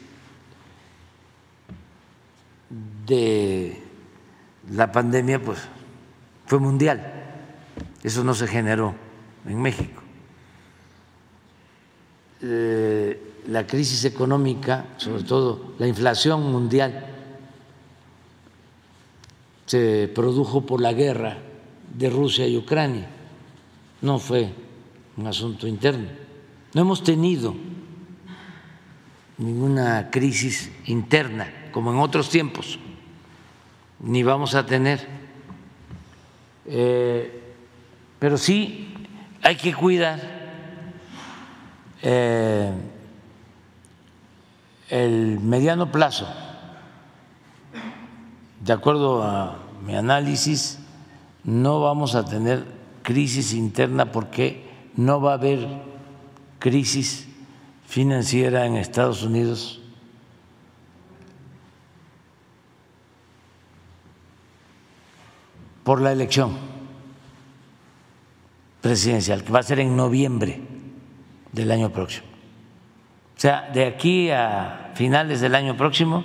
de 3.06 3.81
la 4.72 4.91
pandemia 4.91 5.41
pues 5.41 5.60
fue 6.45 6.60
mundial. 6.60 7.14
Eso 8.03 8.23
no 8.23 8.34
se 8.34 8.48
generó 8.48 8.95
en 9.45 9.61
México. 9.61 10.02
Eh, 12.41 13.22
la 13.48 13.65
crisis 13.65 14.06
económica, 14.06 14.86
sobre 14.98 15.23
todo 15.23 15.73
la 15.80 15.88
inflación 15.88 16.52
mundial, 16.52 17.06
se 19.65 20.11
produjo 20.14 20.65
por 20.65 20.81
la 20.81 20.94
guerra 20.94 21.38
de 21.94 22.10
Rusia 22.10 22.48
y 22.48 22.57
Ucrania. 22.57 23.07
No 24.01 24.19
fue 24.19 24.53
un 25.17 25.27
asunto 25.27 25.67
interno. 25.67 26.07
No 26.73 26.81
hemos 26.81 27.03
tenido 27.03 27.55
ninguna 29.38 30.09
crisis 30.11 30.71
interna 30.85 31.51
como 31.71 31.91
en 31.91 31.99
otros 31.99 32.30
tiempos 32.30 32.80
ni 33.99 34.23
vamos 34.23 34.55
a 34.55 34.65
tener. 34.65 35.05
Eh, 36.65 37.53
pero 38.19 38.38
sí 38.38 38.93
hay 39.41 39.55
que 39.55 39.73
cuidar 39.73 40.19
eh, 42.01 42.71
el 44.89 45.39
mediano 45.39 45.91
plazo. 45.91 46.27
De 48.61 48.73
acuerdo 48.73 49.23
a 49.23 49.59
mi 49.85 49.95
análisis, 49.95 50.80
no 51.43 51.81
vamos 51.81 52.15
a 52.15 52.26
tener 52.26 52.78
crisis 53.10 53.53
interna 53.53 54.11
porque 54.11 54.69
no 54.95 55.19
va 55.19 55.31
a 55.31 55.34
haber 55.34 55.68
crisis 56.60 57.27
financiera 57.88 58.68
en 58.68 58.76
Estados 58.76 59.23
Unidos 59.23 59.81
por 65.84 66.02
la 66.02 66.11
elección 66.11 66.56
presidencial, 68.80 69.44
que 69.44 69.52
va 69.53 69.61
a 69.61 69.64
ser 69.64 69.80
en 69.80 69.98
noviembre 69.98 70.61
del 71.52 71.72
año 71.72 71.91
próximo. 71.91 72.27
O 73.36 73.40
sea, 73.40 73.72
de 73.73 73.88
aquí 73.88 74.30
a 74.30 74.91
finales 74.94 75.41
del 75.41 75.56
año 75.56 75.76
próximo, 75.76 76.23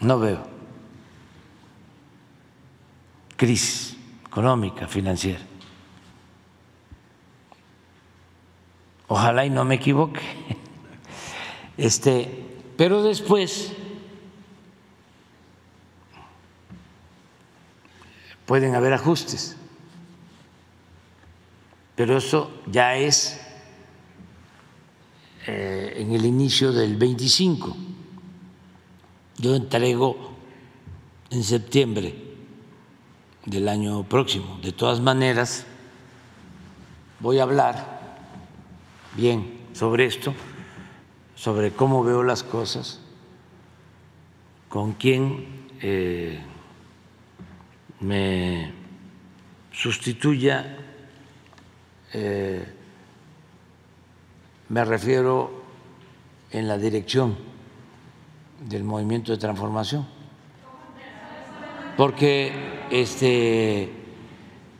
no 0.00 0.18
veo 0.18 0.42
crisis 3.36 3.89
económica, 4.30 4.86
financiera. 4.86 5.40
Ojalá 9.08 9.44
y 9.44 9.50
no 9.50 9.64
me 9.64 9.74
equivoque. 9.74 10.20
Este, 11.76 12.46
pero 12.76 13.02
después 13.02 13.72
pueden 18.44 18.74
haber 18.74 18.92
ajustes, 18.92 19.56
pero 21.94 22.18
eso 22.18 22.50
ya 22.66 22.96
es 22.96 23.40
eh, 25.46 25.94
en 25.96 26.12
el 26.12 26.26
inicio 26.26 26.70
del 26.70 26.96
25. 26.98 27.74
Yo 29.38 29.54
entrego 29.54 30.32
en 31.30 31.42
septiembre 31.42 32.29
del 33.46 33.68
año 33.68 34.02
próximo. 34.04 34.58
De 34.62 34.72
todas 34.72 35.00
maneras, 35.00 35.66
voy 37.20 37.38
a 37.38 37.44
hablar 37.44 38.00
bien 39.16 39.60
sobre 39.72 40.06
esto, 40.06 40.34
sobre 41.34 41.72
cómo 41.72 42.04
veo 42.04 42.22
las 42.22 42.42
cosas, 42.42 43.00
con 44.68 44.92
quién 44.92 45.66
eh, 45.80 46.40
me 48.00 48.72
sustituya 49.72 50.76
eh, 52.12 52.66
me 54.68 54.84
refiero 54.84 55.62
en 56.50 56.66
la 56.66 56.76
dirección 56.76 57.36
del 58.68 58.84
movimiento 58.84 59.32
de 59.32 59.38
transformación. 59.38 60.06
Porque 61.96 62.52
este, 62.90 63.90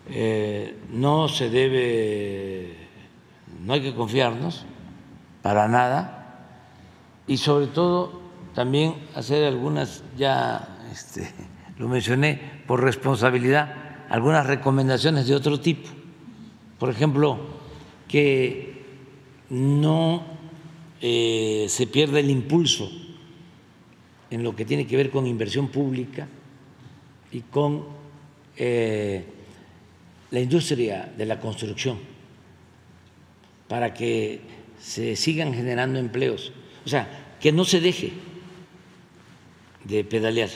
eh, 0.08 0.76
no 0.90 1.28
se 1.28 1.50
debe, 1.50 2.76
no 3.62 3.74
hay 3.74 3.80
que 3.80 3.94
confiarnos 3.94 4.64
para 5.42 5.68
nada 5.68 6.46
y 7.26 7.36
sobre 7.36 7.68
todo 7.68 8.20
también 8.54 8.94
hacer 9.14 9.44
algunas, 9.44 10.02
ya 10.16 10.78
este, 10.90 11.32
lo 11.78 11.88
mencioné 11.88 12.62
por 12.66 12.82
responsabilidad, 12.82 13.74
algunas 14.08 14.46
recomendaciones 14.46 15.28
de 15.28 15.34
otro 15.36 15.60
tipo. 15.60 15.88
Por 16.78 16.90
ejemplo, 16.90 17.38
que 18.08 18.84
no 19.50 20.24
eh, 21.00 21.66
se 21.68 21.86
pierda 21.86 22.18
el 22.18 22.30
impulso 22.30 22.90
en 24.30 24.42
lo 24.42 24.56
que 24.56 24.64
tiene 24.64 24.86
que 24.86 24.96
ver 24.96 25.10
con 25.10 25.26
inversión 25.26 25.68
pública 25.68 26.26
y 27.32 27.40
con 27.40 27.84
eh, 28.56 29.24
la 30.30 30.40
industria 30.40 31.12
de 31.16 31.26
la 31.26 31.40
construcción, 31.40 31.98
para 33.68 33.94
que 33.94 34.40
se 34.80 35.16
sigan 35.16 35.54
generando 35.54 35.98
empleos. 35.98 36.52
O 36.84 36.88
sea, 36.88 37.36
que 37.40 37.52
no 37.52 37.64
se 37.64 37.80
deje 37.80 38.12
de 39.84 40.04
pedalear, 40.04 40.50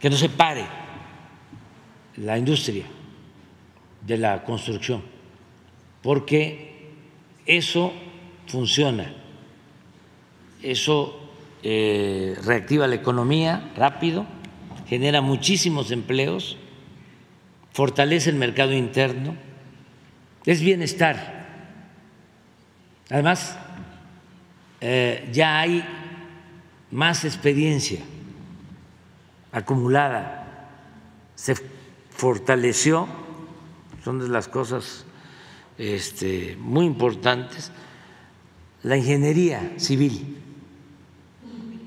que 0.00 0.10
no 0.10 0.16
se 0.16 0.28
pare 0.28 0.64
la 2.16 2.38
industria 2.38 2.84
de 4.06 4.16
la 4.18 4.44
construcción, 4.44 5.02
porque 6.02 6.90
eso 7.46 7.92
funciona, 8.46 9.12
eso 10.62 11.18
eh, 11.62 12.36
reactiva 12.44 12.86
la 12.86 12.96
economía 12.96 13.72
rápido, 13.76 14.26
genera 14.88 15.20
muchísimos 15.20 15.90
empleos, 15.90 16.56
fortalece 17.72 18.30
el 18.30 18.36
mercado 18.36 18.72
interno, 18.72 19.36
es 20.46 20.60
bienestar. 20.60 21.46
Además, 23.10 23.56
eh, 24.80 25.28
ya 25.32 25.60
hay 25.60 25.84
más 26.90 27.24
experiencia 27.24 28.00
acumulada, 29.52 30.68
se 31.34 31.54
fortaleció, 32.10 33.08
son 34.04 34.20
de 34.20 34.28
las 34.28 34.48
cosas 34.48 35.04
este, 35.76 36.56
muy 36.58 36.86
importantes, 36.86 37.70
la 38.82 38.96
ingeniería 38.96 39.72
civil 39.76 40.38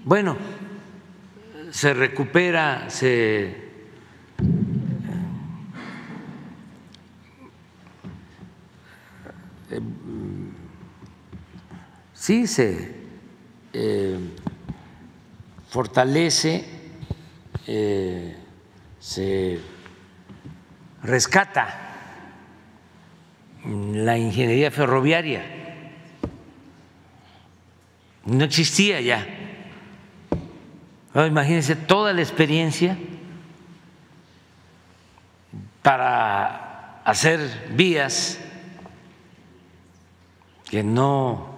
bueno, 0.04 0.36
se 1.72 1.94
recupera, 1.94 2.90
se 2.90 3.56
eh, 9.72 9.82
sí 12.14 12.46
se 12.46 12.94
eh, 13.72 14.20
fortalece, 15.70 16.66
eh, 17.68 18.36
se 19.00 19.60
rescata 21.04 21.88
la 23.66 24.18
ingeniería 24.18 24.72
ferroviaria. 24.72 25.60
No 28.26 28.44
existía 28.44 29.00
ya 29.00 29.41
imagínense 31.16 31.76
toda 31.76 32.14
la 32.14 32.22
experiencia 32.22 32.98
para 35.82 37.02
hacer 37.04 37.74
vías 37.76 38.40
que 40.70 40.84
no 40.84 41.50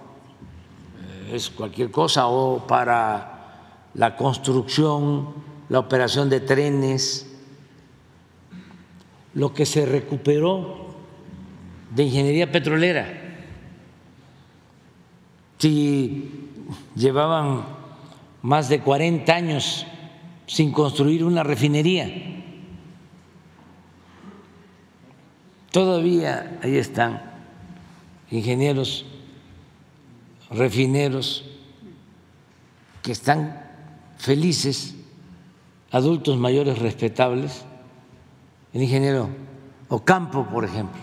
eh, 1.30 1.36
es 1.36 1.50
cualquier 1.50 1.90
cosa 1.90 2.26
o 2.26 2.66
para 2.66 3.90
la 3.94 4.16
construcción, 4.16 5.34
la 5.68 5.78
operación 5.78 6.28
de 6.28 6.40
trenes, 6.40 7.30
lo 9.34 9.54
que 9.54 9.66
se 9.66 9.86
recuperó 9.86 10.94
de 11.94 12.02
ingeniería 12.02 12.50
petrolera. 12.50 13.20
Si 15.58 16.50
llevaban 16.96 17.83
más 18.44 18.68
de 18.68 18.80
40 18.80 19.34
años 19.34 19.86
sin 20.46 20.70
construir 20.70 21.24
una 21.24 21.42
refinería. 21.42 22.12
Todavía 25.72 26.58
ahí 26.62 26.76
están 26.76 27.22
ingenieros 28.30 29.06
refineros 30.50 31.46
que 33.00 33.12
están 33.12 33.64
felices, 34.18 34.94
adultos 35.90 36.36
mayores 36.36 36.78
respetables, 36.78 37.64
el 38.74 38.82
ingeniero 38.82 39.30
Ocampo, 39.88 40.46
por 40.52 40.66
ejemplo, 40.66 41.00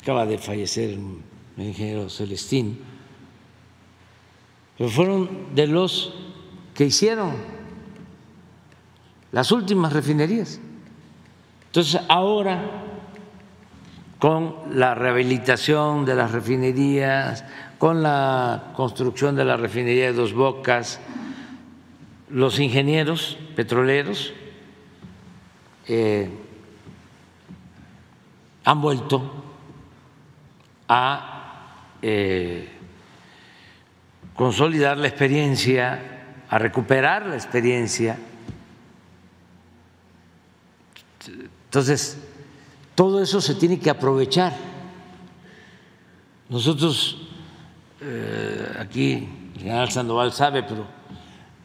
acaba 0.00 0.24
de 0.24 0.38
fallecer 0.38 0.98
el 1.58 1.66
ingeniero 1.66 2.08
Celestín, 2.08 2.78
pero 4.78 4.88
fueron 4.88 5.54
de 5.54 5.66
los 5.66 6.14
que 6.74 6.84
hicieron 6.84 7.32
las 9.32 9.50
últimas 9.50 9.92
refinerías. 9.92 10.60
Entonces, 11.66 12.00
ahora, 12.08 12.62
con 14.20 14.54
la 14.72 14.94
rehabilitación 14.94 16.04
de 16.04 16.14
las 16.14 16.30
refinerías, 16.30 17.44
con 17.78 18.02
la 18.02 18.72
construcción 18.74 19.34
de 19.36 19.44
la 19.44 19.56
refinería 19.56 20.06
de 20.06 20.12
Dos 20.12 20.32
Bocas, 20.32 21.00
los 22.30 22.58
ingenieros 22.60 23.36
petroleros 23.56 24.32
eh, 25.88 26.30
han 28.64 28.80
vuelto 28.80 29.44
a 30.88 31.94
eh, 32.02 32.77
consolidar 34.38 34.96
la 34.96 35.08
experiencia, 35.08 36.00
a 36.48 36.58
recuperar 36.60 37.26
la 37.26 37.34
experiencia. 37.34 38.16
Entonces, 41.64 42.16
todo 42.94 43.20
eso 43.20 43.40
se 43.40 43.56
tiene 43.56 43.80
que 43.80 43.90
aprovechar. 43.90 44.52
Nosotros, 46.48 47.28
eh, 48.00 48.76
aquí, 48.78 49.28
el 49.56 49.60
general 49.60 49.90
Sandoval 49.90 50.32
sabe, 50.32 50.62
pero 50.62 50.86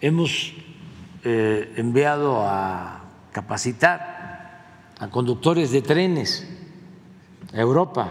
hemos 0.01 0.53
eh, 1.23 1.75
enviado 1.77 2.41
a 2.41 3.03
capacitar 3.31 4.95
a 4.97 5.09
conductores 5.11 5.69
de 5.69 5.83
trenes 5.83 6.49
a 7.53 7.61
Europa, 7.61 8.09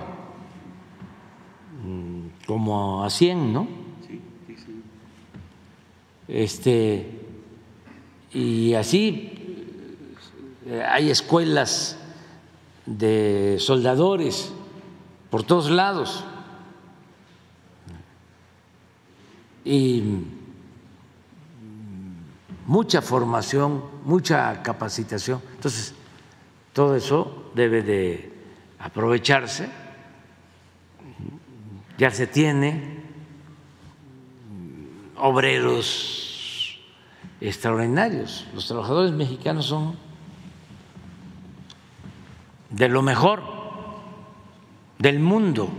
mm, 1.84 2.46
como 2.46 3.02
a 3.02 3.10
100, 3.10 3.52
¿no? 3.52 3.81
Este, 6.28 7.20
y 8.32 8.74
así 8.74 9.32
hay 10.88 11.10
escuelas 11.10 11.98
de 12.86 13.56
soldadores 13.58 14.52
por 15.30 15.42
todos 15.42 15.70
lados. 15.70 16.24
Y 19.64 20.02
mucha 22.66 23.02
formación, 23.02 23.82
mucha 24.04 24.62
capacitación. 24.62 25.40
Entonces, 25.54 25.94
todo 26.72 26.96
eso 26.96 27.50
debe 27.54 27.82
de 27.82 28.32
aprovecharse, 28.78 29.68
ya 31.98 32.10
se 32.10 32.26
tiene 32.26 33.01
obreros 35.22 36.78
extraordinarios. 37.40 38.44
Los 38.54 38.66
trabajadores 38.66 39.12
mexicanos 39.12 39.66
son 39.66 39.96
de 42.70 42.88
lo 42.88 43.02
mejor 43.02 43.42
del 44.98 45.20
mundo. 45.20 45.70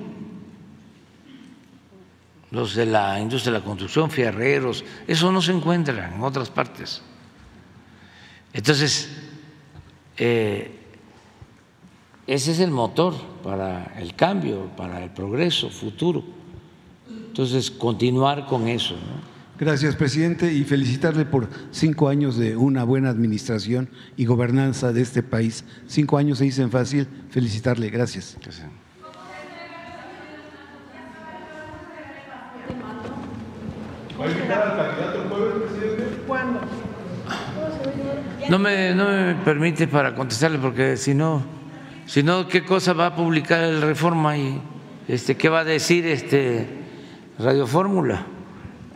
Los 2.51 2.75
de 2.75 2.85
la 2.85 3.19
industria 3.19 3.53
de 3.53 3.59
la 3.59 3.65
construcción, 3.65 4.09
fierreros, 4.11 4.85
eso 5.07 5.31
no 5.31 5.41
se 5.41 5.51
encuentra 5.51 6.13
en 6.13 6.21
otras 6.21 6.49
partes. 6.49 7.01
Entonces, 8.53 9.09
eh, 10.17 10.79
ese 12.27 12.51
es 12.51 12.59
el 12.59 12.71
motor 12.71 13.15
para 13.43 13.95
el 13.97 14.15
cambio, 14.15 14.67
para 14.77 15.03
el 15.03 15.09
progreso 15.09 15.69
futuro. 15.69 16.23
Entonces, 17.09 17.71
continuar 17.71 18.45
con 18.45 18.67
eso. 18.67 18.95
Gracias, 19.59 19.95
presidente, 19.95 20.51
y 20.51 20.63
felicitarle 20.63 21.25
por 21.25 21.47
cinco 21.71 22.09
años 22.09 22.37
de 22.37 22.57
una 22.57 22.83
buena 22.83 23.09
administración 23.09 23.87
y 24.17 24.25
gobernanza 24.25 24.91
de 24.91 25.01
este 25.01 25.21
país. 25.21 25.63
Cinco 25.87 26.17
años 26.17 26.39
se 26.39 26.45
dicen 26.45 26.71
fácil, 26.71 27.07
felicitarle. 27.29 27.91
Gracias. 27.91 28.35
¿Cuándo? 36.27 36.59
No 38.49 38.59
me, 38.59 38.95
no 38.95 39.05
me 39.05 39.35
permite 39.35 39.87
para 39.87 40.15
contestarle 40.15 40.57
porque 40.57 40.97
si 40.97 41.13
no, 41.13 41.43
si 42.07 42.23
no, 42.23 42.47
¿qué 42.47 42.65
cosa 42.65 42.93
va 42.93 43.07
a 43.07 43.15
publicar 43.15 43.63
el 43.63 43.83
Reforma 43.83 44.35
y 44.35 44.59
este, 45.07 45.37
qué 45.37 45.47
va 45.47 45.59
a 45.59 45.63
decir 45.63 46.07
este 46.07 46.67
Radio 47.37 47.67
Fórmula? 47.67 48.32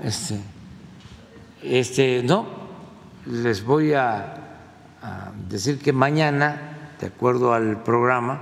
Este, 0.03 0.39
este, 1.63 2.21
no, 2.23 2.45
les 3.25 3.63
voy 3.63 3.93
a, 3.93 4.43
decir 5.49 5.79
que 5.79 5.93
mañana, 5.93 6.93
de 6.99 7.07
acuerdo 7.07 7.53
al 7.53 7.81
programa 7.83 8.41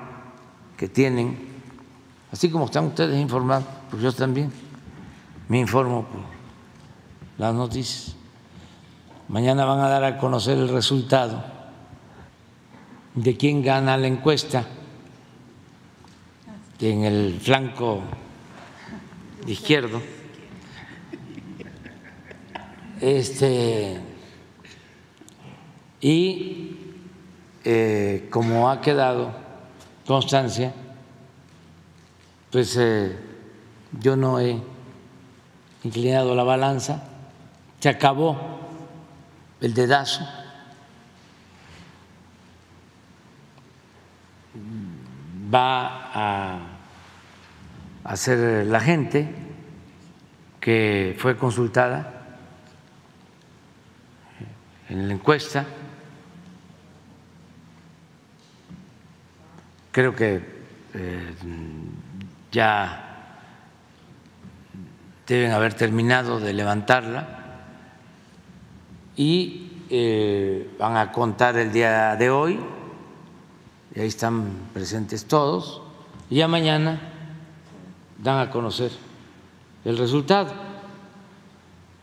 que 0.77 0.89
tienen, 0.89 1.37
así 2.31 2.49
como 2.49 2.65
están 2.65 2.85
ustedes 2.85 3.19
informados, 3.19 3.65
pues 3.89 4.01
yo 4.01 4.11
también 4.11 4.51
me 5.47 5.59
informo 5.59 6.05
por 6.05 6.21
las 7.37 7.53
noticias. 7.53 8.15
Mañana 9.27 9.65
van 9.65 9.79
a 9.79 9.89
dar 9.89 10.03
a 10.03 10.17
conocer 10.17 10.57
el 10.57 10.69
resultado 10.69 11.43
de 13.13 13.37
quién 13.37 13.61
gana 13.61 13.97
la 13.97 14.07
encuesta 14.07 14.65
en 16.79 17.03
el 17.03 17.39
flanco 17.39 18.01
izquierdo. 19.47 20.01
Este, 23.05 24.01
y 26.01 26.75
eh, 27.63 28.27
como 28.31 28.67
ha 28.67 28.81
quedado 28.81 29.31
constancia, 30.07 30.73
pues 32.51 32.75
eh, 32.77 33.15
yo 33.99 34.15
no 34.15 34.39
he 34.39 34.59
inclinado 35.83 36.33
la 36.33 36.43
balanza, 36.43 37.03
se 37.79 37.89
acabó 37.89 38.39
el 39.61 39.75
dedazo. 39.75 40.27
Va 45.53 46.09
a 46.11 46.59
hacer 48.03 48.65
la 48.65 48.79
gente 48.79 49.29
que 50.59 51.15
fue 51.19 51.37
consultada 51.37 52.14
en 54.95 55.07
la 55.09 55.13
encuesta. 55.13 55.65
Creo 59.91 60.15
que 60.15 60.41
eh, 60.93 61.33
ya 62.51 63.01
deben 65.27 65.51
haber 65.51 65.73
terminado 65.73 66.39
de 66.39 66.53
levantarla 66.53 67.27
y 69.17 69.83
eh, 69.89 70.75
van 70.79 70.97
a 70.97 71.11
contar 71.11 71.57
el 71.57 71.71
día 71.71 72.15
de 72.15 72.29
hoy, 72.29 72.59
y 73.93 73.99
ahí 73.99 74.07
están 74.07 74.49
presentes 74.73 75.25
todos, 75.25 75.81
y 76.29 76.37
ya 76.37 76.47
mañana 76.47 76.99
dan 78.17 78.39
a 78.39 78.49
conocer 78.49 78.91
el 79.83 79.97
resultado. 79.97 80.53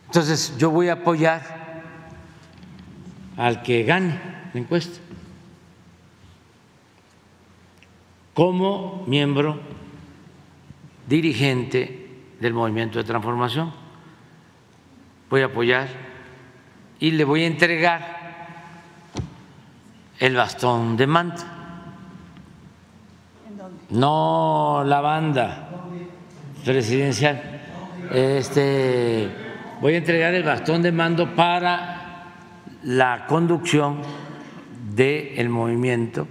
Entonces 0.07 0.57
yo 0.59 0.71
voy 0.71 0.89
a 0.89 0.95
apoyar 0.95 1.62
al 3.37 3.63
que 3.63 3.83
gane 3.85 4.19
la 4.53 4.61
encuesta 4.61 5.01
como 8.35 9.05
miembro 9.07 9.61
dirigente 11.07 12.09
del 12.41 12.55
movimiento 12.55 12.99
de 12.99 13.05
transformación. 13.05 13.73
Voy 15.29 15.43
a 15.43 15.47
apoyar 15.47 15.89
y 16.99 17.11
le 17.11 17.25
voy 17.25 17.43
a 17.43 17.47
entregar 17.47 18.23
el 20.19 20.37
bastón 20.37 20.97
de 20.97 21.07
mando. 21.07 21.43
No 23.91 24.83
la 24.87 25.01
banda 25.01 25.69
presidencial. 26.65 27.61
Este, 28.13 29.29
voy 29.81 29.95
a 29.95 29.99
entregar 29.99 30.35
el 30.35 30.43
bastón 30.43 30.83
de 30.83 30.93
mando 30.93 31.35
para 31.35 32.02
la 32.83 33.27
conducción 33.27 33.99
del 34.95 35.49
movimiento 35.49 36.27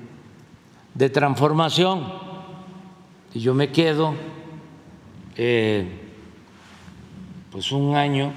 de 0.94 1.10
transformación. 1.10 2.06
Y 3.34 3.40
yo 3.40 3.54
me 3.54 3.72
quedo 3.72 4.14
eh, 5.36 6.02
pues 7.52 7.72
un 7.72 7.96
año 7.96 8.32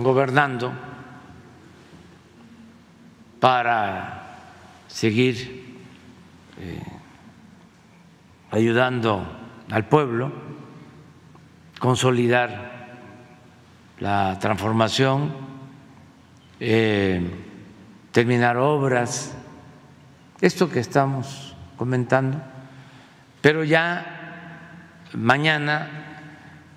gobernando 0.00 0.72
para 3.40 4.38
seguir 4.88 5.76
eh, 6.58 6.82
ayudando 8.50 9.26
al 9.70 9.86
pueblo, 9.86 10.32
consolidar 11.78 12.74
la 14.00 14.38
transformación, 14.38 15.43
eh, 16.60 17.20
terminar 18.12 18.56
obras, 18.56 19.34
esto 20.40 20.70
que 20.70 20.80
estamos 20.80 21.56
comentando, 21.76 22.40
pero 23.40 23.64
ya 23.64 25.08
mañana 25.14 25.88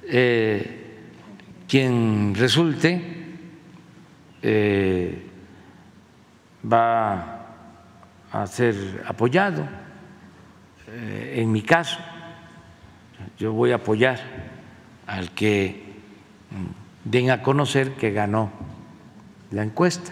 eh, 0.03 1.05
quien 1.67 2.33
resulte 2.35 3.01
eh, 4.41 5.29
va 6.71 7.45
a 8.31 8.47
ser 8.47 9.03
apoyado. 9.07 9.67
En 10.87 11.51
mi 11.51 11.61
caso, 11.61 11.99
yo 13.37 13.51
voy 13.51 13.71
a 13.71 13.75
apoyar 13.75 14.19
al 15.05 15.31
que 15.31 15.83
den 17.03 17.29
a 17.29 17.43
conocer 17.43 17.91
que 17.91 18.11
ganó 18.11 18.51
la 19.51 19.63
encuesta. 19.63 20.11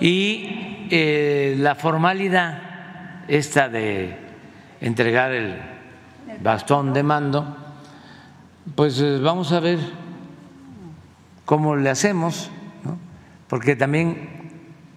Y 0.00 0.86
eh, 0.90 1.56
la 1.58 1.74
formalidad 1.74 2.62
esta 3.28 3.68
de 3.68 4.16
entregar 4.80 5.32
el 5.32 5.56
bastón 6.42 6.92
de 6.92 7.02
mando, 7.02 7.56
pues 8.74 9.00
eh, 9.00 9.18
vamos 9.18 9.52
a 9.52 9.60
ver 9.60 9.78
cómo 11.44 11.76
le 11.76 11.90
hacemos, 11.90 12.50
porque 13.48 13.76
también 13.76 14.50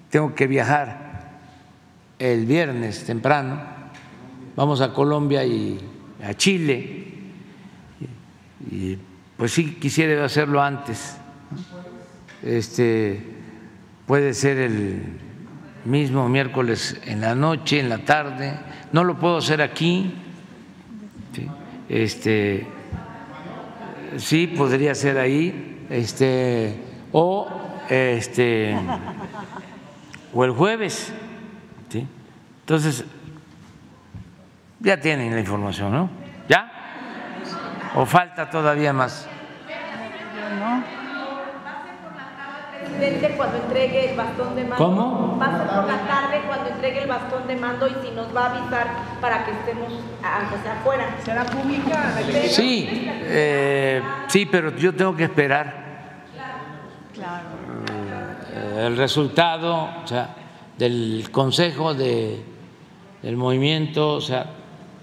tengo 0.09 0.33
que 0.33 0.47
viajar 0.47 1.37
el 2.19 2.45
viernes 2.45 3.05
temprano, 3.05 3.61
vamos 4.55 4.81
a 4.81 4.93
Colombia 4.93 5.45
y 5.45 5.79
a 6.23 6.33
Chile, 6.33 7.07
y 8.71 8.97
pues 9.37 9.51
sí 9.51 9.75
quisiera 9.75 10.25
hacerlo 10.25 10.61
antes. 10.61 11.17
Este 12.43 13.21
puede 14.05 14.33
ser 14.33 14.57
el 14.57 15.03
mismo 15.85 16.29
miércoles 16.29 16.99
en 17.05 17.21
la 17.21 17.35
noche, 17.35 17.79
en 17.79 17.89
la 17.89 17.99
tarde, 17.99 18.59
no 18.91 19.03
lo 19.03 19.17
puedo 19.17 19.37
hacer 19.37 19.61
aquí. 19.61 20.13
Este 21.89 22.67
sí 24.17 24.47
podría 24.47 24.95
ser 24.95 25.17
ahí, 25.17 25.85
este, 25.89 26.75
o 27.11 27.47
este, 27.89 28.77
o 30.33 30.43
el 30.43 30.51
jueves, 30.51 31.13
¿sí? 31.89 32.05
Entonces, 32.61 33.05
ya 34.79 34.99
tienen 34.99 35.33
la 35.33 35.39
información, 35.39 35.91
¿no? 35.91 36.09
¿Ya? 36.49 36.71
¿O 37.95 38.05
falta 38.05 38.49
todavía 38.49 38.93
más? 38.93 39.27
Presidente 42.87 43.35
cuando 43.35 43.57
entregue 43.57 44.11
el 44.11 44.17
bastón 44.17 44.55
de 44.55 44.63
mando. 44.63 44.77
¿Cómo? 44.77 45.37
Va 45.39 45.45
a 45.45 45.57
ser 45.57 45.67
por 45.67 45.87
la 45.87 46.07
tarde 46.07 46.41
cuando 46.47 46.69
entregue 46.69 47.03
el 47.03 47.07
bastón 47.07 47.47
de 47.47 47.55
mando 47.55 47.87
y 47.87 47.95
si 48.03 48.11
nos 48.11 48.35
va 48.35 48.45
a 48.45 48.57
avisar 48.57 48.87
para 49.21 49.45
que 49.45 49.51
estemos, 49.51 49.91
aunque 50.23 50.57
sea 50.63 50.79
afuera. 50.79 51.15
¿Será 51.23 51.45
pública? 51.45 52.13
Sí, 52.49 52.87
eh, 52.89 54.01
sí, 54.27 54.45
pero 54.45 54.75
yo 54.75 54.93
tengo 54.95 55.15
que 55.15 55.25
esperar 55.25 55.87
eh, 58.53 58.85
el 58.87 58.97
resultado, 58.97 59.89
o 60.03 60.07
sea, 60.07 60.35
del 60.77 61.29
consejo 61.31 61.93
de, 61.93 62.43
del 63.21 63.35
movimiento, 63.35 64.13
o 64.13 64.21
sea, 64.21 64.45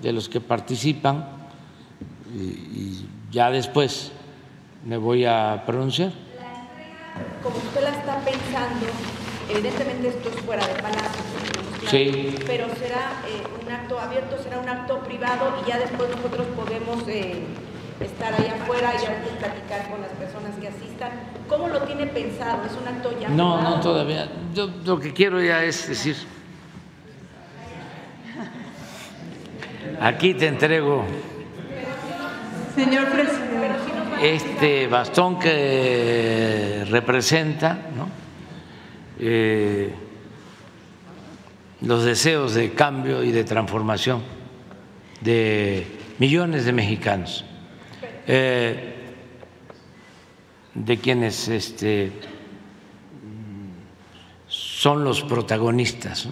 de 0.01 0.13
los 0.13 0.29
que 0.29 0.41
participan, 0.41 1.27
y, 2.35 2.39
y 2.39 3.09
ya 3.31 3.51
después 3.51 4.13
me 4.85 4.97
voy 4.97 5.25
a 5.25 5.63
pronunciar. 5.67 6.24
Como 7.43 7.57
usted 7.57 7.83
la 7.83 7.91
está 7.91 8.19
pensando, 8.21 8.87
evidentemente 9.51 10.09
esto 10.09 10.29
es 10.31 10.37
fuera 10.45 10.67
de 10.67 10.75
palacio, 10.75 11.23
Sí. 11.91 12.35
pero 12.47 12.67
será 12.77 13.21
eh, 13.29 13.43
un 13.65 13.71
acto 13.71 13.99
abierto, 14.01 14.43
será 14.43 14.59
un 14.59 14.69
acto 14.69 15.01
privado 15.01 15.55
y 15.65 15.69
ya 15.69 15.79
después 15.79 16.09
nosotros 16.11 16.47
podemos 16.57 17.07
eh, 17.09 17.43
estar 18.01 18.33
ahí 18.35 18.49
afuera 18.49 18.93
y 18.99 19.03
ya 19.03 19.23
platicar 19.39 19.91
con 19.91 20.01
las 20.01 20.11
personas 20.13 20.53
que 20.61 20.69
asistan. 20.69 21.11
¿Cómo 21.49 21.69
lo 21.69 21.83
tiene 21.83 22.07
pensado? 22.07 22.65
¿Es 22.65 22.73
un 22.81 22.89
acto 22.89 23.13
ya 23.21 23.29
No, 23.29 23.57
privado? 23.57 23.77
no 23.77 23.81
todavía. 23.83 24.29
Yo 24.55 24.69
lo 24.85 24.99
que 24.99 25.13
quiero 25.13 25.41
ya 25.43 25.63
es 25.63 25.87
decir, 25.87 26.17
aquí 30.01 30.35
te 30.35 30.47
entrego 30.47 31.05
Señor 32.75 33.09
presidente. 33.09 34.35
este 34.35 34.87
bastón 34.89 35.39
que 35.39 36.85
representa. 36.91 37.79
Eh, 39.19 39.95
los 41.83 42.05
deseos 42.05 42.55
de 42.55 42.73
cambio 42.73 43.23
y 43.23 43.31
de 43.31 43.45
transformación 43.45 44.23
de 45.21 45.87
millones 46.19 46.65
de 46.65 46.73
mexicanos, 46.73 47.45
eh, 48.27 48.95
de 50.75 50.99
quienes 50.99 51.49
este, 51.49 52.13
son 54.49 55.05
los 55.05 55.23
protagonistas 55.23 56.29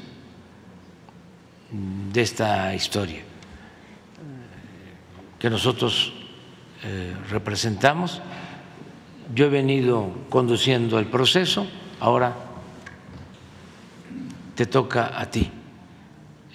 de 1.70 2.20
esta 2.20 2.74
historia 2.74 3.22
que 5.38 5.50
nosotros 5.50 6.12
eh, 6.14 6.21
representamos. 7.30 8.20
Yo 9.34 9.46
he 9.46 9.48
venido 9.48 10.10
conduciendo 10.28 10.98
el 10.98 11.06
proceso, 11.06 11.66
ahora 12.00 12.34
te 14.54 14.66
toca 14.66 15.18
a 15.18 15.30
ti 15.30 15.50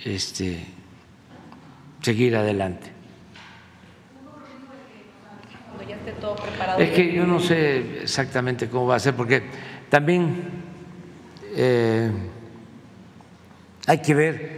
este, 0.03 0.65
seguir 2.01 2.35
adelante. 2.35 2.91
Cuando 5.75 5.89
ya 5.89 5.95
esté 5.95 6.11
todo 6.13 6.35
preparado. 6.35 6.79
Es 6.79 6.91
que 6.91 7.13
yo 7.13 7.25
no 7.25 7.39
sé 7.39 8.03
exactamente 8.03 8.69
cómo 8.69 8.87
va 8.87 8.95
a 8.95 8.99
ser, 8.99 9.15
porque 9.15 9.43
también 9.89 10.43
eh, 11.55 12.11
hay 13.87 14.01
que 14.01 14.13
ver 14.13 14.57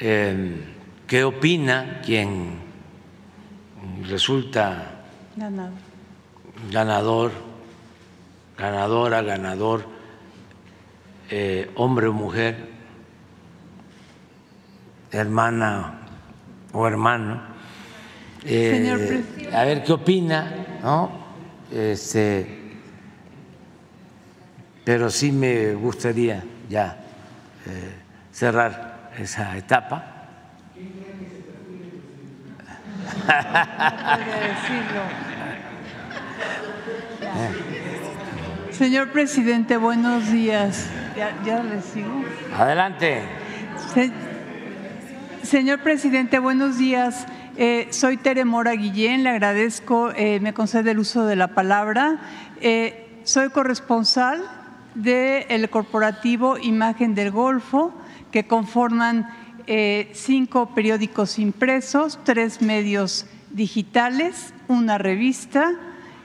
eh, 0.00 0.64
qué 1.06 1.24
opina 1.24 2.00
quien 2.04 2.63
resulta 4.08 5.02
Ganado. 5.36 5.72
ganador, 6.70 7.32
ganadora, 8.56 9.22
ganador, 9.22 9.84
eh, 11.30 11.70
hombre 11.76 12.06
o 12.08 12.12
mujer, 12.12 12.68
hermana 15.10 16.00
o 16.72 16.86
hermano. 16.86 17.42
Eh, 18.44 18.70
Señor 18.74 18.98
presidente. 18.98 19.56
a 19.56 19.64
ver 19.64 19.82
qué 19.84 19.92
opina, 19.92 20.54
¿no? 20.82 21.10
Este, 21.72 22.76
pero 24.84 25.10
sí 25.10 25.32
me 25.32 25.72
gustaría 25.74 26.44
ya 26.68 26.96
eh, 27.66 27.94
cerrar 28.32 29.10
esa 29.18 29.56
etapa. 29.56 30.13
Señor 38.70 39.10
presidente, 39.10 39.76
buenos 39.76 40.30
días. 40.30 40.88
Ya, 41.16 41.32
ya 41.44 41.62
le 41.62 41.80
sigo. 41.80 42.24
Adelante. 42.58 43.22
Se- 43.94 44.12
Señor 45.42 45.80
presidente, 45.80 46.38
buenos 46.38 46.78
días. 46.78 47.26
Eh, 47.56 47.86
soy 47.90 48.16
Tere 48.16 48.44
Mora 48.44 48.72
Guillén, 48.72 49.22
le 49.22 49.30
agradezco, 49.30 50.10
eh, 50.16 50.40
me 50.40 50.52
concede 50.54 50.90
el 50.90 50.98
uso 50.98 51.24
de 51.26 51.36
la 51.36 51.48
palabra. 51.48 52.16
Eh, 52.60 53.20
soy 53.22 53.50
corresponsal 53.50 54.42
del 54.96 55.70
corporativo 55.70 56.58
Imagen 56.58 57.14
del 57.14 57.30
Golfo, 57.30 57.92
que 58.32 58.46
conforman 58.48 59.28
eh, 59.66 60.10
cinco 60.12 60.74
periódicos 60.74 61.38
impresos, 61.38 62.18
tres 62.24 62.60
medios 62.60 63.26
digitales, 63.50 64.52
una 64.68 64.98
revista, 64.98 65.72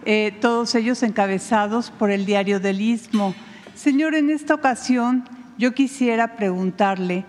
eh, 0.05 0.33
todos 0.41 0.75
ellos 0.75 1.03
encabezados 1.03 1.91
por 1.91 2.11
el 2.11 2.25
Diario 2.25 2.59
del 2.59 2.81
Istmo. 2.81 3.35
Señor, 3.75 4.15
en 4.15 4.29
esta 4.29 4.55
ocasión 4.55 5.23
yo 5.57 5.73
quisiera 5.73 6.35
preguntarle, 6.35 7.25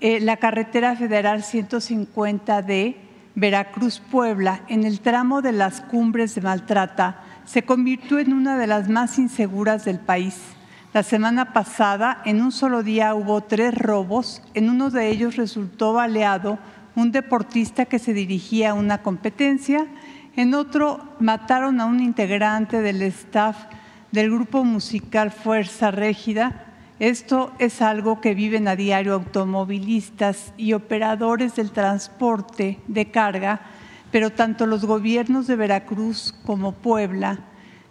eh, 0.00 0.20
la 0.20 0.36
carretera 0.36 0.96
federal 0.96 1.42
150D 1.42 2.96
Veracruz-Puebla, 3.36 4.62
en 4.68 4.84
el 4.84 5.00
tramo 5.00 5.42
de 5.42 5.52
las 5.52 5.80
cumbres 5.80 6.34
de 6.34 6.42
Maltrata, 6.42 7.22
se 7.44 7.62
convirtió 7.62 8.18
en 8.18 8.32
una 8.32 8.58
de 8.58 8.66
las 8.66 8.88
más 8.88 9.18
inseguras 9.18 9.84
del 9.84 9.98
país. 9.98 10.36
La 10.94 11.02
semana 11.02 11.52
pasada, 11.52 12.22
en 12.24 12.40
un 12.40 12.52
solo 12.52 12.84
día, 12.84 13.16
hubo 13.16 13.40
tres 13.40 13.74
robos. 13.74 14.40
En 14.54 14.70
uno 14.70 14.90
de 14.90 15.08
ellos 15.08 15.34
resultó 15.34 15.92
baleado 15.92 16.56
un 16.94 17.10
deportista 17.10 17.86
que 17.86 17.98
se 17.98 18.14
dirigía 18.14 18.70
a 18.70 18.74
una 18.74 19.02
competencia. 19.02 19.88
En 20.36 20.54
otro, 20.54 21.00
mataron 21.18 21.80
a 21.80 21.86
un 21.86 21.98
integrante 21.98 22.80
del 22.80 23.02
staff 23.02 23.56
del 24.12 24.30
grupo 24.30 24.62
musical 24.62 25.32
Fuerza 25.32 25.90
Régida. 25.90 26.64
Esto 27.00 27.50
es 27.58 27.82
algo 27.82 28.20
que 28.20 28.36
viven 28.36 28.68
a 28.68 28.76
diario 28.76 29.14
automovilistas 29.14 30.54
y 30.56 30.74
operadores 30.74 31.56
del 31.56 31.72
transporte 31.72 32.78
de 32.86 33.10
carga, 33.10 33.62
pero 34.12 34.30
tanto 34.30 34.64
los 34.64 34.84
gobiernos 34.84 35.48
de 35.48 35.56
Veracruz 35.56 36.32
como 36.46 36.70
Puebla 36.70 37.40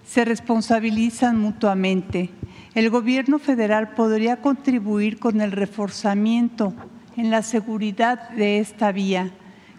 se 0.06 0.24
responsabilizan 0.24 1.38
mutuamente. 1.38 2.30
El 2.76 2.90
gobierno 2.90 3.38
federal 3.38 3.94
podría 3.94 4.38
contribuir 4.38 5.20
con 5.20 5.41
el 5.41 5.52
reforzamiento 5.52 6.74
en 7.16 7.30
la 7.30 7.44
seguridad 7.44 8.30
de 8.32 8.60
esta 8.60 8.91
vía 8.91 9.30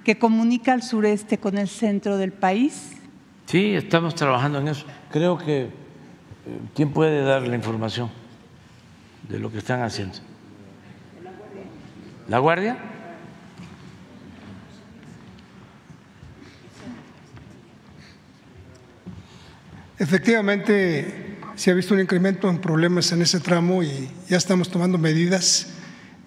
que 0.04 0.16
comunica 0.16 0.72
al 0.72 0.82
sureste 0.82 1.38
con 1.38 1.58
el 1.58 1.66
centro 1.66 2.16
del 2.18 2.32
país. 2.32 2.92
Sí, 3.46 3.74
estamos 3.74 4.14
trabajando 4.14 4.60
en 4.60 4.68
eso. 4.68 4.86
Creo 5.10 5.36
que 5.36 5.62
eh, 5.62 5.70
quién 6.74 6.92
puede 6.92 7.22
dar 7.22 7.42
la 7.42 7.56
información 7.56 8.10
de 9.28 9.40
lo 9.40 9.50
que 9.50 9.58
están 9.58 9.82
haciendo. 9.82 10.18
¿La 12.28 12.38
Guardia? 12.38 12.78
Efectivamente, 19.98 21.23
se 21.56 21.70
ha 21.70 21.74
visto 21.74 21.94
un 21.94 22.00
incremento 22.00 22.48
en 22.48 22.58
problemas 22.58 23.12
en 23.12 23.22
ese 23.22 23.40
tramo 23.40 23.82
y 23.82 24.08
ya 24.28 24.36
estamos 24.36 24.70
tomando 24.70 24.98
medidas. 24.98 25.68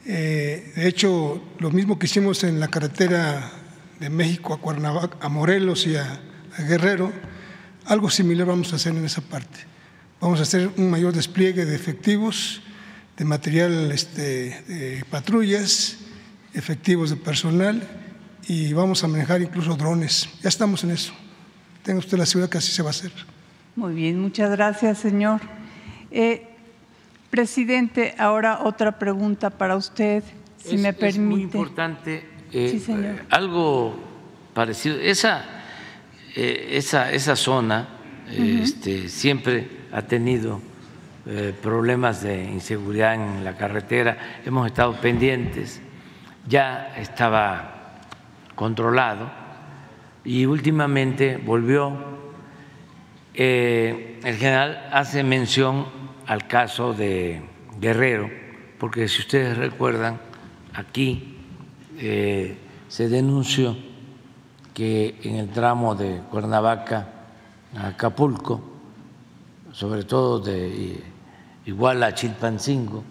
Eh, 0.06 0.72
de 0.76 0.88
hecho, 0.88 1.44
lo 1.60 1.70
mismo 1.70 2.00
que 2.00 2.06
hicimos 2.06 2.44
en 2.44 2.60
la 2.60 2.70
carretera 2.70 3.52
de 4.00 4.10
México 4.10 4.54
a 4.54 4.62
Cuernavaca, 4.62 5.18
a 5.20 5.30
Morelos 5.30 5.86
y 5.86 5.96
a, 5.96 6.22
Guerrero, 6.68 7.12
algo 7.86 8.10
similar 8.10 8.48
vamos 8.48 8.74
a 8.74 8.78
hacer 8.78 8.96
en 8.96 9.06
esa 9.06 9.22
parte. 9.22 9.60
Vamos 10.20 10.40
a 10.40 10.44
hacer 10.44 10.72
un 10.78 10.90
mayor 10.90 11.14
despliegue 11.14 11.66
de 11.66 11.76
efectivos, 11.76 12.62
de 13.16 13.26
material 13.26 13.92
este, 13.92 14.64
de 14.68 15.06
patrullas, 15.12 15.98
efectivos 16.56 17.12
de 17.12 17.16
personal 17.16 17.88
y 18.48 18.74
vamos 18.74 19.04
a 19.04 19.08
manejar 19.08 19.42
incluso 19.42 19.76
drones. 19.76 20.28
Ya 20.42 20.50
estamos 20.50 20.84
en 20.84 20.92
eso. 20.92 21.14
Tenga 21.84 22.00
usted 22.00 22.18
la 22.18 22.26
seguridad 22.26 22.50
que 22.50 22.58
así 22.58 22.72
se 22.72 22.82
va 22.82 22.90
a 22.90 22.92
hacer. 22.92 23.12
Muy 23.78 23.94
bien, 23.94 24.20
muchas 24.20 24.50
gracias, 24.50 24.98
señor. 24.98 25.40
Eh, 26.10 26.48
presidente, 27.30 28.16
ahora 28.18 28.62
otra 28.64 28.98
pregunta 28.98 29.52
para 29.52 29.76
usted, 29.76 30.24
si 30.58 30.76
Es- 30.76 30.82
me 30.82 30.90
Es 30.90 30.96
muy 30.96 31.02
permite. 31.46 31.58
importante. 31.58 32.26
eh, 32.52 32.70
Sí, 32.72 32.80
señor. 32.80 33.16
eh, 33.16 33.22
algo 33.30 33.96
parecido. 34.56 34.98
Esa, 35.00 35.46
eh, 36.36 36.70
esa, 36.72 37.12
esa 37.12 37.36
zona 37.36 37.88
este, 38.32 39.08
siempre 39.10 39.70
ha 39.94 40.02
tenido 40.02 40.60
problemas 41.62 42.24
de 42.24 42.44
inseguridad 42.46 43.14
en 43.16 43.44
la 43.44 43.56
carretera. 43.58 44.40
Hemos 44.46 44.66
estado 44.66 45.00
pendientes. 45.02 45.82
Ya 46.48 46.94
estaba 46.98 48.00
controlado 48.56 49.30
y 50.24 50.46
últimamente 50.46 51.38
volvió. 51.38 52.18
Eh, 53.40 54.20
el 54.24 54.36
general 54.38 54.90
hace 54.92 55.24
mención 55.24 55.86
al 56.26 56.48
caso 56.48 56.94
de 56.94 57.40
Guerrero, 57.80 58.32
porque 58.80 59.08
si 59.08 59.20
ustedes 59.20 59.56
recuerdan, 59.56 60.20
aquí 60.74 61.38
eh, 62.00 62.58
se 62.88 63.10
denunció 63.10 63.78
que 64.74 65.20
en 65.22 65.36
el 65.36 65.50
tramo 65.50 65.94
de 65.94 66.20
Cuernavaca 66.32 67.10
a 67.76 67.90
Acapulco, 67.90 68.60
sobre 69.72 70.04
todo 70.04 70.40
de 70.40 71.00
igual 71.68 72.02
a 72.02 72.16
Chilpancingo, 72.16 73.04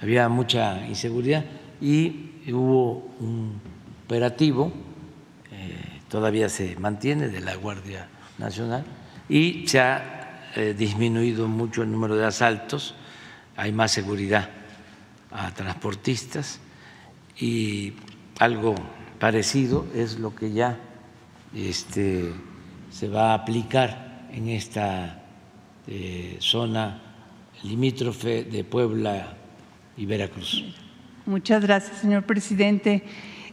había 0.00 0.28
mucha 0.28 0.86
inseguridad 0.86 1.44
y 1.80 2.30
hubo 2.52 3.04
un 3.18 3.60
operativo, 4.04 4.70
eh, 5.50 6.02
todavía 6.08 6.48
se 6.48 6.76
mantiene, 6.76 7.26
de 7.26 7.40
la 7.40 7.56
Guardia 7.56 8.06
Nacional, 8.38 8.84
y 9.28 9.66
se 9.66 9.80
ha 9.80 10.50
eh, 10.54 10.74
disminuido 10.76 11.48
mucho 11.48 11.82
el 11.82 11.90
número 11.90 12.16
de 12.16 12.24
asaltos, 12.24 12.94
hay 13.56 13.72
más 13.72 13.92
seguridad 13.92 14.50
a 15.30 15.50
transportistas 15.52 16.60
y 17.38 17.92
algo 18.38 18.74
parecido 19.18 19.86
es 19.94 20.18
lo 20.18 20.34
que 20.34 20.52
ya 20.52 20.78
este, 21.54 22.32
se 22.90 23.08
va 23.08 23.32
a 23.32 23.34
aplicar 23.34 24.28
en 24.32 24.48
esta 24.48 25.22
eh, 25.86 26.36
zona 26.40 27.02
limítrofe 27.62 28.44
de 28.44 28.64
Puebla 28.64 29.34
y 29.96 30.06
Veracruz. 30.06 30.64
Muchas 31.24 31.62
gracias, 31.62 31.98
señor 31.98 32.24
presidente. 32.24 33.02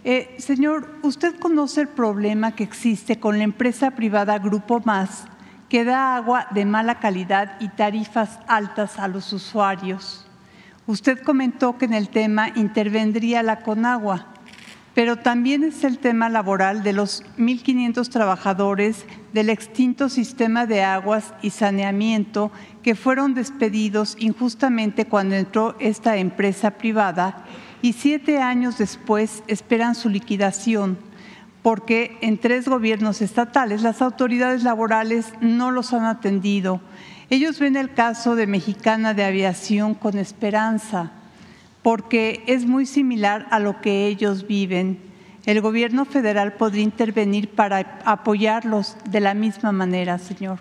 Eh, 0.04 0.36
señor, 0.38 1.00
¿usted 1.02 1.40
conoce 1.40 1.82
el 1.82 1.88
problema 1.88 2.56
que 2.56 2.64
existe 2.64 3.20
con 3.20 3.38
la 3.38 3.46
empresa 3.46 3.92
privada 3.92 4.38
Grupo 4.38 4.82
Más 4.82 5.26
que 5.74 5.84
da 5.84 6.16
agua 6.16 6.46
de 6.52 6.66
mala 6.66 7.00
calidad 7.00 7.60
y 7.60 7.68
tarifas 7.68 8.38
altas 8.46 9.00
a 9.00 9.08
los 9.08 9.34
usuarios? 9.34 10.24
Usted 10.86 11.24
comentó 11.24 11.80
que 11.80 11.86
en 11.86 11.96
el 11.96 12.10
tema 12.10 12.50
intervendría 12.54 13.42
la 13.42 13.62
Conagua, 13.62 14.28
pero 14.94 15.16
también 15.16 15.64
es 15.64 15.84
el 15.84 15.98
tema 15.98 16.30
laboral 16.30 16.84
de 16.84 16.94
los 16.94 17.24
1.500 17.40 18.08
trabajadores 18.10 19.08
del 19.34 19.50
extinto 19.50 20.10
sistema 20.10 20.68
de 20.68 20.84
aguas 20.84 21.34
y 21.42 21.50
saneamiento 21.50 22.52
que 22.84 22.94
fueron 22.94 23.34
despedidos 23.34 24.16
injustamente 24.20 25.06
cuando 25.06 25.34
entró 25.34 25.76
esta 25.80 26.18
empresa 26.18 26.70
privada 26.78 27.46
y 27.82 27.94
siete 27.94 28.38
años 28.44 28.78
después 28.78 29.42
esperan 29.48 29.96
su 29.96 30.10
liquidación 30.10 31.00
porque 31.64 32.18
en 32.22 32.38
tres 32.38 32.68
gobiernos 32.68 33.24
estatales 33.24 33.82
las 33.82 34.04
autoridades 34.04 34.64
laborales 34.64 35.34
no 35.42 35.72
los 35.72 35.92
han 35.94 36.06
atendido 36.06 36.82
ellos 37.34 37.58
ven 37.58 37.78
el 37.78 37.92
caso 37.94 38.36
de 38.36 38.46
Mexicana 38.46 39.16
de 39.16 39.24
Aviación 39.24 39.96
con 39.96 40.20
esperanza, 40.20 41.12
porque 41.82 42.44
es 42.46 42.68
muy 42.68 42.86
similar 42.86 43.48
a 43.50 43.58
lo 43.58 43.82
que 43.82 44.06
ellos 44.06 44.46
viven. 44.46 45.00
El 45.48 45.60
gobierno 45.62 46.06
federal 46.06 46.54
podría 46.54 46.84
intervenir 46.84 47.50
para 47.50 48.00
apoyarlos 48.06 48.98
de 49.10 49.20
la 49.20 49.34
misma 49.34 49.72
manera, 49.72 50.20
señor. 50.20 50.60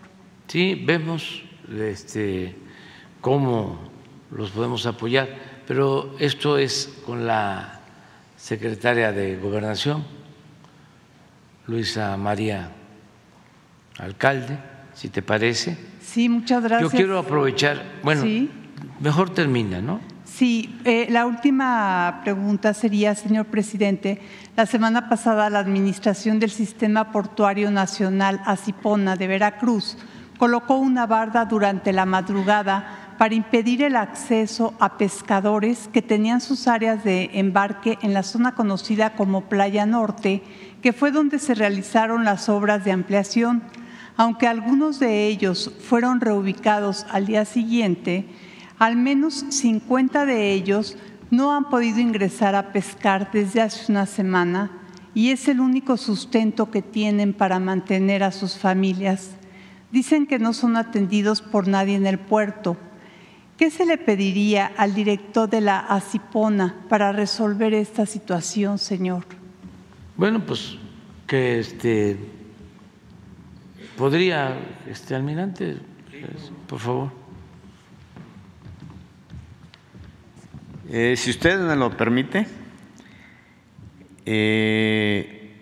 Sí, 0.48 0.82
vemos 0.86 1.42
este, 1.78 2.56
cómo 3.20 3.78
los 4.30 4.50
podemos 4.50 4.86
apoyar, 4.86 5.28
pero 5.68 6.16
esto 6.18 6.56
es 6.56 7.00
con 7.04 7.26
la 7.26 7.80
secretaria 8.38 9.12
de 9.12 9.36
Gobernación, 9.36 10.04
Luisa 11.66 12.16
María 12.16 12.70
Alcalde, 13.98 14.58
si 14.94 15.08
te 15.08 15.22
parece 15.22 15.92
Sí, 16.12 16.28
muchas 16.28 16.62
gracias. 16.62 16.92
Yo 16.92 16.96
quiero 16.96 17.18
aprovechar, 17.18 17.82
bueno, 18.02 18.24
mejor 19.00 19.30
termina, 19.30 19.80
¿no? 19.80 20.00
Sí, 20.24 20.78
eh, 20.84 21.06
la 21.10 21.26
última 21.26 22.20
pregunta 22.24 22.74
sería, 22.74 23.14
señor 23.14 23.46
presidente, 23.46 24.20
la 24.56 24.66
semana 24.66 25.08
pasada 25.08 25.48
la 25.48 25.60
Administración 25.60 26.38
del 26.38 26.50
Sistema 26.50 27.12
Portuario 27.12 27.70
Nacional 27.70 28.40
Acipona 28.44 29.16
de 29.16 29.26
Veracruz 29.26 29.96
colocó 30.38 30.76
una 30.76 31.06
barda 31.06 31.44
durante 31.44 31.92
la 31.92 32.04
madrugada 32.04 33.14
para 33.16 33.34
impedir 33.34 33.82
el 33.82 33.94
acceso 33.94 34.74
a 34.80 34.98
pescadores 34.98 35.88
que 35.92 36.02
tenían 36.02 36.40
sus 36.40 36.66
áreas 36.66 37.04
de 37.04 37.30
embarque 37.34 37.98
en 38.02 38.12
la 38.12 38.22
zona 38.22 38.54
conocida 38.54 39.14
como 39.14 39.42
Playa 39.42 39.86
Norte, 39.86 40.42
que 40.82 40.92
fue 40.92 41.12
donde 41.12 41.38
se 41.38 41.54
realizaron 41.54 42.24
las 42.24 42.48
obras 42.48 42.84
de 42.84 42.92
ampliación 42.92 43.62
aunque 44.16 44.46
algunos 44.46 44.98
de 44.98 45.26
ellos 45.26 45.72
fueron 45.80 46.20
reubicados 46.20 47.06
al 47.10 47.26
día 47.26 47.44
siguiente, 47.44 48.26
al 48.78 48.96
menos 48.96 49.44
50 49.48 50.26
de 50.26 50.52
ellos 50.52 50.96
no 51.30 51.54
han 51.54 51.70
podido 51.70 52.00
ingresar 52.00 52.54
a 52.54 52.72
pescar 52.72 53.30
desde 53.32 53.62
hace 53.62 53.90
una 53.90 54.06
semana 54.06 54.70
y 55.14 55.30
es 55.30 55.48
el 55.48 55.60
único 55.60 55.96
sustento 55.96 56.70
que 56.70 56.82
tienen 56.82 57.32
para 57.32 57.58
mantener 57.58 58.22
a 58.22 58.32
sus 58.32 58.58
familias. 58.58 59.30
Dicen 59.90 60.26
que 60.26 60.38
no 60.38 60.52
son 60.52 60.76
atendidos 60.76 61.42
por 61.42 61.68
nadie 61.68 61.96
en 61.96 62.06
el 62.06 62.18
puerto. 62.18 62.76
¿Qué 63.58 63.70
se 63.70 63.86
le 63.86 63.98
pediría 63.98 64.72
al 64.76 64.94
director 64.94 65.48
de 65.48 65.60
la 65.60 65.78
ACIPONA 65.78 66.86
para 66.88 67.12
resolver 67.12 67.74
esta 67.74 68.06
situación, 68.06 68.78
señor? 68.78 69.41
Bueno, 70.16 70.44
pues 70.44 70.76
que 71.26 71.58
este 71.58 72.18
¿Podría, 73.96 74.56
este 74.88 75.14
almirante, 75.14 75.76
por 76.66 76.78
favor? 76.78 77.12
Eh, 80.88 81.14
si 81.16 81.30
usted 81.30 81.60
me 81.60 81.76
lo 81.76 81.94
permite, 81.94 82.46
eh, 84.24 85.60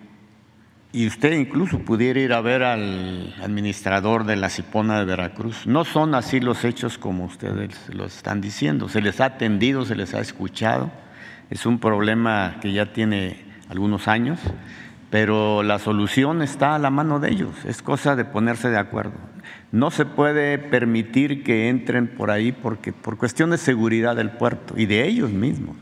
y 0.93 1.07
usted 1.07 1.33
incluso 1.33 1.81
pudiera 1.81 2.21
ir 2.21 2.33
a 2.33 2.41
ver 2.41 2.63
al 2.63 3.35
administrador 3.43 4.25
de 4.25 4.37
la 4.37 4.49
Cipona 4.49 5.01
de 5.01 5.05
Veracruz. 5.05 5.67
No 5.67 5.85
son 5.85 6.15
así 6.15 6.41
los 6.41 6.65
hechos 6.65 6.99
como 6.99 7.25
ustedes 7.25 7.89
lo 7.89 8.07
están 8.07 8.41
diciendo. 8.41 8.89
Se 8.89 9.01
les 9.01 9.21
ha 9.21 9.27
atendido, 9.27 9.85
se 9.85 9.97
les 9.97 10.15
ha 10.15 10.21
escuchado. 10.21 10.91
Es 11.51 11.67
un 11.67 11.79
problema 11.79 12.59
que 12.61 12.73
ya 12.73 12.93
tiene 12.93 13.50
algunos 13.71 14.09
años 14.09 14.39
pero 15.11 15.65
la 15.65 15.81
solución 15.81 16.41
está 16.41 16.77
a 16.77 16.79
la 16.79 16.91
mano 16.91 17.19
de 17.19 17.31
ellos, 17.31 17.65
es 17.65 17.83
cosa 17.83 18.15
de 18.15 18.25
ponerse 18.25 18.71
de 18.71 18.79
acuerdo. 18.79 19.15
No 19.73 19.91
se 19.91 20.05
puede 20.05 20.57
permitir 20.59 21.43
que 21.43 21.69
entren 21.69 22.07
por 22.07 22.31
ahí 22.31 22.53
porque 22.53 22.93
por 22.93 23.19
cuestión 23.19 23.51
de 23.51 23.59
seguridad 23.59 24.15
del 24.15 24.31
puerto 24.31 24.75
y 24.77 24.87
de 24.87 25.07
ellos 25.07 25.31
mismos. 25.31 25.77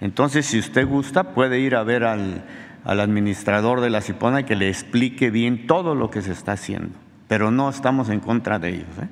Entonces, 0.00 0.46
si 0.46 0.58
usted 0.58 0.86
gusta, 0.86 1.32
puede 1.32 1.60
ir 1.60 1.76
a 1.76 1.84
ver 1.84 2.02
al, 2.02 2.44
administrador 2.84 3.80
de 3.80 3.90
la 3.90 4.00
Cipona 4.00 4.44
que 4.44 4.56
le 4.56 4.68
explique 4.68 5.30
bien 5.30 5.68
todo 5.68 5.94
lo 5.94 6.10
que 6.10 6.22
se 6.22 6.32
está 6.32 6.52
haciendo, 6.52 6.90
pero 7.28 7.52
no 7.52 7.70
estamos 7.70 8.08
en 8.08 8.18
contra 8.18 8.58
de 8.58 8.70
ellos. 8.70 8.98
¿eh? 9.00 9.08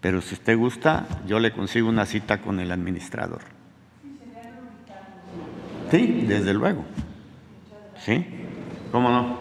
Pero 0.00 0.20
si 0.20 0.34
usted 0.34 0.58
gusta, 0.58 1.06
yo 1.28 1.38
le 1.38 1.52
consigo 1.52 1.88
una 1.88 2.04
cita 2.04 2.38
con 2.38 2.58
el 2.58 2.72
administrador. 2.72 3.42
Sí, 5.88 6.24
desde 6.26 6.52
luego. 6.52 6.84
¿Sí? 8.06 8.24
¿Cómo 8.92 9.10
no? 9.10 9.36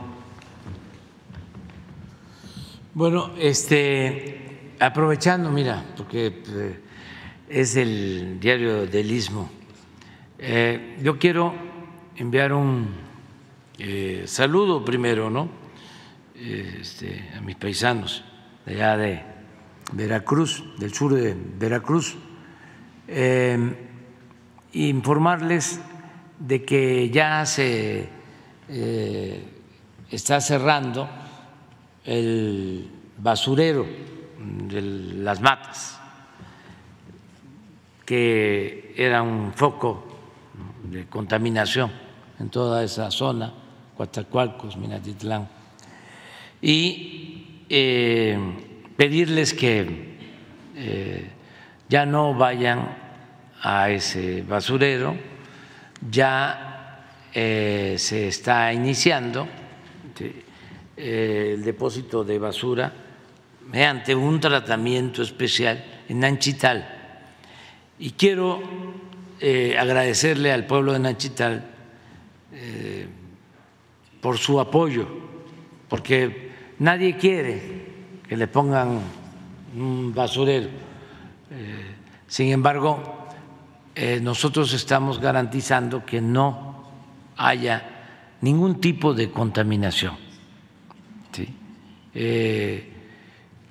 Bueno, 2.95 3.29
este, 3.37 4.71
aprovechando, 4.79 5.51
mira, 5.51 5.85
porque 5.95 6.41
eh, 6.47 6.79
es 7.47 7.75
el 7.75 8.39
diario 8.39 8.87
del 8.87 9.11
Istmo, 9.11 9.51
eh, 10.39 10.97
yo 11.03 11.19
quiero 11.19 11.53
enviar 12.15 12.53
un 12.53 12.87
eh, 13.77 14.23
saludo 14.25 14.83
primero, 14.83 15.29
¿no? 15.29 15.47
Este, 16.33 17.29
a 17.37 17.41
mis 17.41 17.57
paisanos 17.57 18.23
de 18.65 18.73
allá 18.73 18.97
de 18.97 19.21
Veracruz, 19.91 20.63
del 20.79 20.91
sur 20.91 21.13
de 21.13 21.37
Veracruz, 21.59 22.17
informarles 24.73 25.79
de 26.39 26.65
que 26.65 27.11
ya 27.11 27.45
se 27.45 28.14
eh, 28.69 29.43
está 30.09 30.41
cerrando 30.41 31.07
el 32.03 32.89
basurero 33.17 33.85
de 34.37 34.81
las 34.81 35.41
matas, 35.41 35.99
que 38.05 38.93
era 38.95 39.21
un 39.21 39.53
foco 39.53 40.05
de 40.83 41.05
contaminación 41.07 41.91
en 42.39 42.49
toda 42.49 42.83
esa 42.83 43.09
zona, 43.11 43.53
Coatzacoalcos, 43.97 44.77
Minatitlán, 44.77 45.47
y 46.61 47.63
eh, 47.69 48.37
pedirles 48.97 49.53
que 49.53 50.17
eh, 50.75 51.31
ya 51.89 52.05
no 52.05 52.33
vayan 52.33 52.97
a 53.61 53.89
ese 53.89 54.43
basurero, 54.43 55.15
ya 56.09 56.64
eh, 57.37 57.95
se 57.99 58.29
está 58.29 58.71
iniciando 58.71 59.45
eh, 60.97 61.51
el 61.55 61.63
depósito 61.65 62.23
de 62.23 62.39
basura 62.39 62.93
mediante 63.69 64.15
un 64.15 64.39
tratamiento 64.39 65.21
especial 65.21 65.83
en 66.07 66.23
Anchital. 66.23 66.87
Y 67.99 68.11
quiero 68.11 68.61
eh, 69.41 69.75
agradecerle 69.77 70.53
al 70.53 70.65
pueblo 70.65 70.93
de 70.93 70.99
Nachital 70.99 71.65
eh, 72.53 73.07
por 74.21 74.37
su 74.37 74.57
apoyo, 74.57 75.05
porque 75.89 76.51
nadie 76.79 77.17
quiere 77.17 77.61
que 78.25 78.37
le 78.37 78.47
pongan 78.47 79.01
un 79.75 80.13
basurero. 80.13 80.69
Sin 82.27 82.51
embargo, 82.51 83.27
nosotros 84.21 84.73
estamos 84.73 85.19
garantizando 85.19 86.05
que 86.05 86.21
no 86.21 86.64
haya 87.37 88.37
ningún 88.41 88.79
tipo 88.79 89.13
de 89.13 89.31
contaminación. 89.31 90.15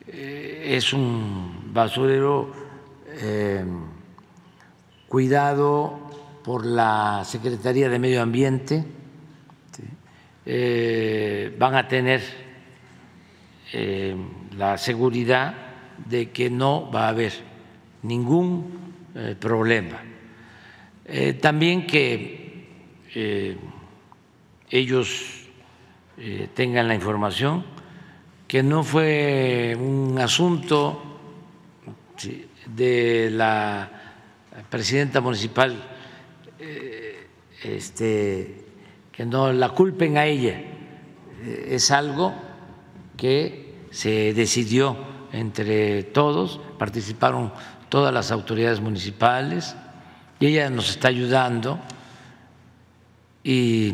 es 0.07 0.93
un 0.93 1.73
basurero 1.73 2.53
cuidado 5.09 6.05
por 6.45 6.67
la 6.67 7.23
Secretaría 7.25 7.89
de 7.89 7.99
Medio 7.99 8.21
Ambiente, 8.21 8.85
eh, 10.45 11.57
van 11.59 11.75
a 11.75 11.89
tener 11.89 12.21
eh, 13.73 14.15
la 14.59 14.77
seguridad 14.77 15.55
de 16.05 16.31
que 16.31 16.51
no 16.51 16.91
va 16.91 17.07
a 17.07 17.09
haber 17.09 17.33
ningún 18.03 18.93
eh, 19.15 19.37
problema. 19.39 20.03
también 21.41 21.87
que 21.87 22.44
ellos 24.71 25.47
tengan 26.55 26.89
la 26.89 26.95
información 26.95 27.65
que 28.49 28.63
no 28.63 28.83
fue 28.85 29.77
un 29.79 30.19
asunto 30.19 31.03
de 32.67 33.31
la 33.31 33.91
presidenta 34.71 35.21
municipal 35.21 35.77
eh, 36.59 37.27
este, 37.63 38.65
que 39.11 39.27
no 39.27 39.53
la 39.53 39.71
culpen 39.71 40.17
a 40.17 40.27
ella. 40.27 40.61
Eh, 41.43 41.69
es 41.71 41.91
algo 41.91 42.35
que 43.17 43.87
se 43.91 44.35
decidió 44.35 44.97
entre 45.33 46.05
todos, 46.05 46.61
participaron 46.79 47.53
todas 47.89 48.13
las 48.13 48.31
autoridades 48.31 48.81
municipales 48.81 49.77
y 50.41 50.47
ella 50.47 50.71
nos 50.71 50.91
está 50.91 51.09
ayudando 51.09 51.81
y 53.45 53.93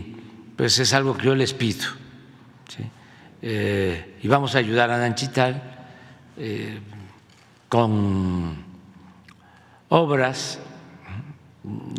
pues 0.56 0.78
es 0.78 0.94
algo 0.94 1.16
que 1.16 1.27
yo 1.27 1.35
les 1.35 1.52
pido. 1.52 1.85
Eh, 3.43 4.18
y 4.22 4.28
vamos 4.28 4.55
a 4.55 4.59
ayudar 4.59 4.90
a 4.90 4.98
Nanchital 4.98 5.62
con 7.68 8.56
obras 9.89 10.60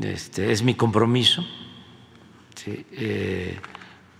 este, 0.01 0.51
es 0.51 0.63
mi 0.63 0.73
compromiso, 0.73 1.45
eh, 2.65 3.59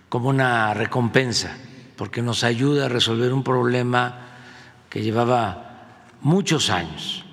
como 0.10 0.30
una 0.30 0.74
recompensa, 0.74 1.56
porque 1.95 2.22
nos 2.22 2.44
ayuda 2.44 2.86
a 2.86 2.90
resolver 2.90 3.34
un 3.34 3.44
problema 3.44 4.28
que 4.90 5.02
llevaba 5.02 6.06
muchos 6.22 6.70
años, 6.70 7.26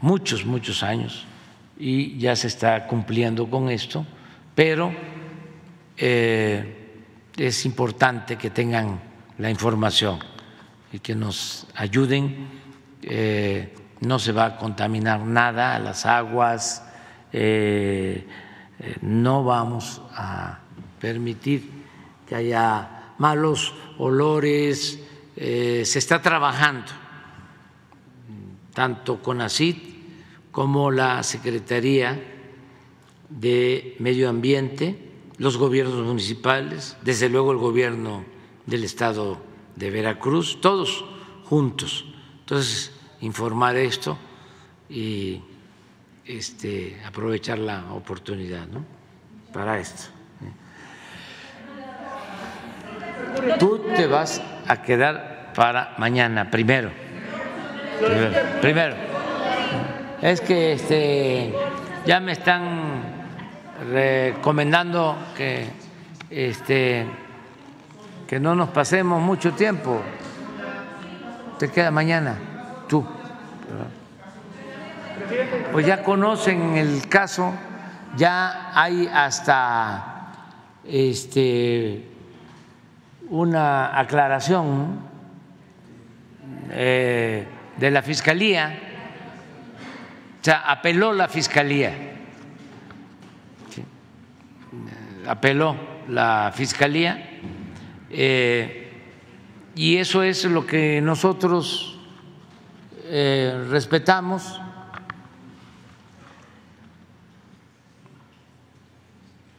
muchos, 0.00 0.44
muchos 0.44 0.82
años, 0.82 1.24
y 1.78 2.18
ya 2.18 2.36
se 2.36 2.48
está 2.48 2.86
cumpliendo 2.86 3.48
con 3.48 3.70
esto, 3.70 4.06
pero 4.54 4.92
eh, 5.96 7.02
es 7.36 7.66
importante 7.66 8.36
que 8.36 8.50
tengan 8.50 9.00
la 9.38 9.50
información 9.50 10.18
y 10.92 10.98
que 10.98 11.14
nos 11.14 11.66
ayuden. 11.74 12.48
Eh, 13.02 13.74
no 14.00 14.18
se 14.18 14.32
va 14.32 14.46
a 14.46 14.56
contaminar 14.56 15.20
nada 15.20 15.74
a 15.74 15.78
las 15.78 16.04
aguas, 16.04 16.84
eh, 17.32 18.26
no 19.00 19.42
vamos 19.42 20.02
a 20.12 20.58
permitir 21.00 21.70
que 22.28 22.34
haya 22.34 23.14
malos 23.18 23.74
olores, 23.98 24.98
se 25.34 25.98
está 25.98 26.20
trabajando 26.20 26.92
tanto 28.74 29.22
con 29.22 29.40
ACID 29.40 29.76
como 30.52 30.90
la 30.90 31.22
Secretaría 31.22 32.18
de 33.30 33.96
Medio 34.00 34.28
Ambiente, 34.28 35.05
los 35.38 35.56
gobiernos 35.56 36.04
municipales, 36.04 36.96
desde 37.02 37.28
luego 37.28 37.52
el 37.52 37.58
gobierno 37.58 38.24
del 38.64 38.84
estado 38.84 39.38
de 39.76 39.90
Veracruz, 39.90 40.60
todos 40.60 41.04
juntos. 41.44 42.06
Entonces, 42.40 42.92
informar 43.20 43.76
esto 43.76 44.16
y 44.88 45.40
este, 46.24 47.00
aprovechar 47.04 47.58
la 47.58 47.92
oportunidad 47.92 48.66
¿no? 48.66 48.84
para 49.52 49.78
esto. 49.78 50.10
Tú 53.58 53.80
te 53.94 54.06
vas 54.06 54.42
a 54.66 54.82
quedar 54.82 55.52
para 55.54 55.94
mañana, 55.98 56.50
primero. 56.50 56.90
Primero. 58.60 58.96
Es 60.20 60.40
que 60.40 60.72
este, 60.72 61.54
ya 62.06 62.20
me 62.20 62.32
están 62.32 62.85
recomendando 63.90 65.16
que, 65.36 65.68
este, 66.30 67.06
que 68.26 68.40
no 68.40 68.54
nos 68.54 68.70
pasemos 68.70 69.22
mucho 69.22 69.52
tiempo. 69.52 70.00
Te 71.58 71.70
queda 71.70 71.90
mañana, 71.90 72.36
tú 72.88 73.06
pues 75.72 75.86
ya 75.86 76.02
conocen 76.02 76.76
el 76.76 77.08
caso, 77.08 77.52
ya 78.16 78.70
hay 78.74 79.08
hasta 79.12 80.32
este, 80.84 82.04
una 83.28 83.98
aclaración 83.98 85.00
eh, 86.70 87.46
de 87.76 87.90
la 87.90 88.02
Fiscalía, 88.02 88.78
o 90.40 90.44
sea, 90.44 90.58
apeló 90.70 91.12
la 91.12 91.28
Fiscalía, 91.28 91.92
apeló 95.26 95.76
la 96.08 96.52
Fiscalía, 96.54 97.40
eh, 98.10 98.86
y 99.74 99.98
eso 99.98 100.22
es 100.22 100.44
lo 100.46 100.66
que 100.66 101.00
nosotros 101.02 101.98
eh, 103.04 103.66
respetamos. 103.68 104.60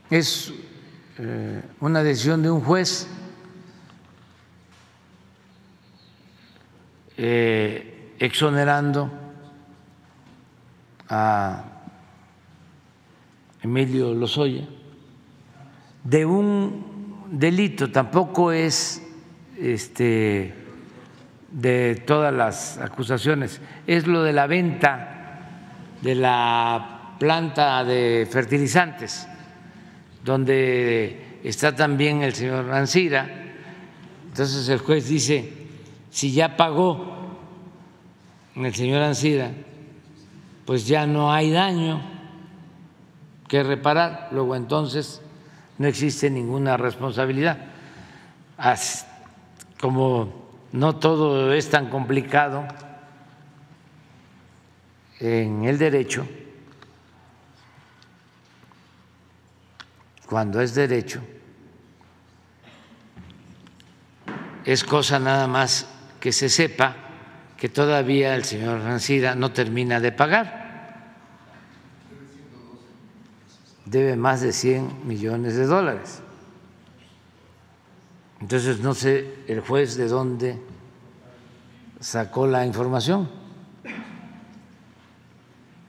Es 0.09 0.53
eh, 1.19 1.61
una 1.79 2.01
decisión 2.01 2.41
de 2.41 2.49
un 2.49 2.61
juez 2.61 3.07
eh, 7.17 8.15
exonerando 8.19 9.11
a 11.09 11.63
Emilio 13.61 14.13
Lozoya 14.13 14.67
de 16.09 16.25
un 16.25 17.27
delito, 17.31 17.91
tampoco 17.91 18.53
es 18.53 19.05
este, 19.59 20.53
de 21.51 22.03
todas 22.07 22.33
las 22.33 22.77
acusaciones, 22.77 23.59
es 23.85 24.07
lo 24.07 24.23
de 24.23 24.31
la 24.31 24.47
venta 24.47 25.13
de 26.01 26.15
la 26.15 27.15
planta 27.19 27.83
de 27.83 28.25
fertilizantes 28.29 29.27
donde 30.23 31.39
está 31.43 31.75
también 31.75 32.21
el 32.21 32.33
señor 32.33 32.71
Ancira. 32.71 33.27
Entonces 34.27 34.69
el 34.69 34.79
juez 34.79 35.07
dice, 35.07 35.51
si 36.09 36.31
ya 36.31 36.55
pagó 36.55 37.05
el 38.55 38.73
señor 38.73 39.01
Ancira, 39.01 39.51
pues 40.65 40.87
ya 40.87 41.05
no 41.05 41.33
hay 41.33 41.51
daño 41.51 42.01
que 43.47 43.63
reparar, 43.63 44.29
luego 44.31 44.55
entonces 44.55 45.21
no 45.77 45.87
existe 45.87 46.29
ninguna 46.29 46.77
responsabilidad. 46.77 47.57
Como 49.79 50.47
no 50.71 50.95
todo 50.95 51.53
es 51.53 51.69
tan 51.69 51.89
complicado 51.89 52.67
en 55.19 55.65
el 55.65 55.77
derecho, 55.77 56.27
cuando 60.25 60.61
es 60.61 60.75
derecho, 60.75 61.21
es 64.65 64.83
cosa 64.83 65.19
nada 65.19 65.47
más 65.47 65.87
que 66.19 66.33
se 66.33 66.49
sepa 66.49 66.95
que 67.55 67.69
todavía 67.69 68.35
el 68.35 68.43
señor 68.43 68.81
Rancida 68.81 69.33
no 69.33 69.51
termina 69.51 69.99
de 69.99 70.11
pagar. 70.11 70.66
Debe 73.89 74.17
más 74.17 74.41
de 74.41 74.51
100 74.51 75.07
millones 75.07 75.55
de 75.55 75.65
dólares. 75.65 76.21
Entonces 78.41 78.81
no 78.81 78.93
sé 78.93 79.33
el 79.47 79.61
juez 79.61 79.95
de 79.95 80.09
dónde 80.09 80.59
sacó 82.01 82.47
la 82.47 82.65
información. 82.65 83.29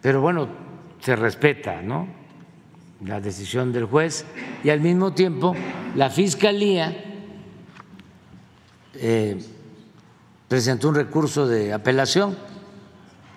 Pero 0.01 0.21
bueno, 0.21 0.49
se 1.01 1.17
respeta 1.17 1.83
¿no? 1.83 2.07
la 3.05 3.21
decisión 3.21 3.73
del 3.73 3.87
juez 3.87 4.25
y 4.63 4.71
al 4.71 4.81
mismo 4.81 5.13
tiempo 5.13 5.55
la 5.97 6.09
Fiscalía 6.09 7.05
eh, 8.95 9.39
presentó 10.47 10.89
un 10.89 10.95
recurso 10.95 11.49
de 11.49 11.73
apelación, 11.73 12.39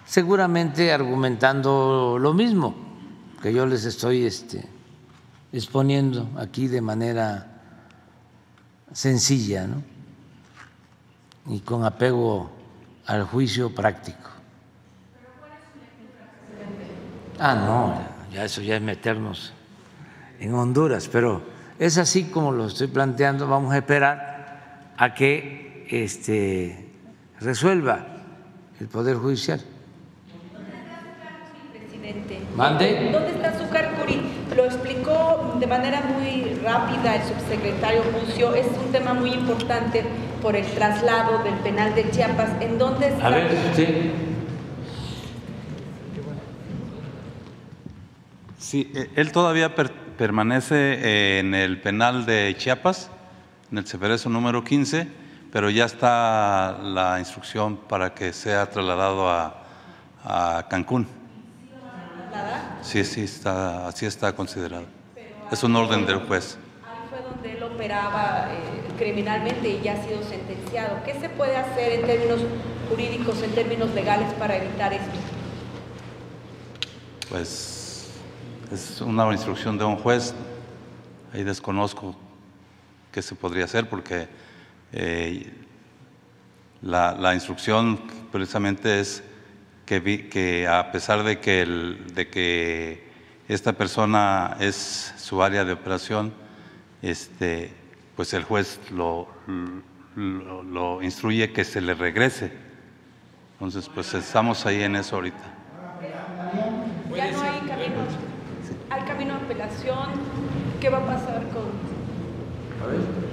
seguramente 0.06 0.94
argumentando 0.94 2.18
lo 2.20 2.34
mismo 2.36 2.91
que 3.42 3.54
yo 3.54 3.66
les 3.66 3.86
estoy 3.86 4.26
este, 4.26 4.64
exponiendo 5.52 6.30
aquí 6.38 6.68
de 6.68 6.82
manera 6.82 7.48
sencilla 8.94 9.68
¿no? 9.68 9.84
y 11.48 11.60
con 11.62 11.84
apego 11.84 12.52
al 13.08 13.24
juicio 13.24 13.74
práctico. 13.74 14.30
Ah, 17.40 17.56
no, 17.56 18.32
ya 18.32 18.46
eso 18.46 18.62
ya 18.62 18.76
es 18.76 18.82
meternos 18.82 19.54
en 20.40 20.54
Honduras, 20.54 21.10
pero 21.12 21.42
es 21.80 21.98
así 21.98 22.26
como 22.26 22.52
lo 22.52 22.68
estoy 22.68 22.88
planteando, 22.88 23.48
vamos 23.48 23.74
a 23.74 23.78
esperar 23.78 24.94
a 24.98 25.14
que 25.16 25.88
este, 25.90 26.92
resuelva 27.40 28.06
el 28.80 28.88
Poder 28.88 29.18
Judicial. 29.18 29.62
Mande. 32.56 33.10
¿Dónde 33.12 33.32
está 33.32 33.50
Azúcar 33.50 33.96
Curi? 33.96 34.22
Lo 34.56 34.66
explicó 34.66 35.56
de 35.60 35.68
manera 35.68 36.02
muy 36.02 36.56
rápida 36.64 37.16
el 37.16 37.24
subsecretario 37.24 38.04
Bucio. 38.12 38.54
Es 38.56 38.68
un 38.68 38.92
tema 38.92 39.14
muy 39.14 39.32
importante 39.32 40.04
por 40.42 40.56
el 40.56 40.66
traslado 40.66 41.44
del 41.44 41.54
penal 41.56 41.96
de 41.96 42.10
Chiapas. 42.12 42.50
¿En 42.62 42.78
dónde 42.78 43.08
está? 43.08 43.28
A 43.28 43.30
ver, 43.30 43.52
sí. 43.76 44.12
Sí, 48.58 48.92
eh, 48.96 49.10
él 49.16 49.32
todavía 49.32 49.74
permanece 50.18 51.40
en 51.40 51.54
el 51.56 51.82
penal 51.82 52.26
de 52.26 52.56
Chiapas, 52.58 53.10
en 53.72 53.80
el 53.80 53.88
Ceferezo 53.88 54.30
número 54.30 54.64
15, 54.64 55.08
pero 55.52 55.70
ya 55.70 55.86
está 55.86 56.80
la 56.84 57.20
instrucción 57.20 57.78
para 57.78 58.14
que 58.14 58.34
sea 58.34 58.70
trasladado 58.70 59.30
a, 59.30 59.64
a 60.24 60.68
Cancún. 60.70 61.21
Sí, 62.82 63.04
sí, 63.04 63.22
está, 63.22 63.88
así 63.88 64.06
está 64.06 64.34
considerado. 64.34 64.86
Es 65.52 65.64
un 65.64 65.76
orden 65.76 66.06
del 66.06 66.20
juez. 66.26 66.58
Ahí 66.84 66.98
fue 67.10 67.22
donde 67.22 67.58
él 67.58 67.64
operaba 67.64 68.48
eh, 68.52 68.94
criminalmente 68.98 69.70
y 69.70 69.82
ya 69.82 69.94
ha 69.94 70.04
sido 70.04 70.24
sentenciado. 70.24 71.04
¿Qué 71.06 71.20
se 71.20 71.30
puede 71.30 71.56
hacer 71.56 71.94
en 71.94 72.06
términos 72.06 72.42
jurídicos, 72.90 73.42
en 73.44 73.52
términos 73.52 73.94
legales 73.94 74.34
para 74.34 74.58
evitar 74.58 74.94
esto? 74.94 75.18
Pues 77.30 78.10
es 78.72 79.02
una 79.02 79.32
instrucción 79.32 79.78
de 79.78 79.86
un 79.86 79.98
juez. 79.98 80.34
Ahí 81.34 81.44
desconozco 81.44 82.16
qué 83.12 83.22
se 83.22 83.36
podría 83.36 83.66
hacer 83.66 83.88
porque 83.88 84.28
eh, 84.92 85.54
la, 86.82 87.14
la 87.14 87.34
instrucción 87.36 88.00
precisamente 88.32 89.00
es 89.00 89.24
que, 90.00 90.30
que 90.30 90.68
a 90.68 90.90
pesar 90.94 91.24
de 91.24 91.40
que, 91.40 91.62
el, 91.62 92.14
de 92.14 92.30
que 92.30 93.04
esta 93.50 93.74
persona 93.74 94.56
es 94.62 95.14
su 95.18 95.44
área 95.44 95.66
de 95.66 95.74
operación, 95.74 96.34
este, 97.02 97.74
pues 98.16 98.34
el 98.34 98.46
juez 98.46 98.80
lo, 98.92 99.28
lo, 100.16 100.64
lo, 100.64 101.04
instruye 101.04 101.52
que 101.52 101.66
se 101.66 101.82
le 101.82 101.94
regrese. 101.94 102.54
Entonces, 103.54 103.90
pues 103.94 104.14
estamos 104.14 104.66
ahí 104.66 104.82
en 104.82 104.96
eso 104.96 105.18
ahorita. 105.18 105.44
Ya 107.14 107.32
no 107.32 107.42
hay 107.42 107.60
camino, 107.60 107.96
hay 108.90 109.04
camino 109.04 109.34
de 109.40 109.46
apelación. 109.46 110.10
¿Qué 110.80 110.90
va 110.90 111.00
a 111.00 111.06
pasar 111.06 111.44
con...? 111.50 111.70
A 112.82 112.88
ver. 112.88 113.32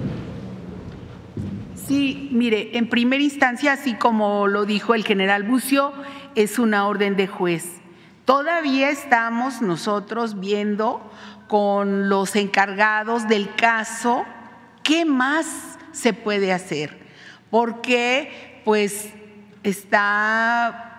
Sí, 1.89 2.29
mire, 2.31 2.77
en 2.77 2.87
primera 2.87 3.23
instancia, 3.23 3.73
así 3.73 3.95
como 3.95 4.45
lo 4.45 4.65
dijo 4.65 4.93
el 4.93 5.03
general 5.03 5.41
Bucio, 5.41 5.91
es 6.35 6.59
una 6.59 6.87
orden 6.87 7.15
de 7.15 7.27
juez. 7.27 7.65
Todavía 8.25 8.89
estamos 8.89 9.61
nosotros 9.61 10.39
viendo 10.39 11.01
con 11.47 12.09
los 12.09 12.35
encargados 12.35 13.27
del 13.27 13.53
caso 13.55 14.23
qué 14.83 15.05
más 15.05 15.77
se 15.91 16.13
puede 16.13 16.53
hacer, 16.53 16.97
porque 17.49 18.61
pues 18.63 19.09
está 19.63 20.89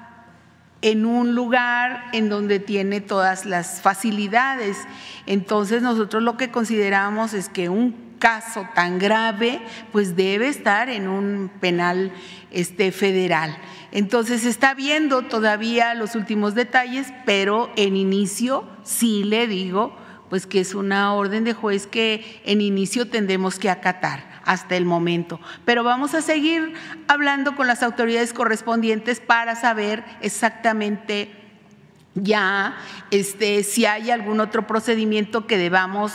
en 0.83 1.07
un 1.07 1.35
lugar 1.35 2.07
en 2.13 2.29
donde 2.29 2.59
tiene 2.59 3.01
todas 3.01 3.47
las 3.47 3.81
facilidades. 3.81 4.79
Entonces 5.27 5.83
nosotros 5.83 6.23
lo 6.23 6.37
que 6.37 6.51
consideramos 6.51 7.35
es 7.35 7.49
que 7.49 7.69
un 7.69 8.11
caso 8.19 8.67
tan 8.75 8.99
grave 8.99 9.61
pues 9.93 10.15
debe 10.15 10.49
estar 10.49 10.89
en 10.89 11.09
un 11.09 11.51
penal 11.61 12.13
este, 12.51 12.93
federal. 12.93 13.57
Entonces 13.93 14.45
está 14.45 14.75
viendo 14.75 15.23
todavía 15.23 15.95
los 15.95 16.15
últimos 16.15 16.55
detalles, 16.55 17.13
pero 17.27 17.71
en 17.77 17.97
inicio 17.97 18.65
sí 18.85 19.25
le 19.25 19.47
digo 19.47 19.97
pues 20.31 20.47
que 20.47 20.61
es 20.61 20.75
una 20.75 21.13
orden 21.13 21.43
de 21.43 21.53
juez 21.53 21.89
que 21.89 22.41
en 22.45 22.61
inicio 22.61 23.09
tendremos 23.09 23.59
que 23.59 23.69
acatar 23.69 24.41
hasta 24.45 24.77
el 24.77 24.85
momento. 24.85 25.41
Pero 25.65 25.83
vamos 25.83 26.15
a 26.15 26.23
seguir 26.23 26.73
hablando 27.09 27.57
con 27.57 27.67
las 27.67 27.83
autoridades 27.83 28.33
correspondientes 28.33 29.21
para 29.21 29.57
saber 29.57 30.05
exactamente 30.23 31.33
ya 32.15 32.77
este, 33.11 33.65
si 33.65 33.87
hay 33.87 34.11
algún 34.11 34.41
otro 34.41 34.67
procedimiento 34.67 35.47
que 35.47 35.59
debamos 35.59 36.13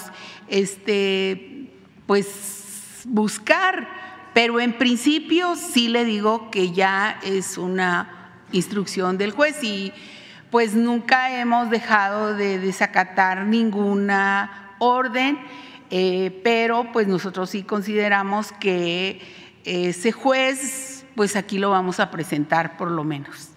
este, 0.48 1.72
pues, 2.08 3.02
buscar 3.06 3.88
pero 4.36 4.60
en 4.60 4.74
principio 4.74 5.56
sí 5.56 5.88
le 5.88 6.04
digo 6.04 6.52
que 6.52 6.74
ya 6.74 7.22
es 7.24 7.58
una 7.58 8.34
instrucción 8.52 9.18
del 9.18 9.32
juez 9.32 9.64
y 9.64 9.94
pues 10.52 10.76
nunca 10.76 11.40
hemos 11.40 11.70
dejado 11.70 12.36
de 12.36 12.60
desacatar 12.60 13.46
ninguna 13.46 14.76
orden, 14.80 15.40
eh, 15.90 16.42
pero 16.44 16.92
pues 16.92 17.08
nosotros 17.08 17.50
sí 17.50 17.64
consideramos 17.64 18.52
que 18.52 19.22
ese 19.64 20.12
juez, 20.12 21.06
pues 21.16 21.38
aquí 21.38 21.58
lo 21.58 21.70
vamos 21.70 22.02
a 22.02 22.12
presentar 22.12 22.76
por 22.76 22.92
lo 22.92 23.06
menos. 23.06 23.52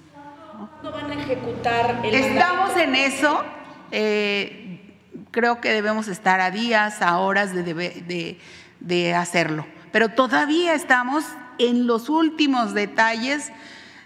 ¿No 0.85 0.93
van 0.93 1.11
a 1.11 1.15
ejecutar 1.15 2.03
el 2.05 2.15
Estamos 2.15 2.77
en 2.77 2.95
eso. 2.95 3.45
Eh, 3.91 4.95
creo 5.33 5.61
que 5.61 5.73
debemos 5.73 6.07
estar 6.07 6.41
a 6.41 6.53
días, 6.53 7.03
a 7.03 7.19
horas 7.19 7.53
de, 7.53 7.65
de, 7.75 8.39
de 8.79 9.15
hacerlo 9.17 9.67
pero 9.93 10.11
todavía 10.11 10.75
estamos 10.75 11.25
en 11.59 11.87
los 11.87 12.09
últimos 12.09 12.75
detalles 12.75 13.53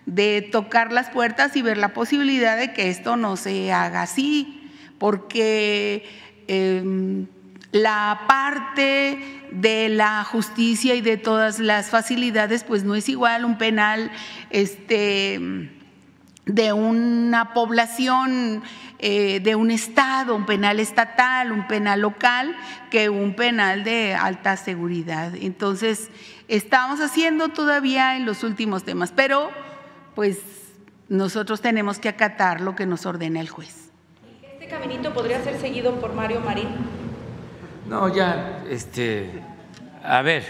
de 0.07 0.49
tocar 0.51 0.93
las 0.93 1.11
puertas 1.11 1.57
y 1.57 1.63
ver 1.63 1.77
la 1.77 1.93
posibilidad 1.93 2.57
de 2.57 2.73
que 2.73 2.89
esto 2.89 3.17
no 3.17 3.37
se 3.37 3.73
haga 3.73 4.03
así, 4.03 4.71
porque 4.99 6.05
em, 6.49 7.27
la 7.73 8.23
parte 8.29 9.49
de 9.51 9.89
la 9.89 10.25
justicia 10.25 10.95
y 10.95 11.01
de 11.01 11.17
todas 11.17 11.59
las 11.59 11.91
facilidades, 11.91 12.65
pues 12.65 12.85
no 12.85 12.95
es 12.95 13.09
igual 13.09 13.45
un 13.45 13.59
penal 13.59 14.11
este, 14.51 15.71
de 16.47 16.73
una 16.73 17.55
población 17.55 18.63
eh, 19.05 19.41
de 19.41 19.57
un 19.57 19.73
estado, 19.73 20.37
un 20.37 20.47
penal 20.47 20.79
estatal, 20.79 21.51
un 21.51 21.67
penal 21.67 22.01
local, 22.01 22.57
que 22.89 23.09
un 23.09 23.35
penal 23.35 23.83
de 23.83 24.15
alta 24.15 24.57
seguridad. 24.57 25.35
Entonces, 25.35 26.09
estamos 26.47 27.01
haciendo 27.01 27.49
todavía 27.49 28.17
en 28.17 28.27
los 28.27 28.45
últimos 28.45 28.85
temas, 28.85 29.11
pero 29.11 29.51
pues 30.15 30.39
nosotros 31.09 31.61
tenemos 31.61 31.99
que 31.99 32.09
acatar 32.09 32.61
lo 32.61 32.77
que 32.77 32.87
nos 32.87 33.05
ordena 33.05 33.41
el 33.41 33.49
juez. 33.49 33.91
¿Este 34.41 34.69
caminito 34.69 35.13
podría 35.13 35.43
ser 35.43 35.59
seguido 35.59 35.99
por 35.99 36.13
Mario 36.13 36.39
Marín? 36.39 36.69
No, 37.89 38.15
ya, 38.15 38.63
este, 38.71 39.43
a 40.05 40.23
ver, 40.23 40.45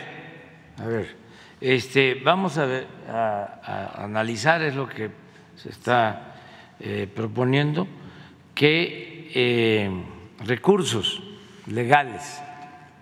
a 0.78 0.84
ver, 0.84 1.16
este, 1.58 2.20
vamos 2.22 2.58
a, 2.58 2.66
ver, 2.66 2.86
a, 3.08 3.92
analizar 4.04 4.60
es 4.60 4.74
lo 4.74 4.86
que 4.86 5.10
se 5.56 5.70
está 5.70 6.34
eh, 6.80 7.08
proponiendo 7.16 7.88
qué 8.54 9.30
eh, 9.34 9.90
recursos 10.44 11.22
legales 11.66 12.42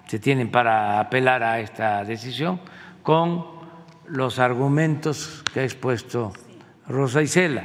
se 0.07 0.19
tienen 0.19 0.51
para 0.51 1.01
apelar 1.01 1.43
a 1.43 1.61
esta 1.61 2.05
decisión 2.05 2.61
con 3.03 3.47
los 4.09 4.39
argumentos 4.39 5.45
que 5.53 5.61
ha 5.61 5.65
expuesto 5.65 6.33
Rosa 6.89 7.23
Isela. 7.23 7.65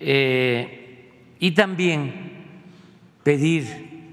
Eh, 0.00 1.34
y 1.38 1.52
también 1.52 2.34
pedir 3.22 4.12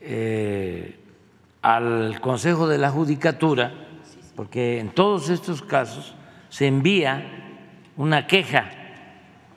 eh, 0.00 0.98
al 1.62 2.20
Consejo 2.20 2.68
de 2.68 2.78
la 2.78 2.90
Judicatura, 2.90 3.72
porque 4.34 4.80
en 4.80 4.90
todos 4.90 5.28
estos 5.28 5.62
casos 5.62 6.14
se 6.48 6.66
envía 6.66 7.24
una 7.96 8.26
queja 8.26 8.70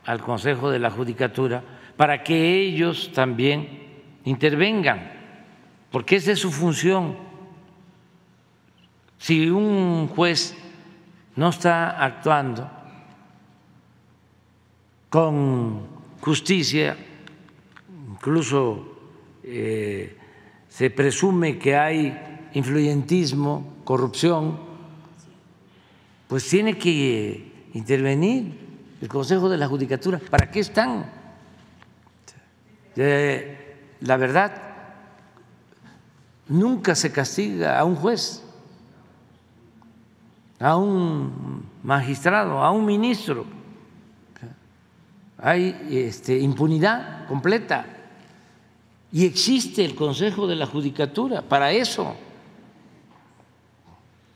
al 0.06 0.22
Consejo 0.22 0.70
de 0.72 0.80
la 0.80 0.90
Judicatura 0.90 1.64
para 2.00 2.24
que 2.24 2.62
ellos 2.62 3.12
también 3.14 3.68
intervengan, 4.24 5.12
porque 5.92 6.16
esa 6.16 6.32
es 6.32 6.40
su 6.40 6.50
función. 6.50 7.18
Si 9.18 9.50
un 9.50 10.08
juez 10.08 10.56
no 11.36 11.50
está 11.50 12.02
actuando 12.02 12.72
con 15.10 15.88
justicia, 16.22 16.96
incluso 18.14 18.96
eh, 19.44 20.16
se 20.70 20.90
presume 20.92 21.60
que 21.60 21.76
hay 21.76 22.48
influyentismo, 22.54 23.74
corrupción, 23.84 24.58
pues 26.30 26.48
tiene 26.48 26.78
que 26.78 27.68
intervenir 27.74 28.58
el 29.02 29.10
Consejo 29.10 29.50
de 29.50 29.58
la 29.58 29.68
Judicatura. 29.68 30.18
¿Para 30.30 30.50
qué 30.50 30.62
están? 30.62 31.19
La 33.00 34.18
verdad, 34.18 34.52
nunca 36.50 36.96
se 36.96 37.12
castiga 37.12 37.80
a 37.80 37.86
un 37.86 37.96
juez, 37.96 38.44
a 40.60 40.76
un 40.76 41.64
magistrado, 41.82 42.62
a 42.62 42.72
un 42.72 42.86
ministro. 42.86 43.46
Hay 45.38 45.88
este, 45.90 46.38
impunidad 46.38 47.26
completa 47.28 47.86
y 49.12 49.26
existe 49.26 49.86
el 49.86 49.96
Consejo 49.96 50.46
de 50.48 50.58
la 50.58 50.66
Judicatura 50.66 51.42
para 51.42 51.72
eso. 51.72 52.16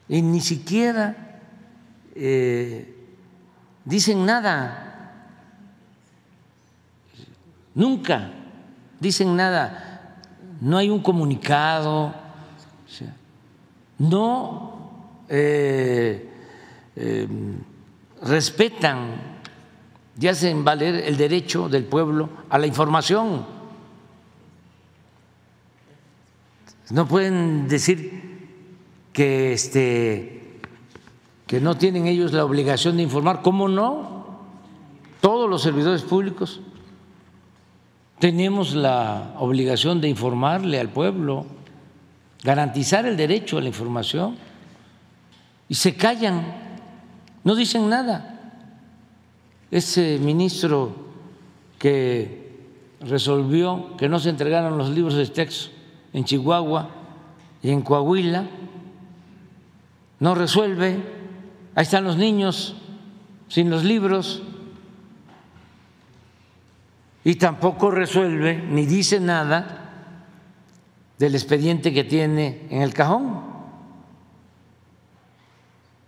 Y 0.08 0.22
ni 0.22 0.40
siquiera 0.40 1.42
eh, 2.16 2.96
dicen 3.84 4.26
nada, 4.26 5.12
nunca 7.76 8.32
dicen 9.04 9.36
nada, 9.36 10.16
no 10.62 10.78
hay 10.78 10.90
un 10.90 11.02
comunicado, 11.02 12.14
no 14.00 15.26
eh, 15.28 16.32
eh, 16.96 17.28
respetan 18.24 19.34
y 20.20 20.28
hacen 20.28 20.64
valer 20.64 20.96
el 20.96 21.18
derecho 21.18 21.68
del 21.68 21.84
pueblo 21.84 22.30
a 22.50 22.58
la 22.58 22.66
información. 22.66 23.46
No 26.90 27.08
pueden 27.08 27.68
decir 27.68 28.22
que 29.12 29.54
este 29.54 30.60
que 31.46 31.60
no 31.60 31.78
tienen 31.78 32.08
ellos 32.08 32.32
la 32.32 32.46
obligación 32.46 32.98
de 32.98 33.04
informar, 33.04 33.42
¿cómo 33.42 33.68
no? 33.68 34.40
Todos 35.20 35.50
los 35.50 35.62
servidores 35.62 36.04
públicos 36.04 36.62
tenemos 38.24 38.74
la 38.74 39.34
obligación 39.38 40.00
de 40.00 40.08
informarle 40.08 40.80
al 40.80 40.88
pueblo, 40.88 41.46
garantizar 42.42 43.06
el 43.06 43.18
derecho 43.18 43.58
a 43.58 43.62
la 43.62 43.68
información 43.68 44.38
y 45.68 45.76
se 45.76 45.98
callan, 45.98 46.42
no 47.44 47.54
dicen 47.54 47.90
nada. 47.90 48.64
Ese 49.70 50.20
ministro 50.22 50.96
que 51.78 52.62
resolvió 53.02 53.98
que 53.98 54.08
no 54.08 54.20
se 54.20 54.30
entregaran 54.30 54.78
los 54.78 54.90
libros 54.90 55.16
de 55.16 55.28
texto 55.28 55.72
en 56.14 56.24
Chihuahua 56.24 56.92
y 57.62 57.72
en 57.72 57.82
Coahuila, 57.82 58.46
no 60.22 60.34
resuelve, 60.34 60.96
ahí 61.76 61.84
están 61.84 62.06
los 62.06 62.16
niños 62.16 62.78
sin 63.50 63.70
los 63.70 63.84
libros, 63.84 64.44
y 67.24 67.36
tampoco 67.36 67.90
resuelve 67.90 68.56
ni 68.56 68.86
dice 68.86 69.20
nada 69.20 69.80
del 71.18 71.36
expediente 71.36 71.94
que 71.94 72.04
tiene 72.04 72.68
en 72.70 72.82
el 72.82 72.94
cajón, 72.94 73.42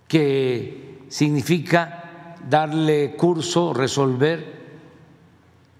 que 0.08 1.06
significa 1.08 2.35
darle 2.50 3.16
curso, 3.16 3.74
resolver 3.74 4.56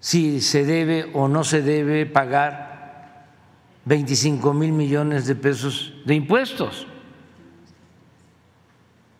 si 0.00 0.40
se 0.40 0.64
debe 0.64 1.10
o 1.14 1.28
no 1.28 1.44
se 1.44 1.62
debe 1.62 2.06
pagar 2.06 3.26
25 3.84 4.52
mil 4.54 4.72
millones 4.72 5.26
de 5.26 5.34
pesos 5.34 5.94
de 6.04 6.14
impuestos. 6.14 6.86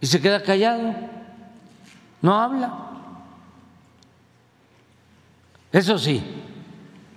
Y 0.00 0.06
se 0.06 0.20
queda 0.20 0.42
callado, 0.42 0.94
no 2.22 2.40
habla. 2.40 2.85
Eso 5.76 5.98
sí, 5.98 6.24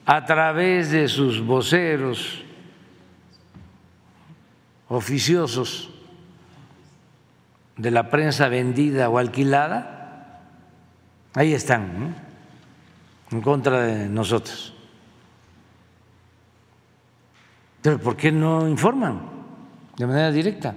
a 0.06 0.26
través 0.26 0.92
de 0.92 1.08
sus 1.08 1.40
voceros 1.40 2.44
oficiosos 4.90 5.90
de 7.78 7.90
la 7.90 8.10
prensa 8.10 8.50
vendida 8.50 9.08
o 9.08 9.18
alquilada, 9.18 10.42
ahí 11.36 11.54
están, 11.54 12.14
en 13.32 13.42
contra 13.42 13.80
de 13.84 14.10
nosotros. 14.10 14.74
Pero 17.82 17.98
¿por 17.98 18.18
qué 18.18 18.30
no 18.30 18.68
informan 18.68 19.22
de 19.96 20.06
manera 20.06 20.32
directa 20.34 20.76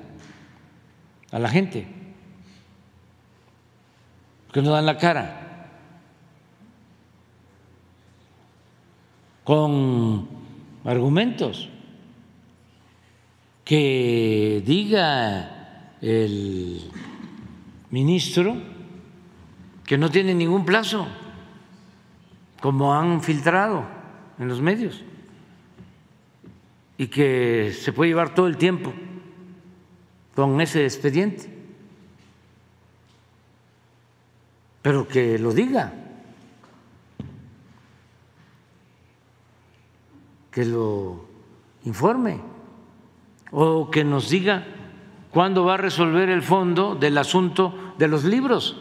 a 1.33 1.39
la 1.41 1.49
gente? 1.49 1.89
¿Por 4.47 4.55
qué 4.55 4.63
no 4.63 4.71
dan 4.71 4.87
la 4.87 4.97
cara? 4.97 5.42
Con 9.45 10.29
argumentos, 10.85 11.69
que 13.65 14.63
diga 14.67 15.97
el 16.01 16.91
ministro 17.91 18.57
que 19.85 19.99
no 19.99 20.11
tiene 20.11 20.35
ningún 20.35 20.65
plazo, 20.65 21.07
como 22.61 22.95
han 22.95 23.23
filtrado 23.23 23.85
en 24.39 24.49
los 24.49 24.61
medios, 24.61 25.03
y 26.97 27.09
que 27.09 27.73
se 27.73 27.93
puede 27.93 28.11
llevar 28.11 28.35
todo 28.35 28.47
el 28.47 28.57
tiempo 28.57 28.93
con 30.35 30.61
ese 30.61 30.85
expediente, 30.85 31.53
pero 34.83 35.07
que 35.07 35.39
lo 35.39 35.53
diga. 35.53 36.02
Que 40.53 40.65
lo 40.65 41.25
informe 41.85 42.41
o 43.51 43.91
que 43.91 44.05
nos 44.05 44.29
diga 44.29 44.65
cuándo 45.31 45.65
va 45.65 45.75
a 45.75 45.79
resolver 45.79 46.29
el 46.29 46.43
fondo 46.43 46.95
del 46.95 47.19
asunto 47.19 47.95
de 47.99 48.07
los 48.07 48.23
libros 48.25 48.77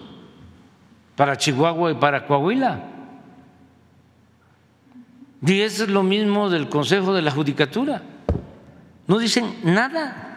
para 1.16 1.38
Chihuahua 1.38 1.92
y 1.92 1.96
para 1.96 2.28
Coahuila. 2.28 2.90
Y 5.44 5.62
eso 5.62 5.86
es 5.86 5.90
lo 5.90 6.04
mismo 6.04 6.50
del 6.50 6.70
Consejo 6.70 7.14
de 7.14 7.22
la 7.22 7.32
Judicatura. 7.32 8.04
No 9.08 9.18
dicen 9.18 9.56
nada. 9.64 10.28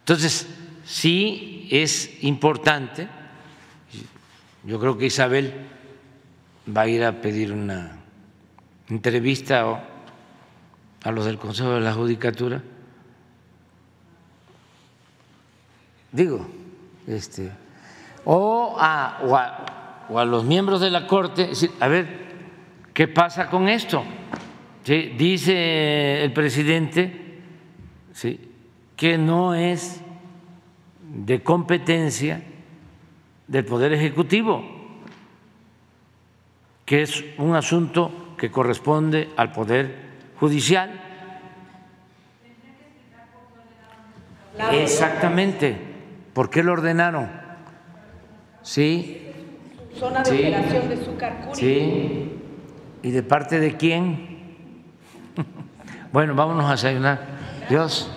Entonces, 0.00 0.46
sí 0.84 1.68
es 1.70 2.22
importante, 2.22 3.08
yo 4.64 4.78
creo 4.78 4.96
que 4.96 5.06
Isabel 5.06 5.66
va 6.66 6.82
a 6.82 6.88
ir 6.88 7.04
a 7.04 7.20
pedir 7.20 7.52
una 7.52 7.92
entrevista 8.88 9.82
a 11.02 11.10
los 11.10 11.24
del 11.24 11.38
Consejo 11.38 11.72
de 11.72 11.80
la 11.80 11.92
Judicatura. 11.92 12.62
Digo, 16.12 16.46
este, 17.06 17.50
o 18.24 18.76
a, 18.78 19.18
o 20.08 20.18
a, 20.18 20.24
los 20.24 20.44
miembros 20.44 20.80
de 20.80 20.90
la 20.90 21.06
Corte, 21.06 21.50
a 21.80 21.88
ver, 21.88 22.26
¿qué 22.94 23.06
pasa 23.06 23.48
con 23.48 23.68
esto? 23.68 24.02
Dice 24.84 26.22
el 26.22 26.32
presidente 26.32 27.40
que 28.96 29.18
no 29.18 29.54
es 29.54 30.00
de 31.02 31.42
competencia 31.42 32.42
del 33.48 33.64
Poder 33.64 33.92
Ejecutivo 33.92 34.75
que 36.86 37.02
es 37.02 37.24
un 37.36 37.54
asunto 37.56 38.34
que 38.38 38.50
corresponde 38.50 39.28
al 39.36 39.52
Poder 39.52 40.06
Judicial. 40.38 40.90
Exactamente. 44.72 45.76
¿Por 46.32 46.48
qué 46.48 46.62
lo 46.62 46.72
ordenaron? 46.72 47.28
Sí. 48.62 49.22
Zona 49.98 50.22
de 50.22 50.38
operación 50.38 50.88
de 50.88 50.96
Zúcar 50.98 51.50
Sí. 51.52 52.32
¿Y 53.02 53.10
de 53.10 53.22
parte 53.22 53.60
de 53.60 53.76
quién? 53.76 54.36
Bueno, 56.12 56.34
vámonos 56.34 56.64
a 56.64 56.70
desayunar. 56.70 57.20
Dios. 57.68 58.10